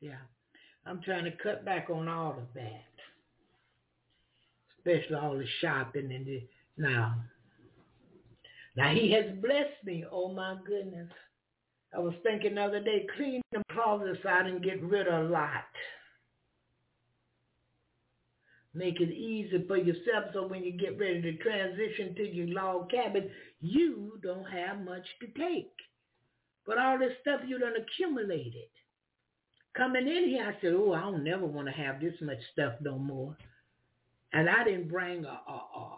Yeah. 0.01 0.21
I'm 0.85 1.01
trying 1.01 1.25
to 1.25 1.31
cut 1.31 1.65
back 1.65 1.89
on 1.89 2.07
all 2.07 2.33
of 2.33 2.53
that 2.53 2.85
especially 4.85 5.15
all 5.15 5.37
the 5.37 5.45
shopping 5.61 6.11
and 6.11 6.25
the 6.25 6.43
now. 6.77 7.15
Now 8.75 8.93
he 8.93 9.11
has 9.11 9.25
blessed 9.41 9.83
me. 9.85 10.05
Oh 10.11 10.33
my 10.33 10.57
goodness. 10.65 11.09
I 11.95 11.99
was 11.99 12.15
thinking 12.23 12.55
the 12.55 12.63
other 12.63 12.81
day, 12.83 13.07
clean 13.17 13.41
the 13.51 13.63
closets 13.71 14.25
out 14.25 14.47
and 14.47 14.63
get 14.63 14.83
rid 14.83 15.07
of 15.07 15.25
a 15.25 15.29
lot. 15.29 15.65
Make 18.73 19.01
it 19.01 19.11
easy 19.13 19.63
for 19.67 19.77
yourself 19.77 20.25
so 20.33 20.47
when 20.47 20.63
you 20.63 20.73
get 20.73 20.99
ready 20.99 21.21
to 21.21 21.37
transition 21.37 22.15
to 22.15 22.23
your 22.23 22.47
log 22.47 22.91
cabin, 22.91 23.29
you 23.61 24.19
don't 24.23 24.45
have 24.45 24.83
much 24.83 25.05
to 25.21 25.27
take. 25.39 25.71
But 26.65 26.77
all 26.79 26.99
this 26.99 27.13
stuff 27.21 27.41
you 27.47 27.59
done 27.59 27.73
accumulated. 27.77 28.69
coming 29.75 30.07
in 30.07 30.29
here, 30.29 30.45
I 30.45 30.61
said, 30.61 30.73
oh, 30.75 30.93
I 30.93 31.01
don't 31.01 31.23
never 31.23 31.45
want 31.45 31.67
to 31.67 31.73
have 31.73 32.01
this 32.01 32.15
much 32.21 32.39
stuff 32.53 32.73
no 32.81 32.97
more. 32.97 33.37
And 34.33 34.49
I 34.49 34.63
didn't 34.63 34.89
bring 34.89 35.25
a, 35.25 35.29
a, 35.29 35.53
a 35.79 35.97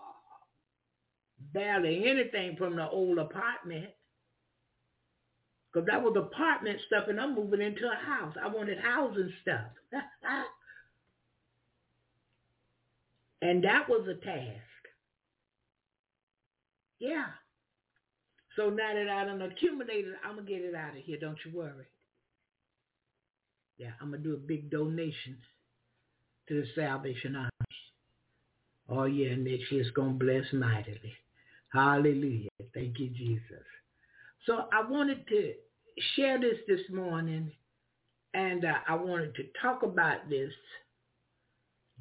barely 1.53 2.07
anything 2.07 2.55
from 2.57 2.75
the 2.75 2.87
old 2.89 3.17
apartment. 3.19 3.87
Because 5.77 5.89
that 5.91 6.01
was 6.01 6.15
apartment 6.17 6.79
stuff, 6.87 7.03
and 7.07 7.21
I'm 7.21 7.35
moving 7.35 7.61
into 7.61 7.85
a 7.85 8.03
house. 8.03 8.33
I 8.43 8.47
wanted 8.47 8.79
housing 8.79 9.31
stuff. 9.43 9.69
and 13.43 13.63
that 13.63 13.87
was 13.87 14.07
a 14.07 14.15
task. 14.15 14.63
Yeah. 16.97 17.25
So 18.55 18.71
now 18.71 18.91
that 18.91 19.07
I 19.07 19.25
done 19.25 19.39
accumulated, 19.43 20.15
I'm 20.25 20.33
going 20.33 20.47
to 20.47 20.51
get 20.51 20.61
it 20.63 20.73
out 20.73 20.97
of 20.97 21.03
here. 21.03 21.19
Don't 21.21 21.37
you 21.45 21.55
worry. 21.55 21.85
Yeah, 23.77 23.91
I'm 24.01 24.09
going 24.09 24.23
to 24.23 24.29
do 24.29 24.33
a 24.33 24.37
big 24.37 24.71
donation 24.71 25.37
to 26.47 26.55
the 26.55 26.65
Salvation 26.73 27.35
Army. 27.35 27.51
Oh, 28.89 29.05
yeah, 29.05 29.33
and 29.33 29.45
next 29.45 29.71
year's 29.71 29.91
going 29.91 30.17
to 30.17 30.25
bless 30.25 30.51
mightily. 30.53 31.13
Hallelujah. 31.71 32.49
Thank 32.73 32.97
you, 32.97 33.09
Jesus. 33.09 33.63
So 34.47 34.65
I 34.73 34.89
wanted 34.89 35.27
to 35.27 35.53
share 36.15 36.39
this 36.39 36.57
this 36.67 36.81
morning, 36.91 37.51
and 38.33 38.65
uh, 38.65 38.73
I 38.87 38.95
wanted 38.95 39.35
to 39.35 39.43
talk 39.61 39.83
about 39.83 40.29
this 40.29 40.51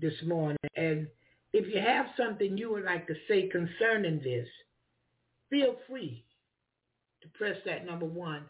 this 0.00 0.14
morning. 0.26 0.58
And 0.76 1.06
if 1.52 1.72
you 1.72 1.80
have 1.80 2.06
something 2.16 2.56
you 2.58 2.70
would 2.72 2.84
like 2.84 3.06
to 3.06 3.14
say 3.28 3.48
concerning 3.48 4.20
this, 4.20 4.46
feel 5.50 5.76
free 5.88 6.24
to 7.22 7.28
press 7.38 7.56
that 7.64 7.86
number 7.86 8.06
one 8.06 8.44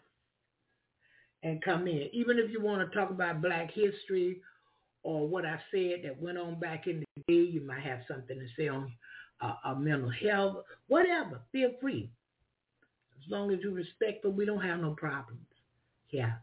and 1.43 1.63
come 1.63 1.87
in. 1.87 2.09
Even 2.11 2.37
if 2.39 2.51
you 2.51 2.61
want 2.61 2.89
to 2.89 2.97
talk 2.97 3.09
about 3.09 3.41
black 3.41 3.71
history 3.71 4.41
or 5.03 5.27
what 5.27 5.45
I 5.45 5.59
said 5.71 6.01
that 6.03 6.21
went 6.21 6.37
on 6.37 6.59
back 6.59 6.87
in 6.87 6.99
the 6.99 7.33
day, 7.33 7.49
you 7.49 7.61
might 7.65 7.83
have 7.83 7.99
something 8.07 8.37
to 8.37 8.47
say 8.57 8.67
on 8.67 8.91
uh, 9.39 9.53
uh, 9.63 9.75
mental 9.75 10.09
health, 10.09 10.57
whatever. 10.87 11.39
Feel 11.51 11.71
free. 11.79 12.09
As 13.27 13.31
long 13.31 13.51
as 13.51 13.59
you're 13.61 13.73
respectful, 13.73 14.31
we 14.31 14.45
don't 14.45 14.61
have 14.61 14.79
no 14.79 14.91
problems. 14.91 15.41
Yeah. 16.11 16.35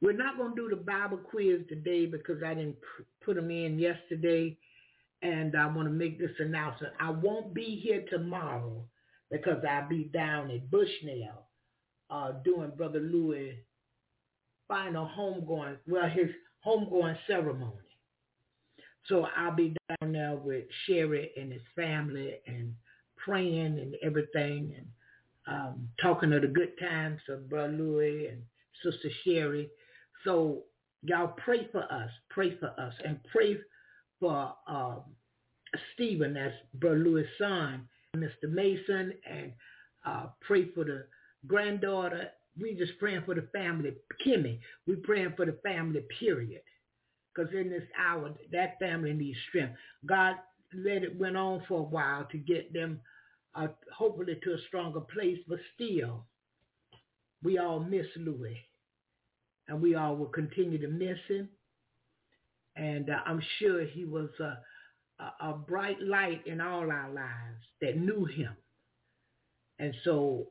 We're 0.00 0.12
not 0.16 0.38
going 0.38 0.56
to 0.56 0.62
do 0.62 0.74
the 0.74 0.82
Bible 0.82 1.18
quiz 1.18 1.60
today 1.68 2.06
because 2.06 2.42
I 2.42 2.54
didn't 2.54 2.78
put 3.22 3.36
them 3.36 3.50
in 3.50 3.78
yesterday. 3.78 4.56
And 5.20 5.54
I 5.54 5.66
want 5.66 5.86
to 5.88 5.92
make 5.92 6.18
this 6.18 6.30
announcement. 6.38 6.94
I 6.98 7.10
won't 7.10 7.52
be 7.52 7.78
here 7.82 8.04
tomorrow 8.10 8.84
because 9.30 9.62
I'll 9.68 9.88
be 9.88 10.04
down 10.04 10.50
at 10.50 10.70
Bushnell 10.70 11.46
uh, 12.08 12.32
doing 12.42 12.72
Brother 12.74 13.00
Louis' 13.00 13.58
final 14.66 15.06
homegoing, 15.06 15.76
well, 15.86 16.08
his 16.08 16.30
homegoing 16.66 17.16
ceremony. 17.26 17.76
So 19.08 19.26
I'll 19.36 19.54
be 19.54 19.76
down 20.00 20.12
there 20.12 20.36
with 20.36 20.64
Sherry 20.86 21.32
and 21.36 21.52
his 21.52 21.62
family 21.76 22.36
and 22.46 22.74
praying 23.16 23.78
and 23.78 23.94
everything 24.02 24.74
and 24.76 24.86
um, 25.46 25.88
talking 26.00 26.32
of 26.32 26.42
the 26.42 26.48
good 26.48 26.78
times 26.78 27.20
of 27.28 27.48
Brother 27.48 27.72
Louis 27.72 28.28
and 28.28 28.42
Sister 28.82 29.08
Sherry. 29.24 29.70
So 30.24 30.62
y'all 31.02 31.34
pray 31.44 31.68
for 31.72 31.82
us, 31.82 32.10
pray 32.30 32.56
for 32.58 32.68
us, 32.78 32.94
and 33.04 33.18
pray 33.30 33.58
for 34.20 34.54
um, 34.68 35.02
Stephen, 35.94 36.34
that's 36.34 36.54
Brother 36.74 36.98
Louis' 36.98 37.26
son, 37.38 37.88
Mr. 38.16 38.48
Mason, 38.48 39.14
and 39.28 39.52
uh, 40.06 40.26
pray 40.40 40.70
for 40.72 40.84
the 40.84 41.06
granddaughter. 41.46 42.28
We 42.60 42.74
just 42.74 42.98
praying 42.98 43.22
for 43.24 43.34
the 43.34 43.48
family, 43.52 43.94
Kimmy. 44.24 44.58
We 44.86 44.96
praying 44.96 45.34
for 45.36 45.46
the 45.46 45.58
family, 45.64 46.02
period. 46.20 46.60
Because 47.34 47.52
in 47.54 47.70
this 47.70 47.84
hour, 47.98 48.30
that 48.52 48.78
family 48.78 49.14
needs 49.14 49.38
strength. 49.48 49.74
God 50.04 50.36
let 50.74 51.02
it 51.02 51.18
went 51.18 51.36
on 51.36 51.62
for 51.66 51.80
a 51.80 51.84
while 51.84 52.26
to 52.30 52.38
get 52.38 52.72
them 52.72 53.00
uh, 53.54 53.68
hopefully 53.94 54.38
to 54.42 54.54
a 54.54 54.62
stronger 54.68 55.00
place, 55.00 55.38
but 55.48 55.58
still, 55.74 56.24
we 57.42 57.58
all 57.58 57.80
miss 57.80 58.06
Louis. 58.16 58.58
And 59.68 59.80
we 59.80 59.94
all 59.94 60.16
will 60.16 60.26
continue 60.26 60.80
to 60.80 60.88
miss 60.88 61.18
him. 61.28 61.48
And 62.76 63.10
uh, 63.10 63.18
I'm 63.26 63.42
sure 63.58 63.84
he 63.84 64.04
was 64.04 64.28
a, 64.40 64.58
a, 65.22 65.50
a 65.50 65.52
bright 65.54 66.00
light 66.02 66.46
in 66.46 66.60
all 66.60 66.90
our 66.90 67.10
lives 67.12 67.64
that 67.80 67.96
knew 67.98 68.24
him. 68.24 68.56
And 69.78 69.94
so 70.04 70.48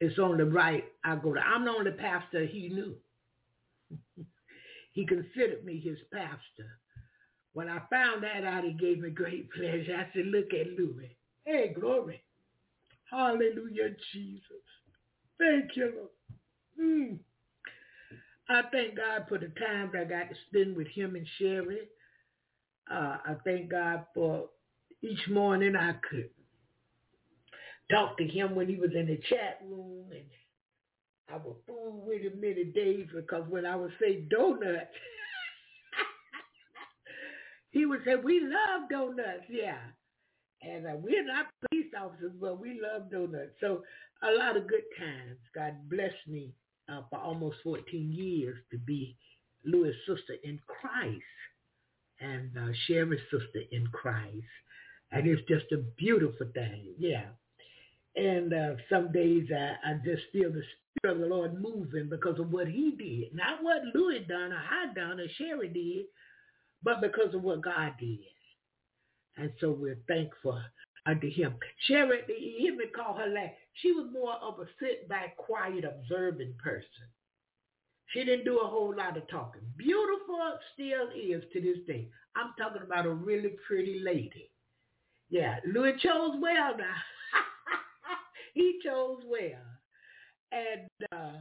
it's 0.00 0.18
only 0.18 0.44
right 0.44 0.84
I 1.04 1.16
go 1.16 1.34
to, 1.34 1.40
I'm 1.40 1.64
the 1.64 1.70
only 1.70 1.92
pastor 1.92 2.44
he 2.46 2.68
knew. 2.68 2.94
he 4.92 5.06
considered 5.06 5.64
me 5.64 5.80
his 5.80 5.98
pastor. 6.12 6.78
When 7.52 7.68
I 7.68 7.80
found 7.90 8.24
that 8.24 8.44
out, 8.44 8.64
it 8.64 8.78
gave 8.78 8.98
me 8.98 9.10
great 9.10 9.50
pleasure. 9.56 9.96
I 9.96 10.12
said, 10.14 10.26
look 10.26 10.52
at 10.52 10.78
Louis. 10.78 11.16
Hey, 11.46 11.74
glory. 11.78 12.22
Hallelujah, 13.10 13.90
Jesus. 14.12 14.42
Thank 15.38 15.76
you, 15.76 15.92
Lord. 15.96 16.10
Mm. 16.80 17.18
I 18.48 18.62
thank 18.72 18.96
God 18.96 19.26
for 19.28 19.38
the 19.38 19.48
times 19.48 19.92
I 19.98 20.04
got 20.04 20.28
to 20.30 20.36
spend 20.48 20.76
with 20.76 20.88
him 20.88 21.16
and 21.16 21.26
Sherry. 21.38 21.88
Uh, 22.90 23.18
I 23.26 23.36
thank 23.44 23.70
God 23.70 24.06
for 24.14 24.50
each 25.02 25.28
morning 25.30 25.76
I 25.76 25.94
could 26.10 26.30
talk 27.90 28.18
to 28.18 28.26
him 28.28 28.54
when 28.56 28.68
he 28.68 28.76
was 28.76 28.90
in 28.94 29.06
the 29.06 29.18
chat 29.28 29.60
room 29.68 30.06
and 30.12 30.26
I 31.30 31.36
would 31.44 31.56
fool 31.66 32.04
with 32.06 32.22
him 32.22 32.40
many 32.40 32.64
days 32.66 33.08
because 33.14 33.44
when 33.48 33.66
I 33.66 33.76
would 33.76 33.92
say 34.00 34.26
donut, 34.34 34.88
he 37.72 37.86
would 37.86 38.00
say, 38.06 38.16
we 38.16 38.40
love 38.40 38.90
donuts, 38.90 39.44
yeah. 39.50 39.78
And 40.64 40.86
uh, 40.86 40.92
we're 41.02 41.26
not 41.26 41.46
police 41.68 41.92
officers, 41.98 42.32
but 42.40 42.60
we 42.60 42.80
love 42.80 43.10
donuts. 43.10 43.52
So 43.60 43.82
a 44.22 44.32
lot 44.32 44.56
of 44.56 44.66
good 44.66 44.84
times. 44.98 45.38
God 45.54 45.74
blessed 45.90 46.26
me 46.26 46.54
uh, 46.88 47.02
for 47.10 47.18
almost 47.18 47.56
14 47.64 48.12
years 48.12 48.56
to 48.70 48.78
be 48.78 49.16
Louis' 49.64 49.94
sister 50.06 50.36
in 50.42 50.58
Christ 50.66 51.22
and 52.20 52.50
uh, 52.56 52.72
Sherry's 52.86 53.20
sister 53.30 53.62
in 53.72 53.86
Christ. 53.88 54.46
And 55.12 55.26
it's 55.26 55.46
just 55.48 55.70
a 55.72 55.78
beautiful 55.96 56.46
thing. 56.54 56.94
Yeah. 56.98 57.26
And 58.16 58.52
uh, 58.54 58.74
some 58.90 59.12
days 59.12 59.48
I, 59.52 59.90
I 59.90 59.94
just 60.04 60.22
feel 60.32 60.50
the 60.50 60.62
Spirit 60.98 61.16
of 61.16 61.20
the 61.20 61.34
Lord 61.34 61.60
moving 61.60 62.08
because 62.08 62.38
of 62.38 62.50
what 62.50 62.68
he 62.68 62.92
did. 62.92 63.34
Not 63.34 63.62
what 63.62 63.82
Louis 63.94 64.24
done 64.28 64.52
or 64.52 64.56
I 64.56 64.92
done 64.94 65.20
or 65.20 65.26
Sherry 65.36 65.68
did, 65.68 66.06
but 66.82 67.00
because 67.00 67.34
of 67.34 67.42
what 67.42 67.62
God 67.62 67.92
did. 67.98 68.18
And 69.36 69.50
so 69.60 69.72
we're 69.72 69.98
thankful 70.06 70.60
unto 71.06 71.30
him. 71.30 71.56
Sherry, 71.86 72.20
you 72.28 72.54
hear 72.58 72.76
me 72.76 72.86
call 72.94 73.14
her 73.14 73.26
like, 73.26 73.54
she 73.74 73.92
was 73.92 74.06
more 74.12 74.34
of 74.34 74.60
a 74.60 74.66
sit 74.80 75.08
back, 75.08 75.36
quiet, 75.36 75.84
observing 75.84 76.54
person. 76.62 77.08
She 78.08 78.24
didn't 78.24 78.44
do 78.44 78.60
a 78.60 78.66
whole 78.66 78.94
lot 78.96 79.16
of 79.16 79.28
talking. 79.28 79.62
Beautiful 79.76 80.58
still 80.72 81.08
is 81.14 81.42
to 81.52 81.60
this 81.60 81.78
day. 81.86 82.08
I'm 82.36 82.52
talking 82.58 82.82
about 82.82 83.06
a 83.06 83.10
really 83.10 83.56
pretty 83.66 84.00
lady. 84.04 84.50
Yeah, 85.30 85.56
Louis 85.66 85.94
chose 86.00 86.36
well 86.40 86.76
now. 86.76 86.94
he 88.54 88.78
chose 88.84 89.22
well. 89.26 89.64
And 90.52 90.88
uh, 91.10 91.38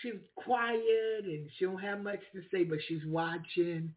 she's 0.00 0.14
quiet 0.34 1.24
and 1.24 1.48
she 1.56 1.64
don't 1.64 1.78
have 1.78 2.02
much 2.02 2.20
to 2.34 2.42
say, 2.50 2.64
but 2.64 2.78
she's 2.88 3.04
watching 3.06 3.94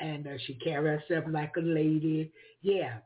and 0.00 0.26
uh, 0.26 0.38
she 0.46 0.54
carried 0.54 1.00
herself 1.00 1.24
like 1.28 1.52
a 1.56 1.60
lady. 1.60 2.32
Yeah. 2.62 2.98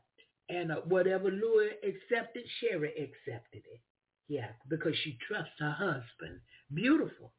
And 0.49 0.71
uh, 0.71 0.77
whatever 0.87 1.29
Louis 1.29 1.71
accepted, 1.83 2.43
Sherry 2.59 2.89
accepted 2.89 3.63
it. 3.71 3.81
Yeah, 4.27 4.49
because 4.69 4.93
she 5.03 5.17
trusts 5.27 5.51
her 5.59 5.71
husband. 5.71 6.39
Beautiful. 6.73 7.31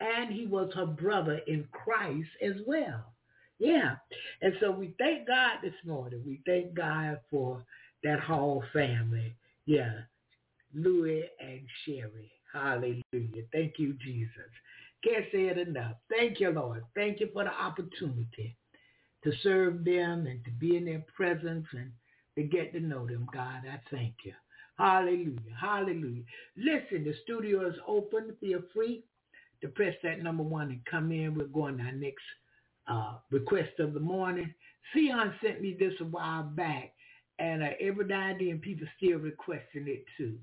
And 0.00 0.32
he 0.32 0.46
was 0.46 0.72
her 0.74 0.86
brother 0.86 1.40
in 1.46 1.66
Christ 1.72 2.28
as 2.42 2.54
well. 2.66 3.12
Yeah. 3.58 3.96
And 4.40 4.54
so 4.60 4.70
we 4.70 4.94
thank 4.98 5.26
God 5.26 5.58
this 5.62 5.74
morning. 5.84 6.22
We 6.26 6.40
thank 6.46 6.74
God 6.74 7.20
for 7.30 7.64
that 8.02 8.20
whole 8.20 8.64
family. 8.72 9.34
Yeah. 9.66 9.92
Louis 10.74 11.24
and 11.40 11.60
Sherry. 11.84 12.32
Hallelujah. 12.52 13.44
Thank 13.52 13.74
you, 13.78 13.94
Jesus. 14.02 14.50
Can't 15.04 15.26
say 15.32 15.48
it 15.48 15.58
enough. 15.58 15.96
Thank 16.08 16.40
you, 16.40 16.50
Lord. 16.50 16.84
Thank 16.94 17.20
you 17.20 17.28
for 17.32 17.44
the 17.44 17.52
opportunity 17.52 18.56
to 19.24 19.32
serve 19.42 19.84
them 19.84 20.26
and 20.26 20.44
to 20.44 20.50
be 20.52 20.76
in 20.76 20.84
their 20.84 21.04
presence 21.14 21.66
and 21.72 21.90
to 22.36 22.42
get 22.42 22.72
to 22.72 22.80
know 22.80 23.06
them, 23.06 23.26
God. 23.32 23.62
I 23.70 23.80
thank 23.90 24.14
you. 24.24 24.32
Hallelujah. 24.78 25.56
Hallelujah. 25.60 26.22
Listen, 26.56 27.04
the 27.04 27.14
studio 27.22 27.68
is 27.68 27.76
open. 27.86 28.34
Feel 28.40 28.62
free 28.72 29.04
to 29.60 29.68
press 29.68 29.94
that 30.02 30.22
number 30.22 30.42
one 30.42 30.70
and 30.70 30.80
come 30.90 31.12
in. 31.12 31.34
We're 31.34 31.46
going 31.46 31.78
to 31.78 31.84
our 31.84 31.92
next 31.92 32.24
uh, 32.88 33.16
request 33.30 33.78
of 33.78 33.92
the 33.92 34.00
morning. 34.00 34.54
Sion 34.94 35.34
sent 35.42 35.60
me 35.60 35.76
this 35.78 35.92
a 36.00 36.04
while 36.04 36.44
back, 36.44 36.94
and 37.38 37.62
uh, 37.62 37.68
every 37.78 38.06
now 38.06 38.30
and 38.30 38.40
then 38.40 38.58
people 38.58 38.86
still 38.96 39.18
requesting 39.18 39.86
it 39.86 40.04
too. 40.16 40.38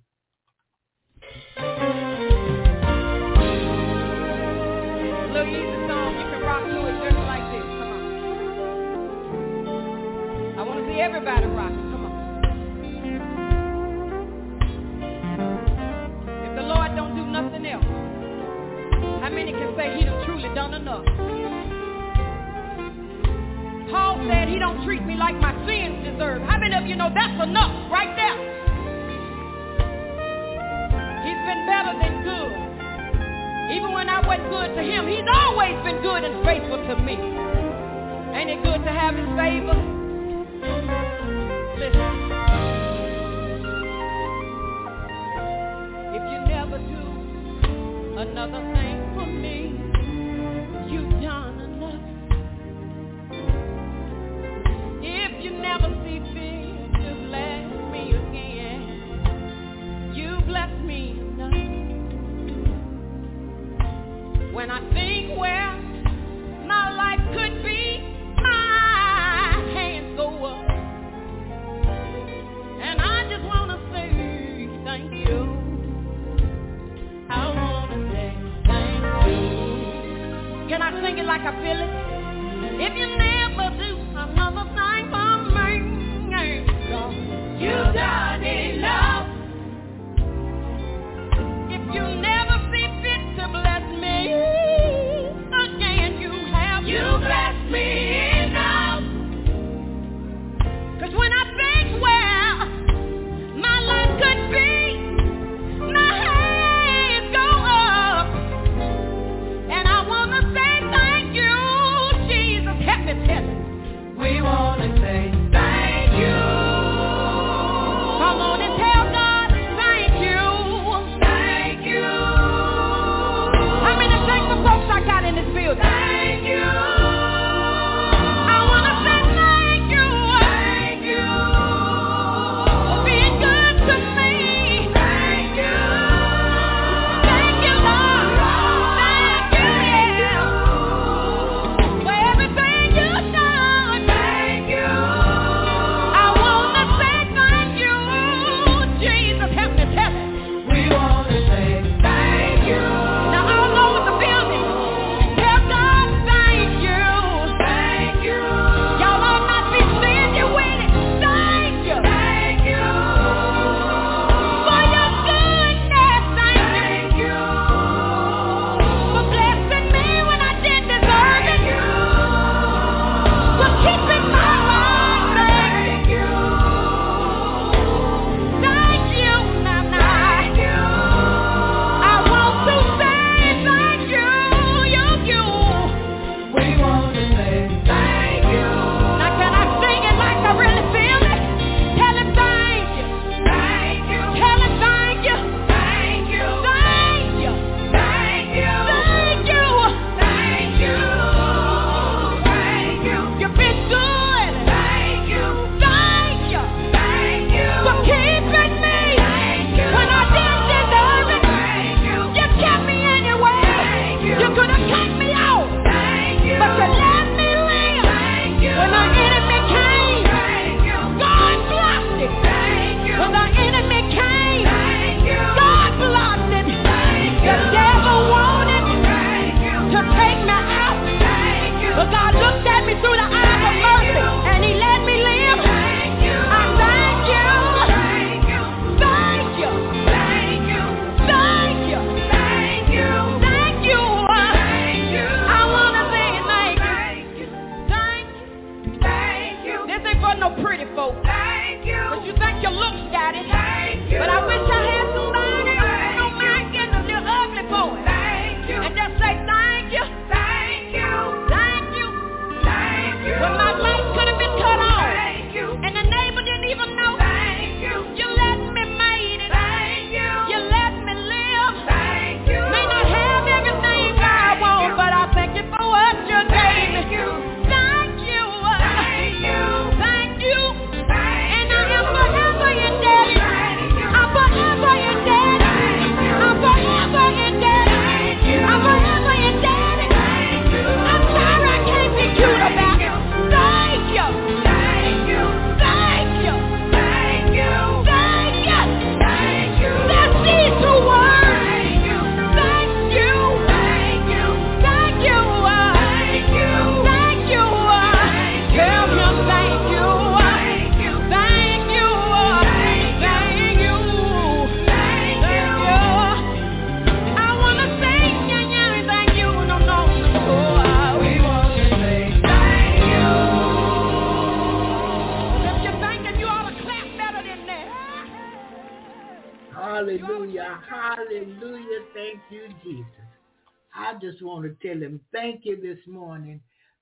Everybody 11.00 11.46
rock. 11.48 11.70
Come 11.70 12.06
on. 12.06 12.14
If 16.46 16.56
the 16.56 16.64
Lord 16.64 16.96
don't 16.96 17.16
do 17.16 17.26
nothing 17.26 17.66
else, 17.66 17.86
how 19.22 19.30
many 19.30 19.52
can 19.52 19.74
say 19.78 19.98
he 19.98 20.06
done 20.06 20.26
truly 20.26 20.50
done 20.56 20.74
enough? 20.74 21.06
Paul 23.92 24.20
said 24.28 24.50
he 24.50 24.60
don't 24.60 24.84
treat 24.86 25.06
me 25.06 25.16
like 25.16 25.36
my 25.40 25.54
sins 25.66 26.04
deserve. 26.04 26.42
How 26.44 26.58
many 26.58 26.76
of 26.76 26.86
you 26.86 26.96
know 26.96 27.10
that's 27.14 27.42
enough 27.44 27.92
right 27.92 28.12
there? 28.18 28.38
He's 31.24 31.42
been 31.46 31.64
better 31.68 31.94
than 31.96 32.24
good. 32.24 32.52
Even 33.76 33.92
when 33.94 34.10
I 34.10 34.26
wasn't 34.26 34.50
good 34.50 34.76
to 34.76 34.84
him, 34.84 35.08
he's 35.08 35.28
always 35.28 35.76
been 35.84 36.02
good 36.02 36.24
and 36.24 36.44
faithful 36.44 36.78
to 36.78 36.96
me. 37.04 37.16
Ain't 38.36 38.50
it 38.50 38.64
good 38.64 38.84
to 38.84 38.92
have 38.92 39.16
his 39.16 39.28
favor? 39.38 39.97
If 46.16 46.24
you 46.32 46.40
never 46.48 46.80
do 46.80 47.04
another 48.18 48.62
thing 48.74 48.97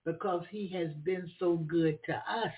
because 0.06 0.44
he 0.52 0.68
has 0.76 0.94
been 1.04 1.30
so 1.40 1.58
good 1.58 2.00
to 2.06 2.14
us. 2.14 2.54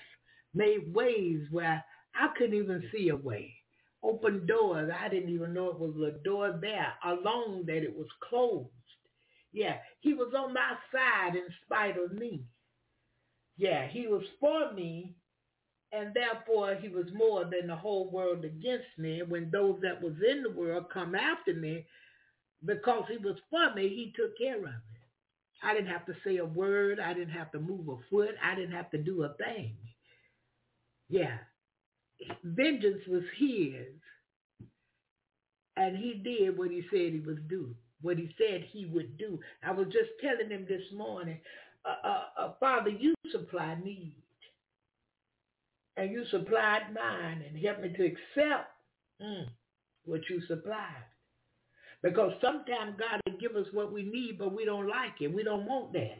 Made 0.54 0.92
ways 0.94 1.46
where 1.50 1.84
I 2.14 2.28
couldn't 2.36 2.56
even 2.56 2.84
see 2.92 3.08
a 3.10 3.16
way. 3.16 3.54
Opened 4.02 4.46
doors. 4.48 4.90
I 4.94 5.08
didn't 5.08 5.30
even 5.30 5.54
know 5.54 5.70
it 5.70 5.78
was 5.78 5.96
a 6.00 6.22
door 6.24 6.58
there. 6.60 6.92
Alone 7.04 7.64
that 7.66 7.82
it 7.84 7.94
was 7.96 8.08
closed. 8.28 8.70
Yeah, 9.52 9.78
he 10.00 10.14
was 10.14 10.32
on 10.36 10.54
my 10.54 10.74
side 10.92 11.36
in 11.36 11.44
spite 11.64 11.98
of 11.98 12.12
me. 12.12 12.44
Yeah, 13.56 13.88
he 13.88 14.06
was 14.06 14.24
for 14.40 14.72
me 14.72 15.16
and 15.92 16.14
therefore 16.14 16.76
he 16.76 16.88
was 16.88 17.06
more 17.14 17.44
than 17.44 17.68
the 17.68 17.76
whole 17.76 18.10
world 18.10 18.44
against 18.44 18.86
me. 18.98 19.22
When 19.22 19.50
those 19.50 19.80
that 19.82 20.02
was 20.02 20.14
in 20.28 20.42
the 20.42 20.50
world 20.50 20.86
come 20.92 21.14
after 21.14 21.54
me, 21.54 21.86
because 22.64 23.04
he 23.10 23.18
was 23.18 23.36
for 23.50 23.74
me, 23.74 23.88
he 23.88 24.12
took 24.16 24.36
care 24.38 24.58
of 24.58 24.64
it. 24.64 24.87
I 25.62 25.74
didn't 25.74 25.88
have 25.88 26.06
to 26.06 26.14
say 26.24 26.36
a 26.36 26.44
word. 26.44 27.00
I 27.00 27.14
didn't 27.14 27.34
have 27.34 27.50
to 27.52 27.60
move 27.60 27.88
a 27.88 27.96
foot. 28.10 28.34
I 28.42 28.54
didn't 28.54 28.74
have 28.74 28.90
to 28.92 28.98
do 28.98 29.24
a 29.24 29.34
thing. 29.34 29.76
Yeah. 31.08 31.38
Vengeance 32.44 33.02
was 33.08 33.24
his. 33.38 33.94
And 35.76 35.96
he 35.96 36.14
did 36.14 36.58
what 36.58 36.70
he 36.70 36.82
said 36.90 37.12
he 37.12 37.22
was 37.24 37.38
do, 37.48 37.74
what 38.02 38.16
he 38.18 38.34
said 38.36 38.66
he 38.72 38.86
would 38.86 39.16
do. 39.16 39.38
I 39.62 39.70
was 39.70 39.86
just 39.86 40.10
telling 40.20 40.50
him 40.50 40.66
this 40.68 40.82
morning, 40.92 41.38
uh, 41.84 42.06
uh, 42.06 42.24
uh, 42.36 42.52
Father, 42.58 42.90
you 42.90 43.14
supply 43.30 43.76
needs 43.82 44.16
and 45.96 46.12
you 46.12 46.24
supplied 46.30 46.94
mine 46.94 47.44
and 47.46 47.64
helped 47.64 47.82
me 47.82 47.90
to 47.90 48.04
accept 48.04 48.70
mm, 49.22 49.46
what 50.04 50.20
you 50.30 50.40
supplied. 50.46 51.04
Because 52.02 52.32
sometimes 52.40 52.94
God 52.98 53.20
will 53.26 53.38
give 53.38 53.56
us 53.56 53.66
what 53.72 53.92
we 53.92 54.04
need, 54.04 54.38
but 54.38 54.54
we 54.54 54.64
don't 54.64 54.88
like 54.88 55.20
it. 55.20 55.34
We 55.34 55.42
don't 55.42 55.66
want 55.66 55.92
that. 55.94 56.18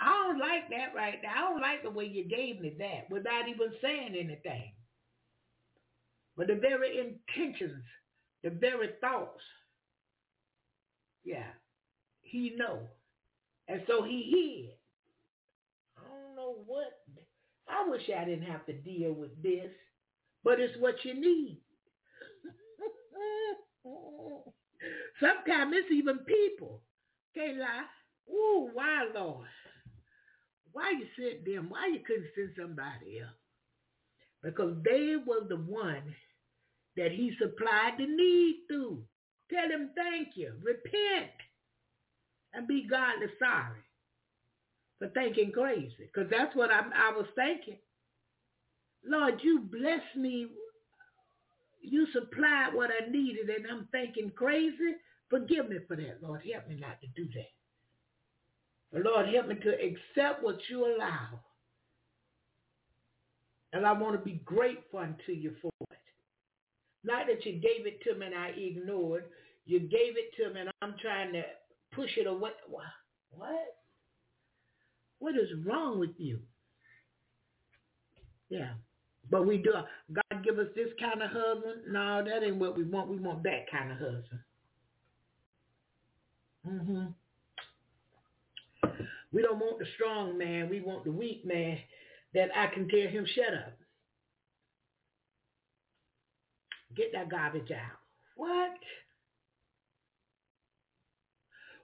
I 0.00 0.26
don't 0.26 0.38
like 0.38 0.68
that 0.70 0.94
right 0.94 1.18
now. 1.22 1.30
I 1.36 1.50
don't 1.50 1.60
like 1.60 1.82
the 1.82 1.90
way 1.90 2.04
you 2.04 2.24
gave 2.24 2.60
me 2.60 2.74
that 2.78 3.10
without 3.10 3.48
even 3.48 3.72
saying 3.82 4.14
anything. 4.18 4.72
But 6.36 6.46
the 6.46 6.54
very 6.54 6.98
intentions, 6.98 7.84
the 8.42 8.50
very 8.50 8.90
thoughts, 9.00 9.42
yeah, 11.24 11.48
he 12.22 12.54
know. 12.56 12.80
And 13.68 13.82
so 13.86 14.02
he 14.02 14.68
hid. 14.68 14.76
I 15.98 16.08
don't 16.08 16.36
know 16.36 16.56
what 16.66 16.98
I 17.68 17.88
wish 17.88 18.02
I 18.16 18.24
didn't 18.24 18.46
have 18.50 18.66
to 18.66 18.72
deal 18.72 19.12
with 19.12 19.30
this, 19.42 19.70
but 20.42 20.58
it's 20.60 20.76
what 20.80 20.94
you 21.04 21.14
need. 21.14 21.60
Sometimes 25.20 25.74
it's 25.76 25.92
even 25.92 26.18
people. 26.20 26.80
Can't 27.34 27.58
lie. 27.58 27.84
Ooh, 28.30 28.70
why, 28.72 29.08
Lord? 29.14 29.46
Why 30.72 30.92
you 30.92 31.06
sent 31.18 31.44
them? 31.44 31.66
Why 31.68 31.88
you 31.88 32.00
couldn't 32.06 32.28
send 32.34 32.50
somebody 32.58 33.20
else? 33.20 33.32
Because 34.42 34.76
they 34.84 35.16
were 35.26 35.46
the 35.48 35.56
one 35.56 36.14
that 36.96 37.12
he 37.12 37.32
supplied 37.38 37.94
the 37.98 38.06
need 38.06 38.62
through. 38.68 39.02
Tell 39.52 39.68
him 39.68 39.90
thank 39.96 40.28
you. 40.36 40.52
Repent. 40.62 41.32
And 42.52 42.66
be 42.66 42.86
godly 42.88 43.28
sorry 43.38 43.80
for 44.98 45.08
thinking 45.08 45.52
crazy 45.52 46.10
because 46.12 46.30
that's 46.30 46.54
what 46.54 46.70
I, 46.70 46.80
I 46.94 47.16
was 47.16 47.26
thinking. 47.34 47.78
Lord, 49.04 49.40
you 49.42 49.60
bless 49.60 50.02
me. 50.16 50.46
You 51.80 52.06
supplied 52.12 52.74
what 52.74 52.90
I 52.90 53.10
needed 53.10 53.48
and 53.48 53.66
I'm 53.70 53.88
thinking 53.92 54.30
crazy. 54.34 54.96
Forgive 55.28 55.68
me 55.68 55.76
for 55.86 55.96
that, 55.96 56.18
Lord. 56.22 56.42
Help 56.52 56.68
me 56.68 56.76
not 56.76 57.00
to 57.00 57.06
do 57.16 57.28
that. 57.34 57.50
But 58.92 59.02
Lord, 59.02 59.28
help 59.32 59.48
me 59.48 59.54
to 59.56 59.70
accept 59.70 60.42
what 60.42 60.58
you 60.68 60.84
allow. 60.84 61.40
And 63.72 63.86
I 63.86 63.92
want 63.92 64.14
to 64.18 64.24
be 64.24 64.40
grateful 64.44 64.98
unto 64.98 65.32
you 65.32 65.54
for 65.62 65.70
it. 65.92 65.98
Not 67.04 67.26
that 67.28 67.46
you 67.46 67.52
gave 67.52 67.86
it 67.86 68.02
to 68.02 68.14
me 68.18 68.26
and 68.26 68.34
I 68.34 68.48
ignored. 68.48 69.24
You 69.64 69.78
gave 69.80 70.14
it 70.16 70.34
to 70.36 70.52
me 70.52 70.60
and 70.62 70.70
I'm 70.82 70.94
trying 71.00 71.32
to 71.34 71.42
push 71.92 72.10
it 72.16 72.26
away. 72.26 72.50
What? 72.68 73.52
What 75.20 75.36
is 75.36 75.48
wrong 75.64 76.00
with 76.00 76.18
you? 76.18 76.40
Yeah. 78.48 78.72
But 79.30 79.46
we 79.46 79.58
do. 79.58 79.72
God 80.12 80.44
give 80.44 80.58
us 80.58 80.66
this 80.74 80.88
kind 80.98 81.22
of 81.22 81.30
husband. 81.30 81.82
No, 81.88 82.24
that 82.24 82.42
ain't 82.42 82.56
what 82.56 82.76
we 82.76 82.84
want. 82.84 83.08
We 83.08 83.18
want 83.18 83.42
that 83.44 83.70
kind 83.70 83.92
of 83.92 83.98
husband. 83.98 84.40
hmm 86.66 87.04
We 89.32 89.42
don't 89.42 89.60
want 89.60 89.78
the 89.78 89.86
strong 89.94 90.36
man. 90.36 90.68
We 90.68 90.80
want 90.80 91.04
the 91.04 91.12
weak 91.12 91.46
man 91.46 91.78
that 92.34 92.48
I 92.56 92.66
can 92.68 92.88
tell 92.88 93.08
him, 93.08 93.26
shut 93.34 93.54
up. 93.54 93.72
Get 96.96 97.12
that 97.12 97.30
garbage 97.30 97.70
out. 97.70 97.98
What? 98.36 98.72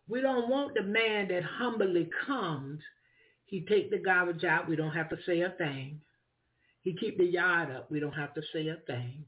We 0.08 0.20
don't 0.20 0.48
want 0.48 0.74
the 0.74 0.82
man 0.82 1.28
that 1.28 1.44
humbly 1.44 2.08
comes 2.26 2.80
he 3.46 3.60
take 3.60 3.90
the 3.90 3.98
garbage 3.98 4.44
out. 4.44 4.68
We 4.68 4.76
don't 4.76 4.92
have 4.92 5.08
to 5.10 5.16
say 5.24 5.40
a 5.40 5.50
thing. 5.50 6.00
He 6.86 6.94
keep 6.94 7.18
the 7.18 7.24
yard 7.24 7.72
up. 7.72 7.90
We 7.90 7.98
don't 7.98 8.12
have 8.12 8.32
to 8.34 8.42
say 8.52 8.68
a 8.68 8.76
thing. 8.86 9.24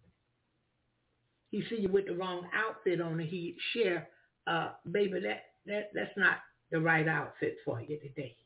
He 1.51 1.65
see 1.69 1.81
you 1.81 1.89
with 1.89 2.07
the 2.07 2.15
wrong 2.15 2.47
outfit 2.55 3.01
on 3.01 3.19
he 3.19 3.57
share, 3.73 4.07
uh, 4.47 4.75
baby, 4.89 5.19
that, 5.25 5.41
that, 5.67 5.91
that's 5.93 6.17
not 6.17 6.37
the 6.71 6.79
right 6.79 7.09
outfit 7.09 7.57
for 7.65 7.81
you 7.81 7.99
today. 7.99 8.37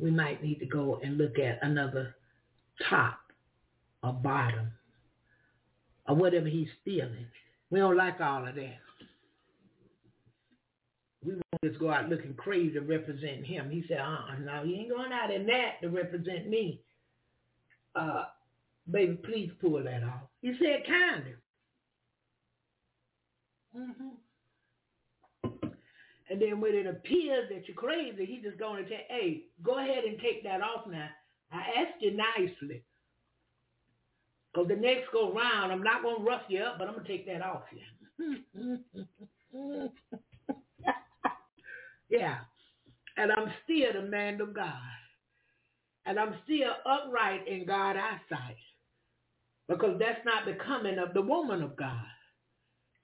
We 0.00 0.10
might 0.10 0.42
need 0.42 0.58
to 0.58 0.66
go 0.66 0.98
and 1.00 1.16
look 1.16 1.38
at 1.38 1.60
another 1.62 2.16
top 2.90 3.20
or 4.02 4.14
bottom 4.14 4.72
or 6.08 6.16
whatever 6.16 6.48
he's 6.48 6.66
feeling. 6.84 7.28
We 7.70 7.78
don't 7.78 7.96
like 7.96 8.20
all 8.20 8.48
of 8.48 8.56
that 8.56 8.78
we 11.28 11.34
won't 11.34 11.62
just 11.62 11.78
go 11.78 11.90
out 11.90 12.08
looking 12.08 12.32
crazy 12.34 12.72
to 12.74 12.80
represent 12.80 13.44
him. 13.44 13.70
He 13.70 13.84
said, 13.86 13.98
uh-uh, 13.98 14.38
no, 14.44 14.62
you 14.64 14.76
ain't 14.76 14.88
going 14.88 15.12
out 15.12 15.30
in 15.30 15.46
that 15.46 15.80
to 15.82 15.90
represent 15.90 16.48
me. 16.48 16.80
Uh, 17.94 18.24
baby, 18.90 19.18
please 19.24 19.50
pull 19.60 19.82
that 19.82 20.02
off. 20.02 20.22
He 20.40 20.54
said, 20.58 20.84
kind 20.86 21.24
of. 23.74 23.80
Mm-hmm. 23.80 24.08
And 26.30 26.42
then 26.42 26.60
when 26.60 26.74
it 26.74 26.86
appears 26.86 27.48
that 27.50 27.66
you're 27.68 27.76
crazy, 27.76 28.24
he 28.24 28.40
just 28.42 28.58
going 28.58 28.84
to 28.84 28.88
say, 28.88 29.06
hey, 29.08 29.42
go 29.62 29.78
ahead 29.78 30.04
and 30.04 30.18
take 30.18 30.44
that 30.44 30.62
off 30.62 30.86
now. 30.86 31.08
I 31.52 31.60
asked 31.80 32.00
you 32.00 32.16
nicely. 32.16 32.82
Because 34.52 34.68
the 34.68 34.76
next 34.76 35.12
go 35.12 35.32
round, 35.32 35.72
I'm 35.72 35.82
not 35.82 36.02
going 36.02 36.18
to 36.18 36.22
rough 36.22 36.42
you 36.48 36.62
up, 36.62 36.78
but 36.78 36.88
I'm 36.88 36.94
going 36.94 37.06
to 37.06 37.12
take 37.12 37.26
that 37.26 37.42
off 37.42 37.64
you. 37.72 38.78
Yeah. 42.08 42.38
And 43.16 43.32
I'm 43.32 43.52
still 43.64 43.92
the 44.00 44.08
man 44.08 44.40
of 44.40 44.54
God. 44.54 44.72
And 46.06 46.18
I'm 46.18 46.34
still 46.44 46.70
upright 46.86 47.46
in 47.46 47.66
God's 47.66 47.98
eyesight. 47.98 48.56
Because 49.68 49.98
that's 49.98 50.24
not 50.24 50.46
the 50.46 50.56
coming 50.64 50.98
of 50.98 51.12
the 51.12 51.20
woman 51.20 51.62
of 51.62 51.76
God. 51.76 52.06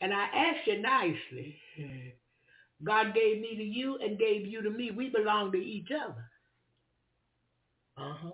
And 0.00 0.12
I 0.12 0.24
ask 0.24 0.66
you 0.66 0.80
nicely, 0.80 1.56
God 2.82 3.14
gave 3.14 3.40
me 3.40 3.56
to 3.56 3.62
you 3.62 3.98
and 3.98 4.18
gave 4.18 4.46
you 4.46 4.62
to 4.62 4.70
me. 4.70 4.90
We 4.90 5.08
belong 5.10 5.52
to 5.52 5.58
each 5.58 5.88
other. 5.90 6.30
Uh-huh. 7.96 8.30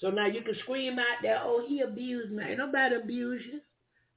So 0.00 0.10
now 0.10 0.26
you 0.26 0.40
can 0.42 0.56
scream 0.62 0.98
out 0.98 1.22
there, 1.22 1.40
oh, 1.42 1.64
he 1.68 1.80
abused 1.80 2.32
me. 2.32 2.42
Ain't 2.42 2.58
nobody 2.58 2.96
abuse 2.96 3.42
you. 3.52 3.60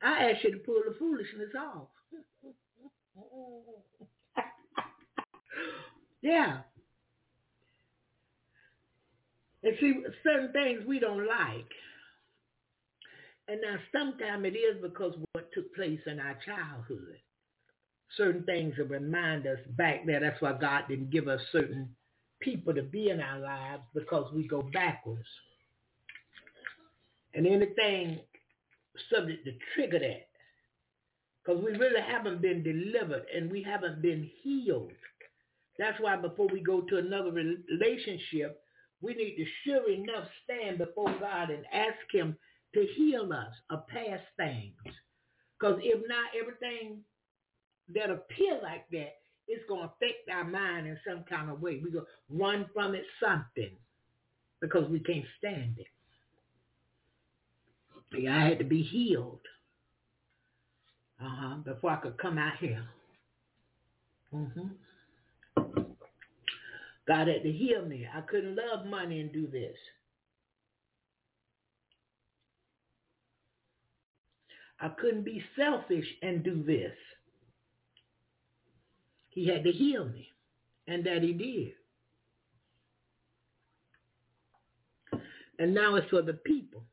I 0.01 0.31
ask 0.31 0.43
you 0.43 0.51
to 0.51 0.57
pull 0.59 0.81
the 0.87 0.95
foolishness 0.97 1.49
off. 1.57 1.87
Yeah. 6.23 6.59
And 9.61 9.73
see, 9.79 9.93
certain 10.23 10.51
things 10.51 10.81
we 10.87 10.99
don't 10.99 11.27
like. 11.27 11.69
And 13.47 13.61
now 13.61 13.75
sometimes 13.91 14.45
it 14.45 14.57
is 14.57 14.81
because 14.81 15.13
what 15.33 15.51
took 15.53 15.73
place 15.75 15.99
in 16.07 16.19
our 16.19 16.37
childhood. 16.45 17.17
Certain 18.15 18.43
things 18.43 18.75
that 18.77 18.89
remind 18.89 19.45
us 19.45 19.59
back 19.77 20.05
there. 20.05 20.21
That's 20.21 20.41
why 20.41 20.53
God 20.53 20.83
didn't 20.87 21.11
give 21.11 21.27
us 21.27 21.41
certain 21.51 21.89
people 22.39 22.73
to 22.73 22.83
be 22.83 23.09
in 23.09 23.19
our 23.19 23.39
lives 23.39 23.83
because 23.93 24.31
we 24.33 24.47
go 24.47 24.61
backwards. 24.73 25.27
And 27.33 27.45
anything 27.45 28.19
subject 29.13 29.45
to 29.45 29.51
trigger 29.75 29.99
that. 29.99 30.27
Because 31.43 31.61
we 31.63 31.71
really 31.71 32.01
haven't 32.01 32.41
been 32.41 32.63
delivered 32.63 33.25
and 33.35 33.51
we 33.51 33.61
haven't 33.61 34.01
been 34.01 34.29
healed. 34.41 34.91
That's 35.79 35.99
why 35.99 36.15
before 36.15 36.47
we 36.51 36.61
go 36.61 36.81
to 36.81 36.97
another 36.97 37.31
relationship, 37.31 38.61
we 39.01 39.13
need 39.15 39.35
to 39.35 39.45
sure 39.63 39.89
enough 39.91 40.27
stand 40.43 40.77
before 40.77 41.13
God 41.19 41.49
and 41.49 41.65
ask 41.73 41.97
him 42.11 42.37
to 42.73 42.87
heal 42.95 43.31
us 43.33 43.53
of 43.69 43.87
past 43.87 44.23
things. 44.37 44.73
Because 45.59 45.79
if 45.83 46.01
not, 46.07 46.29
everything 46.39 46.99
that 47.93 48.09
appear 48.09 48.59
like 48.61 48.89
that, 48.91 49.15
it's 49.47 49.63
going 49.67 49.81
to 49.81 49.87
affect 49.87 50.29
our 50.31 50.45
mind 50.45 50.87
in 50.87 50.97
some 51.07 51.25
kind 51.29 51.49
of 51.49 51.61
way. 51.61 51.81
We're 51.83 51.91
going 51.91 52.05
to 52.05 52.43
run 52.43 52.65
from 52.73 52.95
it 52.95 53.03
something 53.21 53.71
because 54.61 54.89
we 54.89 54.99
can't 54.99 55.25
stand 55.37 55.77
it. 55.77 55.87
I 58.29 58.47
had 58.47 58.59
to 58.59 58.65
be 58.65 58.83
healed 58.83 59.39
uh-huh, 61.19 61.55
before 61.65 61.91
I 61.91 61.95
could 61.97 62.17
come 62.17 62.37
out 62.37 62.57
here. 62.59 62.83
Mm-hmm. 64.33 64.67
God 67.07 67.27
had 67.27 67.43
to 67.43 67.51
heal 67.51 67.85
me. 67.85 68.07
I 68.13 68.21
couldn't 68.21 68.55
love 68.55 68.85
money 68.85 69.19
and 69.19 69.31
do 69.31 69.47
this. 69.47 69.75
I 74.79 74.89
couldn't 74.89 75.23
be 75.23 75.43
selfish 75.57 76.05
and 76.21 76.43
do 76.43 76.63
this. 76.63 76.93
He 79.29 79.47
had 79.47 79.63
to 79.63 79.71
heal 79.71 80.05
me, 80.05 80.27
and 80.87 81.05
that 81.05 81.23
he 81.23 81.33
did. 81.33 81.73
And 85.59 85.73
now 85.73 85.95
it's 85.95 86.09
for 86.09 86.21
the 86.21 86.33
people. 86.33 86.83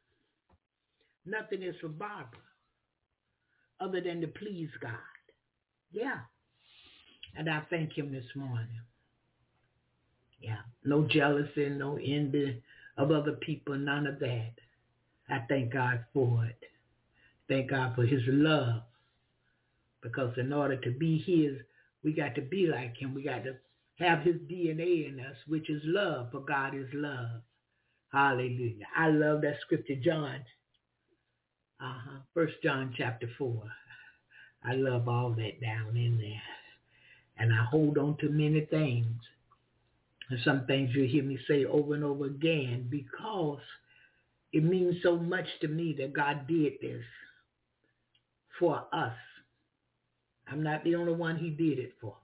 Nothing 1.26 1.62
is 1.62 1.74
for 1.80 1.88
Barbara 1.88 2.40
other 3.80 4.00
than 4.00 4.20
to 4.20 4.28
please 4.28 4.70
God. 4.80 4.92
Yeah. 5.90 6.18
And 7.36 7.48
I 7.48 7.62
thank 7.70 7.96
him 7.96 8.12
this 8.12 8.24
morning. 8.34 8.80
Yeah. 10.40 10.58
No 10.84 11.06
jealousy, 11.06 11.68
no 11.68 11.96
envy 11.96 12.62
of 12.96 13.10
other 13.10 13.32
people, 13.32 13.76
none 13.76 14.06
of 14.06 14.18
that. 14.20 14.52
I 15.28 15.44
thank 15.48 15.72
God 15.72 16.04
for 16.12 16.46
it. 16.46 16.58
Thank 17.48 17.70
God 17.70 17.94
for 17.94 18.04
his 18.04 18.22
love. 18.26 18.82
Because 20.02 20.36
in 20.38 20.52
order 20.52 20.76
to 20.76 20.90
be 20.90 21.18
his, 21.18 21.60
we 22.02 22.12
got 22.12 22.34
to 22.36 22.42
be 22.42 22.66
like 22.66 22.96
him. 22.96 23.14
We 23.14 23.22
got 23.22 23.44
to 23.44 23.56
have 23.96 24.20
his 24.22 24.36
DNA 24.36 25.08
in 25.08 25.20
us, 25.20 25.36
which 25.46 25.68
is 25.68 25.82
love, 25.84 26.30
for 26.32 26.40
God 26.40 26.74
is 26.74 26.88
love. 26.94 27.42
Hallelujah. 28.12 28.86
I 28.96 29.08
love 29.08 29.42
that 29.42 29.60
scripture, 29.60 29.96
John. 30.02 30.40
Uh-huh. 31.80 32.18
First 32.34 32.54
John 32.62 32.94
chapter 32.96 33.28
4. 33.38 33.62
I 34.64 34.74
love 34.74 35.08
all 35.08 35.30
that 35.30 35.60
down 35.60 35.96
in 35.96 36.18
there. 36.18 36.42
And 37.38 37.52
I 37.52 37.64
hold 37.64 37.98
on 37.98 38.16
to 38.18 38.28
many 38.28 38.62
things. 38.66 39.06
And 40.30 40.38
some 40.44 40.64
things 40.66 40.90
you 40.94 41.04
hear 41.04 41.24
me 41.24 41.38
say 41.48 41.64
over 41.64 41.94
and 41.94 42.04
over 42.04 42.26
again 42.26 42.86
because 42.88 43.60
it 44.52 44.64
means 44.64 44.96
so 45.02 45.16
much 45.16 45.46
to 45.60 45.68
me 45.68 45.94
that 45.98 46.12
God 46.12 46.46
did 46.46 46.74
this 46.80 47.02
for 48.58 48.84
us. 48.92 49.16
I'm 50.48 50.62
not 50.62 50.84
the 50.84 50.94
only 50.94 51.14
one 51.14 51.36
he 51.36 51.50
did 51.50 51.78
it 51.78 51.94
for. 52.00 52.16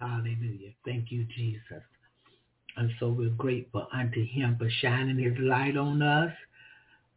Hallelujah. 0.00 0.72
Thank 0.84 1.10
you, 1.12 1.24
Jesus. 1.36 1.82
And 2.76 2.90
so 2.98 3.10
we're 3.10 3.30
grateful 3.30 3.86
unto 3.92 4.24
him 4.24 4.56
for 4.58 4.70
shining 4.80 5.18
his 5.18 5.38
light 5.38 5.76
on 5.76 6.02
us. 6.02 6.32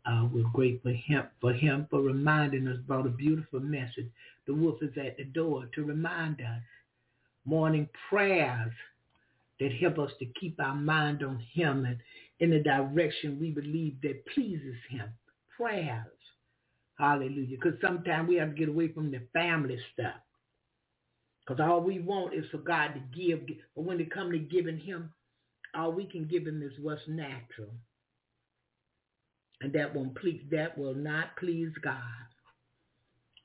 Uh, 0.05 0.27
we're 0.31 0.49
grateful 0.53 0.91
him, 0.91 1.23
for 1.39 1.53
him 1.53 1.87
for 1.89 2.01
reminding 2.01 2.67
us 2.67 2.77
about 2.83 3.05
a 3.05 3.09
beautiful 3.09 3.61
message. 3.61 4.09
The 4.47 4.53
wolf 4.53 4.77
is 4.81 4.91
at 4.97 5.17
the 5.17 5.23
door 5.23 5.69
to 5.75 5.83
remind 5.85 6.41
us. 6.41 6.61
Morning 7.45 7.87
prayers 8.09 8.73
that 9.63 9.73
help 9.73 9.97
us 9.97 10.11
to 10.19 10.25
keep 10.39 10.59
our 10.59 10.75
mind 10.75 11.23
on 11.23 11.39
him 11.53 11.85
and 11.85 11.97
in 12.39 12.49
the 12.49 12.59
direction 12.59 13.39
we 13.39 13.49
believe 13.49 13.95
that 14.01 14.25
pleases 14.33 14.75
him. 14.89 15.07
Prayers. 15.57 16.05
Hallelujah. 16.99 17.57
Because 17.61 17.79
sometimes 17.81 18.27
we 18.27 18.35
have 18.35 18.49
to 18.49 18.55
get 18.55 18.67
away 18.67 18.89
from 18.89 19.09
the 19.09 19.21
family 19.31 19.79
stuff. 19.93 20.15
Because 21.39 21.61
all 21.61 21.79
we 21.79 21.99
want 21.99 22.33
is 22.33 22.45
for 22.51 22.57
God 22.57 22.89
to 22.89 23.17
give. 23.17 23.39
But 23.75 23.83
when 23.83 24.01
it 24.01 24.11
comes 24.11 24.33
to 24.33 24.39
giving 24.39 24.77
him, 24.77 25.13
all 25.73 25.93
we 25.93 26.05
can 26.05 26.27
give 26.27 26.45
him 26.45 26.61
is 26.61 26.73
what's 26.81 27.01
natural. 27.07 27.73
And 29.61 29.71
that 29.73 29.95
won't 29.95 30.15
please 30.15 30.41
that 30.51 30.77
will 30.77 30.93
not 30.93 31.37
please 31.37 31.71
God. 31.81 32.01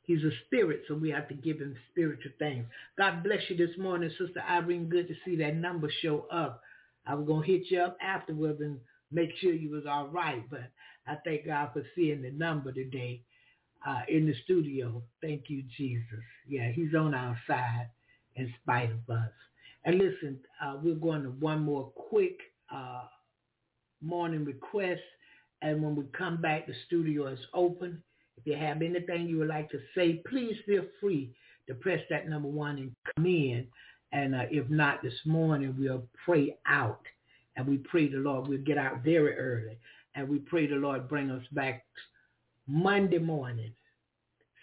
He's 0.09 0.25
a 0.25 0.31
spirit, 0.47 0.85
so 0.89 0.95
we 0.95 1.11
have 1.11 1.29
to 1.29 1.35
give 1.35 1.59
him 1.59 1.77
spiritual 1.91 2.33
things. 2.39 2.65
God 2.97 3.23
bless 3.23 3.43
you 3.51 3.59
this 3.59 3.77
morning, 3.77 4.09
Sister 4.19 4.43
Irene. 4.51 4.89
Good 4.89 5.07
to 5.09 5.15
see 5.23 5.37
that 5.37 5.55
number 5.55 5.91
show 6.01 6.27
up. 6.33 6.63
I 7.07 7.15
was 7.15 7.27
gonna 7.27 7.47
hit 7.47 7.65
you 7.71 7.83
up 7.83 7.99
afterwards 8.01 8.59
and 8.63 8.81
make 9.13 9.29
sure 9.39 9.53
you 9.53 9.71
was 9.71 9.85
all 9.87 10.09
right, 10.09 10.49
but 10.49 10.63
I 11.07 11.17
thank 11.27 11.45
God 11.45 11.71
for 11.75 11.83
seeing 11.95 12.23
the 12.23 12.31
number 12.31 12.73
today 12.73 13.21
uh, 13.87 14.01
in 14.09 14.25
the 14.25 14.33
studio. 14.45 15.03
Thank 15.21 15.51
you, 15.51 15.63
Jesus. 15.77 16.25
Yeah, 16.49 16.73
he's 16.73 16.95
on 16.95 17.15
our 17.15 17.39
side 17.47 17.91
in 18.37 18.51
spite 18.63 18.91
of 18.91 19.15
us. 19.15 19.31
And 19.85 19.99
listen, 19.99 20.39
uh, 20.65 20.79
we're 20.83 20.95
going 20.95 21.25
to 21.25 21.31
one 21.33 21.61
more 21.61 21.91
quick 21.91 22.39
uh, 22.75 23.03
morning 24.01 24.47
request. 24.47 25.03
And 25.61 25.83
when 25.83 25.97
we 25.97 26.05
come 26.17 26.41
back, 26.41 26.67
the 26.67 26.75
studio 26.87 27.27
is 27.27 27.41
open. 27.53 28.03
If 28.39 28.47
you 28.47 28.57
have 28.57 28.83
anything 28.83 29.27
you 29.27 29.39
would 29.39 29.49
like 29.49 29.71
to 29.71 29.81
say, 29.95 30.23
please 30.29 30.57
feel 30.65 30.85
free 31.01 31.31
to 31.67 31.75
press 31.75 32.01
that 32.11 32.29
number 32.29 32.49
one 32.49 32.79
and 32.79 32.95
come 33.15 33.27
in. 33.27 33.67
And 34.13 34.35
uh, 34.35 34.45
if 34.51 34.69
not 34.71 35.03
this 35.03 35.19
morning, 35.27 35.75
we'll 35.79 36.05
pray 36.25 36.57
out. 36.67 37.03
And 37.57 37.67
we 37.67 37.79
pray 37.79 38.09
the 38.09 38.19
Lord, 38.19 38.49
we'll 38.49 38.59
get 38.59 38.79
out 38.79 39.03
very 39.03 39.37
early. 39.37 39.79
And 40.15 40.29
we 40.29 40.39
pray 40.39 40.67
the 40.67 40.77
Lord 40.77 41.09
bring 41.09 41.31
us 41.31 41.43
back 41.53 41.85
Monday 42.67 43.19
morning, 43.19 43.73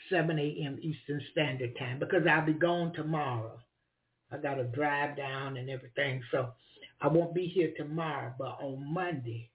7 0.10 0.39
a.m. 0.39 0.80
Eastern 0.81 1.22
Standard 1.31 1.77
Time, 1.77 1.99
because 1.99 2.26
I'll 2.30 2.45
be 2.45 2.53
gone 2.53 2.93
tomorrow. 2.93 3.60
I 4.31 4.38
got 4.38 4.56
to 4.56 4.64
drive 4.64 5.18
down 5.18 5.57
and 5.57 5.69
everything. 5.69 6.23
So 6.31 6.49
I 7.02 7.07
won't 7.07 7.35
be 7.35 7.47
here 7.47 7.73
tomorrow, 7.76 8.34
but 8.38 8.57
on 8.61 8.93
Monday, 8.93 9.49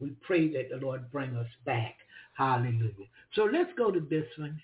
we 0.00 0.10
pray 0.22 0.48
that 0.52 0.70
the 0.70 0.84
Lord 0.84 1.10
bring 1.12 1.36
us 1.36 1.48
back. 1.64 1.95
Hallelujah. 2.36 3.08
So 3.34 3.44
let's 3.44 3.70
go 3.76 3.90
to 3.90 4.00
this 4.00 4.26
one. 4.38 4.60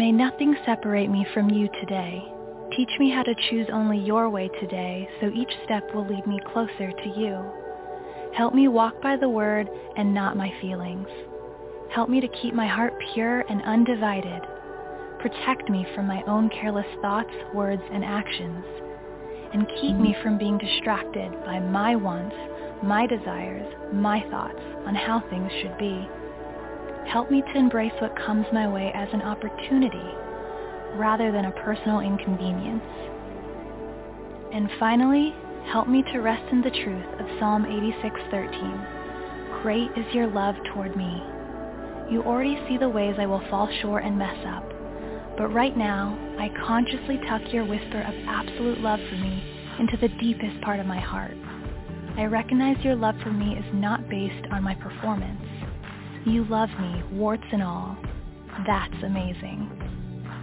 May 0.00 0.10
nothing 0.10 0.56
separate 0.64 1.10
me 1.10 1.26
from 1.34 1.50
you 1.50 1.68
today. 1.78 2.24
Teach 2.74 2.88
me 2.98 3.10
how 3.10 3.22
to 3.22 3.34
choose 3.50 3.66
only 3.70 3.98
your 3.98 4.30
way 4.30 4.48
today 4.58 5.06
so 5.20 5.30
each 5.34 5.52
step 5.66 5.94
will 5.94 6.06
lead 6.06 6.26
me 6.26 6.40
closer 6.54 6.90
to 6.90 7.08
you. 7.20 7.44
Help 8.34 8.54
me 8.54 8.66
walk 8.66 8.94
by 9.02 9.14
the 9.18 9.28
word 9.28 9.68
and 9.98 10.14
not 10.14 10.38
my 10.38 10.50
feelings. 10.58 11.06
Help 11.92 12.08
me 12.08 12.18
to 12.18 12.28
keep 12.40 12.54
my 12.54 12.66
heart 12.66 12.94
pure 13.12 13.40
and 13.50 13.60
undivided. 13.60 14.40
Protect 15.18 15.68
me 15.68 15.86
from 15.94 16.06
my 16.06 16.22
own 16.22 16.48
careless 16.48 16.86
thoughts, 17.02 17.34
words, 17.52 17.82
and 17.92 18.02
actions. 18.02 18.64
And 19.52 19.68
keep 19.82 19.96
me 19.96 20.16
from 20.22 20.38
being 20.38 20.56
distracted 20.56 21.30
by 21.44 21.60
my 21.60 21.94
wants, 21.94 22.36
my 22.82 23.06
desires, 23.06 23.70
my 23.92 24.22
thoughts 24.30 24.62
on 24.86 24.94
how 24.94 25.22
things 25.28 25.52
should 25.60 25.76
be. 25.76 26.08
Help 27.10 27.28
me 27.28 27.42
to 27.42 27.58
embrace 27.58 27.92
what 28.00 28.14
comes 28.14 28.46
my 28.52 28.68
way 28.68 28.92
as 28.94 29.08
an 29.12 29.20
opportunity 29.20 30.14
rather 30.94 31.32
than 31.32 31.46
a 31.46 31.50
personal 31.50 31.98
inconvenience. 31.98 32.84
And 34.52 34.70
finally, 34.78 35.34
help 35.72 35.88
me 35.88 36.04
to 36.12 36.20
rest 36.20 36.44
in 36.52 36.62
the 36.62 36.70
truth 36.70 37.06
of 37.18 37.26
Psalm 37.40 37.64
86:13. 37.66 39.60
Great 39.60 39.90
is 39.96 40.14
your 40.14 40.28
love 40.28 40.54
toward 40.72 40.94
me. 40.94 41.20
You 42.08 42.22
already 42.22 42.56
see 42.68 42.76
the 42.76 42.88
ways 42.88 43.16
I 43.18 43.26
will 43.26 43.42
fall 43.50 43.68
short 43.82 44.04
and 44.04 44.16
mess 44.16 44.46
up. 44.46 44.72
But 45.36 45.52
right 45.52 45.76
now, 45.76 46.16
I 46.38 46.48
consciously 46.64 47.18
tuck 47.28 47.42
your 47.52 47.64
whisper 47.64 48.02
of 48.02 48.14
absolute 48.28 48.78
love 48.78 49.00
for 49.08 49.16
me 49.16 49.42
into 49.80 49.96
the 49.96 50.14
deepest 50.20 50.60
part 50.60 50.78
of 50.78 50.86
my 50.86 51.00
heart. 51.00 51.34
I 52.16 52.26
recognize 52.26 52.84
your 52.84 52.94
love 52.94 53.16
for 53.20 53.32
me 53.32 53.56
is 53.56 53.74
not 53.74 54.08
based 54.08 54.46
on 54.52 54.62
my 54.62 54.76
performance. 54.76 55.49
You 56.26 56.44
love 56.44 56.68
me, 56.78 57.02
warts 57.12 57.44
and 57.50 57.62
all. 57.62 57.96
That's 58.66 59.02
amazing. 59.02 59.70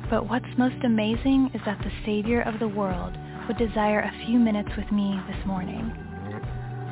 But 0.09 0.27
what's 0.27 0.45
most 0.57 0.83
amazing 0.83 1.51
is 1.53 1.61
that 1.65 1.77
the 1.79 1.91
Savior 2.03 2.41
of 2.41 2.59
the 2.59 2.67
world 2.67 3.15
would 3.47 3.57
desire 3.57 3.99
a 3.99 4.25
few 4.25 4.39
minutes 4.39 4.69
with 4.75 4.91
me 4.91 5.19
this 5.27 5.45
morning. 5.45 5.91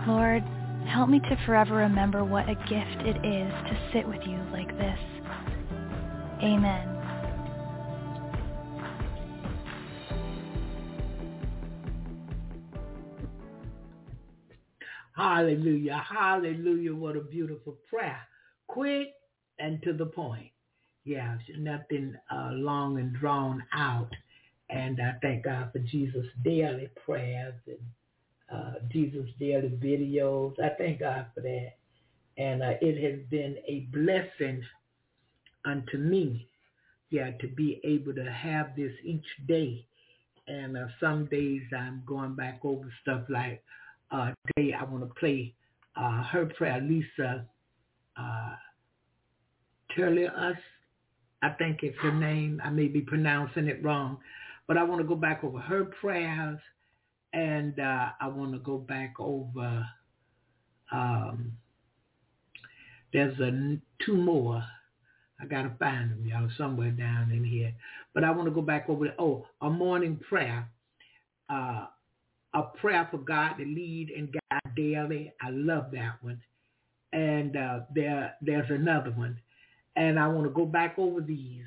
Lord, 0.07 0.43
help 0.87 1.09
me 1.09 1.19
to 1.19 1.37
forever 1.47 1.75
remember 1.77 2.23
what 2.23 2.47
a 2.47 2.53
gift 2.53 3.01
it 3.07 3.17
is 3.25 3.51
to 3.51 3.89
sit 3.91 4.07
with 4.07 4.21
you 4.27 4.37
like 4.51 4.69
this. 4.77 4.99
Amen. 6.43 6.95
Hallelujah. 15.15 16.05
Hallelujah. 16.07 16.93
What 16.93 17.15
a 17.15 17.21
beautiful 17.21 17.77
prayer. 17.89 18.19
Quick 18.67 19.09
and 19.59 19.81
to 19.83 19.93
the 19.93 20.05
point. 20.05 20.51
Yeah, 21.03 21.37
nothing 21.57 22.15
uh, 22.31 22.49
long 22.51 22.97
and 22.99 23.13
drawn 23.13 23.63
out. 23.73 24.09
And 24.69 24.99
I 24.99 25.13
thank 25.21 25.43
God 25.43 25.69
for 25.71 25.79
Jesus' 25.79 26.25
daily 26.43 26.89
prayers 27.05 27.53
and 27.67 27.77
uh, 28.51 28.73
Jesus' 28.91 29.29
daily 29.39 29.69
videos. 29.69 30.53
I 30.59 30.69
thank 30.77 31.01
God 31.01 31.27
for 31.35 31.41
that. 31.41 31.73
And 32.37 32.63
uh, 32.63 32.73
it 32.81 33.01
has 33.03 33.23
been 33.29 33.57
a 33.67 33.87
blessing 33.93 34.63
unto 35.65 35.97
me, 35.97 36.47
yeah, 37.11 37.31
to 37.39 37.47
be 37.47 37.79
able 37.83 38.13
to 38.15 38.31
have 38.31 38.75
this 38.75 38.91
each 39.03 39.25
day. 39.47 39.85
And 40.47 40.77
uh, 40.77 40.87
some 40.99 41.25
days 41.25 41.61
I'm 41.75 42.03
going 42.05 42.35
back 42.35 42.59
over 42.63 42.91
stuff 43.01 43.21
like 43.29 43.63
uh, 44.11 44.31
today 44.47 44.73
I 44.73 44.83
want 44.83 45.07
to 45.07 45.19
play 45.19 45.53
uh, 45.95 46.23
her 46.23 46.45
prayer, 46.45 46.81
Lisa 46.81 47.45
uh, 48.17 48.55
Us. 49.97 50.57
I 51.41 51.49
think 51.49 51.79
it's 51.83 51.97
her 51.99 52.11
name. 52.11 52.61
I 52.63 52.69
may 52.69 52.87
be 52.87 53.01
pronouncing 53.01 53.67
it 53.67 53.83
wrong. 53.83 54.17
But 54.67 54.77
I 54.77 54.83
want 54.83 55.01
to 55.01 55.07
go 55.07 55.15
back 55.15 55.43
over 55.43 55.59
her 55.59 55.85
prayers 55.85 56.59
and 57.33 57.79
uh, 57.79 58.07
I 58.19 58.27
want 58.27 58.53
to 58.53 58.59
go 58.59 58.77
back 58.77 59.15
over, 59.19 59.85
um, 60.91 61.53
there's 63.13 63.39
a, 63.39 63.77
two 64.05 64.15
more. 64.15 64.63
I 65.39 65.45
got 65.45 65.63
to 65.63 65.71
find 65.77 66.11
them, 66.11 66.25
y'all, 66.25 66.49
somewhere 66.57 66.91
down 66.91 67.31
in 67.31 67.43
here. 67.43 67.73
But 68.13 68.23
I 68.23 68.31
want 68.31 68.47
to 68.47 68.53
go 68.53 68.61
back 68.61 68.89
over, 68.89 69.13
oh, 69.19 69.45
a 69.61 69.69
morning 69.69 70.19
prayer. 70.27 70.69
Uh, 71.49 71.85
a 72.53 72.63
prayer 72.79 73.07
for 73.11 73.17
God 73.17 73.55
to 73.55 73.65
lead 73.65 74.09
and 74.15 74.33
guide 74.33 74.75
daily. 74.75 75.33
I 75.41 75.49
love 75.49 75.91
that 75.91 76.15
one. 76.21 76.41
And 77.13 77.55
uh, 77.55 77.79
there, 77.93 78.35
there's 78.41 78.69
another 78.69 79.11
one. 79.11 79.39
And 79.95 80.19
I 80.19 80.27
want 80.27 80.45
to 80.45 80.53
go 80.53 80.65
back 80.65 80.95
over 80.97 81.21
these 81.21 81.63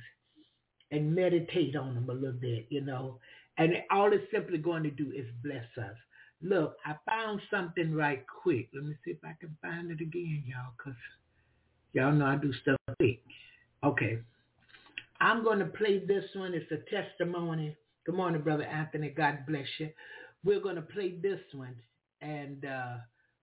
and 0.91 1.15
meditate 1.15 1.77
on 1.77 1.95
them 1.95 2.09
a 2.11 2.13
little 2.13 2.33
bit, 2.33 2.67
you 2.69 2.81
know. 2.81 3.19
And 3.57 3.75
all 3.91 4.13
it's 4.13 4.31
simply 4.33 4.59
going 4.59 4.83
to 4.85 4.91
do 4.91 5.11
is 5.15 5.27
bless 5.43 5.67
us. 5.79 5.97
Look, 6.41 6.77
I 6.85 6.95
found 7.11 7.41
something 7.51 7.95
right 7.95 8.25
quick. 8.43 8.69
Let 8.73 8.85
me 8.85 8.95
see 9.05 9.11
if 9.13 9.19
I 9.25 9.35
can 9.41 9.57
find 9.61 9.91
it 9.91 10.01
again, 10.01 10.45
y'all, 10.47 10.73
because 10.77 10.99
y'all 11.93 12.13
know 12.13 12.27
I 12.27 12.37
do 12.37 12.53
stuff 12.63 12.77
quick. 12.99 13.21
Okay. 13.83 14.19
I'm 15.21 15.43
going 15.43 15.59
to 15.59 15.65
play 15.65 16.05
this 16.07 16.25
one. 16.35 16.55
It's 16.55 16.71
a 16.71 16.79
testimony. 16.95 17.77
Good 18.07 18.15
morning, 18.15 18.43
Brother 18.43 18.65
Anthony. 18.65 19.09
God 19.09 19.39
bless 19.49 19.67
you. 19.79 19.91
We're 20.45 20.61
going 20.61 20.77
to 20.77 20.83
play 20.83 21.19
this 21.21 21.41
one 21.53 21.75
and 22.21 22.65
uh, 22.65 22.97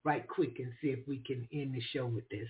right 0.06 0.28
quick 0.28 0.60
and 0.60 0.72
see 0.82 0.90
if 0.90 1.00
we 1.08 1.18
can 1.18 1.48
end 1.52 1.74
the 1.74 1.82
show 1.94 2.06
with 2.06 2.30
this. 2.30 2.48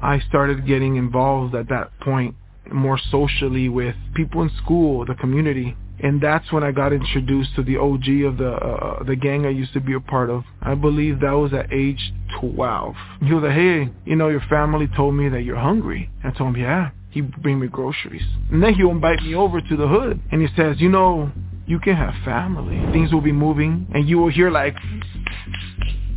I 0.00 0.20
started 0.28 0.66
getting 0.66 0.96
involved 0.96 1.54
at 1.54 1.68
that 1.68 1.90
point 2.00 2.34
more 2.72 2.98
socially 3.10 3.68
with 3.68 3.94
people 4.14 4.42
in 4.42 4.50
school, 4.62 5.04
the 5.04 5.14
community. 5.14 5.76
And 6.02 6.20
that's 6.20 6.50
when 6.50 6.64
I 6.64 6.72
got 6.72 6.92
introduced 6.94 7.54
to 7.56 7.62
the 7.62 7.76
OG 7.76 8.24
of 8.24 8.38
the 8.38 8.52
uh, 8.52 9.02
the 9.04 9.16
gang 9.16 9.44
I 9.44 9.50
used 9.50 9.74
to 9.74 9.80
be 9.80 9.92
a 9.92 10.00
part 10.00 10.30
of. 10.30 10.44
I 10.62 10.74
believe 10.74 11.20
that 11.20 11.32
was 11.32 11.52
at 11.52 11.70
age 11.70 12.12
12. 12.40 12.94
He 13.22 13.34
was 13.34 13.42
like, 13.42 13.52
hey, 13.52 13.90
you 14.06 14.16
know, 14.16 14.28
your 14.28 14.40
family 14.48 14.88
told 14.96 15.14
me 15.14 15.28
that 15.28 15.42
you're 15.42 15.58
hungry. 15.58 16.10
I 16.24 16.30
told 16.30 16.54
him, 16.54 16.62
yeah. 16.62 16.90
He 17.10 17.20
bring 17.20 17.58
me 17.58 17.66
groceries. 17.66 18.22
And 18.50 18.62
then 18.62 18.74
he'll 18.74 18.92
invite 18.92 19.20
me 19.22 19.34
over 19.34 19.60
to 19.60 19.76
the 19.76 19.88
hood. 19.88 20.20
And 20.30 20.40
he 20.40 20.48
says, 20.56 20.76
you 20.80 20.88
know, 20.88 21.32
you 21.70 21.78
can 21.78 21.94
have 21.94 22.12
family. 22.24 22.78
Things 22.92 23.12
will 23.12 23.20
be 23.20 23.32
moving. 23.32 23.86
And 23.94 24.08
you 24.08 24.18
will 24.18 24.28
hear 24.30 24.50
like 24.50 24.74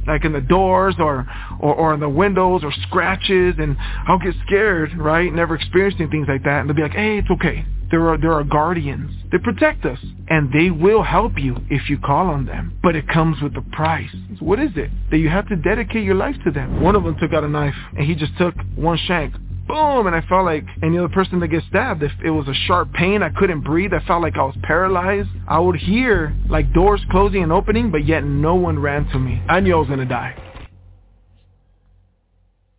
like 0.06 0.26
in 0.26 0.34
the 0.34 0.42
doors 0.42 0.96
or, 1.00 1.26
or, 1.62 1.76
or 1.76 1.94
in 1.94 2.02
the 2.02 2.10
windows 2.10 2.62
or 2.62 2.74
scratches 2.88 3.56
and 3.58 3.78
I'll 4.06 4.20
get 4.20 4.34
scared, 4.46 4.98
right? 4.98 5.34
Never 5.34 5.56
experiencing 5.56 6.10
things 6.10 6.28
like 6.28 6.44
that. 6.44 6.60
And 6.60 6.70
they'll 6.70 6.76
be 6.76 6.82
like, 6.82 6.92
hey, 6.92 7.20
it's 7.20 7.30
okay. 7.32 7.66
There 7.90 8.10
are, 8.10 8.18
there 8.18 8.34
are 8.34 8.44
guardians. 8.44 9.12
They 9.32 9.38
protect 9.38 9.86
us 9.86 10.00
and 10.28 10.52
they 10.52 10.72
will 10.72 11.04
help 11.04 11.38
you 11.38 11.56
if 11.70 11.90
you 11.90 11.98
call 12.00 12.28
on 12.28 12.46
them. 12.46 12.78
But 12.84 12.98
it 12.98 13.08
comes 13.08 13.42
with 13.42 13.56
a 13.56 13.62
price. 13.62 14.10
What 14.40 14.60
is 14.60 14.72
it? 14.76 14.90
That 15.12 15.20
you 15.20 15.30
have 15.30 15.48
to 15.48 15.56
dedicate 15.56 16.04
your 16.04 16.16
life 16.16 16.36
to 16.44 16.52
them. 16.52 16.82
One 16.82 16.98
of 16.98 17.04
them 17.04 17.16
took 17.22 17.32
out 17.32 17.46
a 17.46 17.48
knife 17.48 17.76
and 17.96 18.06
he 18.06 18.16
just 18.16 18.38
took 18.38 18.56
one 18.76 18.98
shank 19.08 19.36
boom, 19.68 20.07
and 20.07 20.15
I 20.15 20.22
felt 20.27 20.45
like 20.45 20.65
any 20.81 20.98
other 20.98 21.10
person 21.10 21.40
that 21.40 21.48
gets 21.48 21.65
stabbed, 21.68 22.03
if 22.03 22.11
it 22.23 22.30
was 22.30 22.48
a 22.48 22.53
sharp 22.53 22.94
pain, 22.94 23.23
I 23.23 23.30
couldn't 23.30 23.61
breathe, 23.61 23.94
I 23.94 24.06
felt 24.06 24.22
like 24.22 24.38
I 24.38 24.44
was 24.44 24.56
paralyzed. 24.64 25.30
I 25.48 25.60
would 25.60 25.76
hear 25.76 26.35
like 26.49 26.73
doors 26.73 27.02
closing 27.11 27.44
and 27.44 27.52
opening, 27.52 27.91
but 27.91 28.06
yet 28.06 28.23
no 28.23 28.56
one 28.56 28.80
ran 28.80 29.06
to 29.10 29.19
me. 29.19 29.41
I 29.48 29.60
knew 29.60 29.76
I 29.76 29.80
was 29.80 29.88
to 29.88 30.06
die. 30.06 30.35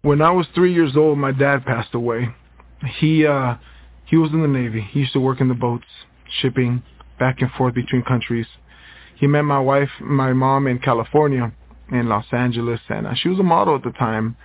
When 0.02 0.20
I 0.20 0.30
was 0.30 0.46
three 0.54 0.74
years 0.74 0.96
old, 0.96 1.18
my 1.18 1.32
dad 1.32 1.64
passed 1.64 1.94
away. 1.94 2.28
He, 2.98 3.26
uh, 3.26 3.56
he 4.04 4.16
was 4.16 4.30
in 4.32 4.42
the 4.42 4.48
Navy. 4.48 4.86
He 4.90 5.00
used 5.00 5.14
to 5.14 5.20
work 5.20 5.40
in 5.40 5.48
the 5.48 5.54
boats, 5.54 5.86
shipping 6.40 6.82
back 7.18 7.40
and 7.40 7.50
forth 7.52 7.74
between 7.74 8.02
countries. 8.02 8.46
He 9.16 9.26
met 9.26 9.42
my 9.42 9.60
wife, 9.60 9.88
my 10.00 10.32
mom 10.32 10.66
in 10.66 10.78
California, 10.78 11.52
in 11.90 12.08
Los 12.08 12.26
Angeles, 12.32 12.80
and 12.88 13.06
uh, 13.06 13.14
she 13.14 13.28
was 13.28 13.38
a 13.38 13.44
model 13.44 13.76
at 13.76 13.82
the 13.82 13.92
time. 13.92 14.36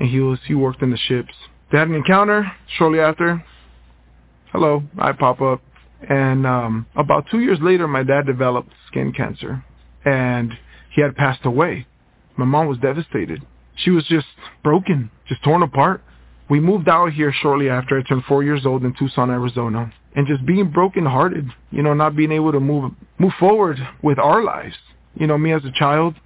And 0.00 0.08
he 0.08 0.20
was, 0.20 0.38
he 0.46 0.54
worked 0.54 0.82
in 0.82 0.90
the 0.90 0.96
ships. 0.96 1.34
They 1.70 1.78
had 1.78 1.88
an 1.88 1.94
encounter 1.94 2.50
shortly 2.78 3.00
after. 3.00 3.44
Hello, 4.52 4.82
I 4.98 5.12
pop 5.12 5.40
up. 5.40 5.62
And 6.08 6.46
um, 6.46 6.86
about 6.96 7.26
two 7.30 7.40
years 7.40 7.58
later, 7.60 7.86
my 7.86 8.02
dad 8.02 8.26
developed 8.26 8.72
skin 8.88 9.12
cancer. 9.12 9.64
And 10.04 10.52
he 10.94 11.02
had 11.02 11.14
passed 11.14 11.44
away. 11.44 11.86
My 12.36 12.44
mom 12.44 12.66
was 12.66 12.78
devastated. 12.78 13.42
She 13.76 13.90
was 13.90 14.04
just 14.06 14.26
broken, 14.64 15.10
just 15.28 15.44
torn 15.44 15.62
apart. 15.62 16.02
We 16.48 16.58
moved 16.58 16.88
out 16.88 17.12
here 17.12 17.32
shortly 17.32 17.68
after 17.68 17.98
I 17.98 18.02
turned 18.02 18.24
four 18.24 18.42
years 18.42 18.66
old 18.66 18.84
in 18.84 18.94
Tucson, 18.98 19.30
Arizona. 19.30 19.92
And 20.16 20.26
just 20.26 20.44
being 20.44 20.70
brokenhearted, 20.70 21.48
you 21.70 21.82
know, 21.84 21.94
not 21.94 22.16
being 22.16 22.32
able 22.32 22.50
to 22.50 22.58
move 22.58 22.92
move 23.18 23.32
forward 23.38 23.78
with 24.02 24.18
our 24.18 24.42
lives. 24.42 24.74
You 25.14 25.28
know, 25.28 25.38
me 25.38 25.52
as 25.52 25.64
a 25.64 25.70
child, 25.70 26.16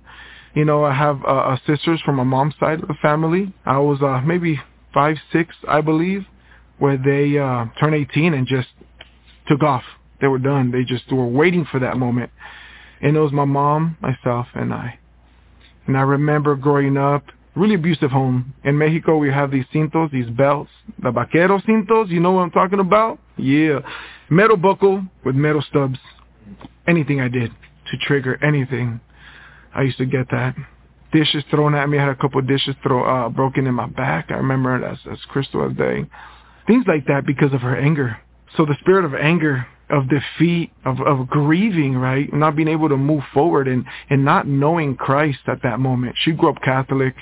you 0.54 0.64
know, 0.64 0.84
I 0.84 0.94
have 0.94 1.22
uh, 1.22 1.26
uh 1.26 1.56
sisters 1.66 2.00
from 2.02 2.16
my 2.16 2.22
mom's 2.22 2.54
side 2.58 2.80
of 2.80 2.88
the 2.88 2.94
family. 3.02 3.52
I 3.66 3.78
was 3.78 4.00
uh, 4.00 4.22
maybe 4.24 4.58
five, 4.94 5.16
six, 5.32 5.54
I 5.68 5.80
believe, 5.80 6.24
where 6.78 6.96
they 6.96 7.36
uh, 7.38 7.66
turned 7.78 7.94
18 7.94 8.32
and 8.32 8.46
just 8.46 8.68
took 9.48 9.62
off. 9.62 9.82
They 10.20 10.28
were 10.28 10.38
done. 10.38 10.70
They 10.70 10.84
just 10.84 11.10
were 11.12 11.26
waiting 11.26 11.66
for 11.70 11.80
that 11.80 11.98
moment. 11.98 12.30
And 13.02 13.16
it 13.16 13.20
was 13.20 13.32
my 13.32 13.44
mom, 13.44 13.98
myself, 14.00 14.46
and 14.54 14.72
I. 14.72 14.98
And 15.86 15.96
I 15.96 16.02
remember 16.02 16.56
growing 16.56 16.96
up 16.96 17.24
really 17.54 17.74
abusive 17.74 18.10
home. 18.10 18.54
In 18.64 18.78
Mexico, 18.78 19.16
we 19.18 19.30
have 19.30 19.50
these 19.50 19.64
cintos, 19.72 20.10
these 20.10 20.28
belts, 20.30 20.70
the 21.02 21.10
vaquero 21.10 21.58
cintos. 21.60 22.08
You 22.08 22.20
know 22.20 22.32
what 22.32 22.42
I'm 22.42 22.50
talking 22.50 22.80
about? 22.80 23.18
Yeah. 23.36 23.80
Metal 24.30 24.56
buckle 24.56 25.04
with 25.24 25.34
metal 25.34 25.62
stubs. 25.68 25.98
Anything 26.86 27.20
I 27.20 27.28
did 27.28 27.50
to 27.90 27.96
trigger 28.06 28.42
anything, 28.44 29.00
I 29.74 29.82
used 29.82 29.98
to 29.98 30.06
get 30.06 30.30
that. 30.30 30.54
Dishes 31.14 31.44
thrown 31.50 31.74
at 31.74 31.88
me. 31.88 31.98
I 31.98 32.02
had 32.02 32.10
a 32.10 32.16
couple 32.16 32.40
of 32.40 32.48
dishes 32.48 32.74
throw 32.82 33.04
uh, 33.04 33.28
broken 33.28 33.66
in 33.66 33.74
my 33.74 33.86
back. 33.86 34.26
I 34.30 34.34
remember 34.34 34.76
it 34.76 34.84
as, 34.84 34.98
as 35.10 35.18
crystal 35.28 35.64
as 35.64 35.76
day. 35.76 36.04
Things 36.66 36.84
like 36.88 37.06
that 37.06 37.24
because 37.24 37.54
of 37.54 37.60
her 37.60 37.76
anger. 37.76 38.18
So 38.56 38.66
the 38.66 38.76
spirit 38.80 39.04
of 39.04 39.14
anger, 39.14 39.66
of 39.90 40.08
defeat, 40.08 40.72
of, 40.84 41.00
of 41.00 41.28
grieving, 41.28 41.94
right? 41.96 42.32
Not 42.32 42.56
being 42.56 42.68
able 42.68 42.88
to 42.88 42.96
move 42.96 43.22
forward 43.32 43.68
and, 43.68 43.84
and 44.10 44.24
not 44.24 44.48
knowing 44.48 44.96
Christ 44.96 45.40
at 45.46 45.62
that 45.62 45.78
moment. 45.78 46.16
She 46.18 46.32
grew 46.32 46.48
up 46.50 46.60
Catholic. 46.62 47.14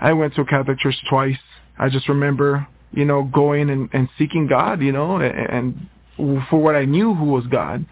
I 0.00 0.12
went 0.12 0.34
to 0.34 0.42
a 0.42 0.44
Catholic 0.44 0.78
church 0.78 0.96
twice. 1.08 1.38
I 1.78 1.88
just 1.88 2.08
remember, 2.08 2.66
you 2.92 3.06
know, 3.06 3.22
going 3.22 3.70
and, 3.70 3.88
and 3.92 4.08
seeking 4.18 4.48
God, 4.48 4.82
you 4.82 4.92
know, 4.92 5.16
and, 5.16 5.88
and 6.18 6.44
for 6.50 6.60
what 6.60 6.76
I 6.76 6.84
knew 6.84 7.14
who 7.14 7.26
was 7.26 7.46
God 7.46 7.86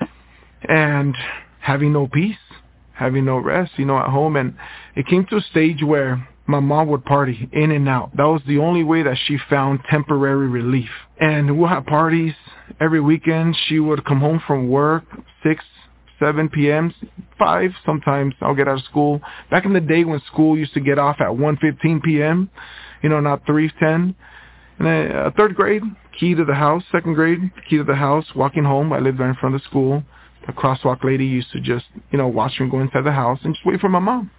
and 0.68 1.16
having 1.60 1.92
no 1.92 2.06
peace, 2.06 2.36
having 2.98 3.24
no 3.24 3.38
rest, 3.38 3.72
you 3.76 3.84
know, 3.84 3.98
at 3.98 4.08
home. 4.08 4.36
And 4.36 4.54
it 4.96 5.06
came 5.06 5.24
to 5.26 5.36
a 5.36 5.40
stage 5.40 5.82
where 5.82 6.26
my 6.46 6.60
mom 6.60 6.88
would 6.88 7.04
party 7.04 7.48
in 7.52 7.70
and 7.70 7.88
out. 7.88 8.10
That 8.16 8.24
was 8.24 8.42
the 8.46 8.58
only 8.58 8.82
way 8.82 9.02
that 9.02 9.16
she 9.26 9.38
found 9.48 9.80
temporary 9.88 10.48
relief. 10.48 10.88
And 11.20 11.58
we'll 11.58 11.68
have 11.68 11.86
parties 11.86 12.34
every 12.80 13.00
weekend. 13.00 13.56
She 13.68 13.78
would 13.78 14.04
come 14.04 14.20
home 14.20 14.42
from 14.46 14.68
work, 14.68 15.04
6, 15.42 15.64
7 16.18 16.48
p.m., 16.48 16.92
5 17.38 17.70
sometimes. 17.86 18.34
I'll 18.40 18.54
get 18.54 18.66
out 18.66 18.78
of 18.78 18.84
school. 18.84 19.20
Back 19.50 19.64
in 19.64 19.72
the 19.72 19.80
day 19.80 20.04
when 20.04 20.20
school 20.32 20.58
used 20.58 20.74
to 20.74 20.80
get 20.80 20.98
off 20.98 21.16
at 21.20 21.28
1.15 21.28 22.02
p.m., 22.02 22.50
you 23.02 23.08
know, 23.08 23.20
not 23.20 23.46
3.10. 23.46 24.14
And 24.78 24.86
then 24.86 25.12
uh, 25.12 25.30
third 25.36 25.54
grade, 25.54 25.82
key 26.18 26.34
to 26.34 26.44
the 26.44 26.54
house. 26.54 26.82
Second 26.90 27.14
grade, 27.14 27.38
key 27.68 27.76
to 27.76 27.84
the 27.84 27.94
house. 27.94 28.24
Walking 28.34 28.64
home, 28.64 28.92
I 28.92 28.98
lived 28.98 29.20
right 29.20 29.28
in 29.28 29.36
front 29.36 29.54
of 29.54 29.60
the 29.60 29.68
school. 29.68 30.02
The 30.48 30.54
crosswalk 30.54 31.04
lady 31.04 31.26
used 31.26 31.52
to 31.52 31.60
just, 31.60 31.84
you 32.10 32.16
know, 32.16 32.26
watch 32.26 32.58
me 32.58 32.70
go 32.70 32.80
inside 32.80 33.04
the 33.04 33.12
house 33.12 33.38
and 33.44 33.54
just 33.54 33.66
wait 33.66 33.80
for 33.80 33.90
my 33.90 33.98
mom. 33.98 34.30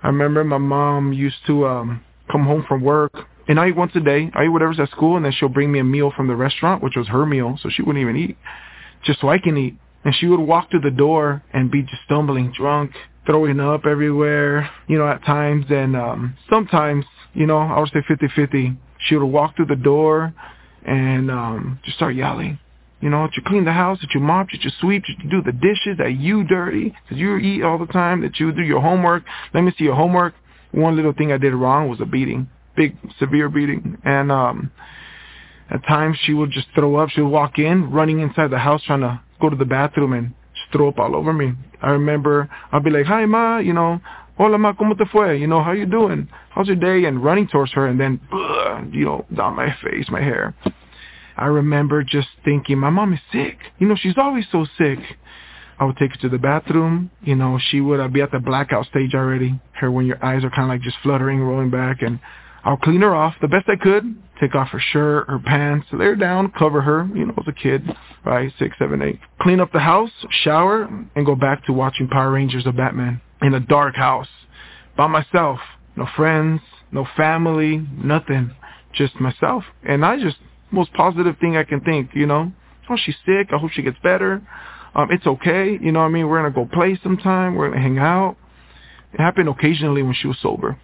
I 0.00 0.06
remember 0.06 0.44
my 0.44 0.58
mom 0.58 1.12
used 1.12 1.44
to 1.48 1.66
um 1.66 2.04
come 2.30 2.44
home 2.44 2.64
from 2.66 2.80
work 2.80 3.12
and 3.48 3.58
I 3.58 3.68
eat 3.68 3.76
once 3.76 3.90
a 3.96 4.00
day. 4.00 4.30
I 4.34 4.44
eat 4.44 4.48
whatever's 4.48 4.78
at 4.78 4.90
school 4.90 5.16
and 5.16 5.24
then 5.24 5.32
she'll 5.32 5.48
bring 5.48 5.72
me 5.72 5.80
a 5.80 5.84
meal 5.84 6.12
from 6.16 6.28
the 6.28 6.36
restaurant, 6.36 6.80
which 6.80 6.94
was 6.96 7.08
her 7.08 7.26
meal, 7.26 7.58
so 7.60 7.68
she 7.70 7.82
wouldn't 7.82 8.00
even 8.00 8.16
eat. 8.16 8.38
Just 9.04 9.20
so 9.20 9.30
I 9.30 9.38
can 9.38 9.56
eat. 9.56 9.74
And 10.04 10.14
she 10.14 10.26
would 10.26 10.38
walk 10.38 10.70
to 10.70 10.78
the 10.78 10.92
door 10.92 11.42
and 11.52 11.72
be 11.72 11.82
just 11.82 12.02
stumbling 12.04 12.52
drunk, 12.56 12.92
throwing 13.26 13.58
up 13.58 13.84
everywhere, 13.84 14.70
you 14.86 14.96
know, 14.96 15.08
at 15.08 15.24
times 15.24 15.66
and 15.70 15.96
um 15.96 16.36
sometimes, 16.48 17.04
you 17.34 17.46
know, 17.46 17.58
I 17.58 17.80
would 17.80 17.90
say 17.90 18.04
fifty 18.06 18.28
fifty. 18.28 18.78
She 19.06 19.16
would 19.16 19.26
walk 19.26 19.56
through 19.56 19.66
the 19.66 19.74
door 19.74 20.32
and 20.86 21.32
um 21.32 21.80
just 21.84 21.96
start 21.96 22.14
yelling. 22.14 22.60
You 23.02 23.10
know, 23.10 23.26
that 23.26 23.36
you 23.36 23.42
clean 23.44 23.64
the 23.64 23.72
house, 23.72 23.98
that 24.00 24.14
you 24.14 24.20
mop, 24.20 24.50
that 24.52 24.62
you 24.62 24.70
sweep, 24.80 25.02
that 25.02 25.24
you 25.24 25.28
do 25.28 25.42
the 25.42 25.52
dishes, 25.52 25.98
that 25.98 26.12
you 26.12 26.44
dirty, 26.44 26.94
because 27.02 27.18
you 27.18 27.36
eat 27.36 27.62
all 27.62 27.76
the 27.76 27.86
time, 27.86 28.22
that 28.22 28.38
you 28.38 28.52
do 28.52 28.62
your 28.62 28.80
homework. 28.80 29.24
Let 29.52 29.62
me 29.62 29.72
see 29.76 29.84
your 29.84 29.96
homework. 29.96 30.34
One 30.70 30.94
little 30.96 31.12
thing 31.12 31.32
I 31.32 31.36
did 31.36 31.52
wrong 31.52 31.88
was 31.88 32.00
a 32.00 32.06
beating, 32.06 32.48
big, 32.76 32.96
severe 33.18 33.48
beating. 33.48 33.98
And 34.04 34.32
um 34.32 34.70
at 35.70 35.84
times 35.86 36.16
she 36.22 36.32
would 36.32 36.50
just 36.50 36.68
throw 36.74 36.96
up. 36.96 37.08
She 37.10 37.20
would 37.22 37.28
walk 37.30 37.58
in, 37.58 37.90
running 37.90 38.20
inside 38.20 38.50
the 38.50 38.58
house, 38.58 38.82
trying 38.84 39.00
to 39.00 39.20
go 39.40 39.50
to 39.50 39.56
the 39.56 39.64
bathroom 39.64 40.12
and 40.12 40.34
just 40.54 40.70
throw 40.72 40.88
up 40.88 40.98
all 40.98 41.16
over 41.16 41.32
me. 41.32 41.54
I 41.80 41.90
remember 41.90 42.48
I'd 42.70 42.84
be 42.84 42.90
like, 42.90 43.06
hi, 43.06 43.26
Ma, 43.26 43.58
you 43.58 43.72
know, 43.72 44.00
hola, 44.36 44.58
Ma, 44.58 44.74
¿cómo 44.74 44.96
te 44.96 45.04
fue? 45.10 45.36
You 45.38 45.46
know, 45.46 45.62
how 45.62 45.72
you 45.72 45.86
doing? 45.86 46.28
How's 46.50 46.68
your 46.68 46.76
day? 46.76 47.06
And 47.06 47.24
running 47.24 47.48
towards 47.48 47.72
her 47.72 47.86
and 47.86 47.98
then, 47.98 48.20
you 48.92 49.04
know, 49.04 49.26
down 49.34 49.56
my 49.56 49.74
face, 49.82 50.08
my 50.08 50.20
hair. 50.20 50.54
I 51.36 51.46
remember 51.46 52.02
just 52.02 52.28
thinking, 52.44 52.78
my 52.78 52.90
mom 52.90 53.12
is 53.12 53.20
sick. 53.32 53.58
You 53.78 53.88
know, 53.88 53.96
she's 53.96 54.18
always 54.18 54.44
so 54.52 54.66
sick. 54.78 54.98
I 55.78 55.84
would 55.84 55.96
take 55.96 56.12
her 56.12 56.18
to 56.22 56.28
the 56.28 56.38
bathroom. 56.38 57.10
You 57.22 57.34
know, 57.34 57.58
she 57.70 57.80
would 57.80 58.12
be 58.12 58.20
at 58.20 58.30
the 58.30 58.38
blackout 58.38 58.86
stage 58.86 59.14
already. 59.14 59.60
Her 59.72 59.90
when 59.90 60.06
your 60.06 60.24
eyes 60.24 60.44
are 60.44 60.50
kind 60.50 60.64
of 60.64 60.68
like 60.68 60.82
just 60.82 60.98
fluttering, 61.02 61.40
rolling 61.40 61.70
back. 61.70 62.02
And 62.02 62.20
I'll 62.64 62.76
clean 62.76 63.00
her 63.00 63.14
off 63.14 63.34
the 63.40 63.48
best 63.48 63.68
I 63.68 63.76
could. 63.76 64.16
Take 64.40 64.54
off 64.54 64.68
her 64.68 64.80
shirt, 64.92 65.28
her 65.28 65.38
pants, 65.38 65.86
lay 65.92 66.06
her 66.06 66.16
down, 66.16 66.52
cover 66.56 66.82
her. 66.82 67.08
You 67.14 67.26
know, 67.26 67.34
as 67.38 67.48
a 67.48 67.52
kid, 67.52 67.84
right? 68.24 68.52
Six, 68.58 68.76
seven, 68.78 69.02
eight. 69.02 69.18
Clean 69.40 69.60
up 69.60 69.72
the 69.72 69.80
house, 69.80 70.10
shower, 70.44 70.88
and 71.16 71.26
go 71.26 71.34
back 71.34 71.64
to 71.66 71.72
watching 71.72 72.08
Power 72.08 72.30
Rangers 72.30 72.66
or 72.66 72.72
Batman 72.72 73.20
in 73.40 73.54
a 73.54 73.60
dark 73.60 73.96
house 73.96 74.28
by 74.96 75.06
myself. 75.06 75.58
No 75.96 76.06
friends, 76.16 76.60
no 76.92 77.06
family, 77.16 77.86
nothing. 77.96 78.52
Just 78.94 79.18
myself. 79.20 79.64
And 79.82 80.04
I 80.04 80.20
just 80.20 80.36
most 80.72 80.92
positive 80.94 81.36
thing 81.38 81.56
I 81.56 81.64
can 81.64 81.80
think, 81.80 82.10
you 82.14 82.26
know. 82.26 82.52
Oh, 82.88 82.96
she's 82.96 83.16
sick. 83.24 83.48
I 83.52 83.58
hope 83.58 83.70
she 83.72 83.82
gets 83.82 83.98
better. 84.02 84.42
Um, 84.94 85.08
it's 85.10 85.26
okay. 85.26 85.78
You 85.80 85.92
know 85.92 86.00
what 86.00 86.06
I 86.06 86.08
mean? 86.10 86.28
We're 86.28 86.40
going 86.40 86.52
to 86.52 86.54
go 86.54 86.68
play 86.70 86.98
sometime. 87.02 87.54
We're 87.54 87.68
going 87.68 87.78
to 87.78 87.82
hang 87.82 87.98
out. 87.98 88.36
It 89.12 89.20
happened 89.20 89.48
occasionally 89.48 90.02
when 90.02 90.14
she 90.14 90.26
was 90.26 90.36
sober. 90.42 90.78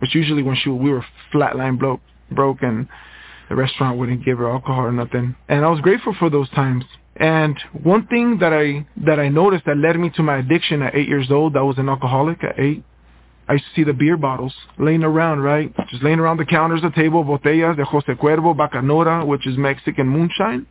But 0.00 0.14
usually 0.14 0.42
when 0.42 0.56
she 0.56 0.70
we 0.70 0.90
were 0.90 1.04
flatline 1.32 1.78
broke, 1.78 2.00
broke 2.30 2.62
and 2.62 2.88
the 3.48 3.56
restaurant 3.56 3.98
wouldn't 3.98 4.24
give 4.24 4.38
her 4.38 4.50
alcohol 4.50 4.86
or 4.86 4.92
nothing. 4.92 5.36
And 5.48 5.64
I 5.64 5.68
was 5.68 5.80
grateful 5.80 6.14
for 6.18 6.30
those 6.30 6.48
times. 6.50 6.84
And 7.16 7.58
one 7.82 8.06
thing 8.06 8.38
that 8.38 8.52
I 8.52 8.86
that 9.04 9.20
I 9.20 9.28
noticed 9.28 9.66
that 9.66 9.76
led 9.76 9.96
me 9.96 10.10
to 10.16 10.22
my 10.22 10.38
addiction 10.38 10.80
at 10.82 10.94
eight 10.94 11.08
years 11.08 11.30
old, 11.30 11.56
I 11.56 11.62
was 11.62 11.76
an 11.76 11.88
alcoholic 11.88 12.42
at 12.42 12.58
eight, 12.58 12.82
I 13.50 13.60
see 13.74 13.82
the 13.82 13.92
beer 13.92 14.16
bottles 14.16 14.54
laying 14.78 15.02
around, 15.02 15.40
right? 15.40 15.74
Just 15.88 16.04
laying 16.04 16.20
around 16.20 16.36
the 16.36 16.44
counters, 16.44 16.82
the 16.82 16.90
table, 16.90 17.24
botellas 17.24 17.76
de 17.76 17.84
Jose 17.84 18.14
Cuervo, 18.14 18.54
Bacanora, 18.54 19.26
which 19.26 19.44
is 19.44 19.56
Mexican 19.58 20.06
moonshine. 20.06 20.68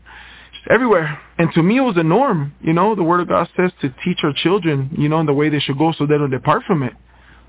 Just 0.53 0.71
everywhere. 0.71 1.19
And 1.37 1.51
to 1.55 1.61
me, 1.61 1.79
it 1.79 1.81
was 1.81 1.97
a 1.97 2.03
norm. 2.03 2.53
You 2.61 2.71
know, 2.71 2.95
the 2.95 3.03
Word 3.03 3.19
of 3.19 3.27
God 3.27 3.49
says 3.57 3.71
to 3.81 3.93
teach 4.05 4.19
our 4.23 4.31
children, 4.31 4.95
you 4.97 5.09
know, 5.09 5.19
in 5.19 5.25
the 5.25 5.33
way 5.33 5.49
they 5.49 5.59
should 5.59 5.77
go 5.77 5.91
so 5.91 6.05
they 6.05 6.17
don't 6.17 6.29
depart 6.29 6.63
from 6.65 6.83
it. 6.83 6.93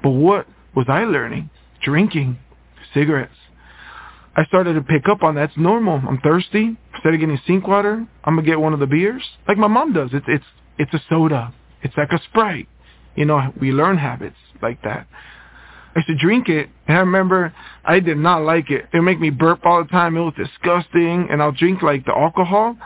But 0.03 0.11
what 0.11 0.49
was 0.75 0.87
I 0.89 1.05
learning? 1.05 1.49
Drinking, 1.81 2.37
cigarettes. 2.93 3.31
I 4.35 4.45
started 4.47 4.75
to 4.75 4.83
pick 4.83 5.09
up 5.09 5.23
on 5.23 5.37
that. 5.37 5.51
It's 5.51 5.57
normal. 5.57 6.03
I'm 6.09 6.19
thirsty. 6.19 6.77
Instead 6.95 7.15
of 7.15 7.21
getting 7.21 7.39
sink 7.47 7.69
water, 7.69 8.05
I'm 8.25 8.35
gonna 8.35 8.47
get 8.47 8.59
one 8.59 8.73
of 8.73 8.81
the 8.81 8.87
beers, 8.89 9.23
like 9.47 9.59
my 9.59 9.69
mom 9.69 9.93
does. 9.93 10.11
It's 10.13 10.27
it's 10.27 10.45
it's 10.77 10.95
a 10.95 11.01
soda. 11.09 11.55
It's 11.83 11.97
like 11.97 12.11
a 12.11 12.21
Sprite. 12.25 12.69
You 13.15 13.27
know, 13.27 13.53
we 13.61 13.71
learn 13.71 13.97
habits 13.97 14.37
like 14.63 14.83
that. 14.83 15.07
I 15.95 15.99
used 15.99 16.09
to 16.09 16.17
drink 16.17 16.49
it, 16.49 16.69
and 16.87 16.97
I 16.97 17.01
remember 17.01 17.53
I 17.85 18.01
did 18.01 18.17
not 18.17 18.43
like 18.43 18.71
it. 18.71 18.87
It 18.93 18.97
would 18.97 19.03
make 19.03 19.21
me 19.21 19.31
burp 19.31 19.67
all 19.67 19.83
the 19.83 19.89
time. 19.89 20.17
It 20.17 20.21
was 20.21 20.35
disgusting, 20.37 21.29
and 21.31 21.43
I'll 21.43 21.53
drink 21.53 21.83
like 21.83 22.05
the 22.05 22.13
alcohol, 22.13 22.77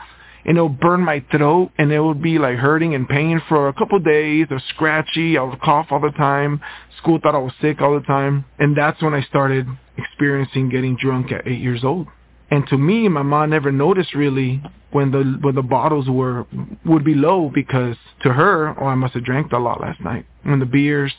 and 0.43 0.57
it'll 0.57 0.69
burn 0.69 1.01
my 1.01 1.23
throat, 1.31 1.71
and 1.77 1.91
it 1.91 1.99
would 1.99 2.21
be 2.21 2.39
like 2.39 2.57
hurting 2.57 2.95
and 2.95 3.07
pain 3.07 3.41
for 3.47 3.67
a 3.67 3.73
couple 3.73 3.97
of 3.97 4.05
days, 4.05 4.47
or 4.49 4.59
scratchy. 4.69 5.37
I 5.37 5.43
would 5.43 5.61
cough 5.61 5.87
all 5.91 6.01
the 6.01 6.11
time. 6.11 6.61
School 6.97 7.19
thought 7.21 7.35
I 7.35 7.39
was 7.39 7.53
sick 7.61 7.79
all 7.81 7.93
the 7.93 8.05
time, 8.05 8.45
and 8.57 8.75
that's 8.75 9.01
when 9.03 9.13
I 9.13 9.21
started 9.23 9.67
experiencing 9.97 10.69
getting 10.69 10.97
drunk 10.97 11.31
at 11.31 11.47
eight 11.47 11.61
years 11.61 11.83
old. 11.83 12.07
And 12.49 12.67
to 12.67 12.77
me, 12.77 13.07
my 13.07 13.23
mom 13.23 13.49
never 13.49 13.71
noticed 13.71 14.13
really 14.13 14.63
when 14.91 15.11
the 15.11 15.37
when 15.41 15.55
the 15.55 15.61
bottles 15.61 16.07
were 16.07 16.45
would 16.85 17.03
be 17.03 17.15
low 17.15 17.51
because 17.53 17.97
to 18.23 18.33
her, 18.33 18.75
oh, 18.79 18.85
I 18.85 18.95
must 18.95 19.13
have 19.13 19.25
drank 19.25 19.51
a 19.51 19.57
lot 19.57 19.81
last 19.81 19.99
night. 20.01 20.25
When 20.43 20.59
the 20.59 20.65
beers, 20.65 21.13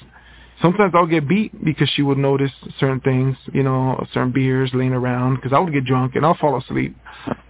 sometimes 0.62 0.92
I'll 0.94 1.06
get 1.06 1.28
beat 1.28 1.64
because 1.64 1.88
she 1.90 2.02
would 2.02 2.18
notice 2.18 2.52
certain 2.78 3.00
things, 3.00 3.36
you 3.52 3.62
know, 3.62 4.04
certain 4.12 4.32
beers 4.32 4.70
laying 4.74 4.92
around 4.92 5.36
because 5.36 5.52
I 5.52 5.58
would 5.58 5.72
get 5.72 5.84
drunk 5.84 6.14
and 6.16 6.24
I'll 6.24 6.36
fall 6.36 6.58
asleep. 6.58 6.96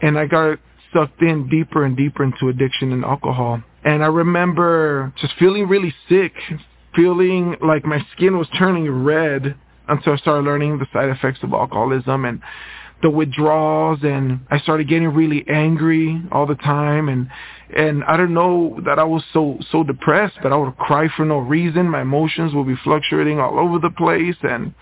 And 0.02 0.18
I 0.18 0.26
got 0.26 0.58
sucked 0.92 1.20
in 1.22 1.48
deeper 1.48 1.84
and 1.84 1.96
deeper 1.96 2.24
into 2.24 2.48
addiction 2.48 2.92
and 2.92 3.04
alcohol. 3.04 3.62
And 3.84 4.02
I 4.02 4.08
remember 4.08 5.12
just 5.20 5.34
feeling 5.38 5.68
really 5.68 5.94
sick, 6.08 6.32
feeling 6.94 7.56
like 7.62 7.84
my 7.84 8.04
skin 8.14 8.38
was 8.38 8.48
turning 8.58 8.90
red 9.04 9.54
until 9.88 10.14
I 10.14 10.16
started 10.16 10.44
learning 10.44 10.78
the 10.78 10.86
side 10.92 11.08
effects 11.08 11.40
of 11.42 11.52
alcoholism 11.52 12.24
and 12.24 12.40
the 13.02 13.10
withdrawals 13.10 14.00
and 14.02 14.40
I 14.50 14.58
started 14.58 14.88
getting 14.88 15.08
really 15.08 15.44
angry 15.48 16.22
all 16.32 16.46
the 16.46 16.54
time 16.54 17.08
and 17.08 17.28
and 17.76 18.04
I 18.04 18.16
don't 18.16 18.32
know 18.32 18.80
that 18.86 18.98
I 18.98 19.04
was 19.04 19.22
so 19.32 19.58
so 19.70 19.82
depressed 19.82 20.38
but 20.42 20.52
I 20.52 20.56
would 20.56 20.76
cry 20.76 21.08
for 21.14 21.24
no 21.24 21.38
reason. 21.38 21.88
My 21.88 22.02
emotions 22.02 22.54
would 22.54 22.66
be 22.66 22.76
fluctuating 22.82 23.38
all 23.38 23.58
over 23.58 23.78
the 23.78 23.90
place 23.90 24.36
and 24.42 24.74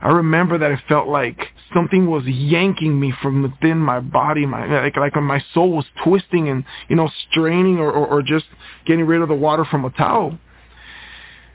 I 0.00 0.10
remember 0.10 0.58
that 0.58 0.70
it 0.70 0.78
felt 0.88 1.08
like 1.08 1.48
something 1.74 2.08
was 2.08 2.24
yanking 2.24 3.00
me 3.00 3.12
from 3.20 3.42
within 3.42 3.78
my 3.78 3.98
body 3.98 4.46
my 4.46 4.82
like 4.82 4.96
like 4.96 5.16
my 5.16 5.42
soul 5.52 5.72
was 5.72 5.86
twisting 6.04 6.48
and 6.48 6.64
you 6.88 6.94
know 6.94 7.10
straining 7.30 7.78
or, 7.78 7.90
or, 7.90 8.06
or 8.06 8.22
just 8.22 8.44
getting 8.86 9.06
rid 9.06 9.22
of 9.22 9.28
the 9.28 9.34
water 9.34 9.64
from 9.64 9.84
a 9.84 9.90
towel. 9.90 10.38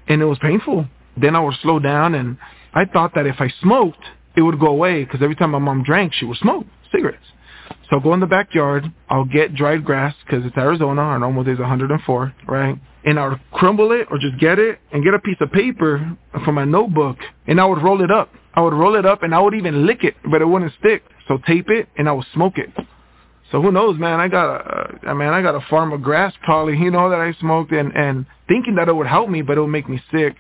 And 0.08 0.22
it 0.22 0.26
was 0.26 0.40
painful. 0.40 0.88
Then 1.16 1.38
I 1.38 1.40
would 1.40 1.56
slow 1.62 1.80
down 1.80 2.16
and 2.16 2.38
I 2.74 2.84
thought 2.86 3.16
that 3.16 3.28
if 3.28 3.36
I 3.40 3.50
smoked 3.62 4.04
it 4.36 4.42
would 4.42 4.60
go 4.60 4.68
away 4.68 5.04
because 5.04 5.22
every 5.22 5.36
time 5.36 5.52
my 5.52 5.60
mom 5.60 5.84
drank, 5.84 6.14
she 6.14 6.26
would 6.26 6.38
smoke 6.38 6.66
cigarettes. 6.92 7.26
So 7.90 7.98
I'll 7.98 8.00
go 8.00 8.14
in 8.14 8.20
the 8.20 8.28
backyard. 8.28 8.92
I'll 9.10 9.26
get 9.26 9.56
dried 9.56 9.84
grass 9.84 10.16
because 10.26 10.46
it's 10.46 10.58
Arizona. 10.58 11.02
Our 11.02 11.20
normal 11.20 11.44
day 11.44 11.52
is 11.52 11.60
104, 11.60 12.34
right? 12.48 12.76
And 13.04 13.20
I 13.20 13.30
would 13.30 13.40
crumble 13.52 13.92
it 13.92 14.08
or 14.12 14.18
just 14.18 14.38
get 14.40 14.60
it 14.60 14.80
and 14.92 15.04
get 15.04 15.14
a 15.14 15.20
piece 15.20 15.38
of 15.42 15.52
paper 15.52 16.18
for 16.46 16.52
my 16.52 16.66
notebook 16.66 17.18
and 17.48 17.60
I 17.60 17.66
would 17.66 17.82
roll 17.82 18.04
it 18.04 18.12
up. 18.12 18.30
I 18.54 18.62
would 18.62 18.74
roll 18.74 18.96
it 18.96 19.06
up 19.06 19.24
and 19.24 19.34
I 19.34 19.40
would 19.40 19.56
even 19.56 19.86
lick 19.86 20.04
it, 20.04 20.16
but 20.30 20.42
it 20.42 20.46
wouldn't 20.46 20.74
stick. 20.80 21.04
So 21.28 21.40
tape 21.48 21.70
it 21.70 21.90
and 21.98 22.08
I 22.08 22.12
would 22.12 22.26
smoke 22.34 22.58
it. 22.58 22.70
So 23.52 23.62
who 23.62 23.72
knows, 23.72 24.00
man? 24.00 24.20
I 24.20 24.30
got 24.30 24.46
a, 24.46 24.60
uh, 24.60 25.10
I 25.10 25.14
mean, 25.14 25.28
I 25.28 25.42
got 25.42 25.56
a 25.56 25.66
farm 25.70 25.92
of 25.92 26.02
grass 26.02 26.34
probably, 26.44 26.78
you 26.78 26.92
know, 26.92 27.10
that 27.10 27.20
I 27.20 27.34
smoked 27.40 27.72
and 27.74 27.92
and 27.94 28.26
thinking 28.48 28.76
that 28.76 28.88
it 28.88 28.96
would 28.96 29.08
help 29.08 29.30
me, 29.30 29.42
but 29.42 29.58
it 29.58 29.62
would 29.62 29.68
make 29.68 29.90
me 29.90 30.02
sick 30.12 30.36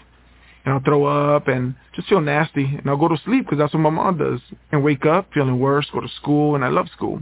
and 0.63 0.73
I'll 0.73 0.81
throw 0.81 1.05
up 1.05 1.47
and 1.47 1.75
just 1.93 2.07
feel 2.07 2.21
nasty 2.21 2.65
and 2.65 2.88
I'll 2.88 2.97
go 2.97 3.07
to 3.07 3.17
sleep 3.25 3.45
because 3.45 3.57
that's 3.57 3.73
what 3.73 3.79
my 3.79 3.89
mom 3.89 4.17
does 4.17 4.39
and 4.71 4.83
wake 4.83 5.05
up 5.05 5.29
feeling 5.33 5.59
worse, 5.59 5.88
go 5.91 6.01
to 6.01 6.09
school 6.09 6.55
and 6.55 6.63
I 6.63 6.69
love 6.69 6.88
school. 6.95 7.21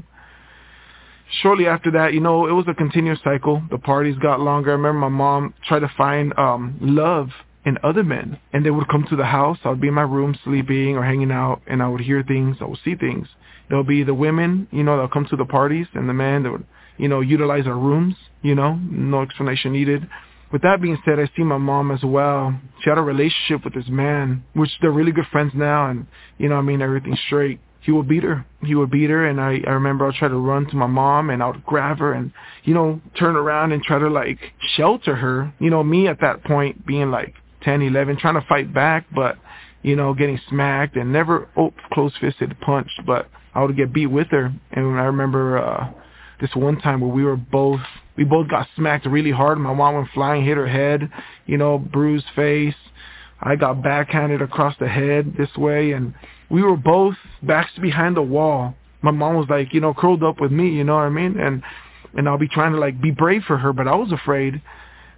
Shortly 1.42 1.68
after 1.68 1.92
that, 1.92 2.14
you 2.14 2.20
know, 2.20 2.48
it 2.48 2.52
was 2.52 2.66
a 2.68 2.74
continuous 2.74 3.20
cycle. 3.24 3.62
The 3.70 3.78
parties 3.78 4.18
got 4.18 4.40
longer. 4.40 4.72
I 4.72 4.74
remember 4.74 5.00
my 5.00 5.10
mom 5.10 5.54
tried 5.68 5.80
to 5.80 5.92
find 5.96 6.34
um 6.38 6.78
love 6.82 7.30
in 7.66 7.78
other 7.84 8.04
men 8.04 8.40
and 8.52 8.66
they 8.66 8.72
would 8.72 8.88
come 8.90 9.06
to 9.10 9.16
the 9.16 9.26
house. 9.26 9.58
I 9.64 9.70
would 9.70 9.82
be 9.82 9.90
in 9.90 9.94
my 9.94 10.02
room 10.02 10.38
sleeping 10.44 10.98
or 10.98 11.04
hanging 11.04 11.32
out 11.32 11.62
and 11.68 11.82
I 11.82 11.88
would 11.88 12.02
hear 12.02 12.24
things, 12.24 12.58
I 12.62 12.66
would 12.66 12.80
see 12.84 12.96
things. 12.96 13.28
There'll 13.70 13.84
be 13.84 14.04
the 14.04 14.16
women, 14.16 14.68
you 14.72 14.84
know, 14.84 14.96
that'll 14.96 15.10
come 15.10 15.28
to 15.30 15.36
the 15.36 15.46
parties 15.46 15.86
and 15.94 16.10
the 16.10 16.14
men 16.14 16.44
that 16.44 16.52
would, 16.52 16.66
you 16.98 17.08
know, 17.08 17.22
utilize 17.22 17.68
our 17.68 17.78
rooms, 17.78 18.16
you 18.42 18.56
know, 18.56 18.76
no 18.76 19.22
explanation 19.22 19.72
needed 19.72 20.10
with 20.52 20.62
that 20.64 20.82
being 20.82 20.98
said, 21.06 21.20
I 21.20 21.30
see 21.36 21.44
my 21.44 21.58
mom 21.58 21.92
as 21.92 22.04
well. 22.04 22.60
She 22.82 22.90
had 22.90 22.98
a 22.98 23.02
relationship 23.02 23.64
with 23.64 23.74
this 23.74 23.88
man, 23.88 24.44
which 24.54 24.72
they're 24.82 24.92
really 24.92 25.12
good 25.12 25.28
friends 25.32 25.54
now, 25.56 25.90
and 25.90 26.08
you 26.38 26.50
know, 26.50 26.56
I 26.56 26.62
mean, 26.62 26.82
everything's 26.82 27.20
straight. 27.28 27.60
He 27.82 27.92
would 27.92 28.08
beat 28.08 28.24
her. 28.24 28.46
He 28.64 28.76
would 28.76 28.92
beat 28.92 29.10
her, 29.10 29.26
and 29.28 29.40
I, 29.40 29.62
I 29.66 29.72
remember 29.72 30.08
I'd 30.08 30.16
try 30.16 30.28
to 30.28 30.36
run 30.36 30.66
to 30.68 30.76
my 30.76 30.88
mom, 30.88 31.30
and 31.30 31.42
I 31.42 31.48
would 31.48 31.66
grab 31.66 32.00
her, 32.00 32.14
and 32.14 32.32
you 32.64 32.74
know, 32.74 33.00
turn 33.18 33.36
around 33.36 33.72
and 33.72 33.84
try 33.84 34.00
to 34.00 34.10
like 34.10 34.40
shelter 34.76 35.16
her. 35.16 35.54
You 35.60 35.70
know, 35.70 35.84
me 35.84 36.08
at 36.08 36.20
that 36.22 36.44
point 36.44 36.86
being 36.86 37.12
like 37.12 37.34
10, 37.64 37.82
11, 37.82 38.18
trying 38.18 38.36
to 38.36 38.46
fight 38.48 38.74
back, 38.74 39.06
but 39.14 39.38
you 39.82 39.96
know, 39.96 40.14
getting 40.14 40.40
smacked 40.50 40.98
and 40.98 41.14
never 41.14 41.48
oh, 41.56 41.74
close-fisted 41.94 42.60
punched, 42.60 43.02
but 43.06 43.30
I 43.54 43.64
would 43.64 43.78
get 43.78 43.94
beat 43.94 44.08
with 44.08 44.28
her. 44.32 44.54
And 44.72 45.00
I 45.00 45.04
remember 45.04 45.58
uh, 45.58 45.92
this 46.42 46.54
one 46.54 46.80
time 46.80 47.00
where 47.02 47.10
we 47.10 47.24
were 47.24 47.38
both 47.38 47.80
we 48.20 48.26
both 48.26 48.50
got 48.50 48.68
smacked 48.76 49.06
really 49.06 49.32
hard. 49.32 49.58
My 49.60 49.74
mom 49.74 49.96
went 49.96 50.10
flying, 50.14 50.44
hit 50.44 50.58
her 50.58 50.68
head, 50.68 51.10
you 51.46 51.58
know, 51.58 51.78
bruised 51.78 52.26
face. 52.36 52.76
I 53.40 53.56
got 53.56 53.82
backhanded 53.82 54.42
across 54.42 54.76
the 54.78 54.90
head 54.90 55.36
this 55.38 55.56
way, 55.56 55.94
and 55.94 56.14
we 56.50 56.62
were 56.62 56.76
both 56.76 57.16
backs 57.42 57.72
behind 57.82 58.18
the 58.18 58.22
wall. 58.22 58.76
My 59.02 59.12
mom 59.12 59.38
was 59.38 59.48
like, 59.50 59.74
you 59.74 59.80
know, 59.80 59.94
curled 59.94 60.22
up 60.22 60.42
with 60.42 60.52
me, 60.52 60.68
you 60.68 60.84
know 60.84 60.96
what 60.96 61.04
I 61.04 61.10
mean? 61.10 61.40
And 61.40 61.64
and 62.14 62.28
I'll 62.28 62.38
be 62.38 62.50
trying 62.50 62.74
to 62.74 62.78
like 62.78 63.02
be 63.02 63.12
brave 63.12 63.44
for 63.48 63.58
her, 63.58 63.72
but 63.72 63.88
I 63.88 63.96
was 63.96 64.12
afraid. 64.12 64.62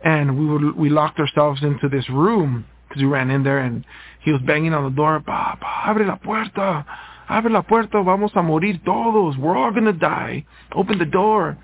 And 0.04 0.38
we 0.38 0.46
would 0.46 0.78
we 0.78 0.90
locked 0.90 1.18
ourselves 1.18 1.64
into 1.64 1.90
this 1.90 2.08
room 2.08 2.66
because 2.88 3.02
we 3.02 3.08
ran 3.08 3.32
in 3.32 3.44
there, 3.44 3.58
and 3.58 3.84
he 4.20 4.32
was 4.32 4.42
banging 4.46 4.76
on 4.76 4.84
the 4.84 4.96
door. 4.96 5.20
Pa, 5.26 5.58
abre 5.88 6.06
la 6.06 6.18
puerta, 6.18 6.86
abre 7.28 7.50
la 7.52 7.64
puerta, 7.64 8.04
vamos 8.04 8.32
a 8.36 8.44
morir 8.44 8.80
todos. 8.86 9.38
We're 9.40 9.58
all 9.58 9.72
gonna 9.72 9.92
die. 9.92 10.46
Open 10.76 11.00
the 11.00 11.06
door 11.06 11.58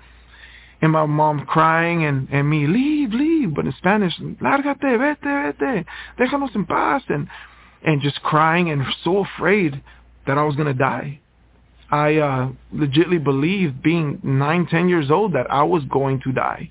and 0.80 0.92
my 0.92 1.06
mom 1.06 1.44
crying 1.46 2.04
and, 2.04 2.28
and 2.30 2.48
me, 2.48 2.66
leave, 2.66 3.12
leave, 3.12 3.54
but 3.54 3.66
in 3.66 3.74
Spanish, 3.78 4.14
lárgate, 4.40 4.98
vete, 4.98 5.18
vete, 5.22 5.84
déjanos 6.18 6.54
en 6.54 6.64
paz, 6.64 7.02
and, 7.08 7.28
and 7.84 8.00
just 8.00 8.22
crying 8.22 8.70
and 8.70 8.82
so 9.02 9.24
afraid 9.24 9.82
that 10.26 10.38
I 10.38 10.44
was 10.44 10.54
going 10.54 10.68
to 10.68 10.74
die. 10.74 11.20
I 11.90 12.16
uh, 12.16 12.50
legitly 12.74 13.22
believed 13.22 13.82
being 13.82 14.20
nine, 14.22 14.66
ten 14.66 14.88
years 14.88 15.10
old 15.10 15.32
that 15.32 15.50
I 15.50 15.62
was 15.62 15.82
going 15.84 16.20
to 16.22 16.32
die 16.32 16.70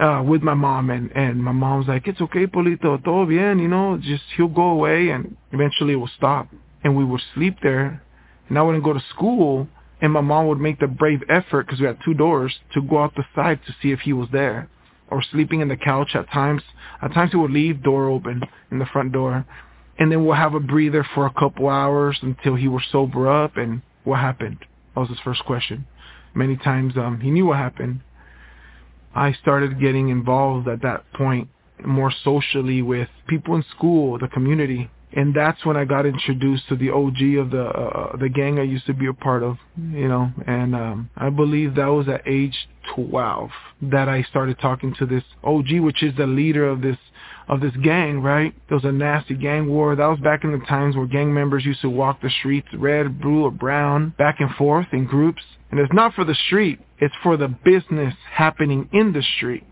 uh, 0.00 0.22
with 0.26 0.42
my 0.42 0.54
mom. 0.54 0.90
And, 0.90 1.10
and 1.12 1.42
my 1.42 1.52
mom's 1.52 1.88
like, 1.88 2.06
it's 2.06 2.20
okay, 2.20 2.46
Polito, 2.46 3.02
todo 3.04 3.26
bien, 3.26 3.58
you 3.58 3.68
know, 3.68 3.98
just 4.00 4.22
he'll 4.36 4.48
go 4.48 4.70
away 4.70 5.10
and 5.10 5.36
eventually 5.52 5.92
it 5.92 5.96
will 5.96 6.10
stop. 6.16 6.48
And 6.82 6.96
we 6.96 7.04
would 7.04 7.20
sleep 7.34 7.58
there. 7.62 8.02
And 8.48 8.58
I 8.58 8.62
wouldn't 8.62 8.84
go 8.84 8.94
to 8.94 9.02
school 9.10 9.68
and 10.00 10.12
my 10.12 10.20
mom 10.20 10.46
would 10.46 10.60
make 10.60 10.78
the 10.78 10.86
brave 10.86 11.22
effort 11.28 11.66
because 11.66 11.80
we 11.80 11.86
had 11.86 11.98
two 12.04 12.14
doors 12.14 12.54
to 12.72 12.82
go 12.82 13.02
out 13.02 13.14
the 13.16 13.24
side 13.34 13.60
to 13.66 13.74
see 13.82 13.90
if 13.90 14.00
he 14.00 14.12
was 14.12 14.28
there. 14.32 14.68
Or 15.10 15.22
sleeping 15.22 15.60
in 15.60 15.68
the 15.68 15.76
couch 15.76 16.10
at 16.14 16.30
times. 16.30 16.62
At 17.02 17.14
times 17.14 17.30
he 17.32 17.38
would 17.38 17.50
leave 17.50 17.82
door 17.82 18.08
open 18.08 18.42
in 18.70 18.78
the 18.78 18.86
front 18.86 19.12
door. 19.12 19.46
And 19.98 20.12
then 20.12 20.24
we'll 20.24 20.36
have 20.36 20.54
a 20.54 20.60
breather 20.60 21.04
for 21.14 21.26
a 21.26 21.32
couple 21.32 21.68
hours 21.68 22.18
until 22.22 22.54
he 22.54 22.68
was 22.68 22.82
sober 22.92 23.28
up 23.28 23.56
and 23.56 23.82
what 24.04 24.20
happened? 24.20 24.58
That 24.94 25.00
was 25.00 25.08
his 25.08 25.18
first 25.24 25.44
question. 25.44 25.86
Many 26.34 26.56
times 26.56 26.94
um 26.96 27.20
he 27.20 27.30
knew 27.30 27.46
what 27.46 27.58
happened. 27.58 28.00
I 29.14 29.32
started 29.32 29.80
getting 29.80 30.10
involved 30.10 30.68
at 30.68 30.82
that 30.82 31.10
point 31.14 31.48
more 31.84 32.12
socially 32.24 32.82
with 32.82 33.08
people 33.26 33.56
in 33.56 33.64
school 33.76 34.18
the 34.18 34.28
community 34.28 34.90
and 35.12 35.34
that's 35.34 35.64
when 35.64 35.76
I 35.76 35.84
got 35.84 36.04
introduced 36.04 36.68
to 36.68 36.76
the 36.76 36.90
OG 36.90 37.38
of 37.38 37.50
the 37.50 37.64
uh, 37.64 38.16
the 38.16 38.28
gang 38.28 38.58
I 38.58 38.62
used 38.62 38.86
to 38.86 38.94
be 38.94 39.06
a 39.06 39.14
part 39.14 39.42
of, 39.42 39.56
you 39.76 40.08
know, 40.08 40.30
and 40.46 40.74
um, 40.74 41.10
I 41.16 41.30
believe 41.30 41.74
that 41.76 41.86
was 41.86 42.08
at 42.08 42.22
age 42.26 42.68
12 42.94 43.50
that 43.82 44.08
I 44.08 44.22
started 44.24 44.58
talking 44.60 44.94
to 44.98 45.06
this 45.06 45.24
OG, 45.44 45.80
which 45.80 46.02
is 46.02 46.14
the 46.16 46.26
leader 46.26 46.68
of 46.68 46.82
this 46.82 46.98
of 47.48 47.62
this 47.62 47.74
gang, 47.82 48.20
right? 48.20 48.54
There 48.68 48.76
was 48.76 48.84
a 48.84 48.92
nasty 48.92 49.34
gang 49.34 49.68
war. 49.68 49.96
That 49.96 50.06
was 50.06 50.20
back 50.20 50.44
in 50.44 50.52
the 50.52 50.64
times 50.66 50.94
where 50.94 51.06
gang 51.06 51.32
members 51.32 51.64
used 51.64 51.80
to 51.80 51.90
walk 51.90 52.20
the 52.20 52.30
streets, 52.40 52.68
red, 52.74 53.20
blue, 53.20 53.44
or 53.44 53.50
brown, 53.50 54.14
back 54.18 54.36
and 54.40 54.54
forth 54.56 54.88
in 54.92 55.06
groups. 55.06 55.42
And 55.70 55.80
it's 55.80 55.92
not 55.92 56.12
for 56.14 56.24
the 56.24 56.36
street, 56.46 56.80
it's 56.98 57.14
for 57.22 57.38
the 57.38 57.48
business 57.48 58.14
happening 58.30 58.88
in 58.92 59.12
the 59.14 59.22
street. 59.36 59.64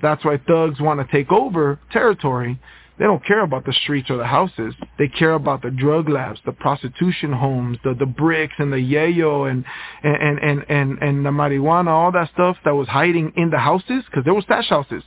That's 0.00 0.24
why 0.24 0.38
thugs 0.48 0.80
want 0.80 0.98
to 0.98 1.16
take 1.16 1.30
over 1.30 1.78
territory 1.92 2.58
they 2.98 3.04
don't 3.04 3.24
care 3.24 3.40
about 3.40 3.64
the 3.64 3.72
streets 3.72 4.10
or 4.10 4.18
the 4.18 4.26
houses. 4.26 4.74
They 4.98 5.08
care 5.08 5.32
about 5.32 5.62
the 5.62 5.70
drug 5.70 6.08
labs, 6.08 6.40
the 6.44 6.52
prostitution 6.52 7.32
homes, 7.32 7.78
the 7.84 7.94
the 7.94 8.06
bricks 8.06 8.54
and 8.58 8.72
the 8.72 8.76
yayo 8.76 9.50
and 9.50 9.64
and 10.02 10.38
and 10.38 10.64
and 10.68 10.98
and 11.00 11.26
the 11.26 11.30
marijuana, 11.30 11.88
all 11.88 12.12
that 12.12 12.30
stuff 12.32 12.56
that 12.64 12.74
was 12.74 12.88
hiding 12.88 13.32
in 13.36 13.50
the 13.50 13.58
houses 13.58 14.04
because 14.06 14.24
there 14.24 14.34
were 14.34 14.42
stash 14.42 14.68
houses, 14.68 15.02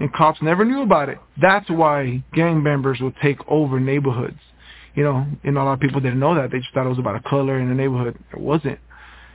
and 0.00 0.12
cops 0.12 0.42
never 0.42 0.64
knew 0.64 0.82
about 0.82 1.08
it. 1.08 1.18
That's 1.40 1.70
why 1.70 2.24
gang 2.34 2.62
members 2.62 2.98
would 3.00 3.14
take 3.22 3.38
over 3.46 3.78
neighborhoods. 3.78 4.40
You 4.94 5.04
know, 5.04 5.26
and 5.44 5.56
a 5.56 5.62
lot 5.62 5.74
of 5.74 5.80
people 5.80 6.00
didn't 6.00 6.18
know 6.18 6.34
that. 6.34 6.50
They 6.50 6.58
just 6.58 6.74
thought 6.74 6.86
it 6.86 6.88
was 6.88 6.98
about 6.98 7.14
a 7.14 7.28
color 7.28 7.60
in 7.60 7.68
the 7.68 7.74
neighborhood. 7.74 8.18
It 8.32 8.40
wasn't. 8.40 8.80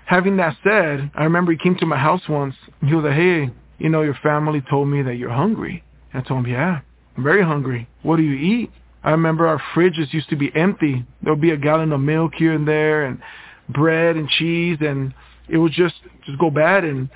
Having 0.05 0.35
that 0.37 0.57
said, 0.61 1.09
I 1.15 1.23
remember 1.23 1.53
he 1.53 1.57
came 1.57 1.75
to 1.77 1.85
my 1.85 1.97
house 1.97 2.27
once. 2.27 2.55
He 2.85 2.93
was 2.93 3.05
like, 3.05 3.13
"Hey, 3.13 3.49
you 3.77 3.87
know, 3.87 4.01
your 4.01 4.17
family 4.21 4.61
told 4.69 4.89
me 4.89 5.01
that 5.03 5.15
you're 5.15 5.29
hungry." 5.29 5.83
And 6.11 6.21
I 6.21 6.27
told 6.27 6.45
him, 6.45 6.51
"Yeah." 6.51 6.81
I'm 7.17 7.23
very 7.23 7.43
hungry. 7.43 7.87
What 8.01 8.17
do 8.17 8.23
you 8.23 8.35
eat? 8.35 8.71
I 9.03 9.11
remember 9.11 9.47
our 9.47 9.61
fridges 9.75 10.13
used 10.13 10.29
to 10.29 10.35
be 10.35 10.51
empty. 10.55 11.05
There 11.21 11.33
would 11.33 11.41
be 11.41 11.51
a 11.51 11.57
gallon 11.57 11.91
of 11.91 11.99
milk 11.99 12.33
here 12.37 12.53
and 12.53 12.67
there 12.67 13.05
and 13.05 13.19
bread 13.69 14.15
and 14.15 14.29
cheese 14.29 14.77
and 14.81 15.13
it 15.49 15.57
would 15.57 15.73
just 15.73 15.95
just 16.25 16.39
go 16.39 16.49
bad 16.49 16.83
and 16.83 17.09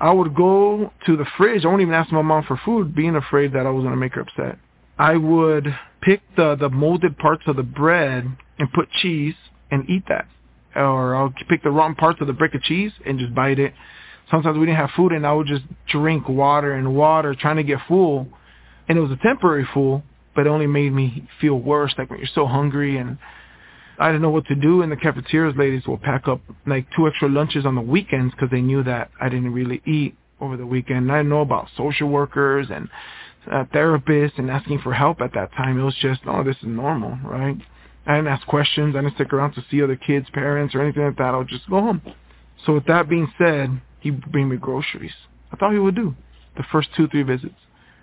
I 0.00 0.12
would 0.12 0.34
go 0.34 0.92
to 1.06 1.16
the 1.16 1.26
fridge. 1.36 1.64
I 1.64 1.68
wouldn't 1.68 1.82
even 1.82 1.94
ask 1.94 2.10
my 2.10 2.22
mom 2.22 2.44
for 2.44 2.58
food, 2.64 2.94
being 2.94 3.16
afraid 3.16 3.52
that 3.52 3.66
I 3.66 3.70
was 3.70 3.82
going 3.82 3.94
to 3.94 4.00
make 4.00 4.14
her 4.14 4.22
upset. 4.22 4.58
I 4.98 5.16
would 5.16 5.66
pick 6.00 6.22
the, 6.36 6.56
the 6.56 6.70
molded 6.70 7.18
parts 7.18 7.42
of 7.46 7.56
the 7.56 7.62
bread 7.62 8.26
and 8.58 8.72
put 8.72 8.90
cheese 8.90 9.34
and 9.70 9.88
eat 9.90 10.04
that. 10.08 10.26
Or 10.74 11.14
I'll 11.14 11.34
pick 11.48 11.62
the 11.62 11.70
wrong 11.70 11.94
parts 11.94 12.20
of 12.20 12.26
the 12.26 12.32
brick 12.32 12.54
of 12.54 12.62
cheese 12.62 12.92
and 13.04 13.18
just 13.18 13.34
bite 13.34 13.58
it. 13.58 13.74
Sometimes 14.30 14.58
we 14.58 14.66
didn't 14.66 14.78
have 14.78 14.90
food 14.96 15.12
and 15.12 15.26
I 15.26 15.32
would 15.32 15.46
just 15.46 15.64
drink 15.90 16.28
water 16.28 16.72
and 16.74 16.94
water 16.94 17.34
trying 17.34 17.56
to 17.56 17.62
get 17.62 17.78
full 17.86 18.26
and 18.90 18.98
it 18.98 19.02
was 19.02 19.12
a 19.12 19.22
temporary 19.22 19.64
fool, 19.72 20.02
but 20.34 20.48
it 20.48 20.50
only 20.50 20.66
made 20.66 20.92
me 20.92 21.24
feel 21.40 21.54
worse. 21.54 21.94
Like 21.96 22.10
when 22.10 22.18
you're 22.18 22.28
so 22.34 22.44
hungry, 22.44 22.98
and 22.98 23.18
I 24.00 24.08
didn't 24.08 24.22
know 24.22 24.30
what 24.30 24.46
to 24.46 24.56
do. 24.56 24.82
And 24.82 24.90
the 24.90 24.96
cafeterias 24.96 25.56
ladies 25.56 25.86
will 25.86 25.96
pack 25.96 26.26
up 26.26 26.40
like 26.66 26.86
two 26.96 27.06
extra 27.06 27.28
lunches 27.28 27.64
on 27.64 27.76
the 27.76 27.80
weekends 27.80 28.34
because 28.34 28.50
they 28.50 28.60
knew 28.60 28.82
that 28.82 29.12
I 29.20 29.28
didn't 29.28 29.52
really 29.52 29.80
eat 29.86 30.16
over 30.40 30.56
the 30.56 30.66
weekend. 30.66 31.12
I 31.12 31.18
didn't 31.18 31.28
know 31.28 31.42
about 31.42 31.68
social 31.76 32.08
workers 32.08 32.66
and 32.68 32.88
uh, 33.48 33.62
therapists 33.72 34.38
and 34.38 34.50
asking 34.50 34.80
for 34.80 34.92
help 34.92 35.20
at 35.20 35.34
that 35.34 35.52
time. 35.52 35.78
It 35.78 35.84
was 35.84 35.94
just, 36.02 36.22
oh, 36.26 36.42
this 36.42 36.56
is 36.56 36.64
normal, 36.64 37.16
right? 37.22 37.56
I 38.06 38.16
didn't 38.16 38.26
ask 38.26 38.44
questions. 38.48 38.96
I 38.96 39.02
didn't 39.02 39.14
stick 39.14 39.32
around 39.32 39.52
to 39.52 39.64
see 39.70 39.84
other 39.84 39.94
kids' 39.94 40.26
parents 40.32 40.74
or 40.74 40.82
anything 40.82 41.04
like 41.04 41.16
that. 41.18 41.32
I 41.32 41.36
would 41.38 41.46
just 41.46 41.70
go 41.70 41.80
home. 41.80 42.02
So 42.66 42.74
with 42.74 42.86
that 42.86 43.08
being 43.08 43.32
said, 43.38 43.80
he'd 44.00 44.32
bring 44.32 44.48
me 44.48 44.56
groceries. 44.56 45.14
I 45.52 45.56
thought 45.56 45.74
he 45.74 45.78
would 45.78 45.94
do 45.94 46.16
the 46.56 46.64
first 46.72 46.88
two, 46.96 47.06
three 47.06 47.22
visits. 47.22 47.54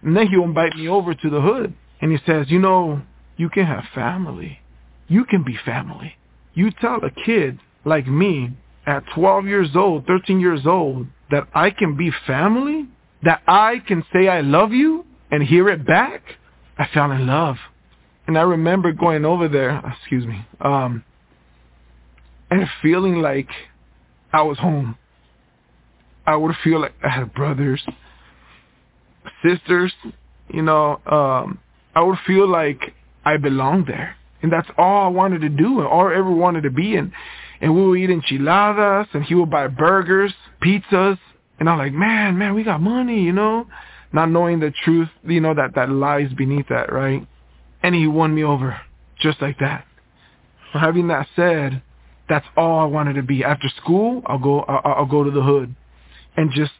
And 0.08 0.16
then 0.16 0.28
he'll 0.28 0.44
invite 0.44 0.74
me 0.78 0.88
over 0.88 1.14
to 1.14 1.30
the 1.30 1.42
hood. 1.42 1.74
And 2.00 2.14
he 2.14 2.18
says, 2.26 2.46
you 2.48 2.60
know, 2.60 3.02
you 3.36 3.50
can 3.50 3.66
have 3.66 3.84
family. 3.94 4.60
You 5.10 5.26
can 5.26 5.44
be 5.44 5.58
family. 5.66 6.14
You 6.54 6.72
tell 6.72 7.04
a 7.04 7.12
kid 7.26 7.60
like 7.84 8.08
me 8.08 8.52
at 8.86 9.04
12 9.16 9.48
years 9.48 9.72
old, 9.76 10.08
13 10.08 10.40
years 10.40 10.62
old, 10.66 11.08
that 11.30 11.50
I 11.54 11.72
can 11.72 11.98
be 11.98 12.10
family, 12.26 12.86
that 13.24 13.42
I 13.50 13.82
can 13.86 14.02
say 14.14 14.30
I 14.30 14.40
love 14.40 14.72
you 14.72 15.06
and 15.30 15.44
hear 15.44 15.68
it 15.68 15.86
back, 15.86 16.24
I 16.78 16.88
fell 16.94 17.12
in 17.12 17.28
love. 17.28 17.58
And 18.28 18.38
I 18.38 18.44
remember 18.44 18.94
going 18.94 19.26
over 19.26 19.50
there, 19.50 19.84
excuse 20.00 20.26
me, 20.26 20.40
um, 20.62 21.04
and 22.50 22.66
feeling 22.82 23.16
like 23.22 23.50
I 24.32 24.44
was 24.44 24.58
home. 24.58 24.98
I 26.26 26.38
would 26.38 26.56
feel 26.64 26.80
like 26.80 26.94
I 27.04 27.10
had 27.10 27.34
brothers, 27.34 27.86
sisters, 29.44 29.94
you 30.49 30.62
know, 30.62 30.99
um, 31.06 31.60
I 31.95 32.02
would 32.02 32.18
feel 32.26 32.48
like 32.48 32.94
I 33.26 33.38
belonged 33.38 33.88
there. 33.88 34.16
And 34.41 34.52
that's 34.52 34.70
all 34.78 35.06
I 35.06 35.08
wanted 35.08 35.41
to 35.41 35.49
do 35.49 35.80
and 35.80 35.88
all 35.88 36.08
I 36.08 36.16
ever 36.16 36.32
wanted 36.32 36.64
to 36.64 36.70
be. 36.70 36.95
And, 36.95 37.12
and 37.60 37.76
we 37.76 37.88
would 37.88 37.99
eat 37.99 38.10
enchiladas 38.10 39.08
and 39.14 39.24
he 39.24 39.36
would 39.36 39.49
buy 39.49 39.68
burgers, 39.68 40.34
pizzas. 40.62 41.18
And 41.60 41.70
I'm 41.70 41.78
like, 41.78 41.94
man, 41.94 42.38
man, 42.38 42.54
we 42.54 42.64
got 42.64 42.82
money, 42.82 43.22
you 43.22 43.34
know, 43.34 43.68
not 44.14 44.30
knowing 44.30 44.60
the 44.60 44.72
truth, 44.84 45.10
you 45.24 45.41
know, 45.41 45.56
that, 45.56 45.76
that 45.76 45.90
lies 45.90 46.32
beneath 46.34 46.68
that, 46.70 46.94
right? 46.94 47.28
And 47.82 47.95
he 47.95 48.08
won 48.08 48.36
me 48.36 48.44
over 48.44 48.80
just 49.20 49.41
like 49.41 49.60
that. 49.60 49.86
Having 50.74 51.08
that 51.08 51.28
said, 51.36 51.82
that's 52.30 52.45
all 52.56 52.80
I 52.80 52.86
wanted 52.86 53.14
to 53.14 53.24
be. 53.24 53.44
After 53.44 53.70
school, 53.82 54.22
I'll 54.26 54.38
go, 54.38 54.60
I'll, 54.62 54.94
I'll 54.94 55.06
go 55.06 55.24
to 55.24 55.32
the 55.32 55.41
hood 55.41 55.76
and 56.36 56.52
just 56.52 56.74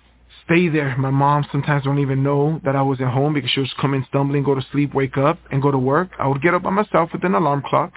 stay 0.48 0.70
there. 0.70 0.96
My 0.98 1.12
mom 1.12 1.46
sometimes 1.52 1.84
don't 1.84 2.00
even 2.00 2.24
know 2.24 2.60
that 2.64 2.76
I 2.76 2.82
was 2.82 3.00
at 3.02 3.10
home 3.10 3.34
because 3.34 3.52
she 3.52 3.60
was 3.60 3.74
coming 3.80 4.06
stumbling, 4.08 4.44
go 4.44 4.56
to 4.56 4.66
sleep, 4.72 4.94
wake 4.94 5.18
up, 5.18 5.38
and 5.52 5.62
go 5.62 5.72
to 5.72 5.78
work. 5.78 6.10
I 6.18 6.28
would 6.28 6.42
get 6.42 6.54
up 6.54 6.64
by 6.64 6.70
myself 6.70 7.10
with 7.14 7.24
an 7.26 7.36
alarm 7.36 7.64
clock, 7.66 7.94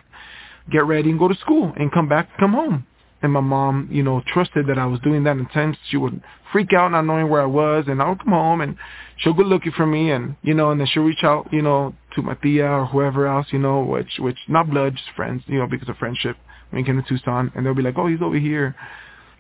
get 0.71 0.85
ready, 0.85 1.11
and 1.11 1.19
go 1.19 1.29
to 1.29 1.35
school, 1.37 1.73
and 1.77 1.93
come 1.93 2.09
back, 2.09 2.29
come 2.39 2.53
home. 2.53 2.87
And 3.23 3.33
my 3.33 3.41
mom, 3.41 3.89
you 3.91 4.03
know, 4.03 4.23
trusted 4.27 4.67
that 4.67 4.79
I 4.79 4.87
was 4.87 4.99
doing 5.01 5.25
that. 5.25 5.37
And 5.37 5.49
times 5.51 5.77
she 5.91 5.97
would 5.97 6.23
freak 6.53 6.73
out 6.73 6.91
not 6.91 7.03
knowing 7.03 7.29
where 7.29 7.43
I 7.43 7.47
was, 7.47 7.85
and 7.87 8.03
I 8.03 8.09
would 8.09 8.19
come 8.19 8.33
home, 8.33 8.61
and 8.63 8.77
she'll 9.19 9.35
go 9.35 9.43
looking 9.43 9.73
for 9.73 9.87
me, 9.87 10.11
and 10.11 10.37
you 10.43 10.55
know, 10.55 10.71
and 10.71 10.81
then 10.81 10.89
she'll 10.91 11.05
reach 11.05 11.23
out, 11.23 11.53
you 11.53 11.63
know, 11.63 11.95
to 12.17 12.23
my 12.23 12.35
tia 12.35 12.67
or 12.67 12.87
whoever 12.87 13.27
else, 13.27 13.47
you 13.51 13.59
know, 13.59 13.83
which 13.85 14.19
which 14.19 14.39
not 14.49 14.71
blood, 14.71 14.97
just 14.97 15.11
friends, 15.15 15.43
you 15.47 15.59
know, 15.59 15.67
because 15.67 15.89
of 15.89 15.97
friendship. 15.99 16.37
When 16.71 16.83
we 16.83 16.87
came 16.87 17.01
to 17.01 17.09
Tucson, 17.09 17.53
and 17.55 17.65
they'll 17.65 17.75
be 17.75 17.83
like, 17.83 17.99
oh, 17.99 18.07
he's 18.07 18.23
over 18.23 18.39
here 18.39 18.75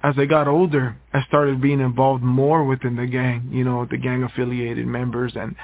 as 0.03 0.15
I 0.19 0.25
got 0.25 0.49
older, 0.49 0.97
I 1.13 1.23
started 1.29 1.61
being 1.61 1.81
involved 1.81 2.23
more 2.23 2.65
within 2.65 2.97
the 2.97 3.07
gang, 3.07 3.49
you 3.51 3.65
know, 3.65 3.87
the 3.91 3.99
gang 3.99 4.23
affiliated 4.23 4.87
members 4.87 5.33
and 5.37 5.55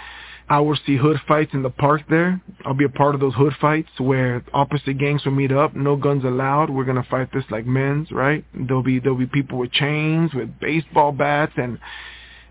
I 0.49 0.61
would 0.61 0.79
see 0.87 0.97
hood 0.97 1.21
fights 1.27 1.55
in 1.55 1.63
the 1.63 1.71
park 1.71 2.03
there. 2.09 2.41
I'll 2.65 2.75
be 2.75 2.85
a 2.85 2.89
part 2.89 3.17
of 3.17 3.21
those 3.21 3.35
hood 3.35 3.55
fights 3.61 3.89
where 3.99 4.45
opposite 4.53 4.99
gangs 4.99 5.25
will 5.25 5.33
meet 5.33 5.51
up, 5.51 5.75
no 5.75 5.97
guns 5.97 6.25
allowed. 6.25 6.71
We're 6.71 6.85
gonna 6.85 7.07
fight 7.11 7.33
this 7.33 7.45
like 7.51 7.67
men's, 7.67 8.13
right? 8.13 8.45
There'll 8.55 8.83
be 8.83 9.01
there'll 9.01 9.19
be 9.19 9.27
people 9.27 9.59
with 9.59 9.73
chains, 9.73 10.33
with 10.35 10.61
baseball 10.61 11.13
bats 11.13 11.53
and 11.57 11.79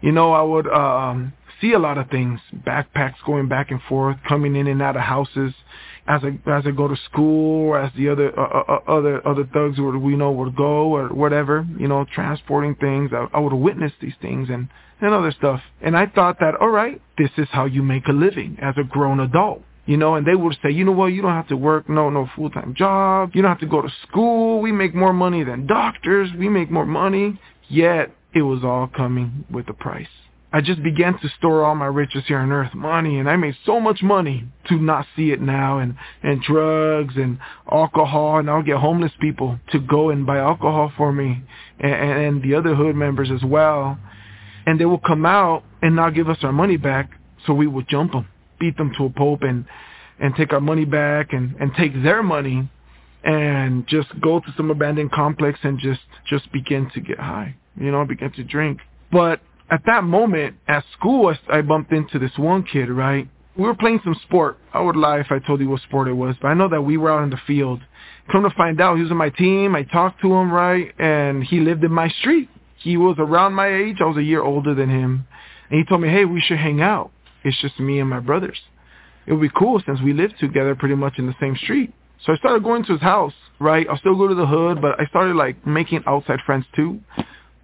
you 0.02 0.12
know, 0.12 0.34
I 0.34 0.42
would 0.42 0.68
um 0.68 1.34
see 1.62 1.72
a 1.72 1.80
lot 1.80 1.98
of 1.98 2.10
things. 2.10 2.42
Backpacks 2.68 3.16
going 3.26 3.48
back 3.48 3.72
and 3.72 3.82
forth, 3.84 4.18
coming 4.28 4.56
in 4.58 4.68
and 4.68 4.82
out 4.82 4.98
of 4.98 5.04
houses 5.04 5.54
as 6.08 6.22
I 6.24 6.50
as 6.50 6.66
I 6.66 6.72
go 6.72 6.88
to 6.88 6.96
school, 7.06 7.70
or 7.70 7.80
as 7.80 7.92
the 7.98 8.10
other 8.10 8.38
uh, 8.38 8.44
uh, 8.44 8.64
uh, 8.68 8.92
other 8.92 9.28
other 9.28 9.44
thugs 9.52 9.80
we 9.80 10.16
know 10.16 10.32
would 10.32 10.56
go 10.56 10.96
or 10.96 11.10
whatever, 11.10 11.66
you 11.80 11.88
know, 11.88 12.06
transporting 12.14 12.76
things. 12.76 13.12
I, 13.14 13.28
I 13.34 13.40
would 13.40 13.54
witness 13.54 13.92
these 14.02 14.14
things 14.22 14.50
and 14.50 14.70
and 15.02 15.14
other 15.14 15.32
stuff. 15.32 15.62
And 15.82 15.98
I 15.98 16.06
thought 16.06 16.40
that 16.40 16.56
all 16.62 16.70
right, 16.70 17.02
this 17.18 17.32
is 17.38 17.48
how 17.52 17.66
you 17.66 17.82
make 17.82 18.08
a 18.08 18.12
living 18.12 18.58
as 18.62 18.76
a 18.78 18.84
grown 18.84 19.20
adult. 19.20 19.64
You 19.88 19.98
know, 19.98 20.16
and 20.16 20.26
they 20.26 20.34
would 20.34 20.58
say, 20.64 20.72
you 20.72 20.84
know 20.84 20.92
what, 20.92 21.08
you 21.08 21.22
don't 21.22 21.34
have 21.34 21.48
to 21.50 21.58
work 21.58 21.88
no 21.90 22.10
no 22.10 22.30
full 22.36 22.50
time 22.50 22.76
job. 22.76 23.32
You 23.34 23.42
don't 23.42 23.52
have 23.52 23.60
to 23.60 23.68
go 23.68 23.82
to 23.82 23.90
school. 24.08 24.62
We 24.62 24.72
make 24.72 24.96
more 24.96 25.14
money 25.14 25.44
than 25.44 25.68
doctors. 25.68 26.30
We 26.38 26.50
make 26.50 26.72
more 26.72 26.86
money. 26.86 27.40
Yet 27.68 28.12
it 28.34 28.44
was 28.44 28.64
all 28.64 28.88
coming 28.88 29.46
with 29.50 29.68
a 29.70 29.74
price. 29.74 30.08
I 30.56 30.62
just 30.62 30.82
began 30.82 31.20
to 31.20 31.28
store 31.38 31.66
all 31.66 31.76
my 31.76 31.88
riches 31.88 32.24
here 32.28 32.38
on 32.40 32.50
earth, 32.50 32.74
money, 32.74 33.20
and 33.20 33.30
I 33.30 33.36
made 33.36 33.58
so 33.66 33.82
much 33.82 34.02
money 34.02 34.46
to 34.70 34.76
not 34.76 35.06
see 35.14 35.32
it 35.32 35.42
now, 35.42 35.80
and 35.80 35.98
and 36.24 36.42
drugs 36.42 37.16
and 37.18 37.40
alcohol, 37.70 38.40
and 38.40 38.50
I'll 38.50 38.64
get 38.64 38.78
homeless 38.78 39.12
people 39.20 39.60
to 39.74 39.80
go 39.80 40.12
and 40.12 40.26
buy 40.26 40.38
alcohol 40.38 40.94
for 40.96 41.12
me, 41.12 41.44
and, 41.82 41.94
and 41.94 42.42
the 42.42 42.56
other 42.56 42.74
hood 42.74 42.96
members 42.96 43.32
as 43.32 43.44
well, 43.44 44.00
and 44.66 44.80
they 44.80 44.86
will 44.86 44.98
come 44.98 45.26
out 45.26 45.66
and 45.82 45.94
not 45.94 46.16
give 46.16 46.30
us 46.30 46.38
our 46.42 46.54
money 46.54 46.78
back, 46.78 47.10
so 47.46 47.54
we 47.54 47.68
would 47.68 47.90
jump 47.90 48.14
them, 48.14 48.26
beat 48.58 48.78
them 48.78 48.94
to 48.98 49.08
a 49.08 49.10
pulp, 49.10 49.42
and 49.42 49.66
and 50.22 50.38
take 50.38 50.54
our 50.54 50.62
money 50.62 50.86
back, 50.86 51.34
and 51.34 51.54
and 51.60 51.74
take 51.76 52.02
their 52.02 52.24
money, 52.24 52.70
and 53.26 53.86
just 53.88 54.08
go 54.22 54.40
to 54.40 54.54
some 54.56 54.72
abandoned 54.72 55.12
complex 55.12 55.60
and 55.64 55.80
just 55.80 56.00
just 56.26 56.50
begin 56.54 56.90
to 56.94 57.02
get 57.02 57.20
high, 57.20 57.54
you 57.78 57.92
know, 57.92 58.06
begin 58.06 58.32
to 58.32 58.44
drink, 58.46 58.80
but 59.12 59.42
at 59.70 59.82
that 59.86 60.04
moment 60.04 60.56
at 60.68 60.84
school, 60.98 61.34
I, 61.50 61.58
I 61.58 61.62
bumped 61.62 61.92
into 61.92 62.20
this 62.20 62.32
one 62.38 62.64
kid, 62.64 62.90
right? 62.90 63.28
We 63.58 63.64
were 63.64 63.76
playing 63.76 64.02
some 64.04 64.16
sport. 64.24 64.58
I 64.74 64.82
would 64.82 64.96
lie 64.96 65.20
if 65.20 65.28
I 65.32 65.40
told 65.40 65.62
you 65.62 65.70
what 65.70 65.82
sport 65.82 66.08
it 66.08 66.14
was, 66.14 66.36
but 66.42 66.50
I 66.50 66.54
know 66.54 66.68
that 66.70 66.82
we 66.82 66.98
were 66.98 67.12
out 67.12 67.24
in 67.24 67.30
the 67.30 67.40
field. 67.48 67.80
Come 68.32 68.44
to 68.44 68.50
find 68.52 68.82
out, 68.82 68.98
he 68.98 69.04
was 69.04 69.12
on 69.12 69.18
my 69.18 69.30
team. 69.30 69.76
I 69.76 69.84
talked 69.84 70.22
to 70.22 70.34
him, 70.34 70.52
right? 70.52 70.92
And 71.00 71.44
he 71.44 71.60
lived 71.60 71.84
in 71.84 71.92
my 71.92 72.10
street. 72.10 72.50
He 72.78 72.98
was 72.98 73.16
around 73.18 73.54
my 73.54 73.74
age. 73.74 73.98
I 74.02 74.06
was 74.06 74.18
a 74.18 74.24
year 74.24 74.42
older 74.42 74.76
than 74.76 74.90
him. 74.90 75.26
And 75.70 75.80
he 75.80 75.86
told 75.86 76.02
me, 76.02 76.10
hey, 76.10 76.26
we 76.26 76.42
should 76.42 76.58
hang 76.58 76.82
out. 76.82 77.12
It's 77.44 77.60
just 77.62 77.80
me 77.80 78.00
and 78.00 78.10
my 78.10 78.20
brothers. 78.20 78.60
It 79.26 79.34
would 79.34 79.42
be 79.42 79.52
cool 79.58 79.82
since 79.86 80.02
we 80.02 80.14
lived 80.14 80.36
together 80.40 80.76
pretty 80.76 80.96
much 80.96 81.14
in 81.18 81.26
the 81.26 81.36
same 81.40 81.56
street. 81.56 81.94
So 82.26 82.34
I 82.34 82.36
started 82.38 82.64
going 82.64 82.84
to 82.86 82.94
his 82.94 83.02
house, 83.02 83.34
right? 83.60 83.88
I'll 83.90 83.98
still 83.98 84.16
go 84.16 84.28
to 84.28 84.36
the 84.36 84.46
hood, 84.46 84.82
but 84.82 85.00
I 85.00 85.06
started 85.06 85.36
like 85.36 85.66
making 85.66 86.04
outside 86.06 86.40
friends 86.46 86.66
too 86.76 87.00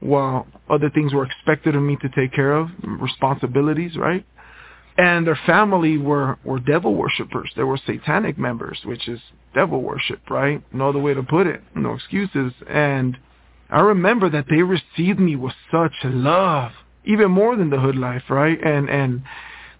while 0.02 0.48
other 0.72 0.90
things 0.90 1.14
were 1.14 1.26
expected 1.26 1.76
of 1.76 1.84
me 1.84 1.98
to 1.98 2.10
take 2.10 2.34
care 2.34 2.54
of, 2.54 2.70
responsibilities, 2.84 3.98
right? 3.98 4.26
And 4.98 5.28
their 5.28 5.40
family 5.46 5.98
were, 5.98 6.38
were 6.44 6.60
devil 6.60 6.96
worshippers. 6.96 7.52
They 7.56 7.64
were 7.64 7.80
satanic 7.86 8.38
members, 8.38 8.80
which 8.86 9.08
is 9.08 9.20
devil 9.54 9.82
worship, 9.82 10.30
right? 10.30 10.64
No 10.74 10.90
other 10.90 11.00
way 11.00 11.14
to 11.14 11.24
put 11.24 11.48
it. 11.48 11.62
No 11.76 11.94
excuses. 11.94 12.54
And 12.70 13.18
I 13.70 13.82
remember 13.82 14.30
that 14.30 14.46
they 14.50 14.64
received 14.64 15.20
me 15.20 15.36
with 15.36 15.54
such 15.72 15.94
love, 16.04 16.72
even 17.06 17.32
more 17.32 17.56
than 17.56 17.70
the 17.70 17.80
hood 17.80 17.96
life, 17.96 18.24
right? 18.30 18.60
And, 18.64 18.90
and 18.90 19.24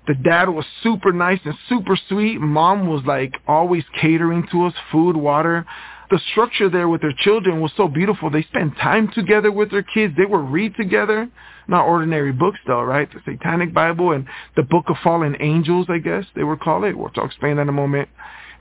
the 0.08 0.16
dad 0.16 0.50
was 0.50 0.66
super 0.82 1.12
nice 1.12 1.40
and 1.46 1.56
super 1.70 1.98
sweet. 2.10 2.40
Mom 2.40 2.88
was 2.88 3.04
like 3.06 3.34
always 3.48 3.84
catering 4.00 4.48
to 4.52 4.66
us, 4.66 4.74
food, 4.92 5.16
water 5.16 5.66
the 6.12 6.20
structure 6.32 6.70
there 6.70 6.88
with 6.88 7.02
their 7.02 7.16
children 7.18 7.62
was 7.62 7.72
so 7.76 7.88
beautiful. 7.88 8.30
They 8.30 8.44
spent 8.44 8.78
time 8.78 9.10
together 9.14 9.52
with 9.52 9.72
their 9.72 9.82
kids. 9.82 10.14
They 10.18 10.26
would 10.26 10.52
read 10.52 10.76
together. 10.76 11.30
Not 11.68 11.86
ordinary 11.86 12.34
books 12.34 12.60
though, 12.68 12.84
right? 12.84 13.10
The 13.12 13.22
Satanic 13.26 13.74
Bible 13.74 14.12
and 14.12 14.28
the 14.56 14.64
Book 14.64 14.86
of 14.90 14.98
Fallen 15.04 15.38
Angels, 15.40 15.88
I 15.90 16.00
guess 16.00 16.26
they 16.36 16.44
would 16.44 16.60
call 16.60 16.84
it. 16.84 16.98
We'll 16.98 17.12
explain 17.24 17.56
that 17.56 17.64
in 17.64 17.70
a 17.70 17.74
moment. 17.74 18.10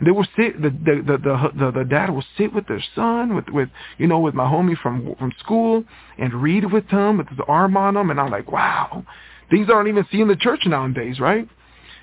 They 0.02 0.12
would 0.12 0.28
sit. 0.36 0.62
The 0.62 0.70
the 0.70 1.02
the 1.06 1.18
the, 1.18 1.50
the, 1.58 1.70
the 1.80 1.84
dad 1.84 2.10
would 2.10 2.24
sit 2.38 2.54
with 2.54 2.66
their 2.68 2.82
son, 2.94 3.34
with 3.34 3.48
with 3.50 3.68
you 3.98 4.06
know 4.06 4.20
with 4.20 4.34
my 4.34 4.44
homie 4.44 4.78
from 4.78 5.14
from 5.18 5.32
school, 5.40 5.84
and 6.18 6.32
read 6.32 6.72
with 6.72 6.86
him 6.86 7.18
with 7.18 7.28
his 7.28 7.38
arm 7.48 7.76
on 7.76 7.96
him. 7.96 8.10
And 8.10 8.18
I'm 8.18 8.30
like, 8.30 8.50
wow, 8.50 9.04
things 9.50 9.68
aren't 9.68 9.88
even 9.88 10.06
seen 10.10 10.22
in 10.22 10.28
the 10.28 10.36
church 10.36 10.60
nowadays, 10.66 11.20
right? 11.20 11.46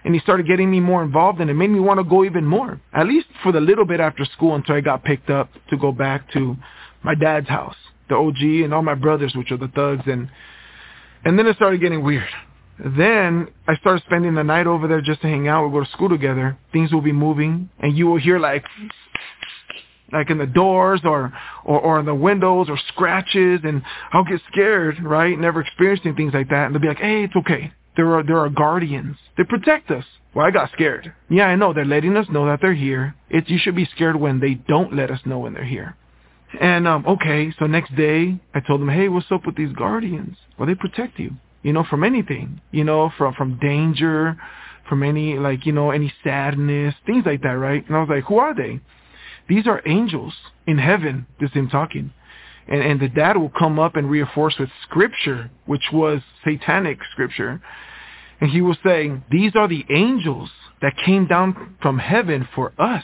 And 0.07 0.15
he 0.15 0.21
started 0.21 0.47
getting 0.47 0.71
me 0.71 0.79
more 0.79 1.03
involved 1.03 1.41
and 1.41 1.49
it 1.49 1.53
made 1.53 1.69
me 1.69 1.81
want 1.81 1.99
to 1.99 2.03
go 2.05 2.23
even 2.23 2.45
more 2.45 2.79
at 2.93 3.05
least 3.05 3.27
for 3.43 3.51
the 3.51 3.59
little 3.59 3.83
bit 3.83 3.99
after 3.99 4.23
school 4.23 4.55
until 4.55 4.75
i 4.75 4.79
got 4.79 5.03
picked 5.03 5.29
up 5.29 5.49
to 5.69 5.75
go 5.75 5.91
back 5.91 6.31
to 6.31 6.55
my 7.03 7.13
dad's 7.13 7.49
house 7.49 7.75
the 8.07 8.15
og 8.15 8.41
and 8.41 8.73
all 8.73 8.81
my 8.81 8.95
brothers 8.95 9.33
which 9.35 9.51
are 9.51 9.57
the 9.57 9.67
thugs 9.67 10.03
and 10.05 10.29
and 11.25 11.37
then 11.37 11.45
it 11.45 11.57
started 11.57 11.81
getting 11.81 12.01
weird 12.05 12.29
then 12.97 13.49
i 13.67 13.75
started 13.75 14.01
spending 14.05 14.33
the 14.33 14.43
night 14.43 14.65
over 14.65 14.87
there 14.87 15.01
just 15.01 15.19
to 15.19 15.27
hang 15.27 15.49
out 15.49 15.67
we 15.67 15.73
go 15.73 15.83
to 15.83 15.91
school 15.91 16.07
together 16.07 16.57
things 16.71 16.93
will 16.93 17.01
be 17.01 17.11
moving 17.11 17.69
and 17.79 17.97
you 17.97 18.07
will 18.07 18.19
hear 18.19 18.39
like 18.39 18.63
like 20.13 20.29
in 20.29 20.37
the 20.37 20.45
doors 20.45 21.01
or, 21.03 21.33
or 21.65 21.81
or 21.81 21.99
in 21.99 22.05
the 22.05 22.15
windows 22.15 22.67
or 22.69 22.79
scratches 22.87 23.59
and 23.65 23.81
I'll 24.13 24.23
get 24.23 24.39
scared, 24.49 25.03
right? 25.03 25.37
Never 25.37 25.59
experiencing 25.59 26.15
things 26.15 26.33
like 26.33 26.47
that 26.47 26.67
and 26.67 26.73
they'll 26.73 26.81
be 26.81 26.87
like, 26.87 26.99
Hey, 26.99 27.25
it's 27.25 27.35
okay. 27.35 27.73
There 27.97 28.15
are 28.15 28.23
there 28.23 28.37
are 28.37 28.49
guardians. 28.49 29.17
They 29.37 29.43
protect 29.43 29.91
us. 29.91 30.05
Well, 30.33 30.45
I 30.45 30.51
got 30.51 30.71
scared. 30.71 31.13
Yeah, 31.29 31.47
I 31.47 31.55
know. 31.55 31.73
They're 31.73 31.83
letting 31.83 32.15
us 32.15 32.27
know 32.29 32.45
that 32.45 32.59
they're 32.61 32.73
here. 32.73 33.15
It's 33.29 33.49
you 33.49 33.57
should 33.57 33.75
be 33.75 33.89
scared 33.93 34.15
when 34.15 34.39
they 34.39 34.53
don't 34.53 34.95
let 34.95 35.09
us 35.09 35.19
know 35.25 35.39
when 35.39 35.53
they're 35.55 35.65
here. 35.65 35.97
And 36.61 36.87
um, 36.87 37.05
okay, 37.07 37.51
so 37.57 37.65
next 37.65 37.93
day 37.95 38.39
I 38.53 38.59
told 38.61 38.79
them, 38.81 38.89
hey, 38.89 39.09
what's 39.09 39.31
up 39.31 39.45
with 39.45 39.57
these 39.57 39.73
guardians? 39.73 40.37
Well, 40.57 40.67
they 40.67 40.75
protect 40.75 41.19
you, 41.19 41.31
you 41.63 41.73
know, 41.73 41.83
from 41.83 42.03
anything, 42.03 42.61
you 42.71 42.83
know, 42.83 43.11
from 43.17 43.33
from 43.33 43.57
danger, 43.59 44.37
from 44.87 45.01
any 45.01 45.37
like 45.39 45.65
you 45.65 45.71
know 45.71 45.89
any 45.89 46.13
sadness, 46.23 46.93
things 47.07 47.25
like 47.25 47.41
that, 47.41 47.57
right? 47.57 47.85
And 47.87 47.97
I 47.97 47.99
was 47.99 48.09
like, 48.09 48.25
who 48.25 48.37
are 48.37 48.55
they? 48.55 48.79
These 49.49 49.65
are 49.65 49.81
angels 49.87 50.33
in 50.67 50.77
heaven. 50.77 51.25
This 51.39 51.51
him 51.51 51.67
talking 51.67 52.13
and, 52.67 52.81
and 52.81 52.99
the 52.99 53.07
dad 53.07 53.37
will 53.37 53.51
come 53.57 53.79
up 53.79 53.95
and 53.95 54.09
reinforce 54.09 54.55
with 54.59 54.69
scripture, 54.83 55.49
which 55.65 55.85
was 55.91 56.21
satanic 56.43 56.99
scripture. 57.11 57.61
And 58.39 58.49
he 58.49 58.61
will 58.61 58.77
say, 58.83 59.11
these 59.31 59.53
are 59.55 59.67
the 59.67 59.85
angels 59.89 60.49
that 60.81 60.93
came 61.05 61.27
down 61.27 61.75
from 61.81 61.97
heaven 61.97 62.47
for 62.53 62.73
us. 62.77 63.03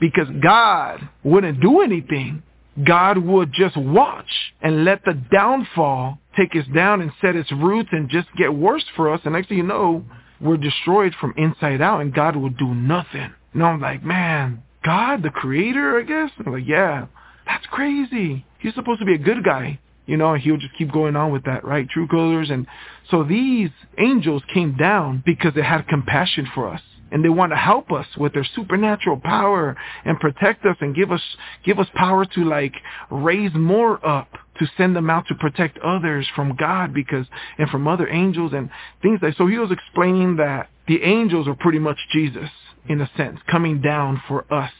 Because 0.00 0.28
God 0.42 1.08
wouldn't 1.22 1.60
do 1.60 1.80
anything. 1.80 2.42
God 2.84 3.18
would 3.18 3.52
just 3.52 3.76
watch 3.76 4.52
and 4.60 4.84
let 4.84 5.04
the 5.04 5.14
downfall 5.14 6.18
take 6.36 6.56
us 6.56 6.66
down 6.74 7.00
and 7.00 7.12
set 7.20 7.36
its 7.36 7.52
roots 7.52 7.90
and 7.92 8.08
just 8.08 8.28
get 8.36 8.52
worse 8.52 8.84
for 8.96 9.12
us. 9.12 9.20
And 9.24 9.34
next 9.34 9.48
thing 9.48 9.58
you 9.58 9.62
know, 9.62 10.04
we're 10.40 10.56
destroyed 10.56 11.14
from 11.20 11.34
inside 11.36 11.80
out 11.80 12.00
and 12.00 12.12
God 12.12 12.34
will 12.34 12.50
do 12.50 12.74
nothing. 12.74 13.32
And 13.54 13.62
I'm 13.62 13.80
like, 13.80 14.02
man, 14.02 14.62
God, 14.84 15.22
the 15.22 15.30
creator, 15.30 15.98
I 15.98 16.02
guess? 16.02 16.30
I'm 16.44 16.52
like, 16.52 16.66
yeah, 16.66 17.06
that's 17.46 17.66
crazy. 17.66 18.44
He's 18.62 18.74
supposed 18.74 19.00
to 19.00 19.06
be 19.06 19.14
a 19.14 19.18
good 19.18 19.44
guy. 19.44 19.78
you 20.06 20.16
know, 20.16 20.34
and 20.34 20.42
he'll 20.42 20.56
just 20.56 20.76
keep 20.76 20.90
going 20.92 21.14
on 21.14 21.30
with 21.30 21.44
that, 21.44 21.64
right? 21.64 21.88
True 21.88 22.08
colors. 22.08 22.50
And 22.50 22.66
so 23.10 23.22
these 23.22 23.70
angels 23.98 24.42
came 24.52 24.76
down 24.76 25.22
because 25.24 25.54
they 25.54 25.62
had 25.62 25.86
compassion 25.86 26.48
for 26.54 26.68
us 26.68 26.80
and 27.12 27.22
they 27.24 27.28
want 27.28 27.52
to 27.52 27.56
help 27.56 27.92
us 27.92 28.06
with 28.16 28.32
their 28.32 28.46
supernatural 28.56 29.20
power 29.20 29.76
and 30.04 30.18
protect 30.18 30.64
us 30.64 30.76
and 30.80 30.96
give 30.96 31.12
us 31.12 31.20
give 31.64 31.78
us 31.78 31.86
power 31.94 32.24
to 32.24 32.44
like 32.44 32.72
raise 33.10 33.54
more 33.54 34.04
up 34.04 34.28
to 34.58 34.66
send 34.76 34.96
them 34.96 35.10
out 35.10 35.26
to 35.28 35.34
protect 35.34 35.78
others 35.80 36.26
from 36.34 36.56
God 36.56 36.92
because 36.94 37.26
and 37.58 37.68
from 37.68 37.86
other 37.86 38.08
angels 38.08 38.52
and 38.54 38.70
things 39.02 39.20
like 39.22 39.36
so 39.36 39.46
he 39.46 39.58
was 39.58 39.70
explaining 39.70 40.36
that 40.36 40.70
the 40.88 41.02
angels 41.02 41.46
are 41.46 41.54
pretty 41.54 41.78
much 41.78 41.98
Jesus 42.12 42.50
in 42.88 43.00
a 43.00 43.10
sense 43.16 43.38
coming 43.48 43.80
down 43.80 44.20
for 44.26 44.52
us 44.52 44.72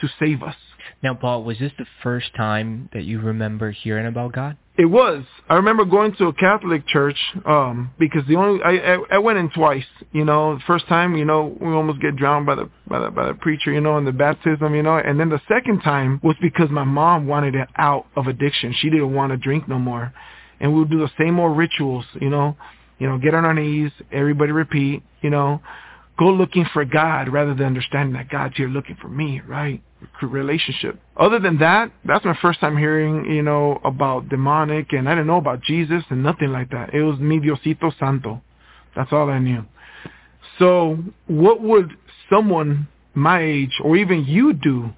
to 0.00 0.08
save 0.18 0.42
us. 0.42 0.56
Now, 1.02 1.14
Paul, 1.14 1.44
was 1.44 1.58
this 1.58 1.72
the 1.78 1.86
first 2.02 2.34
time 2.34 2.88
that 2.92 3.04
you 3.04 3.20
remember 3.20 3.70
hearing 3.70 4.06
about 4.06 4.32
God? 4.32 4.56
It 4.78 4.86
was. 4.86 5.24
I 5.50 5.56
remember 5.56 5.84
going 5.84 6.14
to 6.16 6.28
a 6.28 6.32
Catholic 6.32 6.86
church 6.86 7.18
um 7.44 7.90
because 7.98 8.22
the 8.26 8.36
only 8.36 8.62
I, 8.62 8.94
I 8.94 8.98
I 9.12 9.18
went 9.18 9.38
in 9.38 9.50
twice. 9.50 9.84
You 10.12 10.24
know, 10.24 10.54
the 10.54 10.62
first 10.66 10.88
time, 10.88 11.14
you 11.14 11.26
know, 11.26 11.54
we 11.60 11.68
almost 11.68 12.00
get 12.00 12.16
drowned 12.16 12.46
by 12.46 12.54
the 12.54 12.70
by 12.86 13.00
the 13.00 13.10
by 13.10 13.26
the 13.26 13.34
preacher, 13.34 13.70
you 13.70 13.82
know, 13.82 13.98
in 13.98 14.06
the 14.06 14.12
baptism, 14.12 14.74
you 14.74 14.82
know, 14.82 14.96
and 14.96 15.20
then 15.20 15.28
the 15.28 15.42
second 15.46 15.82
time 15.82 16.20
was 16.22 16.36
because 16.40 16.70
my 16.70 16.84
mom 16.84 17.26
wanted 17.26 17.54
it 17.54 17.68
out 17.76 18.06
of 18.16 18.28
addiction. 18.28 18.74
She 18.78 18.88
didn't 18.88 19.12
want 19.12 19.32
to 19.32 19.36
drink 19.36 19.68
no 19.68 19.78
more, 19.78 20.12
and 20.58 20.72
we 20.72 20.80
would 20.80 20.90
do 20.90 21.00
the 21.00 21.10
same 21.18 21.38
old 21.38 21.58
rituals, 21.58 22.06
you 22.18 22.30
know, 22.30 22.56
you 22.98 23.06
know, 23.08 23.18
get 23.18 23.34
on 23.34 23.44
our 23.44 23.52
knees, 23.52 23.90
everybody 24.10 24.52
repeat, 24.52 25.02
you 25.20 25.28
know, 25.28 25.60
go 26.18 26.30
looking 26.30 26.64
for 26.72 26.84
God 26.86 27.28
rather 27.28 27.52
than 27.52 27.66
understanding 27.66 28.14
that 28.14 28.30
God's 28.30 28.56
here 28.56 28.68
looking 28.68 28.96
for 29.02 29.08
me, 29.08 29.42
right? 29.46 29.82
Relationship. 30.22 31.00
Other 31.16 31.38
than 31.38 31.58
that, 31.58 31.90
that's 32.04 32.24
my 32.24 32.36
first 32.40 32.60
time 32.60 32.76
hearing, 32.76 33.26
you 33.26 33.42
know, 33.42 33.80
about 33.84 34.28
demonic 34.28 34.92
and 34.92 35.08
I 35.08 35.12
didn't 35.12 35.26
know 35.26 35.36
about 35.36 35.62
Jesus 35.62 36.02
and 36.10 36.22
nothing 36.22 36.48
like 36.48 36.70
that. 36.70 36.94
It 36.94 37.02
was 37.02 37.18
mi 37.18 37.38
Diosito 37.38 37.92
Santo. 37.98 38.42
That's 38.94 39.12
all 39.12 39.30
I 39.30 39.38
knew. 39.38 39.64
So 40.58 40.98
what 41.26 41.60
would 41.62 41.90
someone 42.30 42.88
my 43.14 43.42
age 43.42 43.72
or 43.82 43.96
even 43.96 44.24
you 44.24 44.52
do 44.52 44.90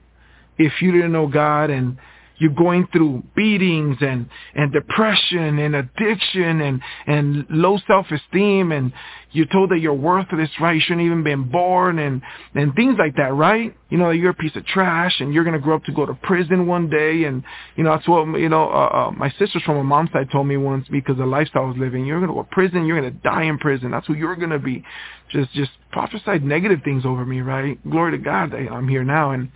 if 0.58 0.80
you 0.80 0.92
didn't 0.92 1.12
know 1.12 1.26
God 1.26 1.70
and 1.70 1.96
you're 2.38 2.54
going 2.54 2.86
through 2.92 3.22
beatings 3.36 3.96
and 4.00 4.28
and 4.54 4.72
depression 4.72 5.58
and 5.58 5.76
addiction 5.76 6.60
and 6.60 6.80
and 7.06 7.46
low 7.50 7.78
self-esteem 7.86 8.72
and 8.72 8.92
you're 9.30 9.46
told 9.46 9.70
that 9.70 9.80
you're 9.80 9.94
worthless 9.94 10.48
right? 10.60 10.74
You 10.74 10.80
shouldn't 10.80 11.06
even 11.06 11.22
been 11.22 11.50
born 11.50 11.98
and 11.98 12.22
and 12.54 12.74
things 12.74 12.96
like 12.98 13.16
that 13.16 13.34
right? 13.34 13.76
You 13.90 13.98
know 13.98 14.10
you're 14.10 14.30
a 14.30 14.34
piece 14.34 14.54
of 14.56 14.66
trash 14.66 15.20
and 15.20 15.32
you're 15.32 15.44
going 15.44 15.54
to 15.54 15.60
grow 15.60 15.76
up 15.76 15.84
to 15.84 15.92
go 15.92 16.06
to 16.06 16.14
prison 16.14 16.66
one 16.66 16.88
day. 16.90 17.24
And 17.24 17.44
you 17.76 17.84
know 17.84 17.90
that's 17.90 18.08
what 18.08 18.38
you 18.38 18.48
know 18.48 18.68
uh, 18.68 19.08
uh, 19.08 19.10
my 19.12 19.30
sisters 19.38 19.62
from 19.64 19.76
my 19.76 19.82
mom's 19.82 20.10
side 20.12 20.28
told 20.32 20.46
me 20.46 20.56
once 20.56 20.86
because 20.90 21.16
the 21.16 21.26
lifestyle 21.26 21.64
I 21.64 21.66
was 21.66 21.76
living 21.76 22.04
you're 22.04 22.18
going 22.18 22.28
to 22.28 22.34
go 22.34 22.42
to 22.42 22.48
prison 22.50 22.86
you're 22.86 23.00
going 23.00 23.12
to 23.12 23.18
die 23.20 23.44
in 23.44 23.58
prison. 23.58 23.90
That's 23.92 24.06
who 24.06 24.14
you're 24.14 24.36
going 24.36 24.50
to 24.50 24.58
be. 24.58 24.84
Just 25.30 25.52
just 25.52 25.70
prophesied 25.92 26.42
negative 26.42 26.80
things 26.84 27.04
over 27.04 27.24
me 27.24 27.40
right? 27.40 27.78
Glory 27.88 28.12
to 28.12 28.18
God 28.18 28.52
I'm 28.54 28.88
here 28.88 29.04
now. 29.04 29.30
And 29.30 29.50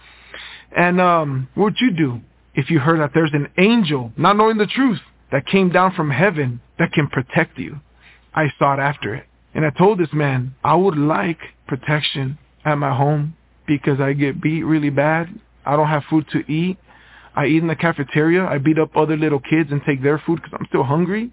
and 0.76 1.00
um 1.00 1.48
what'd 1.54 1.80
you 1.80 1.92
do 1.92 2.20
if 2.58 2.70
you 2.70 2.80
heard 2.80 2.98
that 2.98 3.12
there's 3.14 3.34
an 3.34 3.46
angel, 3.56 4.10
not 4.16 4.36
knowing 4.36 4.58
the 4.58 4.66
truth, 4.66 4.98
that 5.30 5.46
came 5.46 5.70
down 5.70 5.94
from 5.94 6.10
heaven 6.10 6.60
that 6.80 6.90
can 6.90 7.06
protect 7.06 7.56
you. 7.56 7.78
I 8.34 8.52
sought 8.58 8.80
after 8.80 9.14
it. 9.14 9.26
And 9.54 9.64
I 9.64 9.70
told 9.70 10.00
this 10.00 10.12
man, 10.12 10.56
I 10.64 10.74
would 10.74 10.98
like 10.98 11.38
protection 11.68 12.36
at 12.64 12.74
my 12.74 12.92
home 12.92 13.36
because 13.68 14.00
I 14.00 14.12
get 14.12 14.42
beat 14.42 14.64
really 14.64 14.90
bad. 14.90 15.28
I 15.64 15.76
don't 15.76 15.86
have 15.86 16.02
food 16.10 16.26
to 16.32 16.40
eat. 16.50 16.78
I 17.36 17.46
eat 17.46 17.62
in 17.62 17.68
the 17.68 17.76
cafeteria. 17.76 18.44
I 18.44 18.58
beat 18.58 18.80
up 18.80 18.96
other 18.96 19.16
little 19.16 19.38
kids 19.38 19.70
and 19.70 19.80
take 19.86 20.02
their 20.02 20.20
food 20.26 20.42
because 20.42 20.58
I'm 20.58 20.66
still 20.66 20.82
hungry 20.82 21.30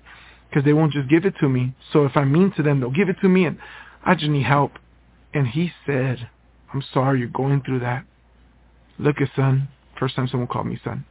because 0.47 0.63
they 0.63 0.73
won't 0.73 0.93
just 0.93 1.09
give 1.09 1.25
it 1.25 1.33
to 1.39 1.49
me. 1.49 1.73
So 1.91 2.05
if 2.05 2.15
I'm 2.15 2.31
mean 2.31 2.53
to 2.55 2.61
them, 2.61 2.81
they'll 2.81 2.91
give 2.91 3.09
it 3.09 3.17
to 3.21 3.29
me 3.29 3.45
and 3.45 3.57
I 4.03 4.13
just 4.13 4.29
need 4.29 4.45
help. 4.45 4.73
And 5.33 5.47
he 5.47 5.71
said, 5.87 6.29
I'm 6.71 6.83
sorry 6.93 7.17
you're 7.17 7.29
going 7.29 7.63
through 7.63 7.79
that. 7.79 8.05
Look 8.99 9.21
at 9.21 9.29
son. 9.35 9.69
First 9.99 10.15
time 10.15 10.27
someone 10.27 10.47
called 10.47 10.67
me 10.67 10.79
son 10.83 11.03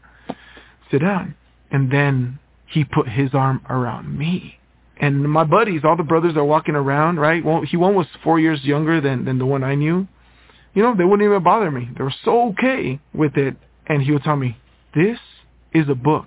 sit 0.90 1.00
down. 1.00 1.34
And 1.70 1.90
then 1.90 2.38
he 2.66 2.84
put 2.84 3.08
his 3.08 3.30
arm 3.34 3.64
around 3.68 4.16
me. 4.16 4.58
And 5.00 5.28
my 5.28 5.44
buddies, 5.44 5.82
all 5.84 5.96
the 5.96 6.02
brothers 6.02 6.36
are 6.36 6.44
walking 6.44 6.76
around, 6.76 7.18
right? 7.18 7.44
Well, 7.44 7.62
he 7.62 7.76
one 7.76 7.94
was 7.94 8.06
four 8.22 8.38
years 8.38 8.62
younger 8.64 9.00
than, 9.00 9.24
than 9.24 9.38
the 9.38 9.46
one 9.46 9.64
I 9.64 9.74
knew. 9.74 10.06
You 10.72 10.82
know, 10.82 10.94
they 10.96 11.04
wouldn't 11.04 11.26
even 11.26 11.42
bother 11.42 11.70
me. 11.70 11.88
They 11.96 12.04
were 12.04 12.14
so 12.24 12.50
okay 12.50 13.00
with 13.12 13.36
it. 13.36 13.56
And 13.86 14.02
he 14.02 14.12
would 14.12 14.22
tell 14.22 14.36
me, 14.36 14.56
this 14.94 15.18
is 15.72 15.88
a 15.88 15.94
book 15.94 16.26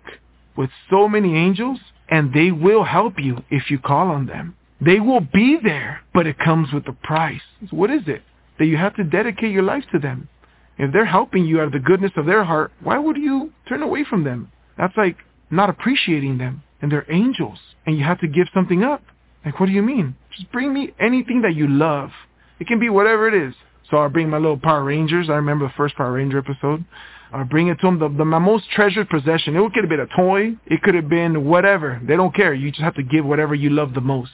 with 0.56 0.70
so 0.90 1.08
many 1.08 1.36
angels 1.36 1.80
and 2.10 2.34
they 2.34 2.52
will 2.52 2.84
help 2.84 3.16
you 3.18 3.44
if 3.50 3.70
you 3.70 3.80
call 3.80 4.10
on 4.10 4.26
them. 4.26 4.56
They 4.80 5.00
will 5.00 5.22
be 5.22 5.58
there, 5.62 6.02
but 6.14 6.28
it 6.28 6.38
comes 6.38 6.72
with 6.72 6.88
a 6.88 6.94
price. 6.94 7.42
What 7.72 7.90
is 7.90 8.04
it? 8.08 8.22
That 8.60 8.66
you 8.66 8.78
have 8.78 8.96
to 8.96 9.04
dedicate 9.04 9.52
your 9.52 9.64
life 9.64 9.84
to 9.92 10.00
them. 10.00 10.30
If 10.78 10.94
they're 10.94 11.06
helping 11.06 11.46
you 11.46 11.60
out 11.60 11.68
of 11.68 11.72
the 11.72 11.80
goodness 11.80 12.12
of 12.16 12.26
their 12.26 12.44
heart, 12.44 12.72
why 12.82 12.98
would 13.00 13.18
you 13.18 13.52
turn 13.68 13.82
away 13.82 14.04
from 14.04 14.24
them? 14.24 14.52
That's 14.78 14.96
like 14.96 15.18
not 15.50 15.70
appreciating 15.70 16.38
them. 16.38 16.64
And 16.82 16.92
they're 16.92 17.12
angels. 17.12 17.58
And 17.86 17.98
you 17.98 18.04
have 18.04 18.20
to 18.20 18.28
give 18.28 18.48
something 18.54 18.84
up. 18.84 19.02
Like, 19.44 19.60
what 19.60 19.66
do 19.66 19.72
you 19.72 19.82
mean? 19.82 20.16
Just 20.36 20.52
bring 20.52 20.74
me 20.74 20.94
anything 21.00 21.42
that 21.42 21.56
you 21.56 21.68
love. 21.68 22.12
It 22.60 22.68
can 22.68 22.80
be 22.80 22.90
whatever 22.90 23.28
it 23.28 23.34
is. 23.34 23.56
So 23.90 23.98
I'll 23.98 24.10
bring 24.10 24.30
my 24.30 24.38
little 24.38 24.60
Power 24.60 24.84
Rangers. 24.84 25.30
I 25.30 25.36
remember 25.36 25.66
the 25.66 25.74
first 25.78 25.96
Power 25.96 26.12
Ranger 26.14 26.40
episode. 26.40 26.84
I'll 27.32 27.46
bring 27.46 27.68
it 27.68 27.80
to 27.80 27.88
them, 27.88 28.00
the, 28.00 28.10
the, 28.10 28.26
my 28.26 28.40
most 28.40 28.70
treasured 28.72 29.10
possession. 29.10 29.56
It 29.56 29.74
could 29.74 29.84
have 29.84 29.90
been 29.90 30.00
a 30.00 30.16
toy. 30.16 30.56
It 30.66 30.82
could 30.84 30.96
have 30.96 31.10
been 31.10 31.46
whatever. 31.46 32.00
They 32.06 32.16
don't 32.16 32.36
care. 32.36 32.54
You 32.54 32.72
just 32.72 32.82
have 32.82 32.96
to 32.96 33.04
give 33.04 33.26
whatever 33.26 33.56
you 33.56 33.70
love 33.70 33.94
the 33.94 34.02
most. 34.02 34.32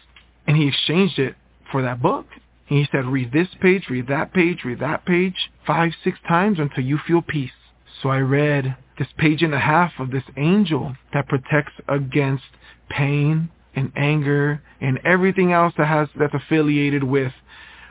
And 0.47 0.57
he 0.57 0.67
exchanged 0.67 1.19
it 1.19 1.35
for 1.71 1.81
that 1.83 2.01
book. 2.01 2.25
And 2.69 2.79
he 2.79 2.87
said, 2.91 3.05
read 3.05 3.31
this 3.31 3.49
page, 3.61 3.85
read 3.89 4.07
that 4.07 4.33
page, 4.33 4.59
read 4.63 4.79
that 4.79 5.05
page, 5.05 5.35
five, 5.65 5.91
six 6.03 6.17
times 6.27 6.59
until 6.59 6.83
you 6.83 6.97
feel 7.05 7.21
peace. 7.21 7.51
So 8.01 8.09
I 8.09 8.19
read 8.19 8.75
this 8.97 9.07
page 9.17 9.41
and 9.41 9.53
a 9.53 9.59
half 9.59 9.91
of 9.99 10.11
this 10.11 10.23
angel 10.37 10.95
that 11.13 11.27
protects 11.27 11.73
against 11.87 12.43
pain 12.89 13.49
and 13.75 13.91
anger 13.95 14.61
and 14.81 14.99
everything 15.03 15.51
else 15.51 15.73
that 15.77 15.87
has 15.87 16.07
that's 16.17 16.33
affiliated 16.33 17.03
with 17.03 17.33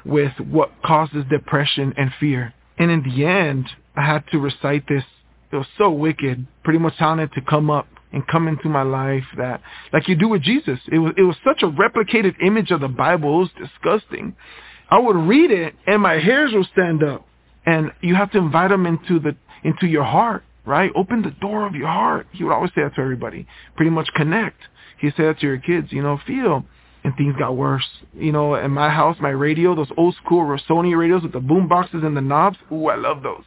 with 0.04 0.32
what 0.38 0.70
causes 0.84 1.24
depression 1.30 1.94
and 1.96 2.10
fear. 2.18 2.52
And 2.78 2.90
in 2.90 3.02
the 3.02 3.24
end, 3.24 3.68
I 3.96 4.04
had 4.04 4.24
to 4.32 4.38
recite 4.38 4.86
this. 4.88 5.04
It 5.52 5.56
was 5.56 5.66
so 5.78 5.90
wicked, 5.90 6.46
pretty 6.64 6.78
much 6.78 6.96
telling 6.96 7.20
it 7.20 7.32
to 7.34 7.40
come 7.40 7.70
up 7.70 7.86
and 8.12 8.26
come 8.26 8.48
into 8.48 8.68
my 8.68 8.82
life 8.82 9.24
that 9.36 9.60
like 9.92 10.08
you 10.08 10.14
do 10.14 10.28
with 10.28 10.42
Jesus. 10.42 10.78
It 10.90 10.98
was 10.98 11.12
it 11.16 11.22
was 11.22 11.36
such 11.44 11.62
a 11.62 11.66
replicated 11.66 12.34
image 12.44 12.70
of 12.70 12.80
the 12.80 12.88
Bible. 12.88 13.36
It 13.36 13.38
was 13.38 13.68
disgusting. 13.70 14.36
I 14.90 14.98
would 14.98 15.16
read 15.16 15.50
it 15.50 15.74
and 15.86 16.02
my 16.02 16.14
hairs 16.14 16.52
would 16.52 16.66
stand 16.72 17.02
up. 17.02 17.26
And 17.64 17.92
you 18.00 18.14
have 18.16 18.32
to 18.32 18.38
invite 18.38 18.70
them 18.70 18.86
into 18.86 19.20
the 19.20 19.36
into 19.64 19.86
your 19.86 20.04
heart 20.04 20.42
right? 20.64 20.90
Open 20.94 21.22
the 21.22 21.30
door 21.30 21.66
of 21.66 21.74
your 21.74 21.88
heart. 21.88 22.26
He 22.32 22.44
would 22.44 22.52
always 22.52 22.70
say 22.74 22.82
that 22.82 22.94
to 22.94 23.00
everybody. 23.00 23.46
Pretty 23.76 23.90
much 23.90 24.08
connect. 24.14 24.60
He 24.98 25.10
said 25.16 25.26
that 25.26 25.40
to 25.40 25.46
your 25.46 25.58
kids, 25.58 25.88
you 25.90 26.02
know, 26.02 26.18
feel. 26.26 26.64
And 27.04 27.16
things 27.16 27.34
got 27.36 27.56
worse. 27.56 27.86
You 28.14 28.30
know, 28.30 28.54
in 28.54 28.70
my 28.70 28.88
house, 28.88 29.16
my 29.20 29.30
radio, 29.30 29.74
those 29.74 29.90
old 29.96 30.14
school 30.24 30.44
Sony 30.68 30.96
radios 30.96 31.24
with 31.24 31.32
the 31.32 31.40
boom 31.40 31.66
boxes 31.66 32.02
and 32.04 32.16
the 32.16 32.20
knobs, 32.20 32.58
ooh, 32.70 32.86
I 32.86 32.94
love 32.94 33.24
those. 33.24 33.42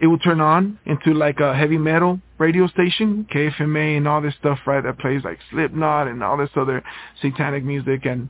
It 0.00 0.06
will 0.06 0.18
turn 0.18 0.40
on 0.40 0.78
into 0.86 1.14
like 1.14 1.40
a 1.40 1.54
heavy 1.54 1.78
metal 1.78 2.20
radio 2.38 2.66
station, 2.68 3.26
KFMA 3.32 3.96
and 3.96 4.08
all 4.08 4.20
this 4.20 4.34
stuff, 4.38 4.58
right, 4.66 4.82
that 4.82 4.98
plays 4.98 5.22
like 5.24 5.38
Slipknot 5.50 6.08
and 6.08 6.22
all 6.22 6.36
this 6.36 6.50
other 6.56 6.82
satanic 7.22 7.64
music. 7.64 8.04
And 8.04 8.28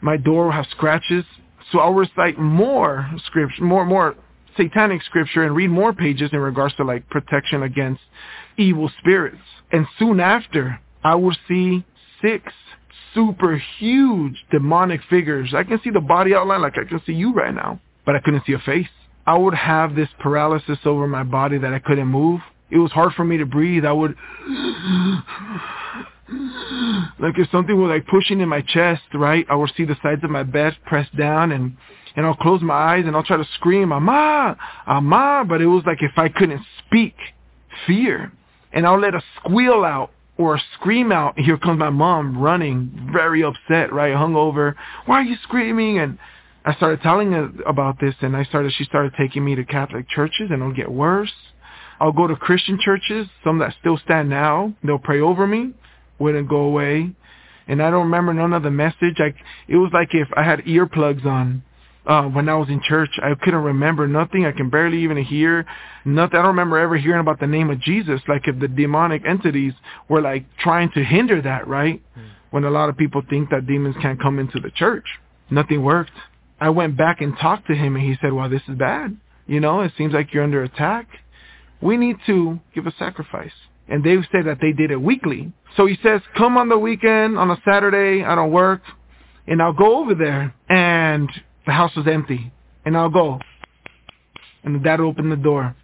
my 0.00 0.16
door 0.16 0.46
will 0.46 0.52
have 0.52 0.66
scratches. 0.70 1.24
So 1.70 1.78
I'll 1.78 1.94
recite 1.94 2.38
more 2.38 3.10
scripture, 3.26 3.64
more, 3.64 3.86
more 3.86 4.14
satanic 4.56 5.02
scripture 5.02 5.44
and 5.44 5.56
read 5.56 5.68
more 5.68 5.92
pages 5.92 6.30
in 6.32 6.38
regards 6.38 6.74
to 6.76 6.84
like 6.84 7.08
protection 7.08 7.62
against 7.62 8.02
evil 8.58 8.90
spirits. 8.98 9.38
And 9.70 9.86
soon 9.98 10.20
after, 10.20 10.78
I 11.02 11.14
will 11.14 11.34
see 11.48 11.84
six 12.20 12.52
super 13.14 13.62
huge 13.78 14.44
demonic 14.50 15.00
figures. 15.08 15.52
I 15.54 15.64
can 15.64 15.80
see 15.82 15.90
the 15.90 16.00
body 16.00 16.34
outline 16.34 16.62
like 16.62 16.78
I 16.78 16.88
can 16.88 17.00
see 17.06 17.12
you 17.12 17.32
right 17.32 17.54
now, 17.54 17.80
but 18.06 18.14
I 18.16 18.20
couldn't 18.20 18.44
see 18.46 18.52
a 18.52 18.58
face. 18.58 18.86
I 19.26 19.36
would 19.36 19.54
have 19.54 19.94
this 19.94 20.08
paralysis 20.18 20.78
over 20.84 21.06
my 21.06 21.22
body 21.22 21.58
that 21.58 21.72
I 21.72 21.78
couldn't 21.78 22.08
move. 22.08 22.40
It 22.70 22.78
was 22.78 22.90
hard 22.90 23.12
for 23.14 23.24
me 23.24 23.36
to 23.36 23.46
breathe. 23.46 23.84
I 23.84 23.92
would 23.92 24.16
like 27.18 27.38
if 27.38 27.50
something 27.50 27.80
was 27.80 27.90
like 27.90 28.06
pushing 28.06 28.40
in 28.40 28.48
my 28.48 28.62
chest, 28.62 29.02
right? 29.14 29.46
I 29.48 29.54
would 29.54 29.70
see 29.76 29.84
the 29.84 29.96
sides 30.02 30.24
of 30.24 30.30
my 30.30 30.42
bed 30.42 30.76
pressed 30.86 31.16
down 31.16 31.52
and 31.52 31.76
and 32.14 32.26
I'll 32.26 32.34
close 32.34 32.60
my 32.60 32.74
eyes 32.74 33.04
and 33.06 33.16
I'll 33.16 33.22
try 33.22 33.38
to 33.38 33.46
scream, 33.54 33.90
Ama, 33.90 34.56
Ama, 34.86 35.44
but 35.48 35.62
it 35.62 35.66
was 35.66 35.82
like 35.86 36.02
if 36.02 36.12
I 36.18 36.28
couldn't 36.28 36.62
speak, 36.86 37.14
fear. 37.86 38.32
And 38.72 38.86
I'll 38.86 39.00
let 39.00 39.14
a 39.14 39.22
squeal 39.38 39.84
out 39.84 40.10
or 40.36 40.56
a 40.56 40.62
scream 40.74 41.12
out, 41.12 41.38
here 41.38 41.56
comes 41.56 41.78
my 41.78 41.90
mom 41.90 42.38
running, 42.38 43.10
very 43.12 43.42
upset, 43.42 43.92
right, 43.92 44.14
hungover. 44.14 44.74
Why 45.06 45.20
are 45.20 45.24
you 45.24 45.36
screaming? 45.42 45.98
And 45.98 46.18
I 46.64 46.74
started 46.74 47.02
telling 47.02 47.32
her 47.32 47.50
about 47.66 48.00
this, 48.00 48.14
and 48.20 48.36
I 48.36 48.44
started. 48.44 48.72
She 48.76 48.84
started 48.84 49.12
taking 49.18 49.44
me 49.44 49.54
to 49.56 49.64
Catholic 49.64 50.08
churches, 50.08 50.50
and 50.50 50.62
it'll 50.62 50.72
get 50.72 50.90
worse. 50.90 51.32
I'll 52.00 52.12
go 52.12 52.26
to 52.26 52.36
Christian 52.36 52.78
churches, 52.80 53.28
some 53.44 53.58
that 53.58 53.74
still 53.80 53.98
stand 53.98 54.28
now. 54.28 54.72
They'll 54.82 54.98
pray 54.98 55.20
over 55.20 55.46
me, 55.46 55.72
wouldn't 56.18 56.48
go 56.48 56.62
away. 56.62 57.10
And 57.68 57.80
I 57.80 57.90
don't 57.90 58.04
remember 58.04 58.34
none 58.34 58.52
of 58.52 58.62
the 58.62 58.70
message. 58.70 59.16
Like 59.18 59.36
it 59.68 59.76
was 59.76 59.90
like 59.92 60.08
if 60.12 60.28
I 60.36 60.42
had 60.42 60.60
earplugs 60.60 61.24
on 61.24 61.62
uh, 62.06 62.24
when 62.24 62.48
I 62.48 62.54
was 62.54 62.68
in 62.68 62.80
church. 62.82 63.10
I 63.22 63.34
couldn't 63.40 63.62
remember 63.62 64.06
nothing. 64.08 64.46
I 64.46 64.52
can 64.52 64.70
barely 64.70 65.02
even 65.02 65.16
hear 65.22 65.64
nothing. 66.04 66.38
I 66.38 66.42
don't 66.42 66.48
remember 66.48 66.78
ever 66.78 66.96
hearing 66.96 67.20
about 67.20 67.40
the 67.40 67.46
name 67.46 67.70
of 67.70 67.80
Jesus. 67.80 68.20
Like 68.28 68.48
if 68.48 68.58
the 68.58 68.68
demonic 68.68 69.22
entities 69.26 69.72
were 70.08 70.20
like 70.20 70.44
trying 70.58 70.90
to 70.92 71.04
hinder 71.04 71.40
that, 71.42 71.66
right? 71.68 72.02
Mm. 72.18 72.22
When 72.50 72.64
a 72.64 72.70
lot 72.70 72.88
of 72.88 72.96
people 72.96 73.22
think 73.30 73.50
that 73.50 73.66
demons 73.66 73.96
can't 74.02 74.20
come 74.20 74.38
into 74.38 74.60
the 74.60 74.70
church. 74.70 75.06
Nothing 75.50 75.82
worked. 75.82 76.12
I 76.62 76.68
went 76.70 76.96
back 76.96 77.20
and 77.20 77.36
talked 77.38 77.66
to 77.66 77.74
him 77.74 77.96
and 77.96 78.04
he 78.04 78.16
said, 78.22 78.32
well, 78.32 78.48
this 78.48 78.62
is 78.68 78.76
bad. 78.78 79.16
You 79.48 79.58
know, 79.58 79.80
it 79.80 79.90
seems 79.98 80.14
like 80.14 80.32
you're 80.32 80.44
under 80.44 80.62
attack. 80.62 81.08
We 81.80 81.96
need 81.96 82.18
to 82.26 82.60
give 82.72 82.86
a 82.86 82.94
sacrifice. 83.00 83.50
And 83.88 84.04
they 84.04 84.14
said 84.30 84.46
that 84.46 84.58
they 84.60 84.70
did 84.70 84.92
it 84.92 84.96
weekly. 84.96 85.52
So 85.76 85.86
he 85.86 85.98
says, 86.04 86.20
come 86.38 86.56
on 86.56 86.68
the 86.68 86.78
weekend, 86.78 87.36
on 87.36 87.50
a 87.50 87.60
Saturday, 87.64 88.24
I 88.24 88.36
don't 88.36 88.52
work, 88.52 88.82
and 89.48 89.60
I'll 89.60 89.72
go 89.72 89.98
over 89.98 90.14
there. 90.14 90.54
And 90.68 91.28
the 91.66 91.72
house 91.72 91.96
was 91.96 92.06
empty. 92.06 92.52
And 92.84 92.96
I'll 92.96 93.10
go. 93.10 93.40
And 94.62 94.76
the 94.76 94.78
dad 94.78 95.00
opened 95.00 95.32
the 95.32 95.36
door. 95.36 95.74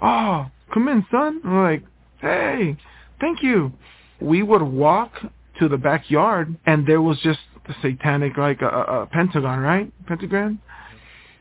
Oh, 0.00 0.46
come 0.72 0.86
in, 0.86 1.04
son. 1.10 1.40
I'm 1.44 1.62
like, 1.64 1.82
hey, 2.20 2.76
thank 3.20 3.42
you. 3.42 3.72
We 4.20 4.44
would 4.44 4.62
walk 4.62 5.10
to 5.58 5.68
the 5.68 5.78
backyard, 5.78 6.56
and 6.64 6.86
there 6.86 7.02
was 7.02 7.18
just 7.24 7.40
the 7.68 7.74
satanic, 7.82 8.36
like 8.36 8.62
a, 8.62 8.66
a 8.66 9.06
pentagon, 9.06 9.60
right? 9.60 9.92
Pentagram. 10.06 10.60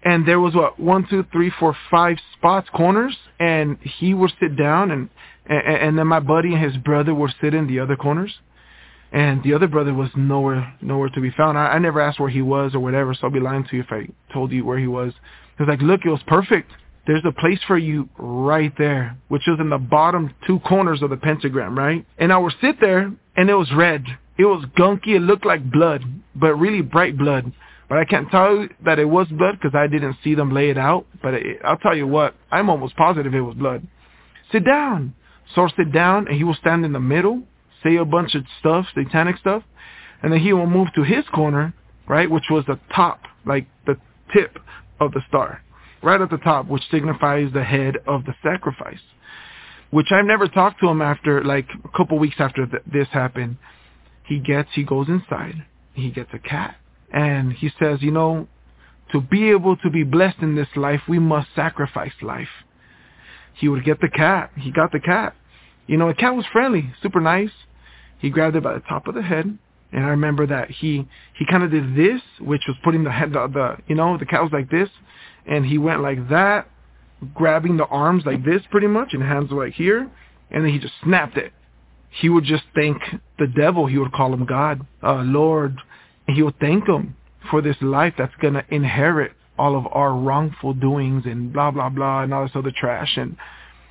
And 0.03 0.27
there 0.27 0.39
was 0.39 0.53
what 0.53 0.80
one, 0.80 1.07
two, 1.09 1.25
three, 1.31 1.51
four, 1.59 1.75
five 1.89 2.17
spots, 2.38 2.69
corners, 2.73 3.17
and 3.39 3.77
he 3.81 4.14
would 4.14 4.31
sit 4.39 4.56
down, 4.56 4.91
and 4.91 5.09
and, 5.47 5.61
and 5.67 5.97
then 5.97 6.07
my 6.07 6.19
buddy 6.19 6.53
and 6.53 6.64
his 6.64 6.77
brother 6.77 7.15
would 7.15 7.33
sit 7.41 7.53
in 7.53 7.67
the 7.67 7.80
other 7.80 7.95
corners 7.95 8.33
and 9.11 9.41
the 9.43 9.53
other 9.53 9.67
brother 9.67 9.93
was 9.93 10.09
nowhere 10.15 10.75
nowhere 10.81 11.09
to 11.09 11.22
be 11.22 11.31
found. 11.31 11.57
I, 11.57 11.67
I 11.67 11.80
never 11.80 12.01
asked 12.01 12.19
where 12.19 12.30
he 12.30 12.41
was 12.41 12.75
or 12.75 12.80
whatever, 12.80 13.14
so 13.14 13.22
I'll 13.23 13.31
be 13.31 13.39
lying 13.39 13.65
to 13.65 13.75
you 13.75 13.81
if 13.81 13.91
I 13.91 14.07
told 14.33 14.51
you 14.51 14.65
where 14.65 14.77
he 14.77 14.88
was. 14.88 15.14
He 15.57 15.64
was 15.64 15.69
like, 15.69 15.81
look, 15.81 16.01
it 16.06 16.09
was 16.09 16.22
perfect. 16.27 16.72
There's 17.06 17.23
a 17.25 17.31
place 17.31 17.59
for 17.65 17.77
you 17.77 18.09
right 18.17 18.73
there, 18.77 19.17
which 19.30 19.47
is 19.47 19.59
in 19.59 19.69
the 19.69 19.77
bottom 19.77 20.33
two 20.45 20.59
corners 20.59 21.01
of 21.01 21.09
the 21.09 21.17
pentagram, 21.17 21.77
right? 21.77 22.06
And 22.17 22.33
I 22.33 22.38
would 22.38 22.53
sit 22.59 22.81
there, 22.81 23.11
and 23.38 23.49
it 23.49 23.53
was 23.53 23.72
red. 23.73 24.03
It 24.38 24.45
was 24.45 24.66
gunky. 24.77 25.16
It 25.16 25.22
looked 25.22 25.45
like 25.45 25.72
blood, 25.72 26.03
but 26.35 26.56
really 26.56 26.82
bright 26.82 27.17
blood. 27.17 27.51
But 27.90 27.98
I 27.99 28.06
can't 28.06 28.30
tell 28.30 28.56
you 28.56 28.69
that 28.85 28.99
it 28.99 29.06
was 29.06 29.27
blood 29.27 29.59
because 29.61 29.75
I 29.75 29.88
didn't 29.88 30.17
see 30.24 30.35
them 30.35 30.51
lay 30.53 30.69
it 30.69 30.77
out. 30.77 31.06
But 31.22 31.35
it, 31.35 31.59
I'll 31.64 31.77
tell 31.77 31.95
you 31.95 32.07
what, 32.07 32.35
I'm 32.51 32.69
almost 32.69 32.95
positive 32.95 33.33
it 33.33 33.41
was 33.41 33.56
blood. 33.56 33.88
Sit 34.51 34.66
down. 34.66 35.14
So 35.56 35.67
sit 35.77 35.91
down, 35.93 36.27
and 36.27 36.35
he 36.35 36.43
will 36.43 36.56
stand 36.56 36.83
in 36.83 36.91
the 36.91 36.99
middle, 36.99 37.43
say 37.83 37.95
a 37.95 38.06
bunch 38.06 38.35
of 38.35 38.43
stuff, 38.59 38.85
satanic 38.93 39.38
stuff, 39.38 39.64
and 40.22 40.32
then 40.33 40.40
he 40.40 40.51
will 40.53 40.67
move 40.67 40.90
to 40.95 41.03
his 41.03 41.24
corner, 41.33 41.74
right, 42.07 42.30
which 42.30 42.45
was 42.49 42.66
the 42.66 42.80
top, 42.93 43.22
like 43.45 43.66
the 43.85 43.95
tip 44.33 44.57
of 44.99 45.14
the 45.14 45.22
star, 45.27 45.61
right 46.03 46.19
at 46.19 46.30
the 46.30 46.38
top, 46.38 46.67
which 46.67 46.83
signifies 46.91 47.51
the 47.53 47.64
head 47.64 47.95
of 48.07 48.25
the 48.25 48.33
sacrifice. 48.43 48.99
Which 49.90 50.07
I've 50.11 50.25
never 50.25 50.48
talked 50.48 50.82
to 50.82 50.90
him 50.90 51.01
after, 51.01 51.43
like 51.43 51.67
a 51.85 51.98
couple 51.98 52.19
weeks 52.19 52.35
after 52.40 52.66
th- 52.66 52.83
this 52.91 53.07
happened. 53.11 53.57
He 54.27 54.39
gets, 54.39 54.69
he 54.73 54.83
goes 54.83 55.07
inside, 55.07 55.65
he 55.93 56.11
gets 56.11 56.30
a 56.33 56.39
cat, 56.39 56.75
and 57.14 57.53
he 57.53 57.72
says, 57.80 58.01
you 58.01 58.11
know, 58.11 58.47
to 59.11 59.22
be 59.22 59.49
able 59.51 59.77
to 59.77 59.89
be 59.89 60.03
blessed 60.03 60.39
in 60.41 60.56
this 60.56 60.67
life, 60.75 61.01
we 61.07 61.17
must 61.17 61.47
sacrifice 61.56 62.11
life. 62.22 62.49
He 63.53 63.69
would 63.69 63.85
get 63.85 64.01
the 64.01 64.09
cat. 64.09 64.51
He 64.57 64.72
got 64.72 64.91
the 64.91 64.99
cat. 64.99 65.35
You 65.88 65.97
know, 65.97 66.09
the 66.09 66.14
cat 66.14 66.35
was 66.35 66.45
friendly, 66.51 66.91
super 67.01 67.22
nice. 67.22 67.51
He 68.19 68.30
grabbed 68.30 68.56
it 68.56 68.64
by 68.64 68.73
the 68.73 68.81
top 68.81 69.07
of 69.07 69.15
the 69.15 69.22
head, 69.22 69.57
and 69.91 70.06
I 70.06 70.09
remember 70.09 70.45
that 70.47 70.69
he 70.69 71.07
he 71.38 71.45
kind 71.49 71.64
of 71.64 71.72
did 71.72 71.95
this, 71.95 72.22
which 72.39 72.64
was 72.67 72.75
putting 72.83 73.03
the 73.03 73.11
head 73.11 73.31
the, 73.31 73.47
the 73.47 73.77
you 73.88 73.95
know 73.95 74.17
the 74.17 74.25
cat 74.25 74.43
was 74.43 74.51
like 74.51 74.69
this, 74.69 74.89
and 75.45 75.65
he 75.65 75.77
went 75.77 76.01
like 76.01 76.30
that, 76.30 76.67
grabbing 77.33 77.77
the 77.77 77.85
arms 77.85 78.23
like 78.25 78.43
this 78.43 78.61
pretty 78.69 78.88
much, 78.88 79.14
and 79.14 79.23
hands 79.23 79.51
were 79.51 79.65
like 79.65 79.75
here, 79.75 80.09
and 80.51 80.65
then 80.65 80.73
he 80.73 80.80
just 80.80 80.93
snapped 81.03 81.38
it. 81.38 81.53
He 82.19 82.29
would 82.29 82.43
just 82.43 82.63
thank 82.73 82.97
the 83.37 83.47
devil. 83.47 83.85
He 83.85 83.97
would 83.97 84.11
call 84.11 84.33
him 84.33 84.45
God, 84.45 84.85
uh, 85.03 85.21
Lord, 85.23 85.77
he 86.27 86.41
would 86.41 86.59
thank 86.59 86.87
him 86.87 87.15
for 87.51 87.61
this 87.61 87.77
life 87.81 88.13
that's 88.17 88.35
gonna 88.41 88.65
inherit 88.69 89.33
all 89.57 89.77
of 89.77 89.87
our 89.91 90.13
wrongful 90.13 90.73
doings 90.73 91.25
and 91.25 91.53
blah 91.53 91.71
blah 91.71 91.89
blah 91.89 92.23
and 92.23 92.33
all 92.33 92.43
this 92.43 92.55
other 92.55 92.71
trash. 92.75 93.17
And 93.17 93.37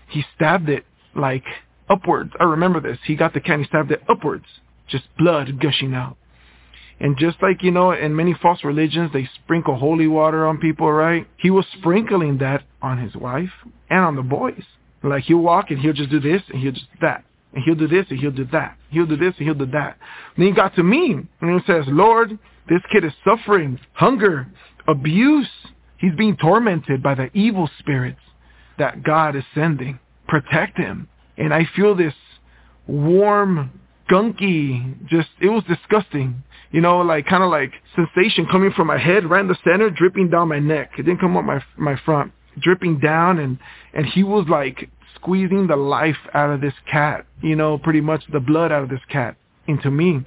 he 0.08 0.24
stabbed 0.34 0.68
it 0.68 0.84
like 1.14 1.44
upwards. 1.88 2.32
I 2.38 2.44
remember 2.44 2.80
this. 2.80 2.98
He 3.04 3.16
got 3.16 3.34
the 3.34 3.40
can, 3.40 3.60
he 3.60 3.66
stabbed 3.66 3.90
it 3.90 4.02
upwards, 4.08 4.46
just 4.88 5.04
blood 5.16 5.60
gushing 5.60 5.94
out. 5.94 6.16
And 6.98 7.18
just 7.18 7.36
like, 7.42 7.62
you 7.62 7.70
know, 7.70 7.92
in 7.92 8.16
many 8.16 8.34
false 8.40 8.64
religions, 8.64 9.10
they 9.12 9.28
sprinkle 9.42 9.76
holy 9.76 10.06
water 10.06 10.46
on 10.46 10.58
people, 10.58 10.90
right? 10.90 11.26
He 11.36 11.50
was 11.50 11.66
sprinkling 11.78 12.38
that 12.38 12.62
on 12.80 12.98
his 12.98 13.14
wife 13.14 13.50
and 13.90 14.00
on 14.00 14.16
the 14.16 14.22
boys. 14.22 14.62
Like 15.02 15.24
he'll 15.24 15.38
walk 15.38 15.70
and 15.70 15.78
he'll 15.78 15.92
just 15.92 16.10
do 16.10 16.20
this 16.20 16.42
and 16.48 16.60
he'll 16.60 16.72
just 16.72 16.86
that. 17.02 17.24
And 17.56 17.64
he'll 17.64 17.74
do 17.74 17.88
this 17.88 18.06
and 18.10 18.20
he'll 18.20 18.30
do 18.30 18.46
that. 18.52 18.76
He'll 18.90 19.06
do 19.06 19.16
this 19.16 19.34
and 19.38 19.46
he'll 19.46 19.54
do 19.54 19.66
that. 19.72 19.96
then 20.36 20.46
he 20.46 20.52
got 20.52 20.76
to 20.76 20.84
me 20.84 21.16
and 21.40 21.60
he 21.60 21.66
says, 21.66 21.84
Lord, 21.88 22.38
this 22.68 22.82
kid 22.92 23.04
is 23.04 23.12
suffering 23.24 23.80
hunger, 23.94 24.46
abuse. 24.86 25.48
He's 25.96 26.14
being 26.16 26.36
tormented 26.36 27.02
by 27.02 27.14
the 27.14 27.30
evil 27.32 27.68
spirits 27.78 28.20
that 28.78 29.02
God 29.02 29.34
is 29.34 29.44
sending. 29.54 29.98
Protect 30.28 30.76
him 30.76 31.08
and 31.38 31.52
I 31.52 31.66
feel 31.74 31.94
this 31.94 32.14
warm, 32.86 33.80
gunky, 34.10 35.06
just, 35.08 35.28
it 35.40 35.48
was 35.48 35.64
disgusting. 35.64 36.42
You 36.72 36.80
know, 36.80 36.98
like 36.98 37.26
kind 37.26 37.42
of 37.42 37.50
like 37.50 37.72
sensation 37.94 38.46
coming 38.50 38.72
from 38.72 38.88
my 38.88 38.98
head 38.98 39.28
right 39.30 39.40
in 39.40 39.48
the 39.48 39.56
center, 39.64 39.88
dripping 39.88 40.30
down 40.30 40.48
my 40.48 40.58
neck. 40.58 40.90
It 40.98 41.04
didn't 41.04 41.20
come 41.20 41.36
up 41.36 41.44
my 41.44 41.62
my 41.76 41.96
front, 42.04 42.32
dripping 42.60 42.98
down, 42.98 43.38
and 43.38 43.58
and 43.94 44.04
he 44.04 44.24
was 44.24 44.46
like 44.48 44.90
squeezing 45.16 45.66
the 45.66 45.76
life 45.76 46.16
out 46.34 46.50
of 46.50 46.60
this 46.60 46.74
cat. 46.90 47.26
You 47.42 47.56
know, 47.56 47.78
pretty 47.78 48.00
much 48.00 48.22
the 48.32 48.40
blood 48.40 48.72
out 48.72 48.84
of 48.84 48.88
this 48.88 49.00
cat 49.10 49.36
into 49.66 49.90
me. 49.90 50.24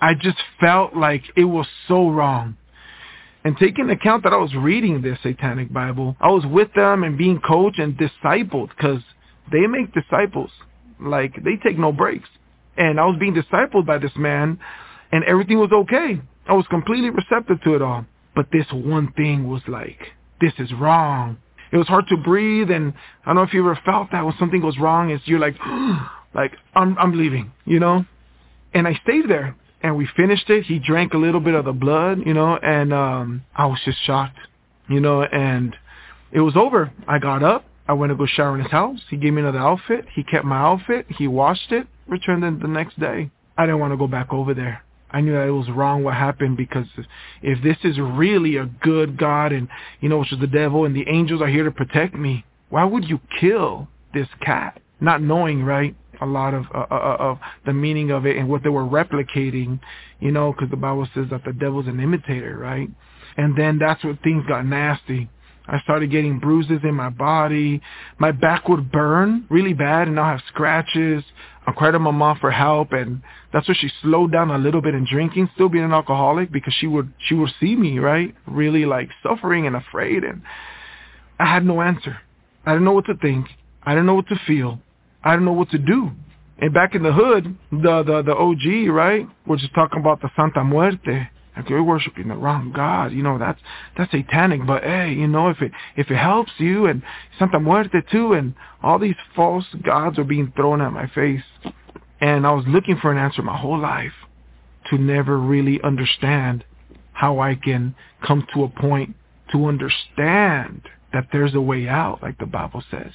I 0.00 0.14
just 0.14 0.38
felt 0.60 0.94
like 0.94 1.22
it 1.36 1.44
was 1.44 1.66
so 1.88 2.10
wrong. 2.10 2.56
And 3.44 3.56
taking 3.56 3.90
account 3.90 4.22
that 4.22 4.32
I 4.32 4.36
was 4.36 4.54
reading 4.54 5.02
this 5.02 5.18
satanic 5.22 5.72
Bible, 5.72 6.16
I 6.20 6.30
was 6.30 6.44
with 6.46 6.72
them 6.74 7.02
and 7.02 7.18
being 7.18 7.40
coached 7.40 7.78
and 7.78 7.98
discipled 7.98 8.68
because 8.70 9.02
they 9.50 9.66
make 9.66 9.92
disciples. 9.92 10.50
Like 11.00 11.42
they 11.42 11.56
take 11.56 11.78
no 11.78 11.92
breaks. 11.92 12.28
And 12.76 13.00
I 13.00 13.04
was 13.04 13.16
being 13.18 13.34
discipled 13.34 13.86
by 13.86 13.98
this 13.98 14.12
man 14.16 14.58
and 15.10 15.24
everything 15.24 15.58
was 15.58 15.72
okay. 15.72 16.20
I 16.46 16.54
was 16.54 16.66
completely 16.70 17.10
receptive 17.10 17.62
to 17.62 17.74
it 17.74 17.82
all. 17.82 18.06
But 18.34 18.46
this 18.52 18.66
one 18.72 19.12
thing 19.12 19.48
was 19.48 19.62
like, 19.68 19.98
this 20.40 20.52
is 20.58 20.72
wrong. 20.72 21.38
It 21.72 21.76
was 21.76 21.88
hard 21.88 22.06
to 22.08 22.16
breathe 22.16 22.70
and 22.70 22.92
I 23.24 23.30
don't 23.30 23.36
know 23.36 23.42
if 23.42 23.54
you 23.54 23.60
ever 23.60 23.78
felt 23.84 24.12
that 24.12 24.24
when 24.24 24.34
something 24.38 24.60
goes 24.60 24.78
wrong, 24.78 25.10
it's 25.10 25.26
you're 25.26 25.40
like, 25.40 25.56
like, 26.34 26.52
I'm, 26.74 26.96
I'm 26.98 27.18
leaving, 27.18 27.52
you 27.64 27.80
know? 27.80 28.04
And 28.74 28.86
I 28.86 28.94
stayed 29.02 29.28
there 29.28 29.56
and 29.82 29.96
we 29.96 30.08
finished 30.16 30.48
it. 30.50 30.64
He 30.64 30.78
drank 30.78 31.14
a 31.14 31.18
little 31.18 31.40
bit 31.40 31.54
of 31.54 31.64
the 31.64 31.72
blood, 31.72 32.20
you 32.24 32.34
know, 32.34 32.56
and 32.56 32.92
um 32.92 33.44
I 33.54 33.66
was 33.66 33.78
just 33.84 33.98
shocked, 34.04 34.38
you 34.88 35.00
know, 35.00 35.22
and 35.22 35.74
it 36.30 36.40
was 36.40 36.56
over. 36.56 36.92
I 37.08 37.18
got 37.18 37.42
up 37.42 37.64
I 37.86 37.94
went 37.94 38.10
to 38.10 38.16
go 38.16 38.26
shower 38.26 38.54
in 38.54 38.62
his 38.62 38.70
house. 38.70 39.00
He 39.10 39.16
gave 39.16 39.32
me 39.32 39.42
another 39.42 39.58
outfit. 39.58 40.06
He 40.14 40.22
kept 40.22 40.44
my 40.44 40.58
outfit. 40.58 41.06
He 41.08 41.26
washed 41.26 41.72
it, 41.72 41.86
returned 42.06 42.44
it 42.44 42.60
the 42.62 42.68
next 42.68 42.98
day. 42.98 43.30
I 43.58 43.66
didn't 43.66 43.80
want 43.80 43.92
to 43.92 43.96
go 43.96 44.06
back 44.06 44.32
over 44.32 44.54
there. 44.54 44.82
I 45.12 45.20
knew 45.20 45.32
that 45.32 45.46
it 45.46 45.52
was 45.52 45.68
wrong 45.70 46.02
what 46.02 46.14
happened 46.14 46.56
because 46.56 46.86
if 47.42 47.62
this 47.62 47.76
is 47.84 47.98
really 47.98 48.56
a 48.56 48.66
good 48.66 49.18
God 49.18 49.52
and, 49.52 49.68
you 50.00 50.08
know, 50.08 50.18
which 50.18 50.32
is 50.32 50.40
the 50.40 50.46
devil 50.46 50.84
and 50.84 50.96
the 50.96 51.04
angels 51.08 51.42
are 51.42 51.48
here 51.48 51.64
to 51.64 51.70
protect 51.70 52.14
me, 52.14 52.44
why 52.70 52.84
would 52.84 53.08
you 53.08 53.20
kill 53.40 53.88
this 54.14 54.28
cat? 54.44 54.80
Not 55.00 55.22
knowing, 55.22 55.62
right, 55.62 55.94
a 56.20 56.26
lot 56.26 56.54
of, 56.54 56.64
uh, 56.74 56.86
uh, 56.90 56.94
uh 56.94 57.16
of 57.18 57.38
the 57.66 57.72
meaning 57.72 58.10
of 58.10 58.24
it 58.26 58.36
and 58.36 58.48
what 58.48 58.62
they 58.62 58.68
were 58.70 58.84
replicating, 58.84 59.80
you 60.20 60.30
know, 60.30 60.52
because 60.52 60.70
the 60.70 60.76
Bible 60.76 61.06
says 61.14 61.26
that 61.30 61.44
the 61.44 61.52
devil's 61.52 61.88
an 61.88 62.00
imitator, 62.00 62.56
right? 62.56 62.88
And 63.36 63.58
then 63.58 63.78
that's 63.78 64.02
when 64.04 64.16
things 64.18 64.44
got 64.46 64.64
nasty 64.64 65.28
I 65.66 65.80
started 65.80 66.10
getting 66.10 66.38
bruises 66.38 66.80
in 66.82 66.94
my 66.94 67.10
body. 67.10 67.80
My 68.18 68.32
back 68.32 68.68
would 68.68 68.90
burn 68.90 69.46
really 69.48 69.72
bad 69.72 70.08
and 70.08 70.18
I'll 70.18 70.36
have 70.36 70.42
scratches. 70.48 71.22
I 71.66 71.72
cried 71.72 71.92
to 71.92 71.98
my 71.98 72.10
mom 72.10 72.38
for 72.40 72.50
help 72.50 72.92
and 72.92 73.22
that's 73.52 73.68
where 73.68 73.74
she 73.74 73.90
slowed 74.02 74.32
down 74.32 74.50
a 74.50 74.58
little 74.58 74.82
bit 74.82 74.94
in 74.94 75.06
drinking, 75.08 75.50
still 75.54 75.68
being 75.68 75.84
an 75.84 75.92
alcoholic 75.92 76.50
because 76.50 76.74
she 76.74 76.86
would 76.86 77.12
she 77.28 77.34
would 77.34 77.50
see 77.60 77.76
me, 77.76 77.98
right? 77.98 78.34
Really 78.46 78.84
like 78.84 79.10
suffering 79.22 79.66
and 79.66 79.76
afraid 79.76 80.24
and 80.24 80.42
I 81.38 81.46
had 81.46 81.64
no 81.64 81.80
answer. 81.80 82.18
I 82.66 82.72
didn't 82.72 82.84
know 82.84 82.92
what 82.92 83.06
to 83.06 83.16
think. 83.16 83.46
I 83.82 83.92
didn't 83.92 84.06
know 84.06 84.14
what 84.14 84.28
to 84.28 84.40
feel. 84.46 84.80
I 85.24 85.32
didn't 85.32 85.44
know 85.44 85.52
what 85.52 85.70
to 85.70 85.78
do. 85.78 86.10
And 86.58 86.72
back 86.72 86.94
in 86.94 87.02
the 87.02 87.12
hood, 87.12 87.56
the 87.70 88.02
the 88.02 88.22
the 88.22 88.34
OG, 88.34 88.94
right? 88.94 89.26
We're 89.46 89.56
just 89.56 89.74
talking 89.74 90.00
about 90.00 90.20
the 90.20 90.30
Santa 90.36 90.64
Muerte 90.64 91.28
You're 91.68 91.82
worshiping 91.82 92.28
the 92.28 92.36
wrong 92.36 92.72
God. 92.74 93.12
You 93.12 93.22
know, 93.22 93.38
that's 93.38 93.60
that's 93.96 94.10
satanic. 94.10 94.66
But 94.66 94.82
hey, 94.82 95.12
you 95.12 95.28
know, 95.28 95.48
if 95.50 95.60
it 95.60 95.72
if 95.96 96.10
it 96.10 96.16
helps 96.16 96.52
you 96.58 96.86
and 96.86 97.02
Santa 97.38 97.60
Muerte 97.60 98.00
too 98.10 98.32
and 98.32 98.54
all 98.82 98.98
these 98.98 99.16
false 99.36 99.66
gods 99.82 100.18
are 100.18 100.24
being 100.24 100.52
thrown 100.56 100.80
at 100.80 100.92
my 100.92 101.06
face. 101.08 101.42
And 102.20 102.46
I 102.46 102.52
was 102.52 102.64
looking 102.68 102.96
for 102.96 103.10
an 103.10 103.18
answer 103.18 103.42
my 103.42 103.56
whole 103.56 103.78
life 103.78 104.12
to 104.90 104.98
never 104.98 105.38
really 105.38 105.80
understand 105.82 106.64
how 107.12 107.40
I 107.40 107.54
can 107.54 107.94
come 108.26 108.46
to 108.54 108.64
a 108.64 108.68
point 108.68 109.14
to 109.52 109.66
understand 109.66 110.82
that 111.12 111.28
there's 111.32 111.54
a 111.54 111.60
way 111.60 111.88
out, 111.88 112.22
like 112.22 112.38
the 112.38 112.46
Bible 112.46 112.82
says. 112.90 113.12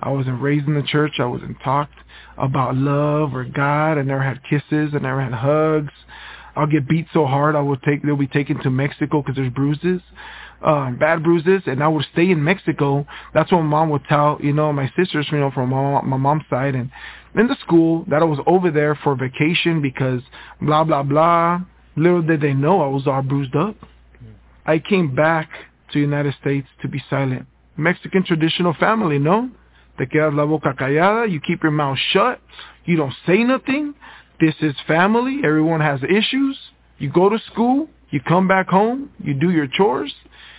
I 0.00 0.10
wasn't 0.10 0.42
raised 0.42 0.66
in 0.66 0.74
the 0.74 0.82
church. 0.82 1.14
I 1.18 1.24
wasn't 1.24 1.56
talked 1.62 1.94
about 2.36 2.76
love 2.76 3.34
or 3.34 3.44
God. 3.44 3.98
I 3.98 4.02
never 4.02 4.22
had 4.22 4.42
kisses. 4.42 4.90
I 4.94 4.98
never 4.98 5.22
had 5.22 5.32
hugs. 5.32 5.92
I'll 6.54 6.66
get 6.66 6.88
beat 6.88 7.06
so 7.12 7.26
hard 7.26 7.56
I 7.56 7.60
will 7.60 7.78
take 7.78 8.02
they'll 8.02 8.16
be 8.16 8.26
taken 8.26 8.62
to 8.62 8.70
Mexico 8.70 9.22
because 9.22 9.36
there's 9.36 9.52
bruises, 9.52 10.00
um, 10.62 10.98
bad 10.98 11.22
bruises, 11.22 11.62
and 11.66 11.82
I 11.82 11.88
would 11.88 12.04
stay 12.12 12.30
in 12.30 12.42
Mexico. 12.42 13.06
That's 13.34 13.50
what 13.50 13.62
my 13.62 13.68
mom 13.68 13.90
would 13.90 14.04
tell 14.04 14.38
you 14.42 14.52
know 14.52 14.72
my 14.72 14.90
sisters 14.96 15.26
you 15.30 15.38
know 15.38 15.50
from 15.50 15.70
my, 15.70 16.16
mom's 16.16 16.44
side 16.50 16.74
and 16.74 16.90
in 17.34 17.46
the 17.48 17.56
school 17.60 18.04
that 18.08 18.20
I 18.20 18.24
was 18.24 18.38
over 18.46 18.70
there 18.70 18.94
for 18.94 19.14
vacation 19.14 19.80
because 19.80 20.22
blah 20.60 20.84
blah 20.84 21.02
blah. 21.02 21.60
Little 21.96 22.22
did 22.22 22.40
they 22.40 22.54
know 22.54 22.82
I 22.82 22.88
was 22.88 23.06
all 23.06 23.22
bruised 23.22 23.56
up. 23.56 23.76
I 24.64 24.78
came 24.78 25.14
back 25.14 25.50
to 25.92 25.98
United 25.98 26.34
States 26.40 26.68
to 26.80 26.88
be 26.88 27.02
silent. 27.10 27.46
Mexican 27.76 28.24
traditional 28.24 28.74
family, 28.74 29.18
no? 29.18 29.50
Te 29.98 30.06
quedas 30.06 30.34
la 30.34 30.46
boca 30.46 30.74
callada. 30.74 31.30
You 31.30 31.40
keep 31.40 31.62
your 31.62 31.72
mouth 31.72 31.98
shut. 32.12 32.40
You 32.84 32.96
don't 32.96 33.14
say 33.26 33.44
nothing. 33.44 33.94
This 34.40 34.54
is 34.60 34.74
family. 34.86 35.40
Everyone 35.44 35.80
has 35.80 36.00
issues. 36.02 36.58
You 36.98 37.10
go 37.10 37.28
to 37.28 37.38
school. 37.52 37.88
You 38.10 38.20
come 38.20 38.48
back 38.48 38.68
home. 38.68 39.10
You 39.22 39.34
do 39.34 39.50
your 39.50 39.66
chores. 39.66 40.12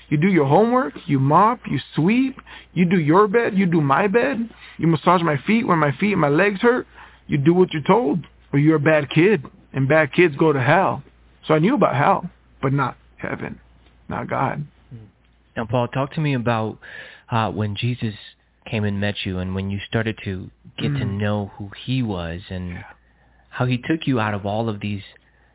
You 0.10 0.18
do 0.18 0.28
your 0.28 0.46
homework. 0.46 0.94
You 1.06 1.20
mop. 1.20 1.60
You 1.70 1.80
sweep. 1.96 2.38
You 2.74 2.86
do 2.86 3.00
your 3.00 3.28
bed. 3.28 3.58
You 3.58 3.66
do 3.66 3.82
my 3.82 4.08
bed. 4.08 4.50
You 4.78 4.88
massage 4.88 5.22
my 5.22 5.38
feet 5.46 5.68
when 5.68 5.80
my 5.80 5.92
feet 6.00 6.14
and 6.14 6.22
my 6.22 6.30
legs 6.30 6.62
hurt. 6.62 6.88
You 7.28 7.38
do 7.38 7.54
what 7.54 7.74
you're 7.74 7.84
told. 7.84 8.26
Or 8.52 8.60
you're 8.60 8.78
a 8.78 8.80
bad 8.80 9.10
kid. 9.10 9.44
And 9.74 9.88
bad 9.88 10.14
kids 10.14 10.36
go 10.36 10.54
to 10.54 10.62
hell. 10.62 11.04
So 11.48 11.54
I 11.54 11.60
knew 11.60 11.76
about 11.76 11.96
hell, 11.96 12.30
but 12.62 12.74
not 12.74 12.96
heaven, 13.18 13.60
not 14.08 14.30
God. 14.30 14.66
Now, 15.56 15.66
Paul, 15.66 15.88
talk 15.88 16.14
to 16.14 16.22
me 16.22 16.34
about 16.34 16.80
uh, 17.30 17.52
when 17.52 17.76
Jesus 17.76 18.14
came 18.66 18.84
and 18.84 19.00
met 19.00 19.16
you 19.26 19.40
and 19.40 19.54
when 19.54 19.70
you 19.70 19.80
started 19.88 20.18
to 20.24 20.50
get 20.78 20.92
mm. 20.92 21.00
to 21.00 21.06
know 21.06 21.52
who 21.58 21.70
he 21.86 22.02
was 22.02 22.42
and. 22.50 22.84
How 23.54 23.66
he 23.66 23.78
took 23.78 24.08
you 24.08 24.20
out 24.20 24.34
of 24.34 24.48
all 24.48 24.68
of 24.68 24.82
these 24.82 25.04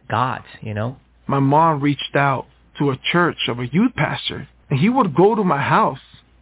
gods, 0.09 0.45
you 0.61 0.73
know? 0.73 0.97
My 1.27 1.41
mom 1.41 1.81
reached 1.81 2.15
out 2.15 2.47
to 2.79 2.91
a 2.91 2.99
church 3.13 3.49
of 3.49 3.59
a 3.59 3.67
youth 3.67 3.93
pastor 3.97 4.49
and 4.71 4.79
he 4.79 4.89
would 4.89 5.17
go 5.17 5.35
to 5.35 5.43
my 5.43 5.61
house 5.61 5.99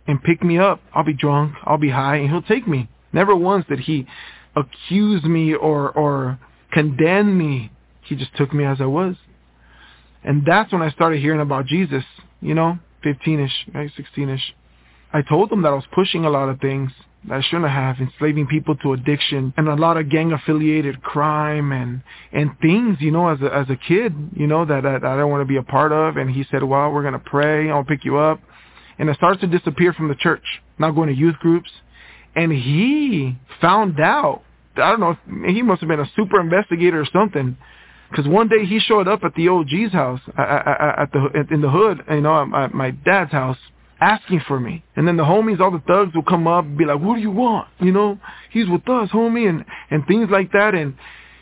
and 0.07 0.23
pick 0.23 0.43
me 0.43 0.59
up. 0.59 0.81
I'll 0.95 1.03
be 1.03 1.15
drunk, 1.15 1.55
I'll 1.65 1.79
be 1.79 1.91
high, 1.91 2.17
and 2.17 2.29
he'll 2.29 2.43
take 2.43 2.69
me. 2.69 2.89
Never 3.13 3.35
once 3.35 3.65
did 3.69 3.81
he 3.81 4.07
accuse 4.55 5.25
me 5.25 5.55
or 5.55 5.91
or 5.91 6.39
condemn 6.73 7.39
me. 7.39 7.73
He 8.03 8.17
just 8.17 8.37
took 8.37 8.53
me 8.53 8.65
as 8.65 8.79
I 8.81 8.87
was. 8.87 9.17
And 10.23 10.45
that's 10.45 10.73
when 10.73 10.83
I 10.83 10.91
started 10.91 11.21
hearing 11.21 11.41
about 11.41 11.67
Jesus, 11.67 12.05
you 12.41 12.55
know, 12.55 12.79
15-ish, 13.05 13.69
right, 13.75 13.91
16-ish. 13.99 14.55
I 15.13 15.23
told 15.23 15.51
them 15.51 15.63
that 15.63 15.69
I 15.69 15.75
was 15.75 15.85
pushing 15.95 16.25
a 16.25 16.31
lot 16.31 16.49
of 16.49 16.61
things 16.61 16.91
that 17.29 17.43
shouldn't 17.45 17.71
have, 17.71 17.99
enslaving 17.99 18.47
people 18.47 18.77
to 18.77 18.93
addiction 18.93 19.53
and 19.57 19.69
a 19.69 19.75
lot 19.75 19.97
of 19.97 20.09
gang-affiliated 20.09 21.03
crime 21.03 21.73
and 21.73 22.03
and 22.33 22.51
things, 22.61 22.99
you 23.01 23.11
know, 23.11 23.29
as 23.29 23.41
a, 23.41 23.55
as 23.55 23.69
a 23.71 23.77
kid, 23.77 24.15
you 24.35 24.47
know, 24.47 24.65
that, 24.65 24.83
that 24.83 25.05
I 25.05 25.17
don't 25.17 25.31
want 25.31 25.43
to 25.43 25.47
be 25.47 25.57
a 25.57 25.63
part 25.63 25.93
of. 25.93 26.17
And 26.17 26.31
he 26.31 26.45
said, 26.51 26.63
well, 26.63 26.91
we're 26.91 27.03
going 27.03 27.15
to 27.15 27.19
pray. 27.19 27.71
I'll 27.71 27.85
pick 27.85 28.05
you 28.05 28.19
up. 28.19 28.41
And 28.99 29.09
it 29.09 29.17
starts 29.17 29.41
to 29.41 29.47
disappear 29.47 29.93
from 29.93 30.09
the 30.09 30.15
church, 30.15 30.45
not 30.79 30.93
going 30.93 31.09
to 31.09 31.15
youth 31.15 31.37
groups. 31.37 31.71
And 32.35 32.53
he 32.53 33.37
found 33.61 33.99
out, 34.01 34.43
I 34.77 34.91
don't 34.91 35.01
know, 35.01 35.17
he 35.47 35.63
must 35.63 35.81
have 35.81 35.89
been 35.89 36.01
a 36.01 36.11
super 36.17 36.41
investigator 36.41 37.01
or 37.01 37.07
something, 37.13 37.57
because 38.11 38.27
one 38.29 38.49
day 38.49 38.65
he 38.67 38.79
showed 38.79 39.09
up 39.09 39.25
at 39.25 39.35
the 39.35 39.49
OG's 39.49 39.93
house, 39.93 40.21
at 40.37 41.11
the 41.13 41.47
in 41.51 41.61
the 41.61 41.71
hood, 41.71 42.03
you 42.11 42.21
know, 42.21 42.49
at 42.55 42.73
my 42.73 42.91
dad's 42.91 43.33
house, 43.33 43.59
asking 44.01 44.43
for 44.47 44.61
me. 44.61 44.85
And 44.95 45.07
then 45.07 45.17
the 45.17 45.25
homies, 45.25 45.61
all 45.61 45.71
the 45.71 45.83
thugs 45.87 46.15
will 46.15 46.23
come 46.23 46.47
up 46.47 46.65
and 46.65 46.77
be 46.77 46.85
like, 46.85 47.01
what 47.01 47.17
do 47.17 47.21
you 47.21 47.31
want? 47.31 47.69
You 47.81 47.93
know, 47.93 48.19
he's 48.51 48.69
with 48.69 48.89
us, 48.89 49.11
homie, 49.11 49.49
and, 49.49 49.65
and 49.91 50.07
things 50.07 50.29
like 50.31 50.53
that. 50.53 50.75
And, 50.75 50.95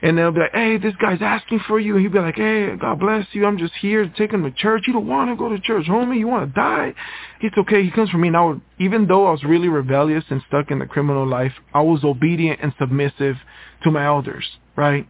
and 0.03 0.19
they'll 0.19 0.33
be 0.33 0.41
like, 0.41 0.53
hey, 0.53 0.77
this 0.77 0.95
guy's 1.01 1.23
asking 1.23 1.61
for 1.67 1.81
you. 1.81 1.95
And 1.95 2.03
he'll 2.03 2.13
be 2.13 2.19
like, 2.19 2.37
hey, 2.37 2.77
God 2.77 3.01
bless 3.01 3.27
you. 3.33 3.47
I'm 3.47 3.59
just 3.59 3.73
here 3.81 4.05
to 4.05 4.13
take 4.17 4.33
him 4.33 4.45
to 4.45 4.51
church. 4.51 4.85
You 4.87 4.93
don't 4.93 5.09
want 5.09 5.31
to 5.31 5.37
go 5.37 5.49
to 5.49 5.59
church, 5.61 5.87
homie. 5.87 6.19
You 6.19 6.29
want 6.29 6.49
to 6.49 6.55
die? 6.55 6.95
It's 7.41 7.57
okay. 7.57 7.83
He 7.83 7.91
comes 7.91 8.11
for 8.11 8.19
me. 8.19 8.29
And 8.29 8.37
I 8.37 8.55
even 8.79 9.07
though 9.07 9.27
I 9.27 9.31
was 9.31 9.43
really 9.45 9.69
rebellious 9.69 10.25
and 10.29 10.43
stuck 10.47 10.71
in 10.71 10.79
the 10.79 10.87
criminal 10.87 11.27
life, 11.27 11.53
I 11.73 11.81
was 11.81 12.05
obedient 12.05 12.61
and 12.63 12.75
submissive 12.79 13.37
to 13.83 13.91
my 13.91 14.07
elders, 14.07 14.45
right? 14.77 15.09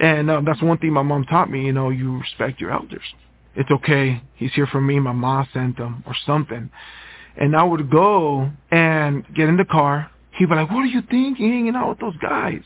And 0.00 0.30
um, 0.30 0.44
that's 0.44 0.62
one 0.62 0.78
thing 0.78 0.92
my 0.92 1.02
mom 1.02 1.24
taught 1.24 1.50
me, 1.50 1.64
you 1.64 1.72
know, 1.72 1.90
you 1.90 2.18
respect 2.18 2.60
your 2.60 2.72
elders. 2.72 3.02
It's 3.54 3.70
okay. 3.70 4.22
He's 4.34 4.52
here 4.54 4.66
for 4.66 4.80
me. 4.80 4.98
My 4.98 5.12
mom 5.12 5.46
sent 5.52 5.78
him 5.78 6.02
or 6.06 6.14
something. 6.26 6.70
And 7.36 7.56
I 7.56 7.62
would 7.62 7.90
go 7.90 8.50
and 8.70 9.24
get 9.34 9.48
in 9.48 9.56
the 9.56 9.64
car. 9.64 10.10
He'd 10.32 10.48
be 10.48 10.54
like, 10.54 10.70
what 10.70 10.80
are 10.80 10.86
you 10.86 11.02
thinking 11.02 11.50
hanging 11.50 11.76
out 11.76 11.90
with 11.90 11.98
those 11.98 12.16
guys? 12.18 12.62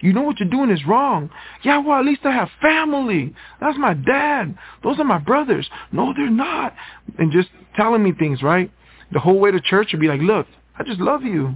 You 0.00 0.12
know 0.12 0.22
what 0.22 0.38
you're 0.38 0.48
doing 0.48 0.70
is 0.70 0.84
wrong. 0.86 1.30
Yeah, 1.62 1.78
well, 1.78 1.98
at 1.98 2.04
least 2.04 2.22
I 2.24 2.32
have 2.32 2.48
family. 2.60 3.34
That's 3.60 3.78
my 3.78 3.94
dad. 3.94 4.56
Those 4.82 4.98
are 4.98 5.04
my 5.04 5.18
brothers. 5.18 5.68
No, 5.92 6.12
they're 6.14 6.28
not. 6.28 6.74
And 7.18 7.32
just 7.32 7.48
telling 7.76 8.02
me 8.02 8.12
things, 8.12 8.42
right? 8.42 8.70
The 9.12 9.20
whole 9.20 9.38
way 9.38 9.50
to 9.50 9.60
church 9.60 9.88
would 9.92 10.00
be 10.00 10.08
like, 10.08 10.20
look, 10.20 10.46
I 10.78 10.82
just 10.82 11.00
love 11.00 11.22
you. 11.22 11.54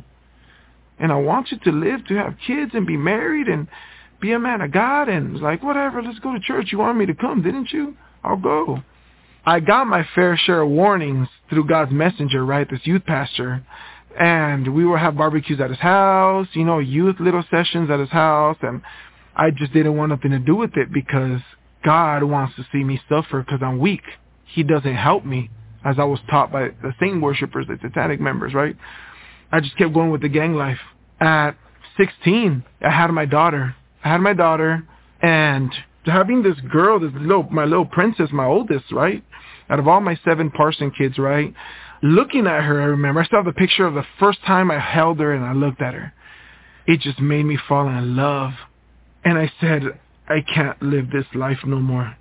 And 0.98 1.12
I 1.12 1.16
want 1.16 1.50
you 1.50 1.58
to 1.58 1.72
live, 1.72 2.06
to 2.06 2.14
have 2.14 2.36
kids 2.46 2.70
and 2.74 2.86
be 2.86 2.96
married 2.96 3.48
and 3.48 3.68
be 4.20 4.32
a 4.32 4.38
man 4.38 4.60
of 4.60 4.72
God 4.72 5.08
and 5.08 5.34
it's 5.34 5.42
like, 5.42 5.62
whatever, 5.62 6.02
let's 6.02 6.18
go 6.18 6.32
to 6.32 6.40
church. 6.40 6.68
You 6.72 6.78
wanted 6.78 6.98
me 6.98 7.06
to 7.06 7.14
come, 7.14 7.42
didn't 7.42 7.72
you? 7.72 7.96
I'll 8.24 8.36
go. 8.36 8.82
I 9.44 9.60
got 9.60 9.86
my 9.86 10.06
fair 10.14 10.36
share 10.36 10.62
of 10.62 10.68
warnings 10.68 11.28
through 11.48 11.66
God's 11.66 11.92
messenger, 11.92 12.44
right? 12.44 12.68
This 12.68 12.80
youth 12.84 13.04
pastor. 13.06 13.64
And 14.18 14.74
we 14.74 14.84
would 14.84 14.98
have 14.98 15.16
barbecues 15.16 15.60
at 15.60 15.70
his 15.70 15.78
house, 15.78 16.48
you 16.52 16.64
know, 16.64 16.80
youth 16.80 17.16
little 17.20 17.44
sessions 17.50 17.90
at 17.90 18.00
his 18.00 18.10
house. 18.10 18.56
And 18.62 18.82
I 19.36 19.50
just 19.50 19.72
didn't 19.72 19.96
want 19.96 20.10
nothing 20.10 20.32
to 20.32 20.38
do 20.38 20.56
with 20.56 20.76
it 20.76 20.92
because 20.92 21.40
God 21.84 22.24
wants 22.24 22.56
to 22.56 22.66
see 22.72 22.82
me 22.82 23.00
suffer 23.08 23.42
because 23.42 23.60
I'm 23.62 23.78
weak. 23.78 24.02
He 24.44 24.62
doesn't 24.62 24.96
help 24.96 25.24
me 25.24 25.50
as 25.84 25.96
I 25.98 26.04
was 26.04 26.18
taught 26.28 26.50
by 26.50 26.68
the 26.82 26.92
Satan 26.98 27.20
worshippers, 27.20 27.66
the 27.68 27.78
satanic 27.80 28.20
members, 28.20 28.52
right? 28.52 28.76
I 29.52 29.60
just 29.60 29.76
kept 29.78 29.94
going 29.94 30.10
with 30.10 30.22
the 30.22 30.28
gang 30.28 30.54
life. 30.54 30.80
At 31.20 31.52
16, 31.96 32.64
I 32.82 32.90
had 32.90 33.10
my 33.12 33.24
daughter 33.24 33.74
I 34.04 34.08
had 34.08 34.20
my 34.20 34.32
daughter, 34.32 34.86
and 35.22 35.72
having 36.04 36.42
this 36.42 36.58
girl, 36.70 37.00
this 37.00 37.12
little, 37.14 37.44
my 37.44 37.64
little 37.64 37.86
princess, 37.86 38.30
my 38.32 38.46
oldest, 38.46 38.90
right? 38.92 39.22
Out 39.70 39.78
of 39.78 39.88
all 39.88 40.00
my 40.00 40.18
seven 40.24 40.50
Parson 40.50 40.90
kids, 40.90 41.18
right? 41.18 41.52
Looking 42.02 42.46
at 42.46 42.62
her, 42.62 42.80
I 42.80 42.86
remember, 42.86 43.20
I 43.20 43.24
still 43.26 43.38
have 43.38 43.44
the 43.44 43.52
picture 43.52 43.86
of 43.86 43.94
the 43.94 44.06
first 44.18 44.38
time 44.46 44.70
I 44.70 44.78
held 44.78 45.18
her 45.20 45.32
and 45.34 45.44
I 45.44 45.52
looked 45.52 45.82
at 45.82 45.94
her. 45.94 46.12
It 46.86 47.00
just 47.00 47.20
made 47.20 47.44
me 47.44 47.58
fall 47.68 47.88
in 47.88 48.16
love. 48.16 48.52
And 49.24 49.36
I 49.36 49.52
said, 49.60 49.82
I 50.28 50.42
can't 50.54 50.80
live 50.82 51.10
this 51.10 51.26
life 51.34 51.58
no 51.66 51.80
more. 51.80 52.16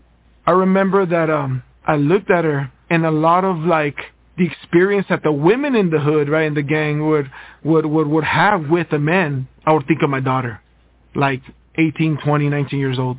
I 0.46 0.52
remember 0.52 1.06
that 1.06 1.30
um 1.30 1.64
I 1.86 1.96
looked 1.96 2.32
at 2.32 2.46
her 2.46 2.72
and 2.90 3.06
a 3.06 3.12
lot 3.12 3.44
of 3.44 3.58
like 3.58 3.98
the 4.38 4.46
experience 4.46 5.08
that 5.10 5.24
the 5.24 5.32
women 5.32 5.76
in 5.76 5.90
the 5.90 6.00
hood, 6.00 6.30
right, 6.30 6.46
in 6.48 6.54
the 6.54 6.62
gang 6.62 7.08
would 7.08 7.30
would 7.64 7.86
would, 7.86 8.08
would 8.08 8.24
have 8.24 8.70
with 8.70 8.90
the 8.90 9.00
men, 9.00 9.48
I 9.66 9.74
would 9.74 9.88
think 9.88 10.02
of 10.04 10.10
my 10.10 10.20
daughter. 10.22 10.62
Like 11.16 11.42
18, 11.78 12.20
20, 12.24 12.50
19 12.50 12.80
years 12.80 13.00
old. 13.00 13.18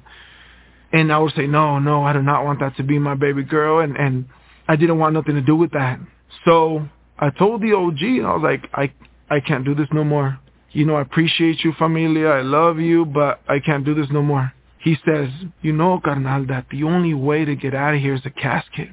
And 0.93 1.12
I 1.12 1.19
would 1.19 1.35
say, 1.35 1.47
no, 1.47 1.78
no, 1.78 2.05
I 2.05 2.12
do 2.12 2.23
not 2.23 2.45
want 2.45 2.61
that 2.61 2.77
to 2.77 2.83
be 2.83 2.99
my 2.99 3.15
baby 3.15 3.43
girl. 3.43 3.81
And, 3.81 3.97
and 3.97 4.27
I 4.67 4.77
didn't 4.77 4.99
want 4.99 5.15
nothing 5.15 5.35
to 5.35 5.41
do 5.41 5.55
with 5.55 5.73
that. 5.73 5.99
So 6.45 6.89
I 7.19 7.31
told 7.31 7.62
the 7.62 7.75
OG, 7.75 8.03
and 8.03 8.27
I 8.27 8.35
was 8.35 8.43
like, 8.43 8.70
I, 8.73 8.93
I 9.31 9.41
can't 9.41 9.65
do 9.65 9.75
this 9.75 9.89
no 9.93 10.05
more. 10.05 10.39
You 10.70 10.87
know, 10.87 10.97
I 10.97 11.03
appreciate 11.03 11.65
you, 11.65 11.73
familia. 11.78 12.28
I 12.28 12.43
love 12.43 12.78
you, 12.78 13.05
but 13.05 13.41
I 13.49 13.59
can't 13.59 13.85
do 13.85 13.95
this 13.95 14.07
no 14.11 14.23
more. 14.23 14.53
He 14.78 14.97
says, 15.05 15.28
you 15.61 15.73
know, 15.73 16.01
carnal, 16.03 16.47
that 16.47 16.67
the 16.70 16.85
only 16.85 17.15
way 17.15 17.45
to 17.45 17.57
get 17.57 17.75
out 17.75 17.95
of 17.95 18.01
here 18.01 18.15
is 18.15 18.23
a 18.25 18.31
casket. 18.31 18.91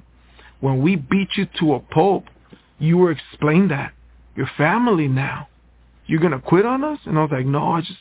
When 0.60 0.82
we 0.82 0.96
beat 0.96 1.30
you 1.36 1.48
to 1.60 1.76
a 1.76 1.80
pulp, 1.80 2.26
you 2.80 2.98
were 2.98 3.12
explained 3.12 3.72
that. 3.72 3.94
Your 4.36 4.50
family 4.58 5.08
now. 5.08 5.48
You're 6.08 6.20
going 6.20 6.32
to 6.32 6.40
quit 6.40 6.66
on 6.66 6.84
us? 6.84 7.00
And 7.06 7.18
I 7.18 7.22
was 7.22 7.32
like, 7.32 7.46
no, 7.46 7.74
I 7.74 7.82
just, 7.82 8.00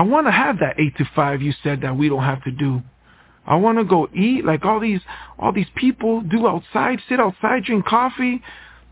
I 0.00 0.02
want 0.02 0.26
to 0.28 0.30
have 0.30 0.60
that 0.60 0.80
eight 0.80 0.96
to 0.96 1.04
five 1.14 1.42
you 1.42 1.52
said 1.62 1.82
that 1.82 1.94
we 1.94 2.08
don't 2.08 2.22
have 2.22 2.42
to 2.44 2.50
do. 2.50 2.80
I 3.46 3.56
want 3.56 3.76
to 3.76 3.84
go 3.84 4.08
eat 4.14 4.46
like 4.46 4.64
all 4.64 4.80
these 4.80 5.02
all 5.38 5.52
these 5.52 5.66
people 5.76 6.22
do 6.22 6.46
outside, 6.46 7.00
sit 7.06 7.20
outside, 7.20 7.64
drink 7.64 7.84
coffee, 7.84 8.40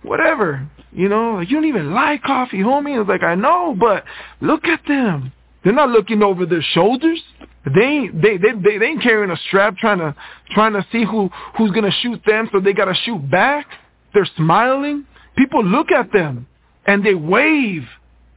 whatever. 0.03 0.69
You 0.93 1.09
know, 1.09 1.37
like 1.37 1.49
you 1.49 1.57
don't 1.57 1.65
even 1.65 1.95
like 1.95 2.23
coffee, 2.23 2.59
homie. 2.59 3.01
It's 3.01 3.09
like 3.09 3.23
I 3.23 3.37
know, 3.37 3.75
but 3.81 4.05
look 4.43 4.67
at 4.67 4.81
them. 4.87 5.33
They're 5.65 5.73
not 5.73 5.89
looking 5.89 6.23
over 6.23 6.45
their 6.45 6.61
shoulders. 6.75 7.23
They 7.65 8.11
they 8.13 8.37
they 8.37 8.53
they, 8.63 8.77
they 8.77 8.85
ain't 8.85 9.03
carrying 9.03 9.31
a 9.31 9.39
strap 9.49 9.79
trying 9.79 10.01
to 10.01 10.15
trying 10.51 10.75
to 10.75 10.87
see 10.93 11.07
who 11.07 11.31
who's 11.57 11.71
gonna 11.71 11.91
shoot 12.03 12.21
them, 12.27 12.51
so 12.53 12.61
they 12.61 12.75
gotta 12.75 12.95
shoot 13.07 13.31
back. 13.31 13.65
They're 14.13 14.29
smiling. 14.37 15.07
People 15.39 15.65
look 15.65 15.91
at 15.91 16.13
them 16.13 16.47
and 16.87 17.03
they 17.03 17.15
wave. 17.15 17.85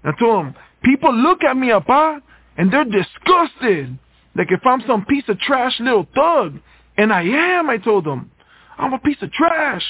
I 0.05 0.11
told 0.17 0.45
them, 0.45 0.55
people 0.85 1.13
look 1.13 1.43
at 1.43 1.57
me, 1.57 1.71
apa, 1.71 2.21
and 2.57 2.71
they're 2.71 2.85
disgusted. 2.85 3.97
Like 4.35 4.51
if 4.51 4.65
I'm 4.65 4.81
some 4.87 5.05
piece 5.05 5.25
of 5.27 5.39
trash 5.39 5.79
little 5.79 6.07
thug. 6.13 6.59
And 6.97 7.11
I 7.11 7.23
am, 7.23 7.69
I 7.69 7.77
told 7.77 8.05
them. 8.05 8.31
I'm 8.77 8.93
a 8.93 8.99
piece 8.99 9.17
of 9.21 9.31
trash. 9.31 9.83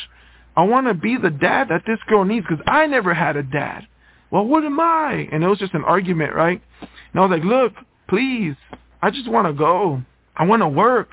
I 0.56 0.64
want 0.64 0.88
to 0.88 0.94
be 0.94 1.18
the 1.18 1.30
dad 1.30 1.70
that 1.70 1.84
this 1.86 2.00
girl 2.08 2.26
needs 2.26 2.46
because 2.48 2.64
I 2.68 2.86
never 2.88 3.14
had 3.14 3.36
a 3.38 3.44
dad. 3.44 3.88
Well, 4.32 4.46
what 4.46 4.64
am 4.64 4.80
I? 4.80 5.28
And 5.32 5.44
it 5.44 5.48
was 5.48 5.60
just 5.60 5.74
an 5.74 5.84
argument, 5.84 6.34
right? 6.34 6.62
And 6.80 6.90
I 7.16 7.26
was 7.26 7.32
like, 7.32 7.44
look, 7.44 7.74
please, 8.08 8.56
I 9.02 9.12
just 9.12 9.30
want 9.30 9.48
to 9.48 9.54
go. 9.54 10.02
I 10.36 10.46
want 10.46 10.62
to 10.62 10.70
work. 10.70 11.10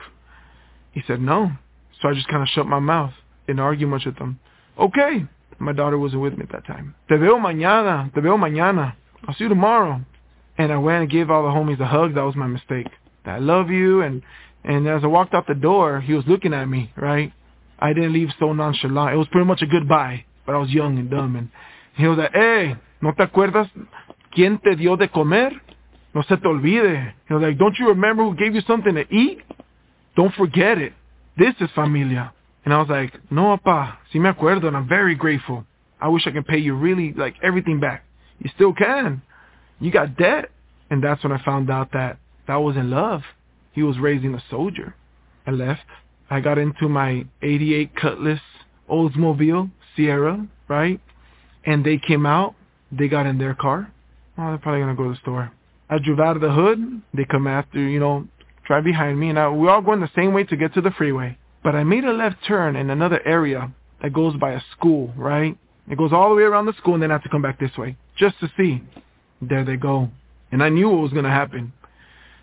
He 0.92 1.02
said, 1.06 1.20
no. 1.20 1.50
So 2.00 2.08
I 2.08 2.14
just 2.14 2.28
kind 2.28 2.42
of 2.42 2.48
shut 2.48 2.66
my 2.66 2.78
mouth. 2.78 3.12
Didn't 3.46 3.60
argue 3.60 3.86
much 3.86 4.04
with 4.04 4.18
them. 4.18 4.38
Okay. 4.78 5.24
My 5.58 5.72
daughter 5.72 5.98
wasn't 5.98 6.22
with 6.22 6.34
me 6.38 6.44
at 6.44 6.52
that 6.52 6.66
time. 6.66 6.94
Te 7.08 7.16
veo 7.16 7.38
mañana. 7.38 8.12
Te 8.14 8.20
veo 8.20 8.36
mañana. 8.36 8.94
I'll 9.26 9.34
see 9.34 9.44
you 9.44 9.48
tomorrow. 9.48 10.00
And 10.58 10.72
I 10.72 10.76
went 10.76 11.02
and 11.02 11.10
gave 11.10 11.30
all 11.30 11.44
the 11.44 11.48
homies 11.48 11.80
a 11.80 11.86
hug. 11.86 12.14
That 12.14 12.24
was 12.24 12.36
my 12.36 12.48
mistake. 12.48 12.88
I 13.24 13.38
love 13.38 13.70
you. 13.70 14.02
And, 14.02 14.22
and 14.64 14.86
as 14.88 15.04
I 15.04 15.06
walked 15.06 15.32
out 15.34 15.46
the 15.46 15.54
door, 15.54 16.00
he 16.00 16.14
was 16.14 16.24
looking 16.26 16.52
at 16.52 16.68
me, 16.68 16.92
right? 16.96 17.32
I 17.78 17.92
didn't 17.92 18.12
leave 18.12 18.28
so 18.38 18.52
nonchalant. 18.52 19.14
It 19.14 19.18
was 19.18 19.28
pretty 19.28 19.46
much 19.46 19.62
a 19.62 19.66
goodbye, 19.66 20.24
but 20.44 20.54
I 20.54 20.58
was 20.58 20.70
young 20.70 20.98
and 20.98 21.08
dumb. 21.08 21.36
And 21.36 21.48
he 21.94 22.08
was 22.08 22.18
like, 22.18 22.32
hey, 22.32 22.76
¿no 23.00 23.12
te 23.12 23.24
acuerdas 23.24 23.70
quién 24.34 24.60
te 24.62 24.74
dio 24.74 24.96
de 24.96 25.08
comer? 25.08 25.52
No 26.14 26.22
se 26.22 26.36
te 26.36 26.48
olvide. 26.48 27.12
He 27.28 27.34
was 27.34 27.42
like, 27.42 27.58
don't 27.58 27.78
you 27.78 27.88
remember 27.88 28.24
who 28.24 28.34
gave 28.34 28.54
you 28.54 28.62
something 28.66 28.94
to 28.94 29.06
eat? 29.14 29.40
Don't 30.16 30.34
forget 30.34 30.78
it. 30.78 30.92
This 31.36 31.54
is 31.60 31.70
familia. 31.74 32.32
And 32.64 32.74
I 32.74 32.78
was 32.78 32.88
like, 32.88 33.12
no, 33.30 33.52
apa, 33.52 33.98
si 34.12 34.18
me 34.18 34.28
acuerdo, 34.28 34.66
and 34.66 34.76
I'm 34.76 34.88
very 34.88 35.14
grateful. 35.14 35.64
I 36.00 36.08
wish 36.08 36.26
I 36.26 36.32
could 36.32 36.46
pay 36.46 36.58
you 36.58 36.74
really, 36.74 37.12
like, 37.12 37.34
everything 37.42 37.78
back. 37.78 38.04
You 38.40 38.50
still 38.54 38.72
can. 38.72 39.22
You 39.81 39.90
got 39.90 40.16
debt. 40.16 40.50
And 40.90 41.02
that's 41.02 41.23
when 41.23 41.32
I 41.32 41.42
found 41.44 41.70
out 41.70 41.92
that 41.92 42.18
that 42.47 42.57
wasn't 42.57 42.89
love. 42.89 43.23
He 43.73 43.82
was 43.82 43.98
raising 43.98 44.34
a 44.34 44.42
soldier. 44.50 44.94
I 45.47 45.50
left. 45.50 45.82
I 46.31 46.40
got 46.40 46.58
into 46.58 46.89
my 46.89 47.26
88 47.42 47.94
Cutlass 47.94 48.40
Oldsmobile 48.90 49.70
Ciera, 49.97 50.48
right? 50.66 51.00
And 51.65 51.84
they 51.84 51.98
came 51.98 52.26
out. 52.26 52.55
They 52.90 53.08
got 53.08 53.26
in 53.26 53.39
their 53.39 53.55
car. 53.55 53.92
Oh, 54.39 54.48
they're 54.48 54.58
probably 54.58 54.81
going 54.81 54.97
to 54.97 55.02
go 55.02 55.08
to 55.08 55.15
the 55.15 55.20
store. 55.20 55.52
I 55.90 55.98
drove 55.98 56.20
out 56.20 56.36
of 56.36 56.42
the 56.42 56.52
hood. 56.52 57.02
They 57.15 57.24
come 57.24 57.47
after, 57.47 57.78
you 57.78 58.00
know, 58.00 58.26
drive 58.66 58.84
behind 58.84 59.18
me. 59.18 59.31
And 59.31 59.39
I, 59.39 59.48
we're 59.48 59.70
all 59.70 59.82
going 59.82 60.00
the 60.00 60.10
same 60.16 60.32
way 60.32 60.44
to 60.44 60.57
get 60.57 60.74
to 60.74 60.81
the 60.81 60.90
freeway. 60.92 61.36
But 61.62 61.74
I 61.74 61.84
made 61.84 62.05
a 62.05 62.12
left 62.12 62.36
turn 62.47 62.76
in 62.76 62.89
another 62.90 63.20
area 63.26 63.73
that 64.02 64.12
goes 64.12 64.36
by 64.36 64.52
a 64.52 64.60
school, 64.76 65.12
right? 65.16 65.57
It 65.90 65.98
goes 65.98 66.12
all 66.12 66.31
the 66.31 66.36
way 66.36 66.42
around 66.42 66.66
the 66.66 66.74
school 66.74 66.94
and 66.94 67.02
then 67.02 67.10
I 67.10 67.15
have 67.15 67.23
to 67.24 67.28
come 67.28 67.42
back 67.42 67.58
this 67.58 67.76
way 67.76 67.97
just 68.16 68.39
to 68.40 68.50
see. 68.57 68.82
There 69.41 69.65
they 69.65 69.76
go. 69.76 70.10
And 70.50 70.62
I 70.62 70.68
knew 70.68 70.89
what 70.89 71.02
was 71.02 71.12
going 71.12 71.25
to 71.25 71.31
happen. 71.31 71.73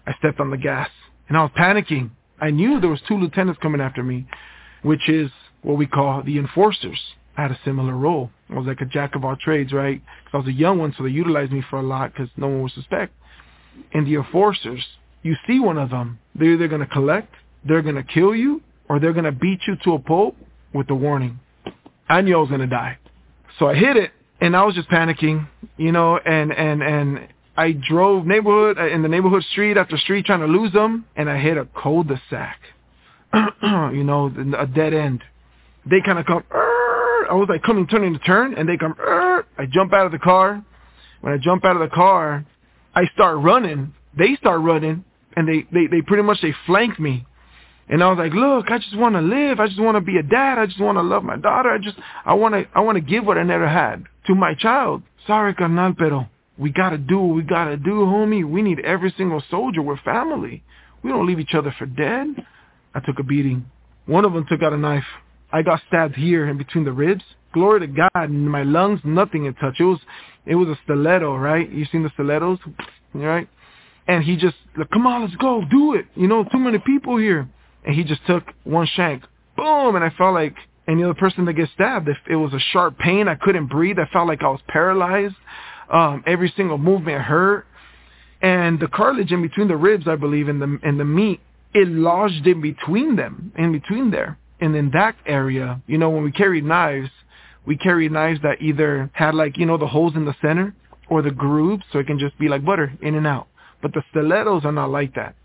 I 0.07 0.13
stepped 0.19 0.39
on 0.39 0.51
the 0.51 0.57
gas 0.57 0.89
and 1.27 1.37
I 1.37 1.41
was 1.41 1.51
panicking. 1.57 2.11
I 2.39 2.51
knew 2.51 2.79
there 2.79 2.89
was 2.89 3.01
two 3.07 3.17
lieutenants 3.17 3.59
coming 3.61 3.81
after 3.81 4.03
me, 4.03 4.27
which 4.83 5.09
is 5.09 5.31
what 5.61 5.77
we 5.77 5.87
call 5.87 6.21
the 6.23 6.37
enforcers. 6.37 6.99
I 7.37 7.43
had 7.43 7.51
a 7.51 7.59
similar 7.65 7.95
role. 7.95 8.29
I 8.49 8.55
was 8.55 8.67
like 8.67 8.81
a 8.81 8.85
jack 8.85 9.15
of 9.15 9.25
all 9.25 9.35
trades, 9.35 9.73
right? 9.73 10.01
Because 10.23 10.33
I 10.33 10.37
was 10.37 10.47
a 10.47 10.53
young 10.53 10.77
one, 10.77 10.93
so 10.97 11.03
they 11.03 11.09
utilized 11.09 11.51
me 11.51 11.63
for 11.69 11.79
a 11.79 11.83
lot 11.83 12.13
because 12.13 12.29
no 12.37 12.47
one 12.47 12.61
would 12.61 12.71
suspect. 12.71 13.13
And 13.93 14.07
the 14.07 14.15
enforcers, 14.15 14.85
you 15.23 15.35
see 15.47 15.59
one 15.59 15.77
of 15.77 15.89
them, 15.89 16.19
they're 16.35 16.53
either 16.53 16.67
going 16.67 16.81
to 16.81 16.87
collect, 16.87 17.33
they're 17.65 17.81
going 17.81 17.95
to 17.95 18.03
kill 18.03 18.35
you, 18.35 18.61
or 18.87 18.99
they're 18.99 19.13
going 19.13 19.25
to 19.25 19.31
beat 19.31 19.59
you 19.67 19.75
to 19.83 19.93
a 19.93 19.99
pulp 19.99 20.37
with 20.73 20.87
the 20.87 20.95
warning. 20.95 21.39
I 22.07 22.21
knew 22.21 22.37
I 22.37 22.39
was 22.39 22.49
going 22.49 22.61
to 22.61 22.67
die. 22.67 22.99
So 23.57 23.67
I 23.67 23.75
hit 23.75 23.97
it, 23.97 24.11
and 24.41 24.55
I 24.55 24.63
was 24.63 24.75
just 24.75 24.89
panicking, 24.89 25.47
you 25.77 25.91
know, 25.91 26.17
and, 26.17 26.51
and, 26.51 26.83
and 26.83 27.27
I 27.57 27.71
drove 27.71 28.25
neighborhood 28.25 28.77
uh, 28.77 28.87
in 28.87 29.01
the 29.01 29.07
neighborhood 29.07 29.43
street 29.51 29.77
after 29.77 29.97
street 29.97 30.25
trying 30.25 30.41
to 30.41 30.47
lose 30.47 30.73
them, 30.73 31.05
and 31.15 31.29
I 31.29 31.37
hit 31.39 31.57
a 31.57 31.67
cul-de-sac. 31.81 32.59
you 33.63 34.03
know, 34.03 34.31
a 34.57 34.67
dead 34.67 34.93
end. 34.93 35.21
They 35.89 36.01
kind 36.05 36.19
of 36.19 36.25
come. 36.25 36.43
I 36.51 37.33
was 37.33 37.47
like 37.49 37.63
coming, 37.63 37.87
turning 37.87 38.13
to 38.13 38.19
turn, 38.19 38.53
and 38.55 38.67
they 38.67 38.77
come. 38.77 38.95
I 38.99 39.65
jump 39.71 39.93
out 39.93 40.05
of 40.05 40.11
the 40.11 40.19
car. 40.19 40.63
When 41.21 41.33
I 41.33 41.37
jump 41.37 41.65
out 41.65 41.75
of 41.75 41.89
the 41.89 41.93
car, 41.93 42.45
I 42.93 43.05
start 43.13 43.37
running. 43.39 43.93
They 44.17 44.35
start 44.35 44.61
running, 44.61 45.03
and 45.35 45.47
they 45.47 45.65
they 45.71 45.87
they 45.87 46.01
pretty 46.01 46.23
much 46.23 46.41
they 46.41 46.53
flank 46.65 46.99
me. 46.99 47.25
And 47.87 48.03
I 48.03 48.09
was 48.09 48.17
like, 48.17 48.33
look, 48.33 48.65
I 48.69 48.79
just 48.79 48.97
want 48.97 49.15
to 49.15 49.21
live. 49.21 49.59
I 49.59 49.67
just 49.67 49.79
want 49.79 49.95
to 49.95 50.01
be 50.01 50.17
a 50.17 50.23
dad. 50.23 50.57
I 50.57 50.65
just 50.65 50.79
want 50.79 50.97
to 50.97 51.03
love 51.03 51.23
my 51.23 51.37
daughter. 51.37 51.69
I 51.69 51.77
just, 51.77 51.97
I 52.25 52.33
want 52.33 52.55
to, 52.55 52.65
I 52.73 52.81
want 52.81 52.95
to 52.95 53.01
give 53.01 53.25
what 53.25 53.37
I 53.37 53.43
never 53.43 53.67
had 53.67 54.05
to 54.27 54.35
my 54.35 54.55
child. 54.55 55.03
Sorry, 55.27 55.53
carnal, 55.53 55.93
pero 55.93 56.27
we 56.57 56.71
got 56.71 56.91
to 56.91 56.97
do 56.97 57.19
what 57.19 57.35
we 57.35 57.43
got 57.43 57.65
to 57.65 57.77
do, 57.77 57.91
homie. 58.05 58.47
We 58.47 58.61
need 58.61 58.79
every 58.79 59.13
single 59.17 59.43
soldier. 59.51 59.81
We're 59.81 59.97
family. 59.97 60.63
We 61.03 61.11
don't 61.11 61.27
leave 61.27 61.39
each 61.39 61.53
other 61.53 61.73
for 61.77 61.85
dead. 61.85 62.27
I 62.95 63.01
took 63.01 63.19
a 63.19 63.23
beating. 63.23 63.69
One 64.07 64.25
of 64.25 64.33
them 64.33 64.45
took 64.49 64.63
out 64.63 64.73
a 64.73 64.77
knife. 64.77 65.03
I 65.51 65.61
got 65.61 65.81
stabbed 65.87 66.15
here 66.15 66.47
in 66.47 66.57
between 66.57 66.85
the 66.85 66.91
ribs. 66.91 67.23
Glory 67.53 67.81
to 67.81 67.87
God. 67.87 68.25
In 68.25 68.47
my 68.47 68.63
lungs, 68.63 68.99
nothing 69.03 69.45
had 69.45 69.57
touched. 69.59 69.79
It 69.79 69.85
was, 69.85 69.99
it 70.45 70.55
was 70.55 70.69
a 70.69 70.79
stiletto, 70.83 71.35
right? 71.35 71.69
You 71.71 71.85
seen 71.91 72.03
the 72.03 72.09
stilettos, 72.13 72.59
right? 73.13 73.47
And 74.07 74.23
he 74.23 74.37
just, 74.37 74.55
like, 74.77 74.89
come 74.89 75.07
on, 75.07 75.21
let's 75.21 75.35
go, 75.35 75.63
do 75.69 75.93
it. 75.93 76.05
You 76.15 76.27
know, 76.27 76.43
too 76.43 76.59
many 76.59 76.79
people 76.79 77.17
here. 77.17 77.47
And 77.85 77.95
he 77.95 78.03
just 78.03 78.25
took 78.27 78.43
one 78.63 78.87
shank. 78.95 79.23
Boom! 79.55 79.95
And 79.95 80.03
I 80.03 80.09
felt 80.17 80.33
like 80.33 80.55
any 80.87 81.03
other 81.03 81.13
person 81.13 81.45
that 81.45 81.53
gets 81.53 81.71
stabbed, 81.73 82.07
if 82.07 82.17
it 82.29 82.35
was 82.35 82.53
a 82.53 82.59
sharp 82.71 82.97
pain, 82.97 83.27
I 83.27 83.35
couldn't 83.35 83.67
breathe. 83.67 83.97
I 83.99 84.07
felt 84.11 84.27
like 84.27 84.43
I 84.43 84.49
was 84.49 84.61
paralyzed. 84.67 85.35
Um, 85.91 86.23
every 86.25 86.51
single 86.55 86.77
movement 86.77 87.21
hurt. 87.21 87.65
And 88.41 88.79
the 88.79 88.87
cartilage 88.87 89.31
in 89.31 89.41
between 89.41 89.67
the 89.67 89.77
ribs, 89.77 90.07
I 90.07 90.15
believe, 90.15 90.49
and 90.49 90.61
the 90.61 90.79
and 90.83 90.99
the 90.99 91.05
meat, 91.05 91.39
it 91.73 91.87
lodged 91.87 92.45
in 92.45 92.61
between 92.61 93.15
them, 93.15 93.51
in 93.57 93.71
between 93.71 94.11
there. 94.11 94.37
And 94.59 94.75
in 94.75 94.91
that 94.91 95.15
area, 95.25 95.81
you 95.87 95.97
know, 95.97 96.09
when 96.09 96.23
we 96.23 96.31
carried 96.31 96.63
knives, 96.63 97.09
we 97.65 97.77
carried 97.77 98.11
knives 98.11 98.41
that 98.43 98.61
either 98.61 99.09
had 99.13 99.35
like, 99.35 99.57
you 99.57 99.65
know, 99.65 99.77
the 99.77 99.87
holes 99.87 100.15
in 100.15 100.25
the 100.25 100.35
center 100.41 100.73
or 101.09 101.21
the 101.21 101.31
grooves, 101.31 101.83
so 101.91 101.99
it 101.99 102.07
can 102.07 102.19
just 102.19 102.37
be 102.39 102.47
like 102.47 102.63
butter 102.63 102.93
in 103.01 103.15
and 103.15 103.27
out. 103.27 103.47
But 103.81 103.93
the 103.93 104.03
stilettos 104.09 104.65
are 104.65 104.71
not 104.71 104.89
like 104.89 105.15
that. 105.15 105.35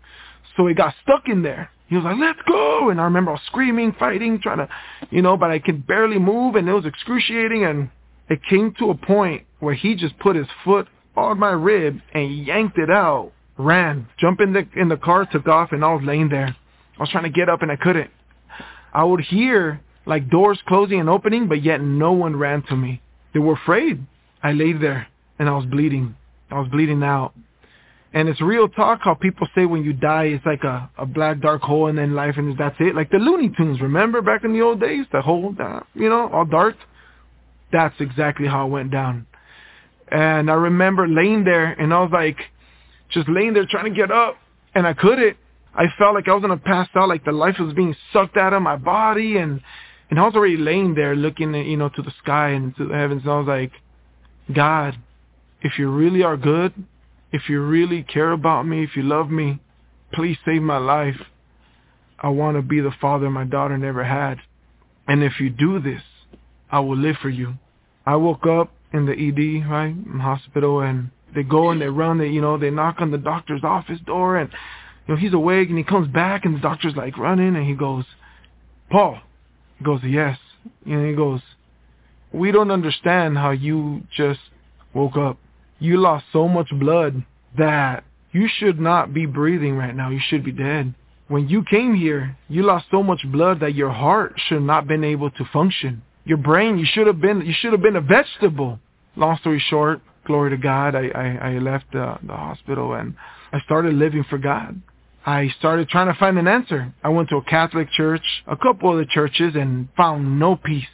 So 0.55 0.67
it 0.67 0.77
got 0.77 0.93
stuck 1.03 1.27
in 1.27 1.43
there. 1.43 1.69
He 1.91 1.97
was 1.97 2.05
like, 2.05 2.15
let's 2.17 2.39
go. 2.47 2.89
And 2.89 3.01
I 3.01 3.03
remember 3.03 3.31
I 3.31 3.33
was 3.33 3.41
screaming, 3.47 3.93
fighting, 3.99 4.39
trying 4.41 4.59
to, 4.59 4.69
you 5.09 5.21
know, 5.21 5.35
but 5.35 5.51
I 5.51 5.59
could 5.59 5.85
barely 5.85 6.17
move 6.17 6.55
and 6.55 6.69
it 6.69 6.73
was 6.73 6.85
excruciating. 6.85 7.65
And 7.65 7.89
it 8.29 8.39
came 8.49 8.73
to 8.79 8.91
a 8.91 8.95
point 8.95 9.43
where 9.59 9.73
he 9.73 9.95
just 9.95 10.17
put 10.19 10.37
his 10.37 10.47
foot 10.63 10.87
on 11.17 11.37
my 11.37 11.51
rib 11.51 11.99
and 12.13 12.45
yanked 12.45 12.77
it 12.77 12.89
out, 12.89 13.33
ran, 13.57 14.07
jumped 14.17 14.41
in 14.41 14.53
the, 14.53 14.65
in 14.77 14.87
the 14.87 14.95
car, 14.95 15.25
took 15.29 15.49
off, 15.49 15.73
and 15.73 15.83
I 15.83 15.93
was 15.93 16.01
laying 16.05 16.29
there. 16.29 16.55
I 16.97 17.01
was 17.01 17.09
trying 17.09 17.25
to 17.25 17.29
get 17.29 17.49
up 17.49 17.61
and 17.61 17.69
I 17.69 17.75
couldn't. 17.75 18.09
I 18.93 19.03
would 19.03 19.19
hear 19.19 19.81
like 20.05 20.29
doors 20.29 20.59
closing 20.69 21.01
and 21.01 21.09
opening, 21.09 21.49
but 21.49 21.61
yet 21.61 21.81
no 21.81 22.13
one 22.13 22.37
ran 22.37 22.63
to 22.69 22.75
me. 22.77 23.01
They 23.33 23.39
were 23.39 23.55
afraid. 23.55 24.01
I 24.41 24.53
laid 24.53 24.79
there 24.79 25.07
and 25.39 25.49
I 25.49 25.57
was 25.57 25.65
bleeding. 25.65 26.15
I 26.49 26.57
was 26.57 26.69
bleeding 26.69 27.03
out. 27.03 27.33
And 28.13 28.27
it's 28.27 28.41
real 28.41 28.67
talk 28.67 28.99
how 29.03 29.13
people 29.13 29.47
say 29.55 29.65
when 29.65 29.83
you 29.85 29.93
die 29.93 30.25
it's 30.25 30.45
like 30.45 30.63
a, 30.63 30.89
a 30.97 31.05
black 31.05 31.39
dark 31.39 31.61
hole 31.61 31.87
and 31.87 31.97
then 31.97 32.13
life 32.13 32.35
and 32.37 32.57
that's 32.57 32.75
it. 32.79 32.93
Like 32.93 33.09
the 33.09 33.17
Looney 33.17 33.51
Tunes, 33.55 33.79
remember 33.79 34.21
back 34.21 34.43
in 34.43 34.51
the 34.51 34.61
old 34.61 34.81
days? 34.81 35.05
The 35.13 35.21
whole, 35.21 35.55
uh, 35.57 35.81
you 35.93 36.09
know, 36.09 36.29
all 36.29 36.45
dark. 36.45 36.75
That's 37.71 37.95
exactly 37.99 38.47
how 38.47 38.67
it 38.67 38.69
went 38.69 38.91
down. 38.91 39.27
And 40.09 40.51
I 40.51 40.55
remember 40.55 41.07
laying 41.07 41.45
there 41.45 41.67
and 41.67 41.93
I 41.93 42.01
was 42.01 42.11
like, 42.11 42.37
just 43.11 43.29
laying 43.29 43.53
there 43.53 43.65
trying 43.69 43.85
to 43.85 43.97
get 43.97 44.11
up 44.11 44.35
and 44.75 44.85
I 44.85 44.93
couldn't. 44.93 45.37
I 45.73 45.85
felt 45.97 46.13
like 46.13 46.27
I 46.27 46.33
was 46.33 46.43
going 46.43 46.57
to 46.57 46.63
pass 46.63 46.89
out, 46.95 47.07
like 47.07 47.23
the 47.23 47.31
life 47.31 47.55
was 47.59 47.73
being 47.73 47.95
sucked 48.11 48.35
out 48.35 48.51
of 48.51 48.61
my 48.61 48.75
body 48.75 49.37
and, 49.37 49.61
and 50.09 50.19
I 50.19 50.23
was 50.23 50.35
already 50.35 50.57
laying 50.57 50.95
there 50.95 51.15
looking, 51.15 51.53
you 51.53 51.77
know, 51.77 51.87
to 51.87 52.01
the 52.01 52.11
sky 52.21 52.49
and 52.49 52.75
to 52.75 52.89
the 52.89 52.93
heavens. 52.93 53.21
And 53.23 53.31
I 53.31 53.39
was 53.39 53.47
like, 53.47 53.71
God, 54.53 54.97
if 55.61 55.79
you 55.79 55.89
really 55.89 56.23
are 56.23 56.35
good, 56.35 56.73
if 57.31 57.49
you 57.49 57.61
really 57.61 58.03
care 58.03 58.31
about 58.31 58.67
me, 58.67 58.83
if 58.83 58.95
you 58.95 59.03
love 59.03 59.29
me, 59.29 59.59
please 60.13 60.37
save 60.45 60.61
my 60.61 60.77
life. 60.77 61.15
I 62.19 62.29
want 62.29 62.57
to 62.57 62.61
be 62.61 62.81
the 62.81 62.93
father 63.01 63.29
my 63.29 63.45
daughter 63.45 63.77
never 63.77 64.03
had. 64.03 64.37
And 65.07 65.23
if 65.23 65.39
you 65.39 65.49
do 65.49 65.79
this, 65.79 66.01
I 66.69 66.79
will 66.79 66.97
live 66.97 67.15
for 67.21 67.29
you. 67.29 67.55
I 68.05 68.15
woke 68.15 68.45
up 68.45 68.71
in 68.93 69.05
the 69.05 69.13
ED, 69.13 69.69
right, 69.69 69.95
in 69.95 70.19
hospital, 70.19 70.81
and 70.81 71.09
they 71.33 71.43
go 71.43 71.69
and 71.69 71.81
they 71.81 71.87
run, 71.87 72.17
they, 72.17 72.27
you 72.27 72.41
know, 72.41 72.57
they 72.57 72.69
knock 72.69 72.97
on 72.99 73.11
the 73.11 73.17
doctor's 73.17 73.63
office 73.63 73.99
door, 74.05 74.37
and, 74.37 74.49
you 75.07 75.13
know, 75.13 75.19
he's 75.19 75.33
awake, 75.33 75.69
and 75.69 75.77
he 75.77 75.83
comes 75.83 76.07
back, 76.09 76.45
and 76.45 76.55
the 76.55 76.59
doctor's, 76.59 76.95
like, 76.95 77.17
running, 77.17 77.55
and 77.55 77.65
he 77.65 77.73
goes, 77.73 78.05
Paul. 78.89 79.19
He 79.77 79.85
goes, 79.85 80.01
yes. 80.03 80.37
And 80.85 81.07
he 81.07 81.15
goes, 81.15 81.41
we 82.33 82.51
don't 82.51 82.71
understand 82.71 83.37
how 83.37 83.51
you 83.51 84.03
just 84.15 84.39
woke 84.93 85.17
up 85.17 85.37
you 85.81 85.97
lost 85.97 86.25
so 86.31 86.47
much 86.47 86.69
blood 86.79 87.25
that 87.57 88.03
you 88.31 88.47
should 88.47 88.79
not 88.79 89.13
be 89.13 89.25
breathing 89.25 89.75
right 89.75 89.95
now. 89.95 90.09
You 90.09 90.21
should 90.29 90.45
be 90.45 90.51
dead. 90.51 90.93
When 91.27 91.49
you 91.49 91.63
came 91.63 91.95
here, 91.95 92.37
you 92.47 92.63
lost 92.63 92.85
so 92.91 93.01
much 93.01 93.21
blood 93.31 93.59
that 93.61 93.73
your 93.73 93.89
heart 93.89 94.33
should 94.47 94.61
not 94.61 94.87
been 94.87 95.03
able 95.03 95.31
to 95.31 95.45
function. 95.51 96.03
Your 96.23 96.37
brain, 96.37 96.77
you 96.77 96.85
should 96.85 97.07
have 97.07 97.19
been, 97.19 97.41
you 97.41 97.53
should 97.59 97.71
have 97.71 97.81
been 97.81 97.95
a 97.95 98.01
vegetable. 98.01 98.79
Long 99.15 99.37
story 99.39 99.61
short, 99.69 100.01
glory 100.25 100.51
to 100.51 100.57
God, 100.57 100.93
I, 100.95 101.07
I, 101.07 101.49
I 101.49 101.57
left 101.57 101.95
uh, 101.95 102.17
the 102.21 102.33
hospital 102.33 102.93
and 102.93 103.15
I 103.51 103.59
started 103.61 103.95
living 103.95 104.23
for 104.29 104.37
God. 104.37 104.79
I 105.25 105.49
started 105.57 105.89
trying 105.89 106.13
to 106.13 106.19
find 106.19 106.37
an 106.37 106.47
answer. 106.47 106.93
I 107.03 107.09
went 107.09 107.29
to 107.29 107.37
a 107.37 107.43
Catholic 107.43 107.89
church, 107.91 108.23
a 108.47 108.55
couple 108.55 108.89
of 108.89 108.95
other 108.95 109.05
churches, 109.05 109.55
and 109.55 109.87
found 109.97 110.39
no 110.39 110.55
peace. 110.55 110.85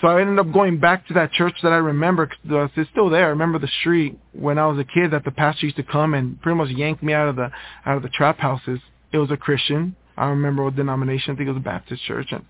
So 0.00 0.08
I 0.08 0.20
ended 0.20 0.38
up 0.38 0.52
going 0.52 0.78
back 0.78 1.06
to 1.08 1.14
that 1.14 1.32
church 1.32 1.54
that 1.62 1.72
I 1.72 1.76
remember. 1.76 2.30
Uh, 2.50 2.68
it's 2.76 2.90
still 2.90 3.08
there. 3.08 3.26
I 3.26 3.28
remember 3.28 3.58
the 3.58 3.70
street 3.80 4.18
when 4.32 4.58
I 4.58 4.66
was 4.66 4.78
a 4.78 4.84
kid 4.84 5.12
that 5.12 5.24
the 5.24 5.30
pastor 5.30 5.66
used 5.66 5.76
to 5.76 5.82
come 5.82 6.12
and 6.12 6.40
pretty 6.42 6.56
much 6.56 6.68
yank 6.68 7.02
me 7.02 7.14
out 7.14 7.28
of 7.28 7.36
the 7.36 7.50
out 7.86 7.96
of 7.96 8.02
the 8.02 8.10
trap 8.10 8.38
houses. 8.38 8.80
It 9.12 9.18
was 9.18 9.30
a 9.30 9.36
Christian. 9.36 9.96
I 10.16 10.26
remember 10.28 10.64
what 10.64 10.76
denomination. 10.76 11.32
I 11.32 11.36
think 11.36 11.48
it 11.48 11.52
was 11.52 11.60
a 11.60 11.64
Baptist 11.64 12.02
church. 12.04 12.28
And 12.30 12.44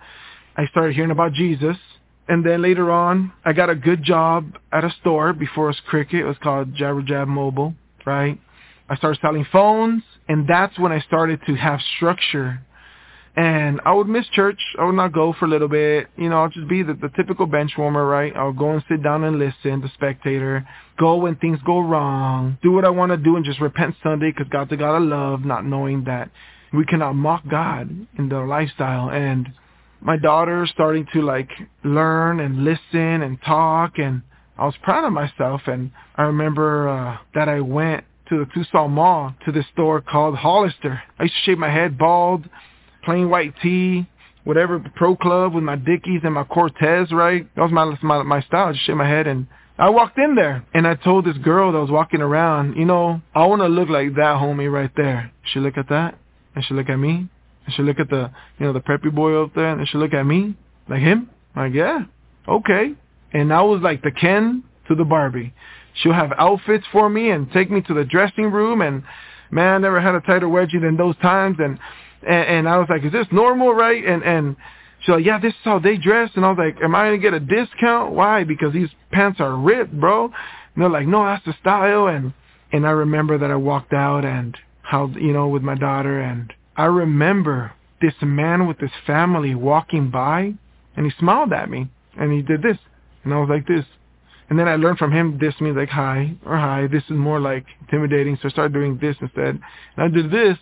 I 0.56 0.66
started 0.66 0.94
hearing 0.94 1.10
about 1.10 1.32
Jesus. 1.32 1.76
And 2.28 2.44
then 2.44 2.62
later 2.62 2.90
on, 2.90 3.32
I 3.44 3.52
got 3.52 3.70
a 3.70 3.76
good 3.76 4.02
job 4.02 4.58
at 4.72 4.84
a 4.84 4.90
store 5.00 5.32
before 5.32 5.66
it 5.66 5.68
was 5.68 5.80
Cricket. 5.86 6.20
It 6.20 6.24
was 6.24 6.36
called 6.42 6.74
Jabber 6.74 7.02
Jab 7.02 7.28
Mobile, 7.28 7.74
right? 8.04 8.40
I 8.88 8.96
started 8.96 9.20
selling 9.20 9.46
phones, 9.52 10.02
and 10.28 10.48
that's 10.48 10.76
when 10.78 10.90
I 10.90 11.00
started 11.00 11.40
to 11.46 11.54
have 11.54 11.80
structure 11.96 12.60
and 13.36 13.82
I 13.84 13.92
would 13.92 14.08
miss 14.08 14.26
church. 14.28 14.58
I 14.78 14.84
would 14.84 14.94
not 14.94 15.12
go 15.12 15.34
for 15.38 15.44
a 15.44 15.48
little 15.48 15.68
bit. 15.68 16.06
You 16.16 16.30
know, 16.30 16.42
I'll 16.42 16.48
just 16.48 16.68
be 16.68 16.82
the, 16.82 16.94
the 16.94 17.10
typical 17.16 17.44
bench 17.44 17.72
warmer, 17.76 18.06
right? 18.06 18.34
I'll 18.34 18.54
go 18.54 18.70
and 18.70 18.82
sit 18.88 19.02
down 19.02 19.24
and 19.24 19.38
listen, 19.38 19.82
the 19.82 19.90
spectator. 19.92 20.66
Go 20.98 21.16
when 21.16 21.36
things 21.36 21.58
go 21.66 21.80
wrong. 21.80 22.56
Do 22.62 22.72
what 22.72 22.86
I 22.86 22.90
want 22.90 23.12
to 23.12 23.18
do 23.18 23.36
and 23.36 23.44
just 23.44 23.60
repent 23.60 23.94
Sunday 24.02 24.30
because 24.30 24.48
God's 24.50 24.72
a 24.72 24.76
God 24.76 24.96
of 24.96 25.02
love, 25.02 25.44
not 25.44 25.66
knowing 25.66 26.04
that 26.04 26.30
we 26.72 26.86
cannot 26.86 27.12
mock 27.12 27.42
God 27.48 27.90
in 28.18 28.28
the 28.30 28.38
lifestyle. 28.38 29.10
And 29.10 29.48
my 30.00 30.16
daughter 30.16 30.66
starting 30.72 31.06
to 31.12 31.20
like 31.20 31.50
learn 31.84 32.40
and 32.40 32.64
listen 32.64 33.22
and 33.22 33.38
talk 33.42 33.98
and 33.98 34.22
I 34.58 34.64
was 34.64 34.74
proud 34.82 35.04
of 35.04 35.12
myself. 35.12 35.60
And 35.66 35.90
I 36.16 36.22
remember 36.22 36.88
uh, 36.88 37.18
that 37.34 37.50
I 37.50 37.60
went 37.60 38.04
to 38.30 38.38
the 38.38 38.46
Tucson 38.54 38.92
Mall 38.92 39.34
to 39.44 39.52
this 39.52 39.66
store 39.74 40.00
called 40.00 40.36
Hollister. 40.36 41.02
I 41.18 41.24
used 41.24 41.34
to 41.34 41.40
shave 41.42 41.58
my 41.58 41.70
head 41.70 41.98
bald 41.98 42.48
plain 43.06 43.30
white 43.30 43.54
tee, 43.62 44.06
whatever 44.44 44.78
pro 44.94 45.16
club 45.16 45.54
with 45.54 45.64
my 45.64 45.76
Dickies 45.76 46.20
and 46.24 46.34
my 46.34 46.44
Cortez, 46.44 47.10
right? 47.10 47.48
That 47.56 47.62
was 47.62 47.72
my 47.72 47.96
my, 48.02 48.22
my 48.22 48.42
style. 48.42 48.68
I 48.68 48.72
just 48.72 48.84
shake 48.84 48.96
my 48.96 49.08
head 49.08 49.26
and 49.26 49.46
I 49.78 49.90
walked 49.90 50.18
in 50.18 50.34
there 50.34 50.64
and 50.74 50.86
I 50.86 50.94
told 50.94 51.26
this 51.26 51.36
girl 51.38 51.72
that 51.72 51.78
was 51.78 51.90
walking 51.90 52.22
around, 52.22 52.76
you 52.76 52.84
know, 52.84 53.20
I 53.34 53.44
want 53.46 53.62
to 53.62 53.68
look 53.68 53.88
like 53.88 54.14
that 54.14 54.36
homie 54.40 54.72
right 54.72 54.90
there. 54.96 55.32
She 55.52 55.60
look 55.60 55.76
at 55.76 55.88
that 55.90 56.18
and 56.54 56.64
she 56.64 56.74
look 56.74 56.88
at 56.88 56.96
me 56.96 57.28
and 57.66 57.74
she 57.74 57.82
look 57.82 58.00
at 58.00 58.08
the, 58.08 58.30
you 58.58 58.66
know, 58.66 58.72
the 58.72 58.80
preppy 58.80 59.14
boy 59.14 59.42
up 59.42 59.54
there 59.54 59.78
and 59.78 59.86
she 59.88 59.98
look 59.98 60.14
at 60.14 60.24
me 60.24 60.56
like 60.88 61.00
him. 61.00 61.30
I'm 61.54 61.64
like, 61.64 61.74
yeah, 61.74 62.04
okay. 62.48 62.94
And 63.32 63.52
I 63.52 63.62
was 63.62 63.82
like 63.82 64.02
the 64.02 64.12
Ken 64.12 64.64
to 64.88 64.94
the 64.94 65.04
Barbie. 65.04 65.52
She'll 65.94 66.12
have 66.12 66.32
outfits 66.38 66.84
for 66.90 67.10
me 67.10 67.30
and 67.30 67.50
take 67.52 67.70
me 67.70 67.82
to 67.82 67.94
the 67.94 68.04
dressing 68.04 68.50
room 68.50 68.80
and 68.80 69.02
man, 69.50 69.74
I 69.74 69.78
never 69.78 70.00
had 70.00 70.14
a 70.14 70.20
tighter 70.20 70.46
wedgie 70.46 70.80
than 70.80 70.96
those 70.96 71.16
times 71.18 71.56
and 71.58 71.78
and, 72.26 72.48
and 72.48 72.68
I 72.68 72.78
was 72.78 72.88
like, 72.88 73.04
is 73.04 73.12
this 73.12 73.26
normal, 73.30 73.72
right? 73.72 74.04
And 74.04 74.22
and 74.22 74.56
she's 75.00 75.10
like, 75.10 75.24
yeah, 75.24 75.38
this 75.38 75.52
is 75.52 75.60
how 75.62 75.78
they 75.78 75.96
dress. 75.96 76.30
And 76.34 76.44
I 76.44 76.50
was 76.50 76.58
like, 76.58 76.82
am 76.82 76.94
I 76.94 77.06
gonna 77.06 77.18
get 77.18 77.34
a 77.34 77.40
discount? 77.40 78.12
Why? 78.12 78.44
Because 78.44 78.72
these 78.72 78.90
pants 79.12 79.40
are 79.40 79.56
ripped, 79.56 79.98
bro. 79.98 80.24
And 80.24 80.82
they're 80.82 80.90
like, 80.90 81.06
no, 81.06 81.24
that's 81.24 81.44
the 81.44 81.54
style. 81.60 82.08
And 82.08 82.32
and 82.72 82.86
I 82.86 82.90
remember 82.90 83.38
that 83.38 83.50
I 83.50 83.56
walked 83.56 83.92
out 83.92 84.24
and 84.24 84.56
how 84.82 85.08
you 85.08 85.32
know 85.32 85.48
with 85.48 85.62
my 85.62 85.74
daughter, 85.76 86.20
and 86.20 86.52
I 86.76 86.86
remember 86.86 87.72
this 88.00 88.14
man 88.22 88.66
with 88.66 88.78
his 88.78 88.90
family 89.06 89.54
walking 89.54 90.10
by, 90.10 90.52
and 90.96 91.06
he 91.06 91.12
smiled 91.18 91.52
at 91.52 91.70
me, 91.70 91.88
and 92.18 92.32
he 92.32 92.42
did 92.42 92.62
this, 92.62 92.76
and 93.24 93.32
I 93.32 93.38
was 93.38 93.48
like 93.48 93.66
this. 93.66 93.84
And 94.48 94.56
then 94.58 94.68
I 94.68 94.76
learned 94.76 94.98
from 94.98 95.10
him 95.12 95.38
this 95.40 95.54
means 95.60 95.76
like 95.76 95.88
hi 95.88 96.32
or 96.44 96.56
hi. 96.56 96.86
This 96.86 97.02
is 97.04 97.16
more 97.16 97.40
like 97.40 97.66
intimidating. 97.80 98.36
So 98.36 98.48
I 98.48 98.50
started 98.52 98.72
doing 98.72 98.96
this 99.00 99.16
instead. 99.20 99.60
And 99.96 99.98
I 99.98 100.06
did 100.06 100.30
this 100.30 100.56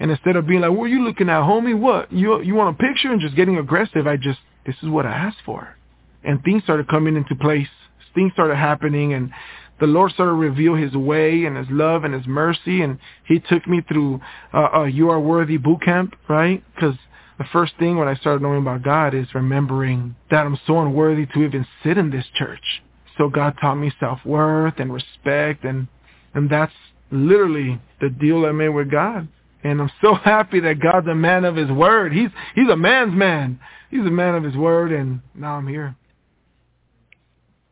and 0.00 0.10
instead 0.10 0.36
of 0.36 0.46
being 0.46 0.62
like, 0.62 0.72
what 0.72 0.84
are 0.84 0.88
you 0.88 1.04
looking 1.04 1.28
at, 1.28 1.42
homie? 1.42 1.78
What? 1.78 2.10
You 2.10 2.40
you 2.42 2.54
want 2.54 2.74
a 2.74 2.82
picture? 2.82 3.12
And 3.12 3.20
just 3.20 3.36
getting 3.36 3.58
aggressive, 3.58 4.06
I 4.06 4.16
just, 4.16 4.40
this 4.66 4.74
is 4.82 4.88
what 4.88 5.04
I 5.04 5.12
asked 5.12 5.42
for. 5.44 5.76
And 6.24 6.42
things 6.42 6.62
started 6.62 6.88
coming 6.88 7.16
into 7.16 7.34
place. 7.36 7.68
Things 8.14 8.32
started 8.32 8.56
happening 8.56 9.12
and 9.12 9.30
the 9.78 9.86
Lord 9.86 10.12
started 10.12 10.32
to 10.32 10.36
reveal 10.36 10.74
his 10.74 10.92
way 10.94 11.44
and 11.44 11.56
his 11.56 11.66
love 11.70 12.04
and 12.04 12.12
his 12.12 12.26
mercy. 12.26 12.82
And 12.82 12.98
he 13.26 13.40
took 13.40 13.66
me 13.68 13.82
through 13.86 14.20
uh, 14.52 14.68
uh, 14.74 14.84
You 14.84 15.10
Are 15.10 15.20
Worthy 15.20 15.58
boot 15.58 15.82
camp, 15.82 16.14
right? 16.28 16.62
Because 16.74 16.96
the 17.38 17.44
first 17.52 17.72
thing 17.78 17.96
when 17.96 18.08
I 18.08 18.14
started 18.16 18.42
knowing 18.42 18.60
about 18.62 18.82
God 18.82 19.14
is 19.14 19.26
remembering 19.34 20.16
that 20.30 20.44
I'm 20.44 20.58
so 20.66 20.80
unworthy 20.80 21.26
to 21.26 21.42
even 21.42 21.66
sit 21.82 21.98
in 21.98 22.10
this 22.10 22.26
church. 22.34 22.82
So 23.16 23.28
God 23.28 23.54
taught 23.60 23.76
me 23.76 23.92
self-worth 24.00 24.74
and 24.78 24.92
respect. 24.92 25.64
And, 25.64 25.88
and 26.34 26.50
that's 26.50 26.72
literally 27.10 27.80
the 28.00 28.10
deal 28.10 28.44
I 28.44 28.52
made 28.52 28.70
with 28.70 28.90
God. 28.90 29.28
And 29.62 29.80
I'm 29.80 29.90
so 30.00 30.14
happy 30.24 30.60
that 30.60 30.80
God's 30.80 31.08
a 31.08 31.14
man 31.14 31.44
of 31.44 31.56
his 31.56 31.70
word. 31.70 32.12
He's 32.12 32.30
he's 32.54 32.68
a 32.68 32.76
man's 32.76 33.14
man. 33.14 33.60
He's 33.90 34.00
a 34.00 34.10
man 34.10 34.34
of 34.34 34.44
his 34.44 34.56
word 34.56 34.92
and 34.92 35.20
now 35.34 35.54
I'm 35.56 35.66
here. 35.66 35.96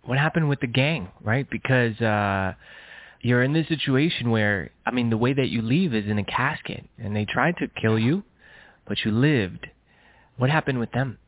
What 0.03 0.19
happened 0.19 0.49
with 0.49 0.61
the 0.61 0.67
gang, 0.67 1.09
right? 1.23 1.49
Because 1.49 2.01
uh 2.01 2.55
you're 3.21 3.43
in 3.43 3.53
this 3.53 3.67
situation 3.69 4.31
where 4.31 4.71
I 4.87 4.91
mean 4.91 5.11
the 5.11 5.17
way 5.17 5.33
that 5.33 5.49
you 5.49 5.63
leave 5.63 5.95
is 5.95 6.07
in 6.07 6.19
a 6.19 6.25
casket 6.25 6.85
and 6.99 7.15
they 7.15 7.25
tried 7.25 7.57
to 7.59 7.69
kill 7.81 7.99
you, 7.99 8.23
but 8.87 8.99
you 9.05 9.13
lived. 9.13 9.67
What 10.37 10.51
happened 10.51 10.79
with 10.79 10.93
them? 10.93 11.19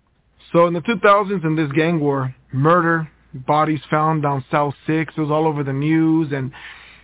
So 0.52 0.66
in 0.66 0.74
the 0.74 0.80
2000s 0.80 1.44
in 1.44 1.56
this 1.56 1.70
gang 1.72 2.00
war, 2.00 2.34
murder, 2.52 3.08
bodies 3.34 3.80
found 3.90 4.22
down 4.22 4.44
South 4.50 4.74
6, 4.86 5.14
it 5.16 5.20
was 5.20 5.30
all 5.30 5.47
over 5.47 5.62
the 5.62 5.72
news 5.72 6.32
and 6.32 6.52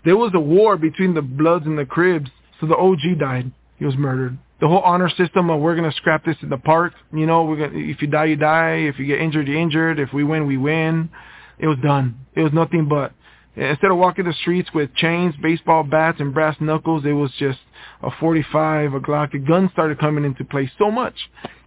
there 0.04 0.16
was 0.16 0.30
a 0.34 0.40
war 0.40 0.76
between 0.76 1.14
the 1.14 1.22
Bloods 1.22 1.66
and 1.66 1.76
the 1.76 1.84
Crips 1.84 2.30
so 2.60 2.66
the 2.66 2.76
OG 2.76 3.18
died. 3.18 3.52
He 3.78 3.84
was 3.84 3.96
murdered. 3.96 4.38
The 4.60 4.68
whole 4.68 4.80
honor 4.80 5.10
system 5.10 5.50
of 5.50 5.60
we're 5.60 5.76
gonna 5.76 5.92
scrap 5.92 6.24
this 6.24 6.36
in 6.42 6.48
the 6.48 6.56
park. 6.56 6.94
You 7.12 7.26
know, 7.26 7.44
we're 7.44 7.68
gonna, 7.68 7.78
if 7.78 8.00
you 8.00 8.08
die, 8.08 8.26
you 8.26 8.36
die. 8.36 8.86
If 8.88 8.98
you 8.98 9.06
get 9.06 9.20
injured, 9.20 9.48
you're 9.48 9.58
injured. 9.58 10.00
If 10.00 10.12
we 10.12 10.24
win, 10.24 10.46
we 10.46 10.56
win. 10.56 11.10
It 11.58 11.66
was 11.66 11.78
done. 11.82 12.18
It 12.34 12.42
was 12.42 12.52
nothing 12.52 12.88
but 12.88 13.12
instead 13.56 13.90
of 13.90 13.96
walking 13.96 14.26
the 14.26 14.34
streets 14.34 14.70
with 14.74 14.94
chains, 14.94 15.34
baseball 15.42 15.82
bats, 15.82 16.20
and 16.20 16.32
brass 16.32 16.56
knuckles, 16.60 17.04
it 17.04 17.12
was 17.12 17.30
just 17.38 17.58
a 18.02 18.10
45, 18.20 18.94
a 18.94 19.00
Glock. 19.00 19.34
A 19.34 19.38
gun 19.38 19.70
started 19.72 19.98
coming 19.98 20.24
into 20.24 20.44
play 20.44 20.70
so 20.78 20.90
much. 20.90 21.14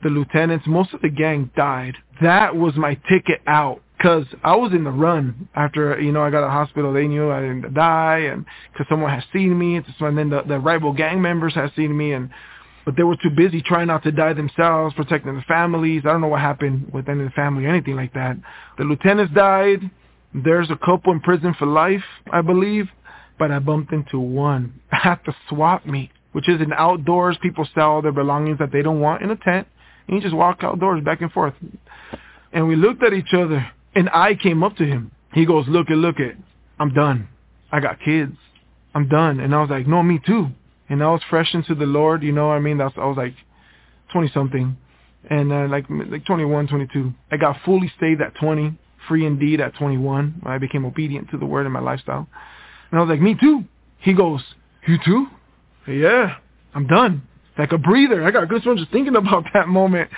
The 0.03 0.09
lieutenants, 0.09 0.66
most 0.68 0.93
of 0.93 1.01
the 1.01 1.09
gang 1.09 1.50
died. 1.56 1.95
That 2.22 2.56
was 2.56 2.76
my 2.76 2.95
ticket 3.09 3.42
out 3.48 3.82
because 4.00 4.26
I 4.45 4.56
was 4.56 4.72
in 4.72 4.86
the 4.86 4.92
run 4.92 5.50
after 5.56 6.00
you 6.00 6.14
know 6.14 6.22
I 6.22 6.30
got 6.30 6.45
a 6.45 6.50
hospital. 6.50 6.94
They 6.94 7.08
knew 7.08 7.30
I 7.30 7.42
didn't 7.42 7.74
die, 7.74 8.19
and 8.19 8.45
because 8.72 8.88
someone 8.90 9.11
had 9.11 9.26
seen 9.34 9.60
me, 9.60 9.76
and 9.76 10.18
then 10.18 10.30
the, 10.30 10.42
the 10.48 10.58
rival 10.58 10.94
gang 10.94 11.22
members 11.22 11.53
had 11.53 11.72
seen 11.76 11.95
me, 11.95 12.14
and 12.14 12.30
but 12.86 12.95
they 12.95 13.03
were 13.03 13.18
too 13.22 13.30
busy 13.30 13.61
trying 13.61 13.88
not 13.88 14.03
to 14.03 14.11
die 14.11 14.34
themselves, 14.34 14.95
protecting 14.95 15.36
the 15.36 15.42
families. 15.42 16.03
I 16.06 16.14
don't 16.14 16.22
know 16.22 16.30
what 16.30 16.40
happened 16.40 16.92
with 16.94 17.10
any 17.10 17.24
of 17.24 17.28
the 17.28 17.34
family 17.34 17.66
or 17.66 17.69
anything 17.69 17.98
like 17.98 18.14
that. 18.14 18.38
The 18.78 18.86
lieutenants 18.86 19.34
died. 19.34 19.92
There's 20.34 20.72
a 20.72 20.78
couple 20.78 21.11
in 21.11 21.19
prison 21.19 21.53
for 21.60 21.66
life, 21.66 22.03
I 22.32 22.42
believe, 22.42 22.88
but 23.38 23.52
I 23.52 23.60
bumped 23.60 23.92
into 23.92 24.19
one 24.19 24.80
at 24.92 25.22
the 25.26 25.34
swap 25.50 25.86
meet, 25.86 26.11
which 26.32 26.48
is 26.48 26.61
an 26.61 26.72
outdoors. 26.72 27.38
People 27.42 27.68
sell 27.76 28.02
their 28.02 28.14
belongings 28.14 28.60
that 28.60 28.72
they 28.72 28.82
don't 28.82 29.02
want 29.02 29.24
in 29.24 29.32
a 29.32 29.36
tent, 29.36 29.68
and 30.08 30.16
you 30.16 30.22
just 30.22 30.36
walk 30.36 30.60
outdoors 30.64 31.03
back 31.03 31.19
and 31.19 31.32
forth. 31.34 31.53
And 32.53 32.68
we 32.68 32.78
looked 32.78 33.03
at 33.03 33.14
each 33.14 33.34
other 33.34 33.69
and 33.95 34.09
I 34.09 34.35
came 34.35 34.64
up 34.64 34.76
to 34.77 34.85
him. 34.85 35.11
He 35.34 35.45
goes, 35.45 35.66
look 35.68 35.90
it, 35.90 35.95
look 35.95 36.19
it. 36.19 36.35
I'm 36.80 36.93
done. 36.93 37.27
I 37.72 37.80
got 37.80 38.00
kids. 38.00 38.35
I'm 38.95 39.08
done. 39.08 39.40
And 39.40 39.53
I 39.53 39.61
was 39.61 39.69
like, 39.69 39.88
no, 39.88 40.01
me 40.01 40.19
too. 40.26 40.48
And 40.90 41.03
I 41.03 41.11
was 41.11 41.22
fresh 41.30 41.53
into 41.53 41.76
the 41.76 41.85
Lord, 41.85 42.24
you 42.24 42.32
know 42.32 42.48
what 42.48 42.56
I 42.56 42.59
mean? 42.59 42.77
That's, 42.77 42.95
I 42.98 43.06
was 43.06 43.18
like 43.18 43.35
20 44.11 44.32
something. 44.34 44.77
And 45.30 45.51
uh, 45.51 45.68
like 45.68 45.85
like 45.90 46.26
21, 46.26 46.68
22. 46.68 47.14
I 47.32 47.38
got 47.38 47.58
fully 47.66 47.92
saved 48.00 48.22
at 48.22 48.35
20, 48.35 48.77
free 49.08 49.26
indeed 49.26 49.59
at 49.59 49.76
21. 49.76 50.42
I 50.45 50.58
became 50.58 50.85
obedient 50.85 51.30
to 51.32 51.38
the 51.38 51.45
word 51.45 51.66
in 51.66 51.72
my 51.72 51.82
lifestyle. 51.82 52.27
And 52.90 53.00
I 53.00 53.03
was 53.03 53.09
like, 53.09 53.22
me 53.22 53.35
too. 53.40 53.66
He 54.00 54.14
goes, 54.14 54.42
you 54.88 54.98
too? 55.06 55.27
Yeah, 55.88 56.35
I'm 56.74 56.88
done. 56.88 57.24
Like 57.58 57.74
a 57.74 57.77
breather. 57.77 58.24
I 58.24 58.32
got 58.32 58.48
goosebumps 58.48 58.77
just 58.77 58.92
thinking 58.92 59.16
about 59.16 59.43
that 59.53 59.68
moment. 59.68 60.09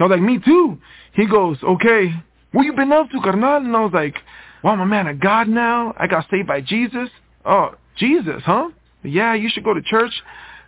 I 0.00 0.04
was 0.04 0.10
like, 0.10 0.22
me 0.22 0.40
too. 0.44 0.78
He 1.12 1.26
goes, 1.26 1.58
okay, 1.62 2.12
what 2.52 2.62
you 2.64 2.72
been 2.72 2.92
up 2.92 3.10
to, 3.10 3.20
carnal? 3.20 3.56
And 3.56 3.76
I 3.76 3.84
was 3.84 3.92
like, 3.92 4.16
wow, 4.62 4.72
I'm 4.72 4.80
a 4.80 4.86
man 4.86 5.06
of 5.06 5.20
God 5.20 5.48
now. 5.48 5.94
I 5.98 6.06
got 6.06 6.26
saved 6.30 6.48
by 6.48 6.60
Jesus. 6.60 7.08
Oh, 7.44 7.74
Jesus, 7.96 8.42
huh? 8.44 8.70
Yeah, 9.02 9.34
you 9.34 9.48
should 9.50 9.64
go 9.64 9.74
to 9.74 9.82
church. 9.82 10.12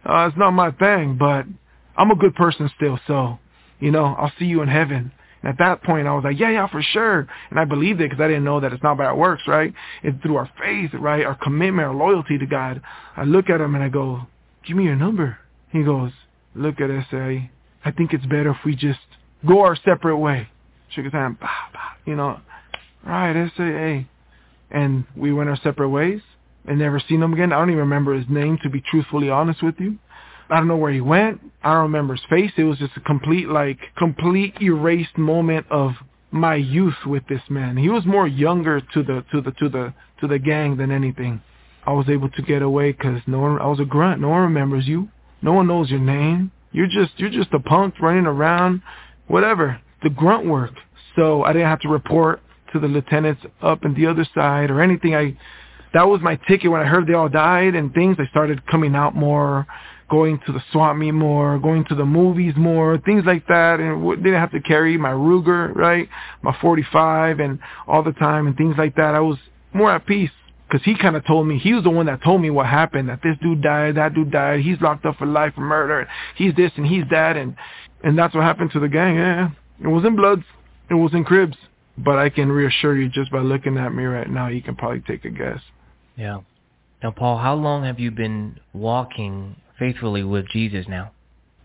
Uh, 0.04 0.28
it's 0.28 0.36
not 0.36 0.52
my 0.52 0.70
thing, 0.72 1.16
but 1.18 1.44
I'm 1.96 2.10
a 2.10 2.16
good 2.16 2.34
person 2.34 2.70
still, 2.76 2.98
so, 3.06 3.38
you 3.80 3.90
know, 3.90 4.04
I'll 4.04 4.32
see 4.38 4.46
you 4.46 4.62
in 4.62 4.68
heaven. 4.68 5.12
And 5.42 5.50
at 5.50 5.58
that 5.58 5.82
point, 5.82 6.06
I 6.06 6.14
was 6.14 6.24
like, 6.24 6.38
yeah, 6.38 6.50
yeah, 6.50 6.68
for 6.68 6.82
sure. 6.82 7.26
And 7.50 7.58
I 7.58 7.64
believed 7.64 8.00
it 8.00 8.10
because 8.10 8.22
I 8.22 8.28
didn't 8.28 8.44
know 8.44 8.60
that 8.60 8.72
it's 8.72 8.82
not 8.82 8.98
by 8.98 9.04
our 9.04 9.16
works, 9.16 9.42
right? 9.46 9.72
It's 10.02 10.20
through 10.22 10.36
our 10.36 10.50
faith, 10.58 10.90
right? 10.94 11.24
Our 11.24 11.34
commitment, 11.34 11.86
our 11.86 11.94
loyalty 11.94 12.38
to 12.38 12.46
God. 12.46 12.82
I 13.16 13.24
look 13.24 13.50
at 13.50 13.60
him 13.60 13.74
and 13.74 13.84
I 13.84 13.88
go, 13.88 14.22
give 14.66 14.76
me 14.76 14.84
your 14.84 14.96
number. 14.96 15.38
He 15.70 15.82
goes, 15.82 16.12
look 16.54 16.80
at 16.80 16.90
SA. 17.10 17.38
I 17.84 17.90
think 17.96 18.12
it's 18.12 18.26
better 18.26 18.50
if 18.50 18.58
we 18.64 18.74
just 18.74 18.98
go 19.46 19.60
our 19.60 19.76
separate 19.76 20.18
way. 20.18 20.48
Shook 20.90 21.04
his 21.04 21.12
hand, 21.12 21.38
bah, 21.40 21.48
bah, 21.72 21.78
you 22.04 22.16
know, 22.16 22.40
right, 23.04 23.50
SA. 23.56 24.06
And 24.70 25.04
we 25.16 25.32
went 25.32 25.48
our 25.48 25.58
separate 25.62 25.88
ways 25.90 26.20
and 26.66 26.78
never 26.78 27.00
seen 27.08 27.22
him 27.22 27.32
again. 27.32 27.52
I 27.52 27.58
don't 27.58 27.70
even 27.70 27.80
remember 27.80 28.14
his 28.14 28.28
name, 28.28 28.58
to 28.62 28.70
be 28.70 28.80
truthfully 28.80 29.30
honest 29.30 29.62
with 29.62 29.76
you. 29.78 29.98
I 30.48 30.56
don't 30.56 30.68
know 30.68 30.76
where 30.76 30.92
he 30.92 31.00
went. 31.00 31.40
I 31.62 31.74
don't 31.74 31.84
remember 31.84 32.14
his 32.14 32.24
face. 32.28 32.50
It 32.56 32.64
was 32.64 32.78
just 32.78 32.96
a 32.96 33.00
complete, 33.00 33.48
like, 33.48 33.78
complete 33.96 34.54
erased 34.60 35.16
moment 35.16 35.66
of 35.70 35.92
my 36.32 36.54
youth 36.56 37.06
with 37.06 37.26
this 37.28 37.42
man. 37.48 37.76
He 37.76 37.88
was 37.88 38.04
more 38.06 38.26
younger 38.26 38.80
to 38.80 39.02
the 39.02 39.24
to 39.32 39.40
the 39.40 39.50
to 39.52 39.68
the 39.68 39.94
to 40.20 40.28
the 40.28 40.38
gang 40.38 40.76
than 40.76 40.90
anything. 40.90 41.40
I 41.86 41.92
was 41.92 42.08
able 42.08 42.28
to 42.30 42.42
get 42.42 42.62
away 42.62 42.92
because 42.92 43.20
no 43.26 43.40
one. 43.40 43.58
I 43.60 43.66
was 43.66 43.80
a 43.80 43.84
grunt. 43.84 44.20
No 44.20 44.28
one 44.28 44.42
remembers 44.42 44.86
you. 44.86 45.08
No 45.42 45.52
one 45.52 45.66
knows 45.66 45.90
your 45.90 46.00
name. 46.00 46.52
You're 46.72 46.86
just 46.86 47.12
you're 47.16 47.30
just 47.30 47.52
a 47.52 47.60
punk 47.60 47.94
running 48.00 48.26
around, 48.26 48.82
whatever. 49.26 49.80
The 50.02 50.10
grunt 50.10 50.46
work. 50.46 50.72
So 51.16 51.44
I 51.44 51.52
didn't 51.52 51.68
have 51.68 51.80
to 51.80 51.88
report 51.88 52.40
to 52.72 52.80
the 52.80 52.86
lieutenants 52.86 53.42
up 53.62 53.84
in 53.84 53.94
the 53.94 54.06
other 54.06 54.26
side 54.34 54.70
or 54.70 54.80
anything. 54.80 55.14
I 55.14 55.36
that 55.92 56.04
was 56.04 56.20
my 56.20 56.36
ticket 56.48 56.70
when 56.70 56.80
I 56.80 56.84
heard 56.84 57.08
they 57.08 57.14
all 57.14 57.28
died 57.28 57.74
and 57.74 57.92
things. 57.92 58.16
I 58.20 58.26
started 58.28 58.64
coming 58.66 58.94
out 58.94 59.16
more 59.16 59.66
going 60.10 60.40
to 60.44 60.52
the 60.52 60.62
swap 60.72 60.96
meet 60.96 61.12
more, 61.12 61.58
going 61.58 61.84
to 61.84 61.94
the 61.94 62.04
movies 62.04 62.52
more, 62.56 62.98
things 62.98 63.22
like 63.24 63.46
that, 63.46 63.78
and 63.80 64.22
didn't 64.22 64.40
have 64.40 64.50
to 64.50 64.60
carry 64.60 64.98
my 64.98 65.12
Ruger, 65.12 65.74
right, 65.74 66.08
my 66.42 66.54
45, 66.60 67.38
and 67.38 67.60
all 67.86 68.02
the 68.02 68.12
time 68.12 68.46
and 68.46 68.56
things 68.56 68.74
like 68.76 68.96
that. 68.96 69.14
I 69.14 69.20
was 69.20 69.38
more 69.72 69.90
at 69.92 70.04
peace 70.06 70.30
because 70.68 70.84
he 70.84 70.96
kind 70.98 71.16
of 71.16 71.24
told 71.24 71.46
me 71.46 71.58
he 71.58 71.72
was 71.72 71.84
the 71.84 71.90
one 71.90 72.06
that 72.06 72.22
told 72.22 72.42
me 72.42 72.50
what 72.50 72.66
happened 72.66 73.08
that 73.08 73.20
this 73.22 73.36
dude 73.40 73.62
died, 73.62 73.96
that 73.96 74.14
dude 74.14 74.32
died, 74.32 74.60
he's 74.60 74.80
locked 74.80 75.06
up 75.06 75.16
for 75.16 75.26
life 75.26 75.54
for 75.54 75.62
murder, 75.62 76.00
and 76.00 76.08
he's 76.36 76.54
this 76.54 76.72
and 76.76 76.86
he's 76.86 77.04
that, 77.10 77.36
and 77.36 77.56
and 78.02 78.18
that's 78.18 78.34
what 78.34 78.42
happened 78.42 78.70
to 78.72 78.80
the 78.80 78.88
gang. 78.88 79.16
Yeah, 79.16 79.50
it 79.82 79.88
was 79.88 80.04
in 80.04 80.16
Bloods, 80.16 80.44
it 80.90 80.94
was 80.94 81.12
in 81.14 81.24
Crips, 81.24 81.56
but 81.98 82.18
I 82.18 82.30
can 82.30 82.50
reassure 82.50 82.96
you 82.96 83.08
just 83.08 83.30
by 83.30 83.40
looking 83.40 83.76
at 83.76 83.94
me 83.94 84.04
right 84.04 84.28
now, 84.28 84.48
you 84.48 84.62
can 84.62 84.76
probably 84.76 85.00
take 85.00 85.24
a 85.24 85.30
guess. 85.30 85.60
Yeah. 86.16 86.40
Now, 87.02 87.10
Paul, 87.12 87.38
how 87.38 87.54
long 87.54 87.84
have 87.84 87.98
you 87.98 88.10
been 88.10 88.60
walking 88.72 89.56
faithfully 89.78 90.22
with 90.22 90.46
Jesus 90.48 90.86
now? 90.88 91.12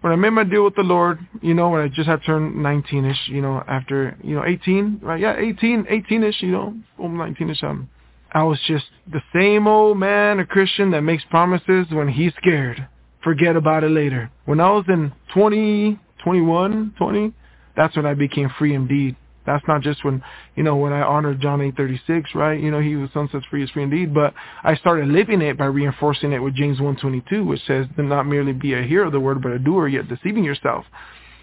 When 0.01 0.13
I 0.13 0.15
made 0.15 0.29
my 0.29 0.43
deal 0.43 0.63
with 0.63 0.75
the 0.75 0.83
Lord, 0.83 1.19
you 1.41 1.53
know, 1.53 1.69
when 1.69 1.81
I 1.81 1.87
just 1.87 2.07
had 2.07 2.21
turned 2.25 2.55
19ish, 2.55 3.27
you 3.27 3.41
know, 3.41 3.63
after, 3.67 4.15
you 4.23 4.35
know, 4.35 4.45
18, 4.45 4.99
right? 5.01 5.19
Yeah, 5.19 5.35
18, 5.35 5.85
18ish, 5.85 6.41
you 6.41 6.51
know, 6.51 6.75
almost 6.99 7.39
19ish. 7.39 7.63
Um, 7.63 7.89
I 8.31 8.43
was 8.43 8.59
just 8.67 8.85
the 9.11 9.21
same 9.33 9.67
old 9.67 9.97
man, 9.97 10.39
a 10.39 10.45
Christian 10.45 10.91
that 10.91 11.01
makes 11.01 11.23
promises 11.29 11.87
when 11.89 12.07
he's 12.07 12.33
scared. 12.37 12.87
Forget 13.23 13.55
about 13.55 13.83
it 13.83 13.89
later. 13.89 14.29
When 14.45 14.59
I 14.59 14.69
was 14.69 14.85
in 14.87 15.11
20, 15.33 15.99
21, 16.23 16.93
20, 16.97 17.33
that's 17.75 17.95
when 17.95 18.05
I 18.05 18.13
became 18.13 18.49
free 18.57 18.73
indeed. 18.73 19.15
That's 19.45 19.65
not 19.67 19.81
just 19.81 20.03
when, 20.03 20.23
you 20.55 20.63
know, 20.63 20.75
when 20.75 20.91
I 20.91 21.01
honored 21.01 21.39
John 21.39 21.59
8:36, 21.59 22.33
right? 22.33 22.59
You 22.59 22.71
know, 22.71 22.79
he 22.79 22.95
was 22.95 23.11
son 23.13 23.29
sets 23.31 23.45
free 23.45 23.63
is 23.63 23.69
free 23.69 23.83
indeed. 23.83 24.13
But 24.13 24.33
I 24.63 24.75
started 24.75 25.07
living 25.07 25.41
it 25.41 25.57
by 25.57 25.65
reinforcing 25.65 26.33
it 26.33 26.39
with 26.39 26.55
James 26.55 26.79
1:22, 26.79 27.45
which 27.45 27.61
says, 27.65 27.85
"Do 27.95 28.03
not 28.03 28.25
merely 28.25 28.53
be 28.53 28.73
a 28.73 28.81
hearer 28.81 29.05
of 29.05 29.11
the 29.11 29.19
word, 29.19 29.41
but 29.41 29.51
a 29.51 29.59
doer, 29.59 29.87
yet 29.87 30.07
deceiving 30.07 30.43
yourself." 30.43 30.85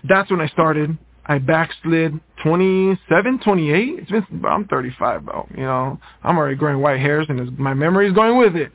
That's 0.04 0.30
when 0.30 0.40
I 0.40 0.48
started. 0.48 0.98
I 1.26 1.38
backslid 1.38 2.18
27, 2.42 3.38
28. 3.38 3.98
It's 4.00 4.10
been, 4.10 4.44
I'm 4.44 4.64
35, 4.64 5.24
bro. 5.24 5.46
You 5.56 5.62
know, 5.62 6.00
I'm 6.24 6.36
already 6.36 6.56
growing 6.56 6.80
white 6.80 6.98
hairs, 6.98 7.26
and 7.28 7.56
my 7.58 7.74
memory 7.74 8.08
is 8.08 8.12
going 8.12 8.38
with 8.38 8.56
it. 8.56 8.72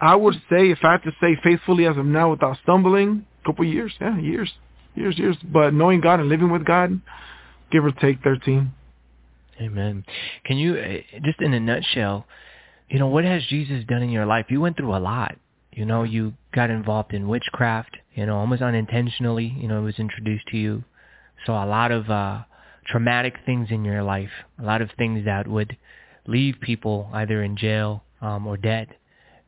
I 0.00 0.16
would 0.16 0.34
say, 0.48 0.70
if 0.70 0.78
I 0.82 0.92
had 0.92 1.02
to 1.02 1.12
say 1.20 1.36
faithfully 1.42 1.84
as 1.86 1.98
of 1.98 2.06
now, 2.06 2.30
without 2.30 2.56
stumbling, 2.62 3.26
a 3.42 3.46
couple 3.46 3.66
years, 3.66 3.92
yeah, 4.00 4.16
years, 4.16 4.50
years, 4.94 5.18
years. 5.18 5.36
But 5.44 5.74
knowing 5.74 6.00
God 6.00 6.20
and 6.20 6.28
living 6.28 6.50
with 6.50 6.64
God, 6.64 7.00
give 7.70 7.84
or 7.84 7.92
take 7.92 8.22
13. 8.22 8.72
Amen. 9.60 10.04
Can 10.44 10.56
you, 10.56 10.74
uh, 10.76 11.18
just 11.22 11.40
in 11.40 11.52
a 11.52 11.60
nutshell, 11.60 12.26
you 12.88 12.98
know, 12.98 13.06
what 13.06 13.24
has 13.24 13.42
Jesus 13.48 13.84
done 13.86 14.02
in 14.02 14.10
your 14.10 14.26
life? 14.26 14.46
You 14.48 14.60
went 14.60 14.76
through 14.76 14.96
a 14.96 14.98
lot. 14.98 15.36
You 15.72 15.84
know, 15.84 16.02
you 16.02 16.34
got 16.52 16.70
involved 16.70 17.12
in 17.12 17.28
witchcraft, 17.28 17.96
you 18.14 18.26
know, 18.26 18.36
almost 18.36 18.62
unintentionally, 18.62 19.54
you 19.56 19.68
know, 19.68 19.78
it 19.80 19.84
was 19.84 19.98
introduced 19.98 20.46
to 20.48 20.56
you. 20.56 20.82
So 21.46 21.52
a 21.52 21.64
lot 21.64 21.92
of 21.92 22.10
uh, 22.10 22.42
traumatic 22.86 23.36
things 23.46 23.68
in 23.70 23.84
your 23.84 24.02
life, 24.02 24.30
a 24.58 24.64
lot 24.64 24.82
of 24.82 24.90
things 24.98 25.24
that 25.26 25.46
would 25.46 25.76
leave 26.26 26.56
people 26.60 27.08
either 27.12 27.42
in 27.42 27.56
jail 27.56 28.02
um, 28.20 28.46
or 28.46 28.56
dead, 28.56 28.88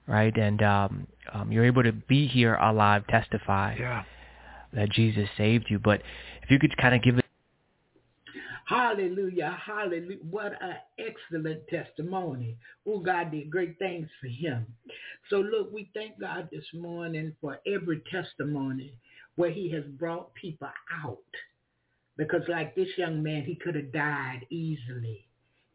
right? 0.06 0.36
And 0.36 0.62
um, 0.62 1.06
um, 1.32 1.50
you're 1.50 1.64
able 1.64 1.82
to 1.82 1.92
be 1.92 2.28
here 2.28 2.54
alive, 2.54 3.04
testify 3.08 3.76
yeah. 3.78 4.04
That 4.72 4.90
Jesus 4.90 5.28
saved 5.36 5.66
you. 5.68 5.78
But 5.78 6.02
if 6.42 6.50
you 6.50 6.58
could 6.58 6.76
kind 6.76 6.94
of 6.94 7.02
give 7.02 7.18
it. 7.18 7.24
Hallelujah. 8.66 9.58
Hallelujah. 9.64 10.18
What 10.30 10.52
an 10.62 10.76
excellent 10.98 11.66
testimony. 11.68 12.56
Oh, 12.86 13.00
God 13.00 13.30
did 13.30 13.50
great 13.50 13.78
things 13.78 14.08
for 14.20 14.28
him. 14.28 14.66
So 15.30 15.36
look, 15.36 15.72
we 15.72 15.90
thank 15.94 16.20
God 16.20 16.48
this 16.50 16.64
morning 16.72 17.34
for 17.40 17.58
every 17.66 18.02
testimony 18.10 18.94
where 19.36 19.50
he 19.50 19.70
has 19.72 19.84
brought 19.84 20.34
people 20.34 20.68
out. 21.04 21.18
Because 22.16 22.42
like 22.48 22.74
this 22.74 22.88
young 22.96 23.22
man, 23.22 23.44
he 23.44 23.56
could 23.56 23.74
have 23.74 23.92
died 23.92 24.46
easily 24.50 25.26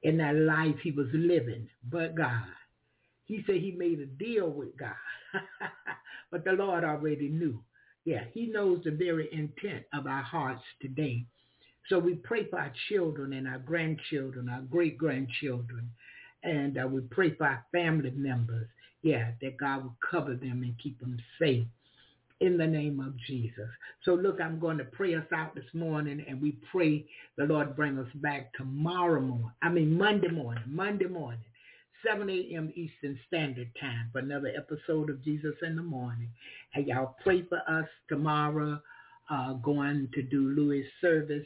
in 0.03 0.17
that 0.17 0.35
life 0.35 0.75
he 0.81 0.91
was 0.91 1.07
living, 1.13 1.67
but 1.89 2.15
God. 2.15 2.43
He 3.25 3.43
said 3.45 3.57
he 3.57 3.71
made 3.71 3.99
a 3.99 4.05
deal 4.05 4.49
with 4.49 4.77
God. 4.77 4.93
but 6.31 6.45
the 6.45 6.53
Lord 6.53 6.83
already 6.83 7.27
knew. 7.27 7.61
Yeah, 8.07 8.23
he 8.33 8.45
knows 8.45 8.85
the 8.85 8.91
very 8.91 9.27
intent 9.33 9.83
of 9.93 10.07
our 10.07 10.21
hearts 10.21 10.63
today. 10.81 11.25
So 11.89 11.99
we 11.99 12.15
pray 12.15 12.45
for 12.49 12.57
our 12.57 12.71
children 12.87 13.33
and 13.33 13.45
our 13.45 13.59
grandchildren, 13.59 14.47
our 14.47 14.61
great-grandchildren, 14.61 15.91
and 16.41 16.77
uh, 16.77 16.87
we 16.87 17.01
pray 17.01 17.35
for 17.35 17.47
our 17.47 17.65
family 17.73 18.11
members. 18.11 18.69
Yeah, 19.01 19.31
that 19.41 19.57
God 19.57 19.83
will 19.83 19.95
cover 20.09 20.35
them 20.35 20.63
and 20.63 20.73
keep 20.81 20.97
them 21.01 21.17
safe 21.37 21.67
in 22.39 22.57
the 22.57 22.65
name 22.65 23.01
of 23.01 23.17
Jesus. 23.27 23.69
So 24.05 24.13
look, 24.13 24.39
I'm 24.39 24.57
going 24.57 24.77
to 24.77 24.85
pray 24.85 25.13
us 25.15 25.27
out 25.35 25.53
this 25.53 25.73
morning 25.73 26.23
and 26.29 26.41
we 26.41 26.57
pray 26.71 27.05
the 27.37 27.43
Lord 27.43 27.75
bring 27.75 27.99
us 27.99 28.07
back 28.15 28.53
tomorrow 28.53 29.19
morning. 29.19 29.51
I 29.61 29.67
mean 29.67 29.97
Monday 29.97 30.29
morning, 30.29 30.63
Monday 30.65 31.07
morning, 31.07 31.41
7 32.09 32.29
a.m. 32.29 32.71
Eastern 32.75 33.19
Standard 33.27 33.69
Time 33.79 34.09
for 34.11 34.19
another 34.19 34.51
episode 34.55 35.09
of 35.09 35.23
Jesus 35.23 35.55
in 35.61 35.75
the 35.75 35.81
Morning. 35.81 36.29
And 36.73 36.87
y'all 36.87 37.15
pray 37.21 37.43
for 37.43 37.59
us 37.67 37.87
tomorrow, 38.07 38.79
uh, 39.29 39.53
going 39.53 40.07
to 40.13 40.21
do 40.21 40.49
Louis 40.49 40.85
service 41.01 41.45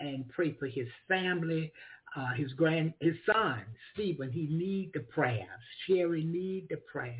and 0.00 0.28
pray 0.28 0.56
for 0.58 0.66
his 0.66 0.88
family, 1.06 1.72
uh, 2.16 2.32
his 2.34 2.52
grand, 2.54 2.94
his 3.00 3.14
son, 3.32 3.62
Stephen. 3.94 4.32
He 4.32 4.48
need 4.50 4.90
the 4.92 5.00
prayers. 5.00 5.46
Sherry 5.86 6.24
need 6.24 6.66
the 6.68 6.78
prayers. 6.78 7.16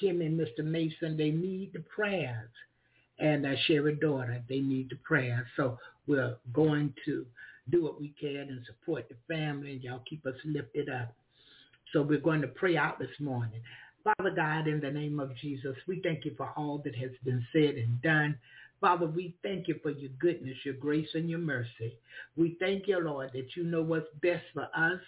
Kim 0.00 0.22
and 0.22 0.38
Mr. 0.38 0.64
Mason, 0.64 1.16
they 1.16 1.30
need 1.30 1.72
the 1.74 1.84
prayers. 1.94 2.50
And 3.18 3.44
uh, 3.44 3.50
Sherry 3.66 3.96
daughter, 3.96 4.42
they 4.48 4.60
need 4.60 4.90
the 4.90 4.96
prayers. 4.96 5.46
So 5.56 5.78
we're 6.06 6.36
going 6.54 6.94
to 7.04 7.26
do 7.70 7.82
what 7.82 8.00
we 8.00 8.14
can 8.18 8.36
and 8.36 8.64
support 8.66 9.08
the 9.10 9.16
family. 9.32 9.72
And 9.72 9.82
y'all 9.82 10.02
keep 10.08 10.24
us 10.24 10.36
lifted 10.44 10.88
up. 10.88 11.14
So 11.92 12.02
we're 12.02 12.18
going 12.20 12.42
to 12.42 12.48
pray 12.48 12.76
out 12.76 12.98
this 12.98 13.08
morning. 13.18 13.60
Father 14.04 14.30
God, 14.30 14.68
in 14.68 14.80
the 14.80 14.90
name 14.90 15.20
of 15.20 15.34
Jesus, 15.36 15.76
we 15.86 16.00
thank 16.02 16.24
you 16.24 16.34
for 16.36 16.50
all 16.56 16.80
that 16.84 16.94
has 16.96 17.10
been 17.24 17.44
said 17.52 17.74
and 17.76 18.00
done. 18.02 18.38
Father, 18.80 19.06
we 19.06 19.34
thank 19.42 19.68
you 19.68 19.76
for 19.82 19.90
your 19.90 20.10
goodness, 20.20 20.56
your 20.64 20.74
grace, 20.74 21.08
and 21.14 21.28
your 21.28 21.40
mercy. 21.40 21.96
We 22.36 22.56
thank 22.60 22.86
you, 22.86 23.00
Lord, 23.00 23.30
that 23.34 23.56
you 23.56 23.64
know 23.64 23.82
what's 23.82 24.06
best 24.22 24.44
for 24.54 24.68
us. 24.74 25.00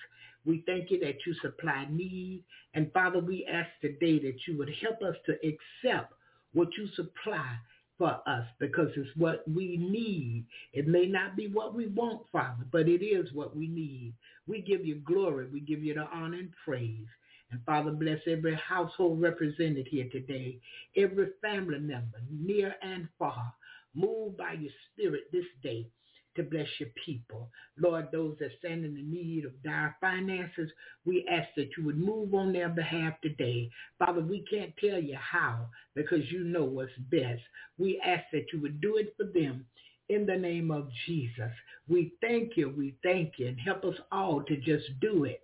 We 0.44 0.65
thank 0.67 0.91
you 0.91 0.99
that 1.00 1.18
you 1.26 1.34
supply 1.41 1.86
need. 1.91 2.44
And 2.75 2.92
Father, 2.92 3.20
we 3.20 3.47
ask 3.50 3.68
today 3.81 4.18
that 4.18 4.39
you 4.47 4.59
would 4.59 4.70
help 4.83 5.02
us 5.02 5.17
to 5.26 5.34
accept 5.34 6.15
what 6.52 6.68
you 6.76 6.89
supply 6.97 7.57
for 8.01 8.19
us 8.27 8.47
because 8.59 8.89
it's 8.97 9.15
what 9.15 9.45
we 9.47 9.77
need. 9.77 10.47
It 10.73 10.89
may 10.89 11.05
not 11.05 11.37
be 11.37 11.49
what 11.49 11.75
we 11.75 11.89
want, 11.89 12.23
Father, 12.33 12.65
but 12.73 12.89
it 12.89 13.05
is 13.05 13.31
what 13.35 13.55
we 13.55 13.69
need. 13.69 14.15
We 14.47 14.62
give 14.62 14.87
you 14.87 14.97
glory. 14.97 15.49
We 15.53 15.61
give 15.61 15.85
you 15.85 15.93
the 15.93 16.07
honor 16.12 16.39
and 16.39 16.51
praise. 16.65 17.07
And 17.51 17.61
Father, 17.67 17.91
bless 17.91 18.20
every 18.27 18.55
household 18.57 19.20
represented 19.20 19.87
here 19.87 20.09
today, 20.11 20.61
every 20.97 21.29
family 21.43 21.79
member, 21.79 22.23
near 22.31 22.75
and 22.83 23.07
far. 23.19 23.53
Move 23.95 24.39
by 24.39 24.55
your 24.55 24.73
spirit 24.95 25.25
this 25.31 25.45
day 25.62 25.87
to 26.36 26.42
bless 26.42 26.68
your 26.78 26.89
people. 27.05 27.49
Lord, 27.78 28.09
those 28.12 28.36
that 28.39 28.50
stand 28.59 28.84
in 28.84 28.94
the 28.94 29.02
need 29.02 29.44
of 29.44 29.62
dire 29.62 29.97
finances, 30.00 30.70
we 31.05 31.26
ask 31.31 31.49
that 31.57 31.70
you 31.76 31.84
would 31.84 31.99
move 31.99 32.34
on 32.34 32.52
their 32.52 32.68
behalf 32.68 33.15
today. 33.23 33.70
Father, 33.99 34.20
we 34.20 34.44
can't 34.50 34.73
tell 34.76 35.00
you 35.00 35.17
how 35.17 35.67
because 35.94 36.31
you 36.31 36.44
know 36.44 36.65
what's 36.65 36.92
best. 37.10 37.42
We 37.78 38.00
ask 38.05 38.25
that 38.33 38.47
you 38.52 38.60
would 38.60 38.81
do 38.81 38.97
it 38.97 39.15
for 39.17 39.25
them 39.25 39.67
in 40.09 40.26
the 40.26 40.36
name 40.36 40.70
of 40.70 40.89
Jesus. 41.07 41.52
We 41.89 42.12
thank 42.20 42.57
you. 42.57 42.73
We 42.76 42.94
thank 43.02 43.34
you. 43.39 43.49
And 43.49 43.59
help 43.59 43.84
us 43.84 43.97
all 44.12 44.42
to 44.42 44.57
just 44.57 44.86
do 45.00 45.25
it. 45.25 45.42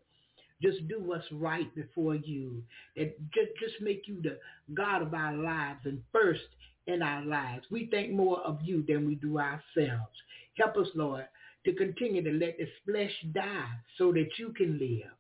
Just 0.63 0.89
do 0.89 1.01
what's 1.01 1.31
right 1.33 1.73
before 1.75 2.15
you. 2.15 2.63
And 2.97 3.11
just, 3.35 3.51
just 3.61 3.81
make 3.81 4.03
you 4.07 4.23
the 4.23 4.39
God 4.75 5.03
of 5.03 5.15
our 5.15 5.35
lives 5.35 5.81
and 5.85 6.01
first 6.13 6.41
in 6.87 7.03
our 7.03 7.25
lives. 7.25 7.67
We 7.71 7.87
think 7.87 8.13
more 8.13 8.41
of 8.41 8.59
you 8.63 8.85
than 8.87 9.07
we 9.07 9.17
do 9.17 9.39
ourselves. 9.39 10.17
Help 10.57 10.77
us, 10.77 10.89
Lord, 10.95 11.27
to 11.65 11.73
continue 11.75 12.23
to 12.23 12.33
let 12.33 12.59
this 12.59 12.69
flesh 12.85 13.13
die 13.33 13.69
so 13.99 14.13
that 14.13 14.29
you 14.39 14.53
can 14.53 14.79
live. 14.79 15.11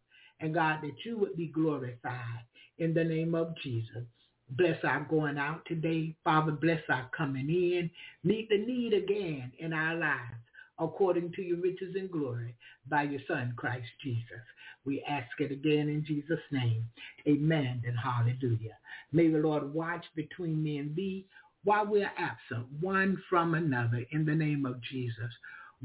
And 0.40 0.55
God, 0.55 0.81
that 0.82 1.05
you 1.05 1.18
would 1.18 1.36
be 1.36 1.47
glorified 1.47 2.44
in 2.78 2.94
the 2.94 3.05
name 3.05 3.34
of 3.34 3.56
Jesus. 3.62 4.05
Bless 4.50 4.82
our 4.84 5.06
going 5.10 5.39
out 5.39 5.65
today. 5.66 6.15
Father, 6.23 6.52
bless 6.52 6.82
our 6.89 7.10
coming 7.16 7.48
in. 7.48 7.90
Meet 8.23 8.48
the 8.48 8.58
need 8.58 8.92
again 8.92 9.52
in 9.58 9.73
our 9.73 9.97
lives 9.97 10.40
according 10.78 11.32
to 11.32 11.42
your 11.42 11.58
riches 11.58 11.94
and 11.97 12.10
glory 12.10 12.55
by 12.89 13.02
your 13.02 13.20
son, 13.26 13.55
Christ 13.56 13.89
Jesus. 14.02 14.44
We 14.84 15.02
ask 15.08 15.28
it 15.40 15.50
again 15.50 15.89
in 15.89 16.05
Jesus' 16.06 16.39
name. 16.52 16.84
Amen 17.26 17.82
and 17.86 17.97
hallelujah. 17.98 18.76
May 19.12 19.28
the 19.28 19.39
Lord 19.39 19.74
watch 19.74 20.05
between 20.15 20.62
me 20.62 20.78
and 20.78 20.94
thee 20.94 21.26
while 21.66 21.86
we 21.86 22.02
are 22.02 22.12
absent 22.16 22.66
one 22.80 23.22
from 23.28 23.54
another 23.54 24.04
in 24.12 24.24
the 24.24 24.34
name 24.34 24.64
of 24.64 24.80
Jesus. 24.82 25.32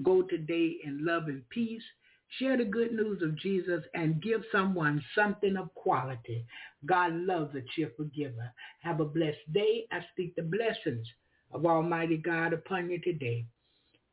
Go 0.03 0.21
today 0.21 0.77
in 0.85 1.05
love 1.05 1.27
and 1.27 1.47
peace 1.49 1.83
Share 2.39 2.55
the 2.57 2.63
good 2.65 2.93
news 2.93 3.21
of 3.21 3.35
Jesus 3.35 3.83
and 3.93 4.21
give 4.21 4.41
someone 4.51 5.03
something 5.15 5.57
of 5.57 5.73
quality. 5.75 6.45
God 6.85 7.13
loves 7.13 7.53
a 7.55 7.61
cheerful 7.75 8.05
giver. 8.05 8.53
Have 8.81 9.01
a 9.01 9.05
blessed 9.05 9.51
day. 9.53 9.85
I 9.91 9.99
speak 10.13 10.35
the 10.35 10.43
blessings 10.43 11.05
of 11.51 11.65
Almighty 11.65 12.17
God 12.17 12.53
upon 12.53 12.89
you 12.89 12.99
today. 13.01 13.45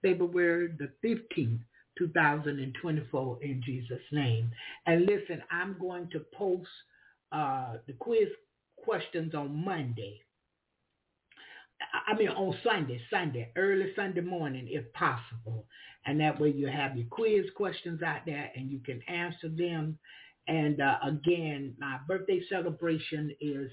February 0.02 0.74
the 0.78 0.90
15th, 1.04 1.60
2024 1.96 3.38
in 3.42 3.62
Jesus' 3.64 4.00
name. 4.10 4.50
And 4.86 5.06
listen, 5.06 5.42
I'm 5.50 5.76
going 5.78 6.10
to 6.10 6.24
post 6.34 6.68
uh, 7.30 7.74
the 7.86 7.92
quiz 7.94 8.28
questions 8.76 9.34
on 9.34 9.64
Monday. 9.64 10.20
I 12.08 12.14
mean 12.14 12.28
on 12.28 12.56
Sunday, 12.64 13.00
Sunday, 13.10 13.52
early 13.54 13.92
Sunday 13.94 14.22
morning 14.22 14.66
if 14.70 14.90
possible. 14.94 15.66
And 16.06 16.18
that 16.20 16.40
way 16.40 16.50
you 16.50 16.66
have 16.66 16.96
your 16.96 17.06
quiz 17.10 17.44
questions 17.54 18.02
out 18.02 18.22
there 18.24 18.50
and 18.56 18.70
you 18.70 18.78
can 18.78 19.02
answer 19.02 19.50
them. 19.50 19.98
And 20.46 20.80
uh, 20.80 20.96
again, 21.06 21.74
my 21.78 21.98
birthday 22.08 22.40
celebration 22.48 23.36
is 23.42 23.70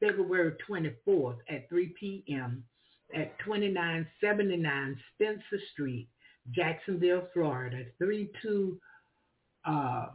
February 0.00 0.52
24th 0.68 1.38
at 1.48 1.66
3 1.70 1.94
p.m. 1.98 2.62
at 3.14 3.38
2979 3.38 5.00
Spencer 5.14 5.62
Street, 5.72 6.10
Jacksonville, 6.54 7.26
Florida, 7.32 7.84
32, 7.98 8.78
uh, 9.64 10.08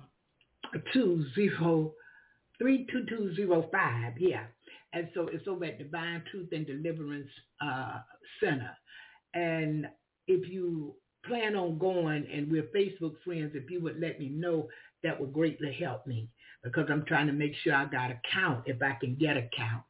32205. 2.60 4.14
Yeah. 4.20 4.44
And 4.94 5.10
so 5.14 5.28
it's 5.28 5.48
over 5.48 5.66
at 5.66 5.80
Divine 5.80 6.24
Truth 6.30 6.50
and 6.52 6.66
Deliverance 6.66 7.30
uh, 7.62 8.00
Center. 8.40 8.72
And 9.34 9.88
if 10.28 10.50
you 10.50 10.94
plan 11.26 11.56
on 11.56 11.78
going 11.80 12.28
and 12.32 12.52
we're 12.52 12.70
Facebook 12.76 13.16
friends, 13.26 13.52
if 13.56 13.70
you 13.70 13.82
would 13.82 14.00
let 14.00 14.20
me 14.20 14.30
know, 14.30 14.68
that 15.04 15.20
would 15.20 15.34
greatly 15.34 15.76
help 15.80 16.06
me 16.06 16.30
because 16.64 16.86
I'm 16.90 17.06
trying 17.06 17.28
to 17.28 17.34
make 17.34 17.54
sure 17.64 17.74
I 17.74 17.86
got 17.86 18.12
a 18.12 18.20
count 18.32 18.64
if 18.66 18.82
I 18.82 18.94
can 19.00 19.16
get 19.16 19.36
a 19.36 19.50
count 19.56 19.84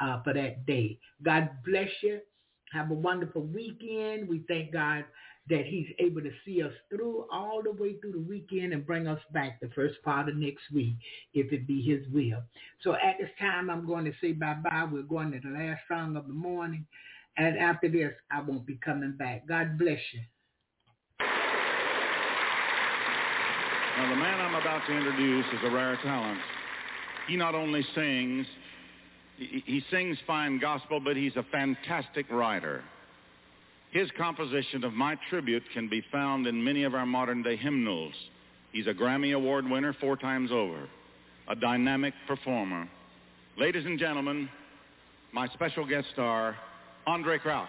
uh, 0.00 0.22
for 0.22 0.32
that 0.34 0.66
day. 0.66 0.98
God 1.22 1.50
bless 1.64 1.88
you. 2.02 2.20
Have 2.72 2.90
a 2.90 2.94
wonderful 2.94 3.42
weekend. 3.42 4.28
We 4.28 4.42
thank 4.48 4.72
God 4.72 5.04
that 5.48 5.64
he's 5.64 5.86
able 5.98 6.20
to 6.20 6.30
see 6.44 6.62
us 6.62 6.72
through 6.90 7.26
all 7.30 7.62
the 7.62 7.70
way 7.70 7.94
through 8.00 8.12
the 8.12 8.18
weekend 8.18 8.72
and 8.72 8.84
bring 8.84 9.06
us 9.06 9.20
back 9.32 9.60
the 9.60 9.68
first 9.74 10.02
part 10.02 10.28
of 10.28 10.36
next 10.36 10.64
week, 10.74 10.96
if 11.34 11.52
it 11.52 11.66
be 11.66 11.80
his 11.82 12.06
will. 12.12 12.42
So 12.82 12.94
at 12.94 13.16
this 13.20 13.30
time, 13.38 13.70
I'm 13.70 13.86
going 13.86 14.04
to 14.06 14.12
say 14.20 14.32
bye-bye. 14.32 14.88
We're 14.90 15.02
going 15.02 15.30
to 15.32 15.40
the 15.40 15.50
last 15.56 15.82
song 15.88 16.16
of 16.16 16.26
the 16.26 16.32
morning. 16.32 16.84
And 17.36 17.58
after 17.58 17.88
this, 17.88 18.12
I 18.30 18.40
won't 18.40 18.66
be 18.66 18.78
coming 18.84 19.12
back. 19.12 19.46
God 19.46 19.78
bless 19.78 20.00
you. 20.12 20.20
Now, 23.98 24.10
the 24.10 24.16
man 24.16 24.40
I'm 24.40 24.54
about 24.54 24.86
to 24.86 24.92
introduce 24.92 25.46
is 25.46 25.60
a 25.64 25.70
rare 25.70 25.96
talent. 26.02 26.40
He 27.28 27.36
not 27.36 27.54
only 27.54 27.86
sings, 27.94 28.46
he, 29.36 29.62
he 29.64 29.82
sings 29.90 30.18
fine 30.26 30.58
gospel, 30.58 31.00
but 31.00 31.16
he's 31.16 31.36
a 31.36 31.44
fantastic 31.50 32.30
writer. 32.30 32.82
His 33.92 34.10
composition 34.18 34.84
of 34.84 34.92
My 34.92 35.16
Tribute 35.30 35.62
can 35.72 35.88
be 35.88 36.02
found 36.12 36.46
in 36.46 36.62
many 36.62 36.84
of 36.84 36.94
our 36.94 37.06
modern-day 37.06 37.56
hymnals. 37.56 38.12
He's 38.72 38.86
a 38.86 38.92
Grammy 38.92 39.34
Award 39.34 39.68
winner 39.68 39.94
four 40.00 40.16
times 40.16 40.50
over, 40.52 40.86
a 41.48 41.56
dynamic 41.56 42.12
performer. 42.26 42.88
Ladies 43.56 43.86
and 43.86 43.98
gentlemen, 43.98 44.50
my 45.32 45.48
special 45.48 45.86
guest 45.86 46.08
star, 46.12 46.56
Andraé 47.08 47.40
Crouch. 47.40 47.68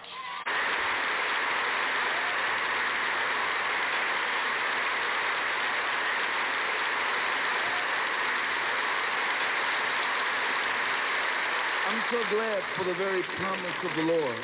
I'm 11.88 12.02
so 12.10 12.36
glad 12.36 12.62
for 12.76 12.84
the 12.84 12.94
very 12.94 13.22
promise 13.38 13.76
of 13.82 13.96
the 13.96 14.02
Lord. 14.02 14.36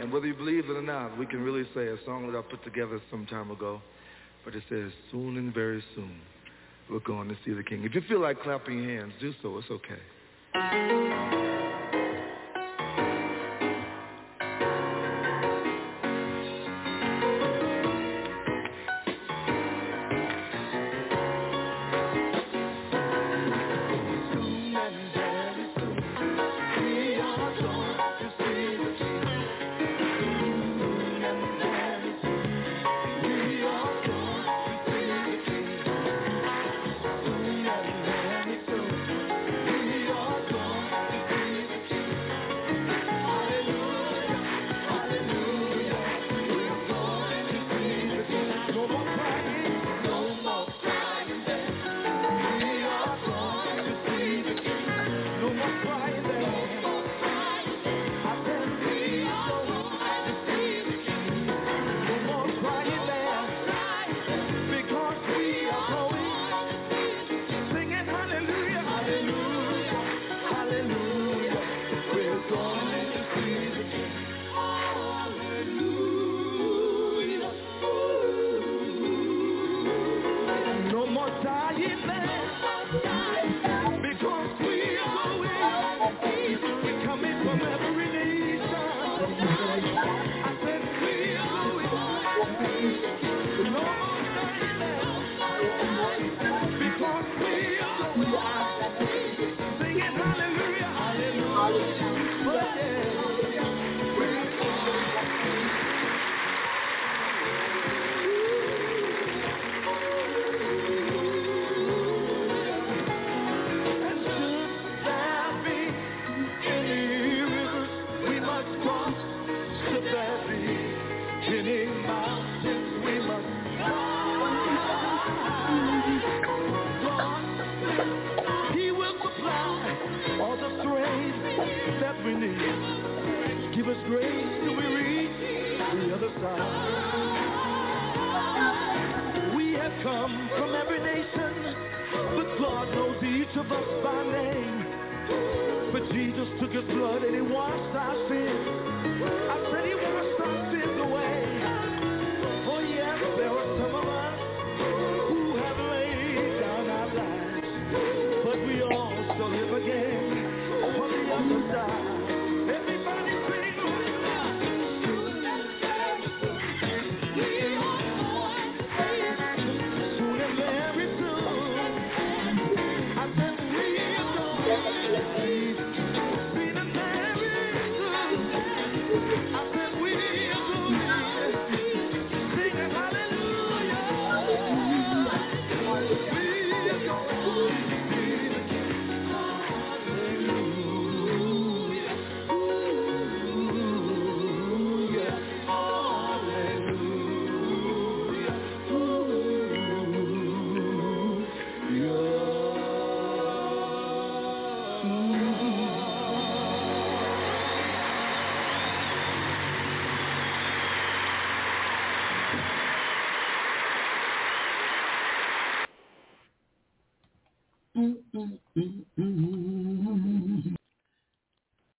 And 0.00 0.12
whether 0.12 0.26
you 0.26 0.34
believe 0.34 0.68
it 0.68 0.76
or 0.76 0.82
not, 0.82 1.18
we 1.18 1.26
can 1.26 1.42
really 1.42 1.64
say 1.74 1.88
a 1.88 1.96
song 2.04 2.30
that 2.30 2.38
I 2.38 2.42
put 2.42 2.62
together 2.64 3.00
some 3.10 3.26
time 3.26 3.50
ago, 3.50 3.80
but 4.44 4.54
it 4.54 4.62
says, 4.68 4.92
soon 5.10 5.36
and 5.36 5.52
very 5.52 5.82
soon, 5.94 6.20
we're 6.90 7.00
going 7.00 7.28
to 7.28 7.36
see 7.44 7.52
the 7.52 7.62
King. 7.62 7.82
If 7.84 7.94
you 7.94 8.02
feel 8.08 8.20
like 8.20 8.40
clapping 8.42 8.84
hands, 8.84 9.12
do 9.20 9.32
so. 9.42 9.58
It's 9.58 9.70
okay. 9.70 10.95